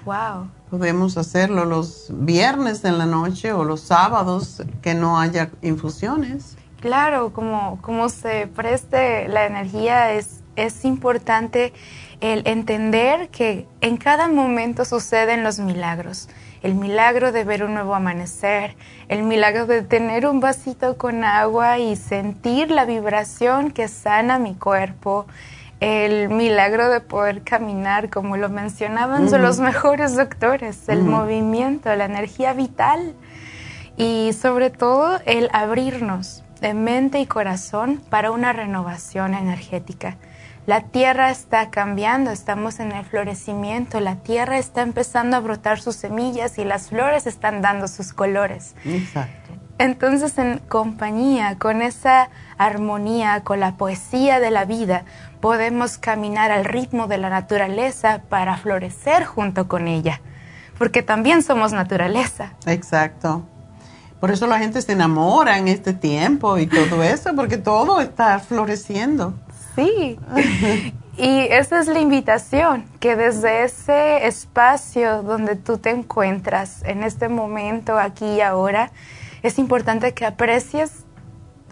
Wow. 0.05 0.49
Podemos 0.69 1.17
hacerlo 1.17 1.65
los 1.65 2.07
viernes 2.11 2.85
en 2.85 2.97
la 2.97 3.05
noche 3.05 3.51
o 3.51 3.65
los 3.65 3.81
sábados 3.81 4.63
que 4.81 4.95
no 4.95 5.19
haya 5.19 5.51
infusiones. 5.61 6.55
Claro, 6.79 7.33
como, 7.33 7.79
como 7.81 8.07
se 8.07 8.47
preste 8.47 9.27
la 9.27 9.45
energía, 9.45 10.13
es, 10.13 10.39
es 10.55 10.85
importante 10.85 11.73
el 12.21 12.47
entender 12.47 13.29
que 13.29 13.67
en 13.81 13.97
cada 13.97 14.29
momento 14.29 14.85
suceden 14.85 15.43
los 15.43 15.59
milagros 15.59 16.29
el 16.61 16.75
milagro 16.75 17.31
de 17.31 17.43
ver 17.43 17.63
un 17.63 17.73
nuevo 17.73 17.95
amanecer, 17.95 18.75
el 19.07 19.23
milagro 19.23 19.65
de 19.65 19.81
tener 19.81 20.27
un 20.27 20.39
vasito 20.39 20.97
con 20.97 21.23
agua 21.23 21.79
y 21.79 21.95
sentir 21.95 22.69
la 22.71 22.85
vibración 22.85 23.71
que 23.71 23.87
sana 23.87 24.37
mi 24.37 24.53
cuerpo, 24.55 25.25
el 25.79 26.29
milagro 26.29 26.89
de 26.89 27.01
poder 27.01 27.41
caminar, 27.41 28.09
como 28.09 28.37
lo 28.37 28.49
mencionaban 28.49 29.31
los 29.41 29.59
mejores 29.59 30.15
doctores, 30.15 30.87
el 30.87 31.01
movimiento, 31.01 31.93
la 31.95 32.05
energía 32.05 32.53
vital 32.53 33.15
y 33.97 34.31
sobre 34.33 34.69
todo 34.69 35.19
el 35.25 35.49
abrirnos 35.53 36.43
de 36.61 36.75
mente 36.75 37.19
y 37.19 37.25
corazón 37.25 37.99
para 38.09 38.29
una 38.29 38.53
renovación 38.53 39.33
energética. 39.33 40.17
La 40.71 40.79
tierra 40.79 41.31
está 41.31 41.69
cambiando, 41.69 42.31
estamos 42.31 42.79
en 42.79 42.93
el 42.93 43.03
florecimiento, 43.03 43.99
la 43.99 44.15
tierra 44.15 44.57
está 44.57 44.83
empezando 44.83 45.35
a 45.35 45.41
brotar 45.41 45.81
sus 45.81 45.97
semillas 45.97 46.57
y 46.57 46.63
las 46.63 46.87
flores 46.87 47.27
están 47.27 47.61
dando 47.61 47.89
sus 47.89 48.13
colores. 48.13 48.73
Exacto. 48.85 49.51
Entonces 49.79 50.37
en 50.37 50.59
compañía, 50.59 51.57
con 51.59 51.81
esa 51.81 52.29
armonía, 52.57 53.41
con 53.43 53.59
la 53.59 53.75
poesía 53.75 54.39
de 54.39 54.49
la 54.49 54.63
vida, 54.63 55.03
podemos 55.41 55.97
caminar 55.97 56.51
al 56.51 56.63
ritmo 56.63 57.07
de 57.07 57.17
la 57.17 57.29
naturaleza 57.29 58.21
para 58.29 58.55
florecer 58.55 59.25
junto 59.25 59.67
con 59.67 59.89
ella, 59.89 60.21
porque 60.77 61.03
también 61.03 61.43
somos 61.43 61.73
naturaleza. 61.73 62.53
Exacto. 62.65 63.45
Por 64.21 64.31
eso 64.31 64.47
la 64.47 64.57
gente 64.57 64.81
se 64.81 64.93
enamora 64.93 65.57
en 65.57 65.67
este 65.67 65.91
tiempo 65.91 66.57
y 66.57 66.67
todo 66.67 67.03
eso, 67.03 67.35
porque 67.35 67.57
todo 67.57 67.99
está 67.99 68.39
floreciendo. 68.39 69.33
Sí. 69.75 70.19
y 71.17 71.39
esa 71.49 71.79
es 71.79 71.87
la 71.87 71.99
invitación, 71.99 72.85
que 72.99 73.15
desde 73.15 73.63
ese 73.63 74.27
espacio 74.27 75.23
donde 75.23 75.55
tú 75.55 75.77
te 75.77 75.91
encuentras 75.91 76.83
en 76.83 77.03
este 77.03 77.29
momento, 77.29 77.97
aquí 77.97 78.25
y 78.25 78.41
ahora, 78.41 78.91
es 79.43 79.59
importante 79.59 80.13
que 80.13 80.25
aprecies 80.25 81.05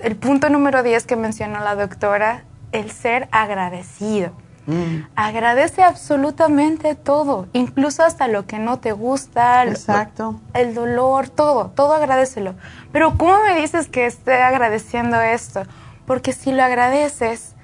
el 0.01 0.15
punto 0.15 0.49
número 0.49 0.83
10 0.83 1.05
que 1.05 1.15
mencionó 1.15 1.59
la 1.59 1.75
doctora, 1.75 2.43
el 2.71 2.91
ser 2.91 3.27
agradecido. 3.31 4.31
Mm. 4.69 5.07
Agradece 5.15 5.81
absolutamente 5.81 6.93
todo, 6.93 7.47
incluso 7.53 8.03
hasta 8.03 8.27
lo 8.27 8.45
que 8.45 8.59
no 8.59 8.79
te 8.79 8.91
gusta, 8.91 9.63
Exacto. 9.65 10.39
El, 10.53 10.75
dolor, 10.75 11.27
todo, 11.27 11.71
todo 11.71 11.93
agradecelo. 11.93 12.53
Pero 12.91 13.17
¿cómo 13.17 13.41
me 13.41 13.59
dices 13.59 13.87
que 13.87 14.05
esté 14.05 14.41
agradeciendo 14.43 15.19
esto? 15.19 15.63
Porque 16.05 16.33
si 16.33 16.51
lo 16.51 16.63
agradeces 16.63 17.55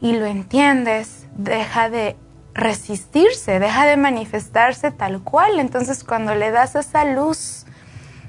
y 0.00 0.12
lo 0.12 0.26
entiendes, 0.26 1.26
deja 1.36 1.90
de 1.90 2.16
resistirse, 2.54 3.58
deja 3.58 3.86
de 3.86 3.96
manifestarse 3.96 4.90
tal 4.90 5.22
cual. 5.22 5.58
Entonces 5.58 6.04
cuando 6.04 6.34
le 6.34 6.50
das 6.50 6.74
esa 6.74 7.04
luz, 7.04 7.66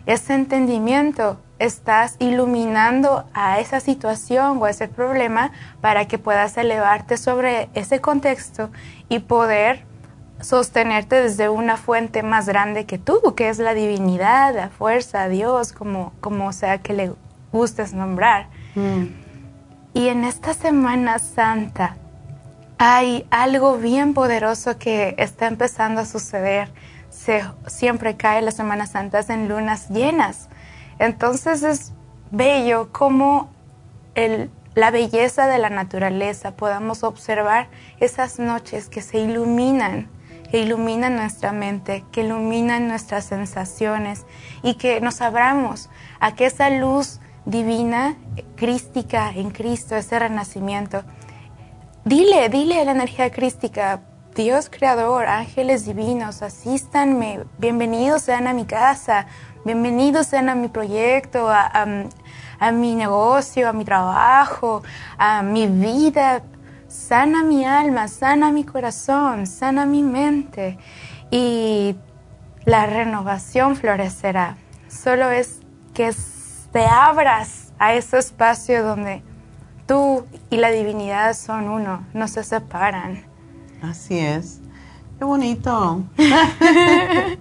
ese 0.05 0.33
entendimiento, 0.33 1.39
estás 1.59 2.15
iluminando 2.17 3.25
a 3.33 3.59
esa 3.59 3.79
situación 3.79 4.57
o 4.57 4.65
a 4.65 4.71
ese 4.71 4.87
problema 4.87 5.51
para 5.79 6.07
que 6.07 6.17
puedas 6.17 6.57
elevarte 6.57 7.17
sobre 7.17 7.69
ese 7.75 8.01
contexto 8.01 8.71
y 9.09 9.19
poder 9.19 9.83
sostenerte 10.39 11.21
desde 11.21 11.49
una 11.49 11.77
fuente 11.77 12.23
más 12.23 12.47
grande 12.47 12.85
que 12.85 12.97
tú, 12.97 13.35
que 13.35 13.49
es 13.49 13.59
la 13.59 13.75
divinidad, 13.75 14.55
la 14.55 14.69
fuerza, 14.69 15.27
Dios, 15.27 15.71
como, 15.71 16.13
como 16.19 16.51
sea 16.51 16.79
que 16.79 16.93
le 16.93 17.13
gustes 17.51 17.93
nombrar. 17.93 18.47
Mm. 18.73 19.20
Y 19.93 20.07
en 20.07 20.23
esta 20.23 20.53
Semana 20.53 21.19
Santa 21.19 21.97
hay 22.77 23.27
algo 23.29 23.77
bien 23.77 24.13
poderoso 24.13 24.77
que 24.77 25.15
está 25.17 25.47
empezando 25.47 26.01
a 26.01 26.05
suceder. 26.05 26.69
Se, 27.09 27.43
siempre 27.67 28.15
cae 28.15 28.41
las 28.41 28.55
Semanas 28.55 28.91
Santas 28.91 29.29
en 29.29 29.49
lunas 29.49 29.89
llenas. 29.89 30.49
Entonces 30.97 31.63
es 31.63 31.93
bello 32.31 32.91
como 32.91 33.49
la 34.73 34.91
belleza 34.91 35.47
de 35.47 35.57
la 35.57 35.69
naturaleza 35.69 36.51
podamos 36.55 37.03
observar 37.03 37.67
esas 37.99 38.39
noches 38.39 38.87
que 38.87 39.01
se 39.01 39.19
iluminan, 39.19 40.09
que 40.49 40.59
iluminan 40.59 41.17
nuestra 41.17 41.51
mente, 41.51 42.05
que 42.11 42.21
iluminan 42.21 42.87
nuestras 42.87 43.25
sensaciones 43.25 44.25
y 44.63 44.75
que 44.75 45.01
nos 45.01 45.21
abramos 45.21 45.89
a 46.19 46.35
que 46.35 46.45
esa 46.45 46.69
luz 46.69 47.19
divina, 47.45 48.17
crística 48.55 49.31
en 49.31 49.51
Cristo, 49.51 49.95
ese 49.95 50.19
renacimiento, 50.19 51.03
dile, 52.05 52.49
dile 52.49 52.81
a 52.81 52.85
la 52.85 52.91
energía 52.91 53.31
crística, 53.31 54.01
Dios 54.35 54.69
creador, 54.69 55.25
ángeles 55.25 55.85
divinos, 55.85 56.41
asístanme, 56.41 57.41
bienvenidos 57.57 58.21
sean 58.21 58.47
a 58.47 58.53
mi 58.53 58.63
casa, 58.63 59.27
bienvenidos 59.65 60.27
sean 60.27 60.47
a 60.47 60.55
mi 60.55 60.69
proyecto, 60.69 61.49
a, 61.49 62.71
mi 62.71 62.95
negocio, 62.95 63.67
a 63.67 63.73
mi 63.73 63.83
trabajo, 63.83 64.83
a 65.17 65.41
mi 65.41 65.67
vida. 65.67 66.43
Sana 66.87 67.43
mi 67.43 67.65
alma, 67.65 68.07
sana 68.07 68.51
mi 68.51 68.63
corazón, 68.63 69.47
sana 69.47 69.85
mi 69.85 70.03
mente. 70.03 70.77
Y 71.29 71.95
la 72.65 72.85
renovación 72.85 73.75
florecerá. 73.75 74.57
Solo 74.87 75.29
es 75.29 75.59
que 75.93 76.13
te 76.71 76.85
abras 76.85 77.73
a 77.79 77.93
ese 77.93 78.17
espacio 78.17 78.83
donde 78.83 79.23
tú 79.87 80.25
y 80.49 80.57
la 80.57 80.71
divinidad 80.71 81.35
son 81.35 81.69
uno, 81.69 82.05
no 82.13 82.27
se 82.27 82.43
separan. 82.43 83.23
Así 83.81 84.19
es. 84.19 84.59
Qué 85.17 85.25
bonito. 85.25 86.03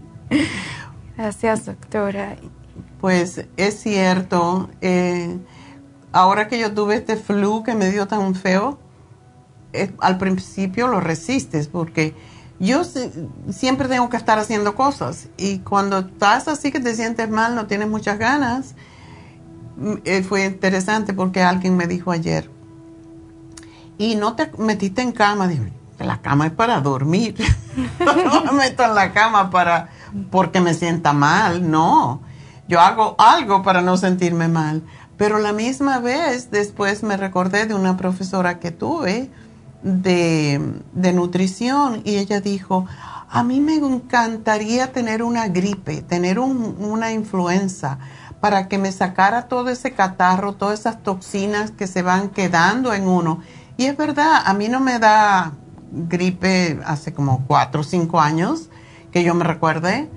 Gracias, 1.16 1.66
doctora. 1.66 2.36
Pues 3.00 3.44
es 3.56 3.80
cierto. 3.80 4.70
Eh, 4.80 5.38
ahora 6.12 6.48
que 6.48 6.58
yo 6.58 6.72
tuve 6.72 6.96
este 6.96 7.16
flu 7.16 7.62
que 7.62 7.74
me 7.74 7.90
dio 7.90 8.06
tan 8.06 8.34
feo, 8.34 8.78
eh, 9.72 9.92
al 10.00 10.18
principio 10.18 10.88
lo 10.88 11.00
resistes 11.00 11.68
porque 11.68 12.14
yo 12.58 12.82
siempre 12.84 13.88
tengo 13.88 14.10
que 14.10 14.16
estar 14.16 14.38
haciendo 14.38 14.74
cosas 14.74 15.28
y 15.36 15.60
cuando 15.60 16.00
estás 16.00 16.48
así 16.48 16.72
que 16.72 16.80
te 16.80 16.94
sientes 16.94 17.30
mal, 17.30 17.54
no 17.54 17.66
tienes 17.66 17.88
muchas 17.88 18.18
ganas. 18.18 18.74
Eh, 20.04 20.22
fue 20.22 20.44
interesante 20.44 21.14
porque 21.14 21.42
alguien 21.42 21.76
me 21.76 21.86
dijo 21.86 22.10
ayer, 22.10 22.50
y 23.96 24.14
no 24.14 24.34
te 24.34 24.50
metiste 24.58 25.02
en 25.02 25.12
cama, 25.12 25.48
dije, 25.48 25.72
la 25.98 26.20
cama 26.20 26.46
es 26.46 26.52
para 26.52 26.80
dormir, 26.80 27.34
no 28.00 28.44
me 28.44 28.52
meto 28.52 28.84
en 28.84 28.94
la 28.94 29.12
cama 29.12 29.50
para 29.50 29.90
porque 30.30 30.60
me 30.60 30.74
sienta 30.74 31.12
mal, 31.12 31.70
no. 31.70 32.20
Yo 32.68 32.80
hago 32.80 33.16
algo 33.18 33.62
para 33.62 33.82
no 33.82 33.96
sentirme 33.96 34.48
mal. 34.48 34.82
Pero 35.16 35.38
la 35.38 35.52
misma 35.52 35.98
vez 35.98 36.50
después 36.50 37.02
me 37.02 37.16
recordé 37.16 37.66
de 37.66 37.74
una 37.74 37.96
profesora 37.96 38.58
que 38.58 38.70
tuve 38.70 39.30
de, 39.82 40.60
nutrición 40.94 42.02
y 42.04 42.16
ella 42.16 42.40
dijo, 42.40 42.86
a 43.28 43.42
mí 43.42 43.60
me 43.60 43.74
encantaría 43.74 44.92
tener 44.92 45.22
una 45.22 45.48
gripe, 45.48 46.02
tener 46.02 46.38
una 46.38 47.12
influenza 47.12 47.98
para 48.40 48.68
que 48.68 48.78
me 48.78 48.92
sacara 48.92 49.48
todo 49.48 49.68
ese 49.68 49.92
catarro, 49.92 50.54
todas 50.54 50.80
esas 50.80 51.02
toxinas 51.02 51.70
que 51.70 51.86
se 51.86 52.02
van 52.02 52.30
quedando 52.30 52.94
en 52.94 53.06
uno. 53.06 53.40
Y 53.76 53.86
es 53.86 53.96
verdad, 53.96 54.42
a 54.44 54.54
mí 54.54 54.68
no 54.68 54.80
me 54.80 54.98
da 54.98 55.52
gripe 55.92 56.78
hace 56.84 57.12
como 57.12 57.44
cuatro 57.46 57.82
o 57.82 57.84
cinco 57.84 58.20
años 58.20 58.70
que 59.12 59.24
yo 59.24 59.34
me 59.34 59.44
recuerde, 59.44 60.08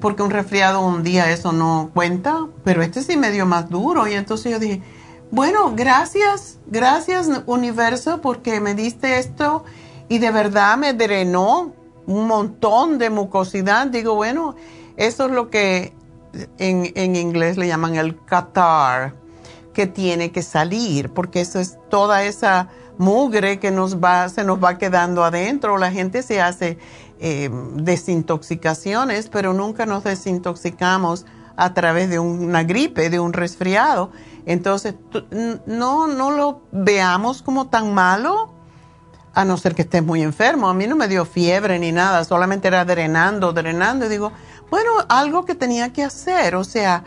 porque 0.00 0.22
un 0.22 0.30
resfriado 0.30 0.80
un 0.80 1.02
día 1.02 1.30
eso 1.30 1.52
no 1.52 1.90
cuenta, 1.94 2.46
pero 2.64 2.82
este 2.82 3.02
sí 3.02 3.16
me 3.16 3.30
dio 3.30 3.46
más 3.46 3.68
duro 3.70 4.06
y 4.06 4.14
entonces 4.14 4.52
yo 4.52 4.58
dije, 4.58 4.82
bueno, 5.30 5.72
gracias, 5.74 6.58
gracias 6.66 7.28
universo 7.46 8.20
porque 8.20 8.60
me 8.60 8.74
diste 8.74 9.18
esto 9.18 9.64
y 10.08 10.18
de 10.18 10.30
verdad 10.30 10.76
me 10.76 10.92
drenó 10.92 11.72
un 12.06 12.26
montón 12.26 12.98
de 12.98 13.10
mucosidad. 13.10 13.88
Digo, 13.88 14.14
bueno, 14.14 14.54
eso 14.96 15.26
es 15.26 15.32
lo 15.32 15.50
que 15.50 15.92
en, 16.58 16.92
en 16.94 17.16
inglés 17.16 17.56
le 17.56 17.66
llaman 17.66 17.96
el 17.96 18.22
catar, 18.24 19.14
que 19.72 19.86
tiene 19.86 20.32
que 20.32 20.42
salir, 20.42 21.10
porque 21.10 21.42
eso 21.42 21.60
es 21.60 21.76
toda 21.90 22.24
esa 22.24 22.68
mugre 22.98 23.58
que 23.58 23.70
nos 23.70 24.02
va, 24.02 24.28
se 24.28 24.42
nos 24.42 24.62
va 24.62 24.78
quedando 24.78 25.22
adentro. 25.22 25.76
La 25.76 25.90
gente 25.90 26.22
se 26.22 26.40
hace 26.40 26.78
eh, 27.20 27.50
desintoxicaciones, 27.74 29.28
pero 29.28 29.52
nunca 29.52 29.84
nos 29.84 30.04
desintoxicamos 30.04 31.26
a 31.56 31.74
través 31.74 32.08
de 32.10 32.18
una 32.18 32.62
gripe, 32.62 33.10
de 33.10 33.20
un 33.20 33.32
resfriado. 33.32 34.10
Entonces, 34.46 34.94
no, 35.66 36.06
no 36.06 36.30
lo 36.30 36.62
veamos 36.72 37.42
como 37.42 37.66
tan 37.68 37.92
malo, 37.92 38.52
a 39.34 39.44
no 39.44 39.58
ser 39.58 39.74
que 39.74 39.82
estés 39.82 40.02
muy 40.02 40.22
enfermo. 40.22 40.68
A 40.70 40.74
mí 40.74 40.86
no 40.86 40.96
me 40.96 41.08
dio 41.08 41.26
fiebre 41.26 41.78
ni 41.78 41.92
nada, 41.92 42.24
solamente 42.24 42.68
era 42.68 42.86
drenando, 42.86 43.52
drenando. 43.52 44.06
Y 44.06 44.08
digo, 44.08 44.32
bueno, 44.70 44.90
algo 45.08 45.44
que 45.44 45.54
tenía 45.54 45.92
que 45.92 46.02
hacer, 46.02 46.54
o 46.54 46.64
sea, 46.64 47.04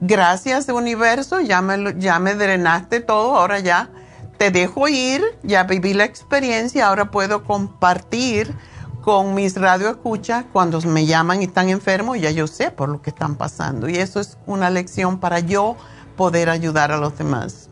gracias 0.00 0.68
universo, 0.68 1.40
ya 1.40 1.60
me, 1.62 1.94
ya 1.98 2.18
me 2.18 2.34
drenaste 2.34 3.00
todo, 3.00 3.36
ahora 3.36 3.60
ya 3.60 3.90
te 4.38 4.50
dejo 4.50 4.88
ir, 4.88 5.22
ya 5.42 5.64
viví 5.64 5.92
la 5.92 6.04
experiencia, 6.04 6.88
ahora 6.88 7.10
puedo 7.10 7.44
compartir 7.44 8.54
con 9.02 9.34
mis 9.34 9.56
radioescuchas 9.56 10.44
cuando 10.52 10.80
me 10.82 11.06
llaman 11.06 11.42
y 11.42 11.44
están 11.44 11.68
enfermos, 11.68 12.20
ya 12.20 12.30
yo 12.30 12.46
sé 12.46 12.70
por 12.70 12.88
lo 12.88 13.02
que 13.02 13.10
están 13.10 13.36
pasando. 13.36 13.88
Y 13.88 13.96
eso 13.96 14.20
es 14.20 14.38
una 14.46 14.70
lección 14.70 15.18
para 15.18 15.40
yo 15.40 15.76
poder 16.16 16.50
ayudar 16.50 16.92
a 16.92 16.98
los 16.98 17.16
demás. 17.16 17.68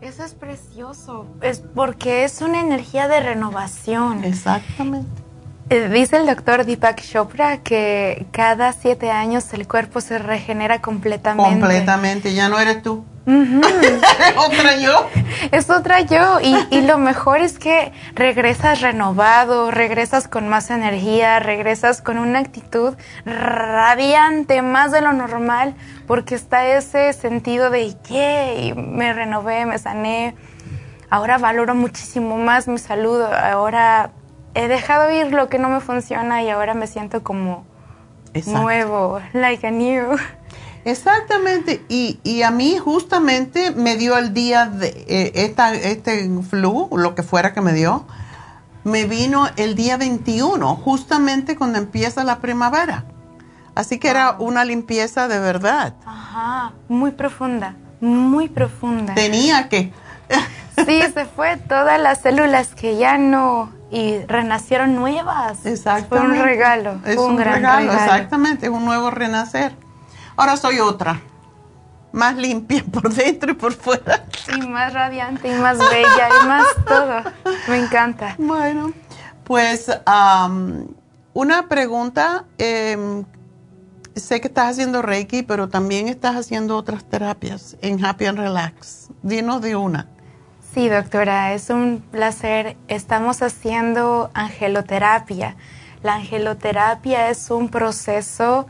Eso 0.00 0.24
es 0.24 0.34
precioso, 0.34 1.26
es 1.40 1.60
porque 1.74 2.24
es 2.24 2.40
una 2.40 2.60
energía 2.60 3.06
de 3.06 3.20
renovación. 3.20 4.24
Exactamente. 4.24 5.21
Eh, 5.70 5.88
dice 5.88 6.16
el 6.16 6.26
doctor 6.26 6.64
Deepak 6.64 7.00
Chopra 7.02 7.58
que 7.58 8.26
cada 8.30 8.72
siete 8.72 9.10
años 9.10 9.52
el 9.54 9.66
cuerpo 9.66 10.00
se 10.00 10.18
regenera 10.18 10.80
completamente. 10.80 11.50
Completamente, 11.50 12.34
ya 12.34 12.48
no 12.48 12.58
eres 12.58 12.82
tú. 12.82 13.04
otra 13.26 14.76
yo. 14.80 15.08
Es 15.52 15.70
otra 15.70 16.00
yo. 16.00 16.40
Y, 16.40 16.56
y, 16.70 16.80
lo 16.82 16.98
mejor 16.98 17.40
es 17.40 17.58
que 17.58 17.92
regresas 18.14 18.80
renovado, 18.80 19.70
regresas 19.70 20.26
con 20.26 20.48
más 20.48 20.70
energía, 20.70 21.38
regresas 21.38 22.02
con 22.02 22.18
una 22.18 22.40
actitud 22.40 22.96
radiante, 23.24 24.60
más 24.62 24.90
de 24.90 25.02
lo 25.02 25.12
normal, 25.12 25.74
porque 26.08 26.34
está 26.34 26.66
ese 26.66 27.12
sentido 27.12 27.70
de, 27.70 27.94
yay, 28.08 28.74
me 28.74 29.12
renové, 29.12 29.66
me 29.66 29.78
sané. 29.78 30.34
Ahora 31.08 31.38
valoro 31.38 31.74
muchísimo 31.74 32.38
más 32.38 32.66
mi 32.66 32.78
salud. 32.78 33.22
Ahora 33.22 34.10
he 34.54 34.68
dejado 34.68 35.10
ir 35.10 35.32
lo 35.32 35.48
que 35.48 35.58
no 35.58 35.68
me 35.68 35.80
funciona 35.80 36.42
y 36.42 36.50
ahora 36.50 36.74
me 36.74 36.86
siento 36.86 37.22
como 37.22 37.64
nuevo, 38.46 39.20
like 39.32 39.66
a 39.66 39.70
new. 39.70 40.16
Exactamente, 40.84 41.84
y, 41.88 42.18
y, 42.24 42.42
a 42.42 42.50
mí 42.50 42.76
justamente 42.76 43.70
me 43.70 43.96
dio 43.96 44.18
el 44.18 44.34
día 44.34 44.66
de 44.66 44.88
eh, 45.06 45.32
esta, 45.36 45.74
este 45.74 46.28
flu, 46.42 46.88
lo 46.96 47.14
que 47.14 47.22
fuera 47.22 47.52
que 47.52 47.60
me 47.60 47.72
dio, 47.72 48.04
me 48.82 49.04
vino 49.04 49.48
el 49.56 49.76
día 49.76 49.96
21, 49.96 50.74
justamente 50.74 51.56
cuando 51.56 51.78
empieza 51.78 52.24
la 52.24 52.40
primavera. 52.40 53.04
Así 53.76 53.98
que 53.98 54.08
era 54.08 54.32
una 54.40 54.64
limpieza 54.64 55.28
de 55.28 55.38
verdad. 55.38 55.94
Ajá, 56.04 56.72
muy 56.88 57.12
profunda, 57.12 57.76
muy 58.00 58.48
profunda. 58.48 59.14
Tenía 59.14 59.68
que. 59.68 59.92
sí, 60.84 61.00
se 61.14 61.26
fue 61.26 61.58
todas 61.58 62.00
las 62.00 62.22
células 62.22 62.74
que 62.74 62.96
ya 62.96 63.18
no 63.18 63.70
y 63.92 64.24
renacieron 64.26 64.94
nuevas. 64.94 65.66
Exactamente. 65.66 66.08
Fue 66.08 66.20
un 66.20 66.44
regalo. 66.44 67.00
Es 67.04 67.18
un, 67.18 67.36
gran 67.36 67.56
regalo, 67.56 67.92
Exactamente, 67.92 68.70
un 68.70 68.86
nuevo 68.86 69.10
renacer. 69.10 69.76
Ahora 70.34 70.56
soy 70.56 70.80
otra, 70.80 71.20
más 72.10 72.36
limpia 72.36 72.82
por 72.92 73.12
dentro 73.12 73.52
y 73.52 73.54
por 73.54 73.74
fuera. 73.74 74.24
Y 74.56 74.66
más 74.66 74.94
radiante 74.94 75.54
y 75.54 75.60
más 75.60 75.78
bella 75.78 76.28
y 76.42 76.46
más 76.46 76.66
todo. 76.88 77.22
Me 77.68 77.76
encanta. 77.76 78.34
Bueno, 78.38 78.92
pues 79.44 79.90
una 81.34 81.68
pregunta. 81.68 82.46
Eh, 82.56 83.24
sé 84.16 84.40
que 84.40 84.48
estás 84.48 84.70
haciendo 84.70 85.02
Reiki, 85.02 85.42
pero 85.42 85.68
también 85.68 86.08
estás 86.08 86.36
haciendo 86.36 86.78
otras 86.78 87.04
terapias 87.04 87.76
en 87.82 88.02
Happy 88.02 88.24
and 88.24 88.38
Relax. 88.38 89.08
Dinos 89.22 89.60
de 89.60 89.76
una. 89.76 90.08
Sí, 90.72 90.88
doctora, 90.88 91.52
es 91.52 91.68
un 91.68 92.02
placer. 92.10 92.78
Estamos 92.88 93.42
haciendo 93.42 94.30
angeloterapia. 94.32 95.54
La 96.02 96.14
angeloterapia 96.14 97.28
es 97.28 97.50
un 97.50 97.68
proceso 97.68 98.66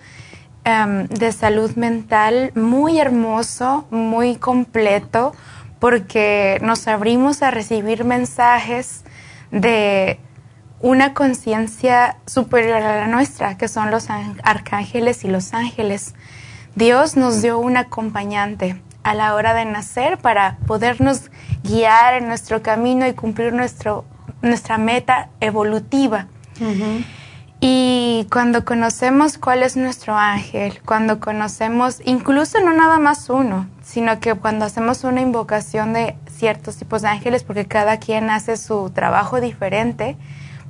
um, 0.66 1.06
de 1.06 1.30
salud 1.30 1.76
mental 1.76 2.50
muy 2.56 2.98
hermoso, 2.98 3.86
muy 3.92 4.34
completo, 4.34 5.32
porque 5.78 6.58
nos 6.60 6.88
abrimos 6.88 7.40
a 7.44 7.52
recibir 7.52 8.02
mensajes 8.02 9.04
de 9.52 10.18
una 10.80 11.14
conciencia 11.14 12.16
superior 12.26 12.82
a 12.82 12.96
la 12.96 13.06
nuestra, 13.06 13.56
que 13.56 13.68
son 13.68 13.92
los 13.92 14.08
arcángeles 14.42 15.22
y 15.22 15.28
los 15.28 15.54
ángeles. 15.54 16.16
Dios 16.74 17.16
nos 17.16 17.42
dio 17.42 17.60
un 17.60 17.76
acompañante 17.76 18.82
a 19.02 19.14
la 19.14 19.34
hora 19.34 19.54
de 19.54 19.64
nacer 19.64 20.18
para 20.18 20.58
podernos 20.66 21.30
guiar 21.62 22.14
en 22.14 22.28
nuestro 22.28 22.62
camino 22.62 23.06
y 23.06 23.14
cumplir 23.14 23.52
nuestro, 23.52 24.04
nuestra 24.42 24.78
meta 24.78 25.28
evolutiva. 25.40 26.26
Y 27.60 28.26
cuando 28.30 28.64
conocemos 28.64 29.38
cuál 29.38 29.62
es 29.62 29.76
nuestro 29.76 30.16
ángel, 30.16 30.80
cuando 30.84 31.20
conocemos, 31.20 32.00
incluso 32.04 32.58
no 32.60 32.72
nada 32.72 32.98
más 32.98 33.30
uno, 33.30 33.68
sino 33.82 34.18
que 34.18 34.34
cuando 34.34 34.64
hacemos 34.64 35.04
una 35.04 35.20
invocación 35.20 35.92
de 35.92 36.16
ciertos 36.28 36.76
tipos 36.76 37.02
de 37.02 37.08
ángeles, 37.08 37.44
porque 37.44 37.66
cada 37.66 37.98
quien 37.98 38.30
hace 38.30 38.56
su 38.56 38.90
trabajo 38.90 39.40
diferente, 39.40 40.16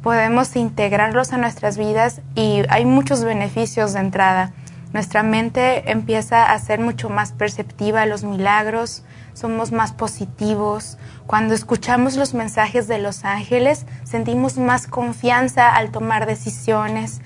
podemos 0.02 0.54
integrarlos 0.54 1.32
a 1.32 1.38
nuestras 1.38 1.78
vidas 1.78 2.20
y 2.34 2.62
hay 2.68 2.84
muchos 2.84 3.24
beneficios 3.24 3.94
de 3.94 4.00
entrada. 4.00 4.52
Nuestra 4.93 5.23
mente 5.23 5.90
empieza 5.90 6.52
a 6.52 6.59
ser 6.59 6.81
mucho 6.81 7.09
más 7.09 7.32
perceptiva 7.32 8.02
a 8.02 8.06
los 8.06 8.24
milagros, 8.24 9.05
somos 9.32 9.73
más 9.73 9.93
positivos. 9.93 10.98
Cuando 11.27 11.55
escuchamos 11.55 12.16
los 12.16 12.35
mensajes 12.35 12.89
de 12.89 12.98
los 12.98 13.24
ángeles, 13.24 13.86
sentimos 14.05 14.59
más 14.59 14.86
confianza 14.86 15.74
al 15.74 15.90
tomar 15.90 16.27
decisiones. 16.27 17.23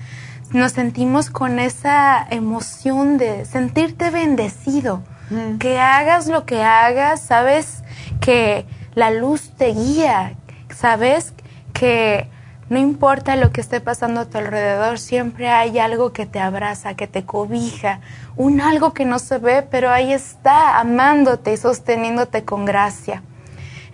Nos 0.51 0.71
sentimos 0.71 1.29
con 1.29 1.59
esa 1.59 2.25
emoción 2.29 3.17
de 3.17 3.43
sentirte 3.43 4.09
bendecido. 4.11 5.03
Mm. 5.29 5.57
Que 5.57 5.79
hagas 5.79 6.27
lo 6.27 6.45
que 6.45 6.63
hagas, 6.63 7.21
sabes 7.21 7.83
que 8.21 8.65
la 8.95 9.11
luz 9.11 9.51
te 9.57 9.73
guía, 9.73 10.35
sabes 10.73 11.33
que 11.73 12.29
no 12.69 12.77
importa 12.77 13.35
lo 13.35 13.51
que 13.51 13.61
esté 13.61 13.79
pasando 13.79 14.21
a 14.21 14.25
tu 14.25 14.37
alrededor, 14.37 14.99
siempre 14.99 15.49
hay 15.49 15.79
algo 15.79 16.11
que 16.11 16.25
te 16.25 16.39
abraza, 16.39 16.95
que 16.95 17.07
te 17.07 17.23
cobija, 17.23 18.01
un 18.35 18.59
algo 18.59 18.93
que 18.93 19.05
no 19.05 19.19
se 19.19 19.37
ve, 19.37 19.61
pero 19.61 19.89
ahí 19.89 20.11
está, 20.11 20.79
amándote 20.79 21.53
y 21.53 21.57
sosteniéndote 21.57 22.43
con 22.43 22.65
gracia. 22.65 23.23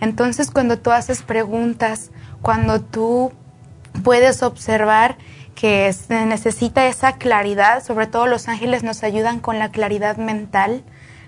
Entonces 0.02 0.50
cuando 0.50 0.80
tú 0.80 0.92
haces 0.92 1.22
preguntas, 1.22 2.12
cuando 2.42 2.82
tú 2.82 3.32
puedes 4.04 4.42
observar 4.42 5.18
que 5.54 5.94
se 5.94 6.26
necesita 6.26 6.88
esa 6.88 7.14
claridad, 7.14 7.84
sobre 7.84 8.08
todo 8.08 8.26
los 8.26 8.48
ángeles 8.48 8.84
nos 8.84 9.04
ayudan 9.04 9.40
con 9.40 9.60
la 9.60 9.72
claridad 9.72 10.18
mental, 10.18 10.84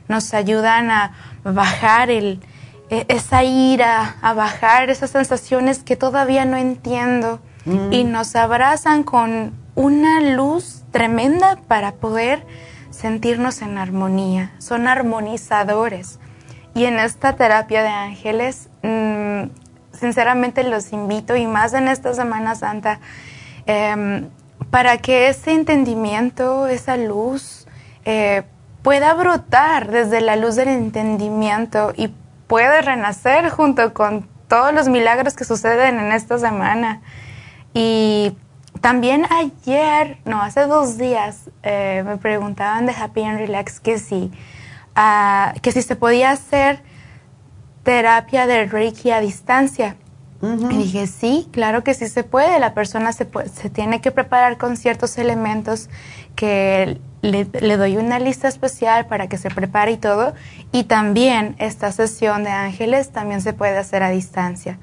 nos 0.08 0.34
ayudan 0.34 0.90
a 0.90 1.14
bajar 1.44 2.10
el, 2.10 2.42
esa 2.90 3.44
ira, 3.44 4.18
a 4.22 4.34
bajar 4.34 4.90
esas 4.90 5.12
sensaciones 5.12 5.80
que 5.80 5.96
todavía 5.96 6.46
no 6.46 6.58
entiendo 6.58 7.40
mm. 7.66 7.94
y 7.94 8.04
nos 8.04 8.36
abrazan 8.36 9.04
con 9.04 9.54
una 9.76 10.22
luz 10.22 10.84
tremenda 10.92 11.58
para 11.68 11.94
poder 11.94 12.46
sentirnos 12.92 13.62
en 13.62 13.78
armonía. 13.78 14.54
Son 14.60 14.88
armonizadores. 14.88 16.20
Y 16.74 16.86
en 16.86 17.00
esta 17.00 17.36
terapia 17.36 17.84
de 17.84 17.90
ángeles, 17.90 18.70
mm, 18.84 19.50
sinceramente 19.98 20.64
los 20.64 20.92
invito, 20.94 21.36
y 21.36 21.48
más 21.48 21.74
en 21.74 21.88
esta 21.88 22.14
Semana 22.14 22.56
Santa, 22.56 23.00
em, 23.66 24.30
para 24.70 24.98
que 24.98 25.30
ese 25.30 25.54
entendimiento, 25.54 26.68
esa 26.68 26.98
luz, 26.98 27.68
eh, 28.06 28.44
pueda 28.84 29.14
brotar 29.14 29.90
desde 29.90 30.22
la 30.22 30.36
luz 30.36 30.56
del 30.56 30.68
entendimiento 30.68 31.94
y 31.96 32.10
puede 32.48 32.82
renacer 32.82 33.50
junto 33.50 33.94
con 33.94 34.28
todos 34.48 34.74
los 34.74 34.88
milagros 34.88 35.36
que 35.36 35.44
suceden 35.44 36.00
en 36.00 36.12
esta 36.12 36.38
semana. 36.38 37.02
Y 37.74 38.38
también 38.82 39.26
ayer, 39.32 40.18
no, 40.26 40.42
hace 40.42 40.66
dos 40.68 40.98
días, 40.98 41.50
eh, 41.64 42.04
me 42.06 42.18
preguntaban 42.18 42.86
de 42.86 42.94
Happy 42.94 43.24
and 43.24 43.40
Relax 43.40 43.80
que 43.80 44.00
si, 44.00 44.32
ah, 44.96 45.54
que 45.62 45.72
si 45.72 45.82
se 45.82 45.96
podía 45.96 46.32
hacer 46.32 46.82
terapia 47.84 48.48
de 48.48 48.66
Reiki 48.66 49.12
a 49.12 49.20
distancia. 49.22 49.96
Y 50.42 50.78
dije, 50.78 51.08
sí, 51.08 51.48
claro 51.52 51.84
que 51.84 51.96
sí 51.96 52.08
se 52.08 52.24
puede. 52.24 52.60
La 52.60 52.76
persona 52.76 53.14
se, 53.14 53.28
se 53.52 53.70
tiene 53.72 54.00
que 54.00 54.12
preparar 54.12 54.58
con 54.60 54.78
ciertos 54.78 55.18
elementos 55.18 55.90
que 56.36 57.00
le, 57.26 57.78
doy 57.78 57.98
una 57.98 58.20
lista 58.20 58.48
especial 58.48 59.08
para 59.08 59.28
que 59.28 59.38
se 59.38 59.50
prepare 59.50 59.94
y 59.94 59.98
todo. 59.98 60.34
Y 60.72 60.86
también 60.86 61.56
esta 61.60 61.92
sesión 61.92 62.44
de 62.44 62.52
ángeles 62.52 63.12
también 63.12 63.42
se 63.42 63.54
puede 63.54 63.78
hacer 63.78 64.04
a 64.04 64.10
distancia. 64.10 64.78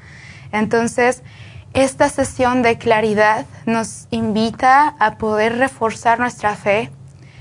Entonces, 0.50 1.22
esta 1.72 2.08
sesión 2.08 2.62
de 2.62 2.76
claridad 2.76 3.46
nos 3.64 4.06
invita 4.10 4.94
a 4.98 5.16
poder 5.16 5.56
reforzar 5.56 6.18
nuestra 6.18 6.54
fe 6.54 6.90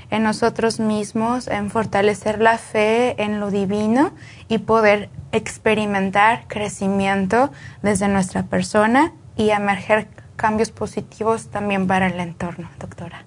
en 0.09 0.23
nosotros 0.23 0.79
mismos, 0.79 1.47
en 1.47 1.69
fortalecer 1.69 2.39
la 2.39 2.57
fe 2.57 3.21
en 3.21 3.39
lo 3.39 3.49
divino 3.49 4.11
y 4.47 4.59
poder 4.59 5.09
experimentar 5.31 6.45
crecimiento 6.47 7.51
desde 7.81 8.07
nuestra 8.07 8.43
persona 8.43 9.13
y 9.35 9.49
emerger 9.49 10.07
cambios 10.35 10.71
positivos 10.71 11.49
también 11.49 11.87
para 11.87 12.07
el 12.07 12.19
entorno, 12.19 12.69
doctora. 12.79 13.25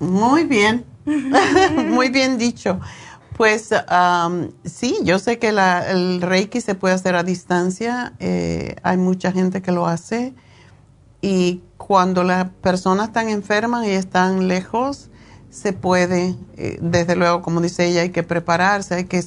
Muy 0.00 0.44
bien, 0.44 0.84
muy 1.88 2.10
bien 2.10 2.38
dicho. 2.38 2.80
Pues 3.36 3.70
sí, 4.64 4.96
yo 5.02 5.18
sé 5.18 5.38
que 5.38 5.48
el 5.48 6.22
Reiki 6.22 6.60
se 6.60 6.74
puede 6.74 6.94
hacer 6.94 7.16
a 7.16 7.22
distancia, 7.22 8.14
eh, 8.18 8.76
hay 8.82 8.96
mucha 8.96 9.30
gente 9.30 9.60
que 9.60 9.72
lo 9.72 9.86
hace 9.86 10.34
y 11.20 11.60
cuando 11.76 12.24
las 12.24 12.48
personas 12.62 13.08
están 13.08 13.28
enfermas 13.28 13.86
y 13.86 13.90
están 13.90 14.48
lejos, 14.48 15.10
se 15.50 15.72
puede, 15.72 16.34
eh, 16.56 16.78
desde 16.80 17.14
luego, 17.14 17.42
como 17.42 17.60
dice 17.60 17.86
ella, 17.86 18.02
hay 18.02 18.10
que 18.10 18.22
prepararse, 18.22 18.94
hay 18.94 19.04
que 19.04 19.22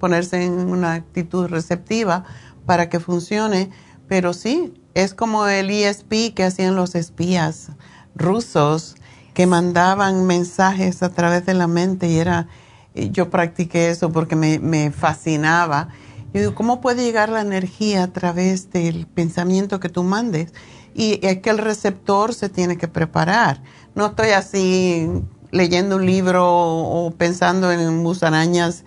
ponerse 0.00 0.44
en 0.44 0.52
una 0.52 0.94
actitud 0.94 1.46
receptiva 1.46 2.24
para 2.64 2.88
que 2.88 3.00
funcione, 3.00 3.70
pero 4.08 4.32
sí, 4.32 4.74
es 4.94 5.14
como 5.14 5.46
el 5.46 5.70
ESP 5.70 6.34
que 6.34 6.44
hacían 6.44 6.74
los 6.74 6.94
espías 6.94 7.70
rusos 8.14 8.96
que 9.34 9.46
mandaban 9.46 10.26
mensajes 10.26 11.02
a 11.02 11.10
través 11.10 11.46
de 11.46 11.54
la 11.54 11.66
mente 11.66 12.08
y 12.08 12.18
era 12.18 12.48
Y 12.94 13.10
yo 13.10 13.30
practiqué 13.30 13.88
eso 13.88 14.12
porque 14.12 14.36
me, 14.36 14.58
me 14.58 14.90
fascinaba. 14.90 15.88
Yo 16.34 16.40
digo, 16.40 16.54
¿cómo 16.54 16.80
puede 16.80 17.04
llegar 17.04 17.28
la 17.28 17.40
energía 17.40 18.04
a 18.04 18.08
través 18.08 18.70
del 18.70 19.06
pensamiento 19.06 19.80
que 19.80 19.88
tú 19.88 20.02
mandes? 20.02 20.52
Y 20.94 21.18
es 21.26 21.38
que 21.38 21.50
el 21.50 21.58
receptor 21.58 22.34
se 22.34 22.48
tiene 22.48 22.76
que 22.76 22.88
preparar. 22.88 23.62
No 23.94 24.06
estoy 24.06 24.30
así 24.30 25.08
leyendo 25.50 25.96
un 25.96 26.06
libro 26.06 26.46
o 26.46 27.10
pensando 27.12 27.70
en 27.70 27.98
musarañas 27.98 28.84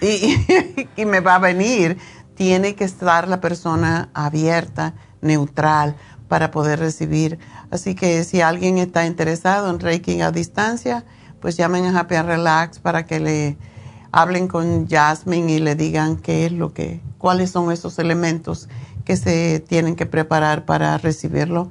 y, 0.00 0.36
y 0.96 1.04
me 1.04 1.20
va 1.20 1.36
a 1.36 1.38
venir. 1.38 1.98
Tiene 2.34 2.74
que 2.74 2.84
estar 2.84 3.28
la 3.28 3.40
persona 3.40 4.10
abierta, 4.14 4.94
neutral, 5.20 5.96
para 6.32 6.50
poder 6.50 6.78
recibir. 6.78 7.38
Así 7.70 7.94
que 7.94 8.24
si 8.24 8.40
alguien 8.40 8.78
está 8.78 9.04
interesado 9.04 9.68
en 9.68 9.78
Reiki 9.78 10.22
a 10.22 10.30
distancia, 10.30 11.04
pues 11.40 11.58
llamen 11.58 11.84
a 11.84 12.00
Happy 12.00 12.16
Relax 12.16 12.78
para 12.78 13.04
que 13.04 13.20
le 13.20 13.58
hablen 14.12 14.48
con 14.48 14.88
Jasmine 14.88 15.52
y 15.52 15.58
le 15.58 15.74
digan 15.74 16.16
qué 16.16 16.46
es 16.46 16.52
lo 16.52 16.72
que, 16.72 17.02
cuáles 17.18 17.50
son 17.50 17.70
esos 17.70 17.98
elementos 17.98 18.70
que 19.04 19.18
se 19.18 19.60
tienen 19.60 19.94
que 19.94 20.06
preparar 20.06 20.64
para 20.64 20.96
recibirlo. 20.96 21.70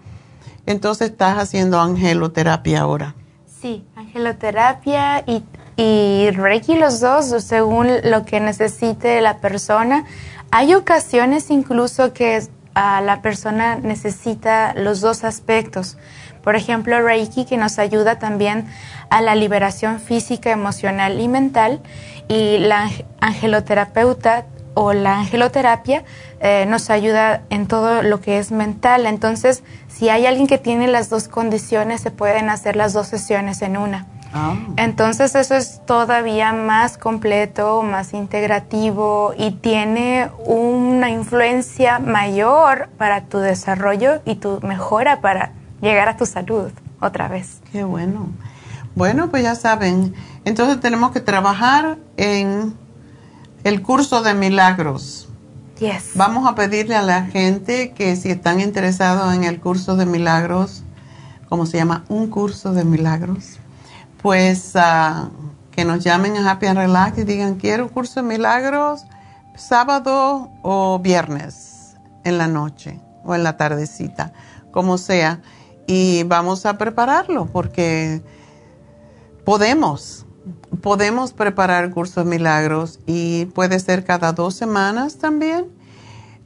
Entonces 0.68 1.10
estás 1.10 1.40
haciendo 1.40 1.82
angeloterapia 1.82 2.82
ahora. 2.82 3.16
Sí, 3.48 3.84
angeloterapia 3.96 5.24
y, 5.26 5.44
y 5.76 6.30
Reiki 6.30 6.76
los 6.76 7.00
dos, 7.00 7.26
según 7.44 7.88
lo 8.04 8.26
que 8.26 8.40
necesite 8.40 9.22
la 9.22 9.40
persona. 9.40 10.06
Hay 10.52 10.76
ocasiones 10.76 11.50
incluso 11.50 12.14
que 12.14 12.44
la 12.76 13.22
persona 13.22 13.76
necesita 13.76 14.74
los 14.74 15.02
dos 15.02 15.24
aspectos. 15.24 15.98
Por 16.44 16.56
ejemplo, 16.56 17.02
Reiki 17.02 17.46
que 17.46 17.58
nos 17.58 17.78
ayuda 17.80 18.18
también 18.18 18.66
a 19.10 19.22
la 19.22 19.36
liberación 19.36 20.00
física, 20.00 20.52
emocional 20.52 21.20
y 21.20 21.28
mental. 21.28 21.82
Y 22.28 22.58
la 22.60 22.90
angeloterapeuta 23.20 24.46
o 24.74 24.94
la 24.94 25.20
angeloterapia 25.20 26.04
eh, 26.40 26.66
nos 26.68 26.90
ayuda 26.90 27.44
en 27.50 27.68
todo 27.68 28.04
lo 28.04 28.22
que 28.22 28.40
es 28.40 28.52
mental. 28.52 29.06
Entonces, 29.06 29.64
si 29.88 30.10
hay 30.10 30.26
alguien 30.26 30.48
que 30.48 30.58
tiene 30.58 30.88
las 30.88 31.10
dos 31.10 31.28
condiciones, 31.28 32.02
se 32.02 32.12
pueden 32.12 32.50
hacer 32.50 32.76
las 32.76 32.94
dos 32.94 33.08
sesiones 33.08 33.62
en 33.62 33.78
una. 33.78 34.08
Ah. 34.34 34.56
Entonces 34.78 35.36
eso 35.36 35.56
es 35.56 35.82
todavía 35.86 36.54
más 36.54 36.98
completo, 36.98 37.84
más 37.84 38.14
integrativo 38.14 39.34
y 39.38 39.52
tiene 39.52 40.30
una 40.46 41.10
influencia 41.10 42.00
mayor 42.00 42.90
para 42.98 43.26
tu 43.26 43.40
desarrollo 43.40 44.22
y 44.26 44.36
tu 44.36 44.60
mejora 44.62 45.22
para 45.22 45.52
llegar 45.82 46.08
a 46.08 46.18
tu 46.18 46.26
salud 46.26 46.72
otra 47.02 47.28
vez. 47.28 47.60
Qué 47.72 47.84
bueno. 47.84 48.30
Bueno, 48.96 49.30
pues 49.30 49.44
ya 49.44 49.56
saben, 49.56 50.14
entonces 50.46 50.80
tenemos 50.80 51.12
que 51.12 51.22
trabajar 51.22 51.98
en 52.18 52.74
el 53.64 53.82
curso 53.82 54.22
de 54.22 54.34
milagros. 54.34 55.30
Yes. 55.80 56.12
Vamos 56.16 56.48
a 56.48 56.56
pedirle 56.56 56.96
a 56.96 57.02
la 57.02 57.24
gente 57.24 57.92
que 57.94 58.16
si 58.16 58.30
están 58.30 58.60
interesados 58.60 59.34
en 59.34 59.44
el 59.44 59.60
curso 59.60 59.96
de 59.96 60.06
milagros, 60.06 60.84
¿cómo 61.50 61.66
se 61.66 61.78
llama? 61.78 62.04
Un 62.08 62.28
curso 62.28 62.74
de 62.74 62.84
milagros 62.86 63.61
pues 64.22 64.74
ah, 64.76 65.30
que 65.72 65.86
nos 65.86 66.04
llamen 66.04 66.38
a 66.38 66.52
Happy 66.52 66.68
and 66.68 66.78
Relax 66.78 67.18
y 67.18 67.24
digan, 67.24 67.56
quiero 67.56 67.90
curso 67.90 68.22
de 68.22 68.28
milagros 68.28 69.06
sábado 69.56 70.50
o 70.64 71.00
viernes 71.00 71.96
en 72.24 72.38
la 72.38 72.48
noche 72.48 73.00
o 73.24 73.36
en 73.36 73.44
la 73.44 73.58
tardecita, 73.58 74.34
como 74.72 74.98
sea. 74.98 75.42
Y 75.88 76.24
vamos 76.24 76.66
a 76.66 76.78
prepararlo 76.78 77.48
porque 77.48 78.22
podemos, 79.46 80.26
podemos 80.82 81.34
preparar 81.34 81.84
el 81.86 81.92
curso 81.92 82.24
de 82.24 82.30
milagros 82.30 83.00
y 83.06 83.46
puede 83.48 83.80
ser 83.80 84.04
cada 84.04 84.32
dos 84.32 84.56
semanas 84.56 85.18
también. 85.18 85.68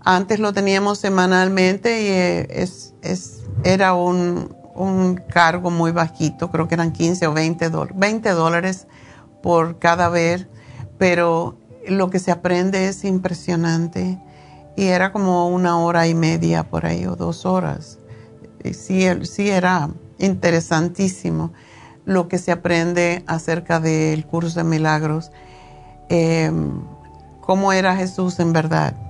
Antes 0.02 0.40
lo 0.40 0.54
teníamos 0.54 1.00
semanalmente 1.00 2.04
y 2.04 2.08
eh, 2.08 2.48
es, 2.50 2.94
es, 3.02 3.44
era 3.64 3.96
un, 3.96 4.56
un 4.76 5.16
cargo 5.16 5.72
muy 5.72 5.92
bajito, 5.92 6.52
creo 6.52 6.68
que 6.68 6.76
eran 6.76 6.92
15 6.92 7.28
o 7.28 7.34
20 7.34 7.70
dólares, 7.70 7.98
20 7.98 8.30
dólares 8.32 8.88
por 9.42 9.80
cada 9.80 10.10
vez, 10.10 10.48
pero 10.98 11.58
lo 11.88 12.10
que 12.10 12.20
se 12.20 12.32
aprende 12.32 12.88
es 12.88 13.04
impresionante. 13.06 14.20
Y 14.76 14.88
era 14.88 15.14
como 15.14 15.48
una 15.48 15.80
hora 15.80 16.08
y 16.08 16.14
media 16.14 16.64
por 16.64 16.86
ahí 16.86 17.06
o 17.06 17.16
dos 17.16 17.46
horas. 17.46 17.98
Sí, 18.74 19.08
sí 19.24 19.50
era 19.50 19.90
interesantísimo 20.18 21.54
lo 22.04 22.28
que 22.28 22.38
se 22.38 22.52
aprende 22.52 23.24
acerca 23.26 23.80
del 23.80 24.26
curso 24.26 24.60
de 24.60 24.66
milagros, 24.66 25.32
em, 26.10 26.82
cómo 27.42 27.72
era 27.72 27.96
Jesús 27.96 28.40
en 28.40 28.52
verdad 28.54 29.05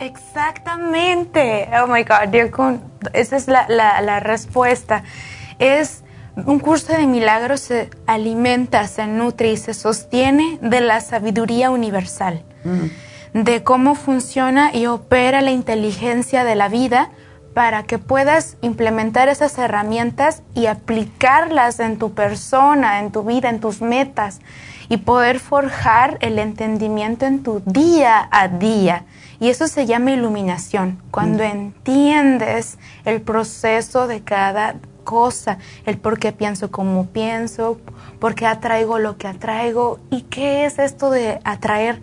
Exactamente. 0.00 1.68
Oh 1.82 1.86
my 1.86 2.02
God, 2.02 2.34
esa 3.12 3.36
es 3.36 3.48
la, 3.48 3.66
la, 3.68 4.20
respuesta. 4.20 5.02
Es 5.58 6.02
un 6.36 6.58
curso 6.58 6.92
de 6.92 7.06
milagros 7.06 7.60
se 7.60 7.90
alimenta, 8.06 8.86
se 8.88 9.06
nutre 9.06 9.52
y 9.52 9.56
se 9.56 9.72
sostiene 9.72 10.58
de 10.60 10.80
la 10.82 11.00
sabiduría 11.00 11.70
universal, 11.70 12.44
mm. 12.64 13.42
de 13.42 13.62
cómo 13.62 13.94
funciona 13.94 14.74
y 14.74 14.86
opera 14.86 15.40
la 15.40 15.50
inteligencia 15.50 16.44
de 16.44 16.56
la 16.56 16.68
vida 16.68 17.10
para 17.54 17.84
que 17.84 17.96
puedas 17.98 18.58
implementar 18.60 19.30
esas 19.30 19.56
herramientas 19.56 20.42
y 20.54 20.66
aplicarlas 20.66 21.80
en 21.80 21.96
tu 21.96 22.12
persona, 22.12 22.98
en 22.98 23.12
tu 23.12 23.22
vida, 23.22 23.48
en 23.48 23.60
tus 23.60 23.80
metas 23.80 24.40
y 24.90 24.98
poder 24.98 25.40
forjar 25.40 26.18
el 26.20 26.38
entendimiento 26.38 27.24
en 27.24 27.42
tu 27.42 27.62
día 27.64 28.28
a 28.30 28.48
día 28.48 29.06
y 29.40 29.48
eso 29.48 29.68
se 29.68 29.86
llama 29.86 30.12
iluminación, 30.12 31.02
cuando 31.10 31.44
mm. 31.44 31.46
entiendes 31.46 32.78
el 33.04 33.20
proceso 33.20 34.06
de 34.06 34.22
cada 34.22 34.76
cosa, 35.04 35.58
el 35.86 35.98
por 35.98 36.18
qué 36.18 36.32
pienso 36.32 36.70
como 36.70 37.06
pienso, 37.06 37.78
por 38.18 38.34
qué 38.34 38.46
atraigo 38.46 38.98
lo 38.98 39.16
que 39.16 39.28
atraigo 39.28 40.00
y 40.10 40.22
qué 40.22 40.66
es 40.66 40.78
esto 40.78 41.10
de 41.10 41.40
atraer. 41.44 42.02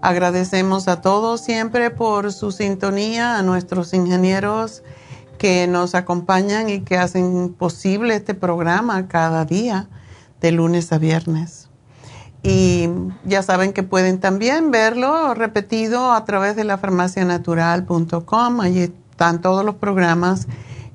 Agradecemos 0.00 0.86
a 0.86 1.00
todos 1.00 1.40
siempre 1.40 1.90
por 1.90 2.32
su 2.32 2.52
sintonía, 2.52 3.36
a 3.36 3.42
nuestros 3.42 3.92
ingenieros 3.94 4.84
que 5.38 5.66
nos 5.66 5.96
acompañan 5.96 6.68
y 6.68 6.82
que 6.82 6.98
hacen 6.98 7.52
posible 7.52 8.14
este 8.14 8.34
programa 8.34 9.08
cada 9.08 9.44
día, 9.44 9.88
de 10.40 10.52
lunes 10.52 10.92
a 10.92 10.98
viernes. 10.98 11.68
Y 12.44 12.88
ya 13.24 13.42
saben 13.42 13.72
que 13.72 13.82
pueden 13.82 14.20
también 14.20 14.70
verlo 14.70 15.34
repetido 15.34 16.12
a 16.12 16.24
través 16.24 16.54
de 16.54 16.62
la 16.62 16.78
farmacianatural.com. 16.78 18.60
Allí 18.60 18.92
están 19.12 19.42
todos 19.42 19.62
los 19.62 19.74
programas 19.74 20.48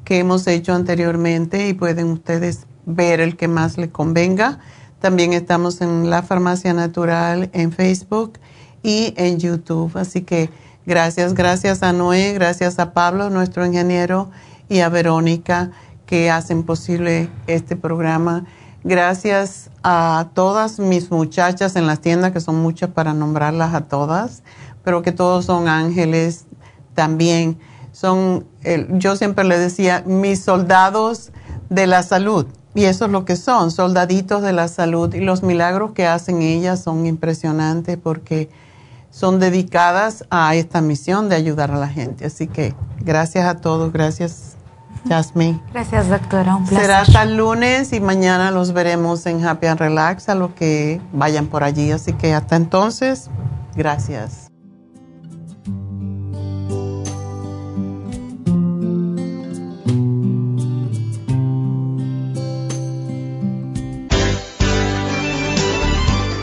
que 0.04 0.18
hemos 0.18 0.48
hecho 0.48 0.74
anteriormente 0.74 1.68
y 1.68 1.74
pueden 1.74 2.08
ustedes 2.08 2.66
ver 2.88 3.20
el 3.22 3.38
que 3.38 3.48
más 3.48 3.78
les 3.78 3.90
convenga. 3.90 4.58
También 5.00 5.34
estamos 5.34 5.82
en 5.82 6.10
la 6.10 6.24
Farmacia 6.24 6.74
Natural 6.74 7.52
en 7.54 7.72
Facebook 7.72 8.40
y 8.82 9.14
en 9.18 9.38
YouTube. 9.38 9.96
Así 9.96 10.24
que 10.24 10.50
gracias, 10.88 11.36
gracias 11.36 11.84
a 11.84 11.94
Noé, 11.94 12.34
gracias 12.34 12.80
a 12.80 12.92
Pablo, 12.94 13.30
nuestro 13.30 13.64
ingeniero, 13.66 14.32
y 14.68 14.80
a 14.80 14.90
Verónica 14.90 15.70
que 16.08 16.32
hacen 16.32 16.64
posible 16.64 17.30
este 17.46 17.76
programa. 17.76 18.46
Gracias 18.84 19.70
a 19.84 20.30
todas 20.34 20.80
mis 20.80 21.12
muchachas 21.12 21.76
en 21.76 21.86
las 21.86 22.02
tiendas, 22.02 22.32
que 22.32 22.40
son 22.40 22.56
muchas 22.56 22.90
para 22.90 23.14
nombrarlas 23.14 23.76
a 23.76 23.82
todas, 23.82 24.42
pero 24.84 25.04
que 25.04 25.12
todos 25.12 25.46
son 25.46 25.68
ángeles 25.68 26.46
también 26.96 27.60
son, 28.00 28.46
yo 29.00 29.16
siempre 29.16 29.44
le 29.44 29.58
decía, 29.58 30.04
mis 30.06 30.44
soldados 30.44 31.32
de 31.72 31.88
la 31.88 32.04
salud, 32.04 32.46
Y 32.76 32.84
eso 32.86 33.06
es 33.06 33.12
lo 33.12 33.26
que 33.26 33.36
son, 33.36 33.72
soldaditos 33.72 34.44
de 34.44 34.54
la 34.54 34.68
salud. 34.68 35.12
Y 35.16 35.22
los 35.22 35.42
milagros 35.42 35.94
que 35.94 36.06
hacen 36.06 36.44
ellas 36.44 36.80
son 36.80 37.08
impresionantes 37.08 37.98
porque 37.98 38.52
son 39.10 39.40
dedicadas 39.40 40.26
a 40.30 40.54
esta 40.54 40.80
misión 40.80 41.28
de 41.28 41.38
ayudar 41.38 41.72
a 41.72 41.78
la 41.78 41.88
gente. 41.88 42.28
Así 42.28 42.46
que 42.46 42.76
gracias 43.00 43.48
a 43.48 43.56
todos, 43.56 43.92
gracias 43.92 44.58
Jasmine. 45.10 45.60
Gracias 45.74 46.08
doctora, 46.08 46.56
un 46.56 46.68
placer. 46.68 46.86
Será 46.86 47.02
hasta 47.02 47.24
el 47.24 47.36
lunes 47.36 47.94
y 47.94 48.00
mañana 48.00 48.52
los 48.52 48.74
veremos 48.74 49.26
en 49.26 49.44
Happy 49.44 49.66
and 49.66 49.80
Relax 49.80 50.30
a 50.30 50.36
los 50.36 50.52
que 50.52 51.02
vayan 51.14 51.48
por 51.48 51.64
allí. 51.64 51.92
Así 51.92 52.14
que 52.14 52.36
hasta 52.36 52.58
entonces, 52.58 53.32
gracias. 53.76 54.47